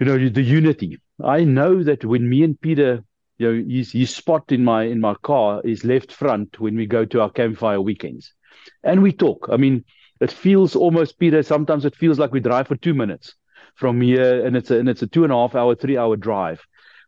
You 0.00 0.06
know, 0.06 0.28
the 0.28 0.42
unity. 0.42 1.00
I 1.22 1.42
know 1.44 1.82
that 1.82 2.04
when 2.04 2.28
me 2.28 2.44
and 2.44 2.60
Peter, 2.60 3.04
you 3.38 3.52
know, 3.52 3.64
his 3.68 3.92
his 3.92 4.14
spot 4.14 4.52
in 4.52 4.64
my 4.64 4.84
in 4.84 5.00
my 5.00 5.14
car 5.22 5.60
is 5.64 5.84
left 5.84 6.12
front 6.12 6.60
when 6.60 6.76
we 6.76 6.86
go 6.86 7.04
to 7.04 7.20
our 7.20 7.30
campfire 7.30 7.80
weekends, 7.80 8.34
and 8.84 9.02
we 9.02 9.12
talk. 9.12 9.48
I 9.50 9.56
mean, 9.56 9.84
it 10.20 10.32
feels 10.32 10.76
almost 10.76 11.18
Peter. 11.18 11.42
Sometimes 11.42 11.84
it 11.84 11.96
feels 11.96 12.18
like 12.18 12.32
we 12.32 12.40
drive 12.40 12.68
for 12.68 12.76
two 12.76 12.94
minutes 12.94 13.34
from 13.76 14.00
here, 14.00 14.44
and 14.44 14.56
it's 14.56 14.70
a 14.70 14.78
and 14.78 14.88
it's 14.88 15.02
a 15.02 15.06
two 15.06 15.24
and 15.24 15.32
a 15.32 15.36
half 15.36 15.54
hour, 15.54 15.74
three 15.74 15.96
hour 15.96 16.16
drive. 16.16 16.60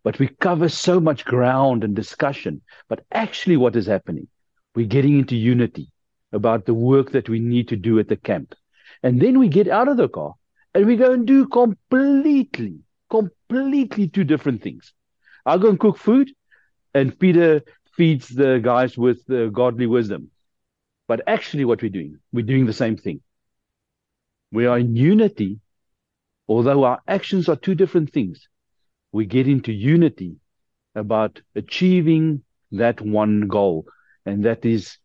But 0.02 0.19
we 0.19 0.28
cover 0.28 0.69
so 0.69 1.01
much 1.01 1.24
ground 1.24 1.85
and 1.85 1.94
discussion. 1.94 2.62
But 2.89 3.05
actually, 3.12 3.57
what 3.57 3.77
is 3.77 3.86
happening? 3.86 4.28
We're 4.74 4.86
getting 4.86 5.19
into 5.19 5.36
unity 5.36 5.93
about 6.32 6.65
the 6.65 6.74
work 6.74 7.11
that 7.11 7.28
we 7.28 7.39
need 7.40 7.69
to 7.69 7.77
do 7.77 7.98
at 7.98 8.09
the 8.09 8.16
camp, 8.16 8.55
and 9.02 9.20
then 9.20 9.39
we 9.39 9.48
get 9.48 9.69
out 9.69 9.89
of 9.89 9.97
the 9.97 10.09
car 10.09 10.35
and 10.74 10.86
we 10.86 10.97
go 10.97 11.12
and 11.12 11.27
do 11.27 11.47
completely, 11.48 12.78
completely 13.11 14.09
two 14.09 14.24
different 14.24 14.62
things. 14.62 14.93
I'll 15.51 15.59
go 15.59 15.69
and 15.69 15.81
cook 15.81 15.99
food, 15.99 16.31
and 16.95 17.19
Peter 17.19 17.63
feeds 17.97 18.29
the 18.29 18.61
guys 18.63 18.97
with 18.97 19.25
the 19.27 19.51
godly 19.53 19.87
wisdom. 19.87 20.31
But 21.09 21.23
actually, 21.27 21.65
what 21.65 21.83
we're 21.83 21.91
doing, 21.91 22.19
we're 22.33 22.47
doing 22.47 22.67
the 22.67 22.73
same 22.73 22.97
thing. 22.97 23.21
We 24.53 24.67
are 24.67 24.79
in 24.79 24.97
unity 24.97 25.61
although 26.51 26.83
our 26.83 27.01
actions 27.07 27.49
are 27.49 27.57
two 27.57 27.77
different 27.77 28.13
things, 28.13 28.49
we 29.13 29.25
get 29.25 29.47
into 29.47 29.73
unity 29.73 30.35
about 30.97 31.41
achieving 31.55 32.43
that 32.73 33.01
one 33.01 33.47
goal, 33.47 33.87
and 34.27 34.45
that 34.45 34.65
is 34.65 34.99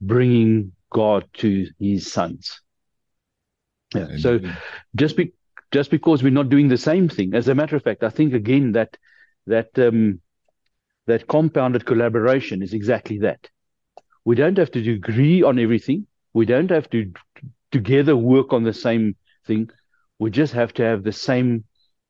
bringing 0.00 0.72
God 0.90 1.24
to 1.34 1.68
His 1.78 2.12
sons. 2.12 2.60
Yeah. 3.94 4.08
So 4.18 4.40
just 4.96 5.16
be, 5.16 5.32
just 5.70 5.90
because 5.92 6.22
we're 6.22 6.30
not 6.40 6.48
doing 6.48 6.68
the 6.68 6.76
same 6.76 7.08
thing, 7.08 7.32
as 7.32 7.46
a 7.46 7.54
matter 7.54 7.76
of 7.76 7.84
fact, 7.84 8.02
I 8.02 8.10
think 8.10 8.34
again 8.34 8.72
that 8.72 8.96
that 9.48 9.78
um, 9.78 10.20
that 11.06 11.26
compounded 11.26 11.84
collaboration 11.86 12.62
is 12.62 12.72
exactly 12.72 13.18
that. 13.18 13.48
We 14.24 14.34
don't 14.36 14.58
have 14.58 14.70
to 14.72 14.92
agree 14.92 15.42
on 15.42 15.58
everything. 15.58 16.06
We 16.34 16.44
don't 16.46 16.70
have 16.70 16.88
to 16.90 17.12
together 17.72 18.16
work 18.16 18.52
on 18.52 18.62
the 18.64 18.74
same 18.74 19.16
thing. 19.46 19.70
We 20.18 20.30
just 20.30 20.52
have 20.52 20.72
to 20.74 20.82
have 20.82 21.02
the 21.02 21.12
same 21.12 21.64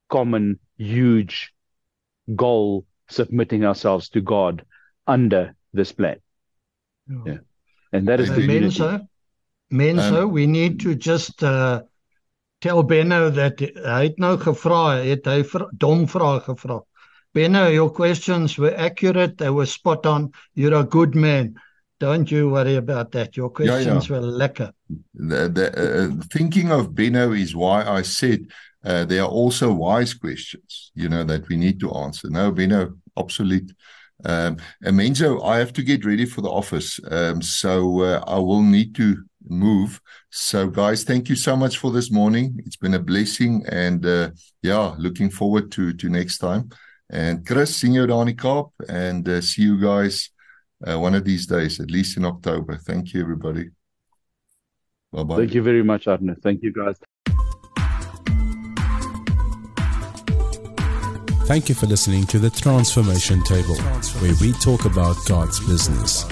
common, 0.08 0.58
huge 0.76 1.52
goal, 2.34 2.86
submitting 3.08 3.64
ourselves 3.64 4.08
to 4.10 4.20
God 4.20 4.64
under 5.06 5.54
this 5.72 5.92
plan. 5.92 6.16
Yeah. 7.08 7.22
yeah. 7.26 7.38
And 7.92 8.08
that 8.08 8.20
is 8.20 8.30
uh, 8.30 8.34
the 8.34 8.48
Menzo, 8.48 9.08
Menzo, 9.72 10.22
um, 10.24 10.32
we 10.32 10.46
need 10.46 10.80
to 10.80 10.94
just 10.94 11.42
uh, 11.42 11.82
tell 12.60 12.82
Benno 12.82 13.30
that 13.30 13.60
hy 13.60 14.02
het 14.08 14.18
nou 14.18 14.36
gevra, 14.40 14.98
het 15.04 15.26
hy 15.28 15.42
dom 15.78 16.06
vrae 16.10 16.40
gevra. 16.44 16.80
Benno, 17.34 17.68
your 17.68 17.90
questions 17.90 18.58
were 18.58 18.74
accurate, 18.76 19.38
they 19.38 19.50
were 19.50 19.66
spot 19.66 20.06
on. 20.06 20.32
You're 20.54 20.74
a 20.74 20.84
good 20.84 21.14
man. 21.14 21.54
Don't 22.00 22.30
you 22.30 22.50
worry 22.50 22.76
about 22.76 23.12
that. 23.12 23.36
Your 23.36 23.50
questions 23.50 24.08
yeah, 24.08 24.16
yeah. 24.16 24.20
were 24.20 24.26
lekker. 24.26 24.72
The, 25.14 25.48
the, 25.48 25.66
uh, 25.76 26.24
thinking 26.32 26.70
of 26.70 26.94
Benno 26.94 27.32
is 27.32 27.56
why 27.56 27.84
I 27.84 28.02
said 28.02 28.46
uh, 28.84 29.04
there 29.04 29.22
are 29.22 29.28
also 29.28 29.72
wise 29.72 30.14
questions, 30.14 30.92
you 30.94 31.08
know, 31.08 31.24
that 31.24 31.48
we 31.48 31.56
need 31.56 31.80
to 31.80 31.90
answer. 31.92 32.30
No, 32.30 32.52
Benno, 32.52 32.94
obsolete. 33.16 33.72
Um, 34.24 34.56
and 34.82 34.98
Menzo, 34.98 35.44
I 35.44 35.58
have 35.58 35.72
to 35.74 35.82
get 35.82 36.04
ready 36.04 36.24
for 36.24 36.40
the 36.40 36.50
office. 36.50 37.00
Um, 37.10 37.42
so 37.42 38.02
uh, 38.02 38.24
I 38.26 38.38
will 38.38 38.62
need 38.62 38.94
to 38.96 39.24
move. 39.48 40.00
So, 40.30 40.68
guys, 40.68 41.04
thank 41.04 41.28
you 41.28 41.36
so 41.36 41.56
much 41.56 41.78
for 41.78 41.90
this 41.90 42.10
morning. 42.10 42.60
It's 42.66 42.76
been 42.76 42.94
a 42.94 42.98
blessing. 42.98 43.64
And 43.68 44.04
uh, 44.04 44.30
yeah, 44.62 44.94
looking 44.98 45.30
forward 45.30 45.70
to, 45.72 45.92
to 45.92 46.08
next 46.08 46.38
time. 46.38 46.70
And 47.10 47.46
Chris, 47.46 47.76
sien 47.76 47.94
jou 47.94 48.06
daar 48.06 48.20
in 48.26 48.34
die 48.34 48.36
Kaap 48.36 48.70
and 48.88 49.28
uh, 49.28 49.40
see 49.40 49.62
you 49.62 49.78
guys 49.80 50.30
uh, 50.86 50.98
one 50.98 51.14
of 51.14 51.24
these 51.24 51.46
days, 51.46 51.80
at 51.80 51.90
least 51.90 52.16
in 52.16 52.24
October. 52.24 52.76
Thank 52.76 53.14
you, 53.14 53.22
everybody. 53.22 53.70
Bye 55.12 55.24
bye. 55.24 55.36
Thank 55.36 55.54
you 55.54 55.62
very 55.62 55.82
much, 55.82 56.06
Arne. 56.06 56.36
Thank 56.42 56.62
you, 56.62 56.72
guys. 56.72 56.96
Thank 61.46 61.70
you 61.70 61.74
for 61.74 61.86
listening 61.86 62.26
to 62.26 62.38
the 62.38 62.50
Transformation 62.50 63.42
Table, 63.42 63.76
where 64.20 64.34
we 64.42 64.52
talk 64.52 64.84
about 64.84 65.16
God's 65.26 65.58
business. 65.66 66.26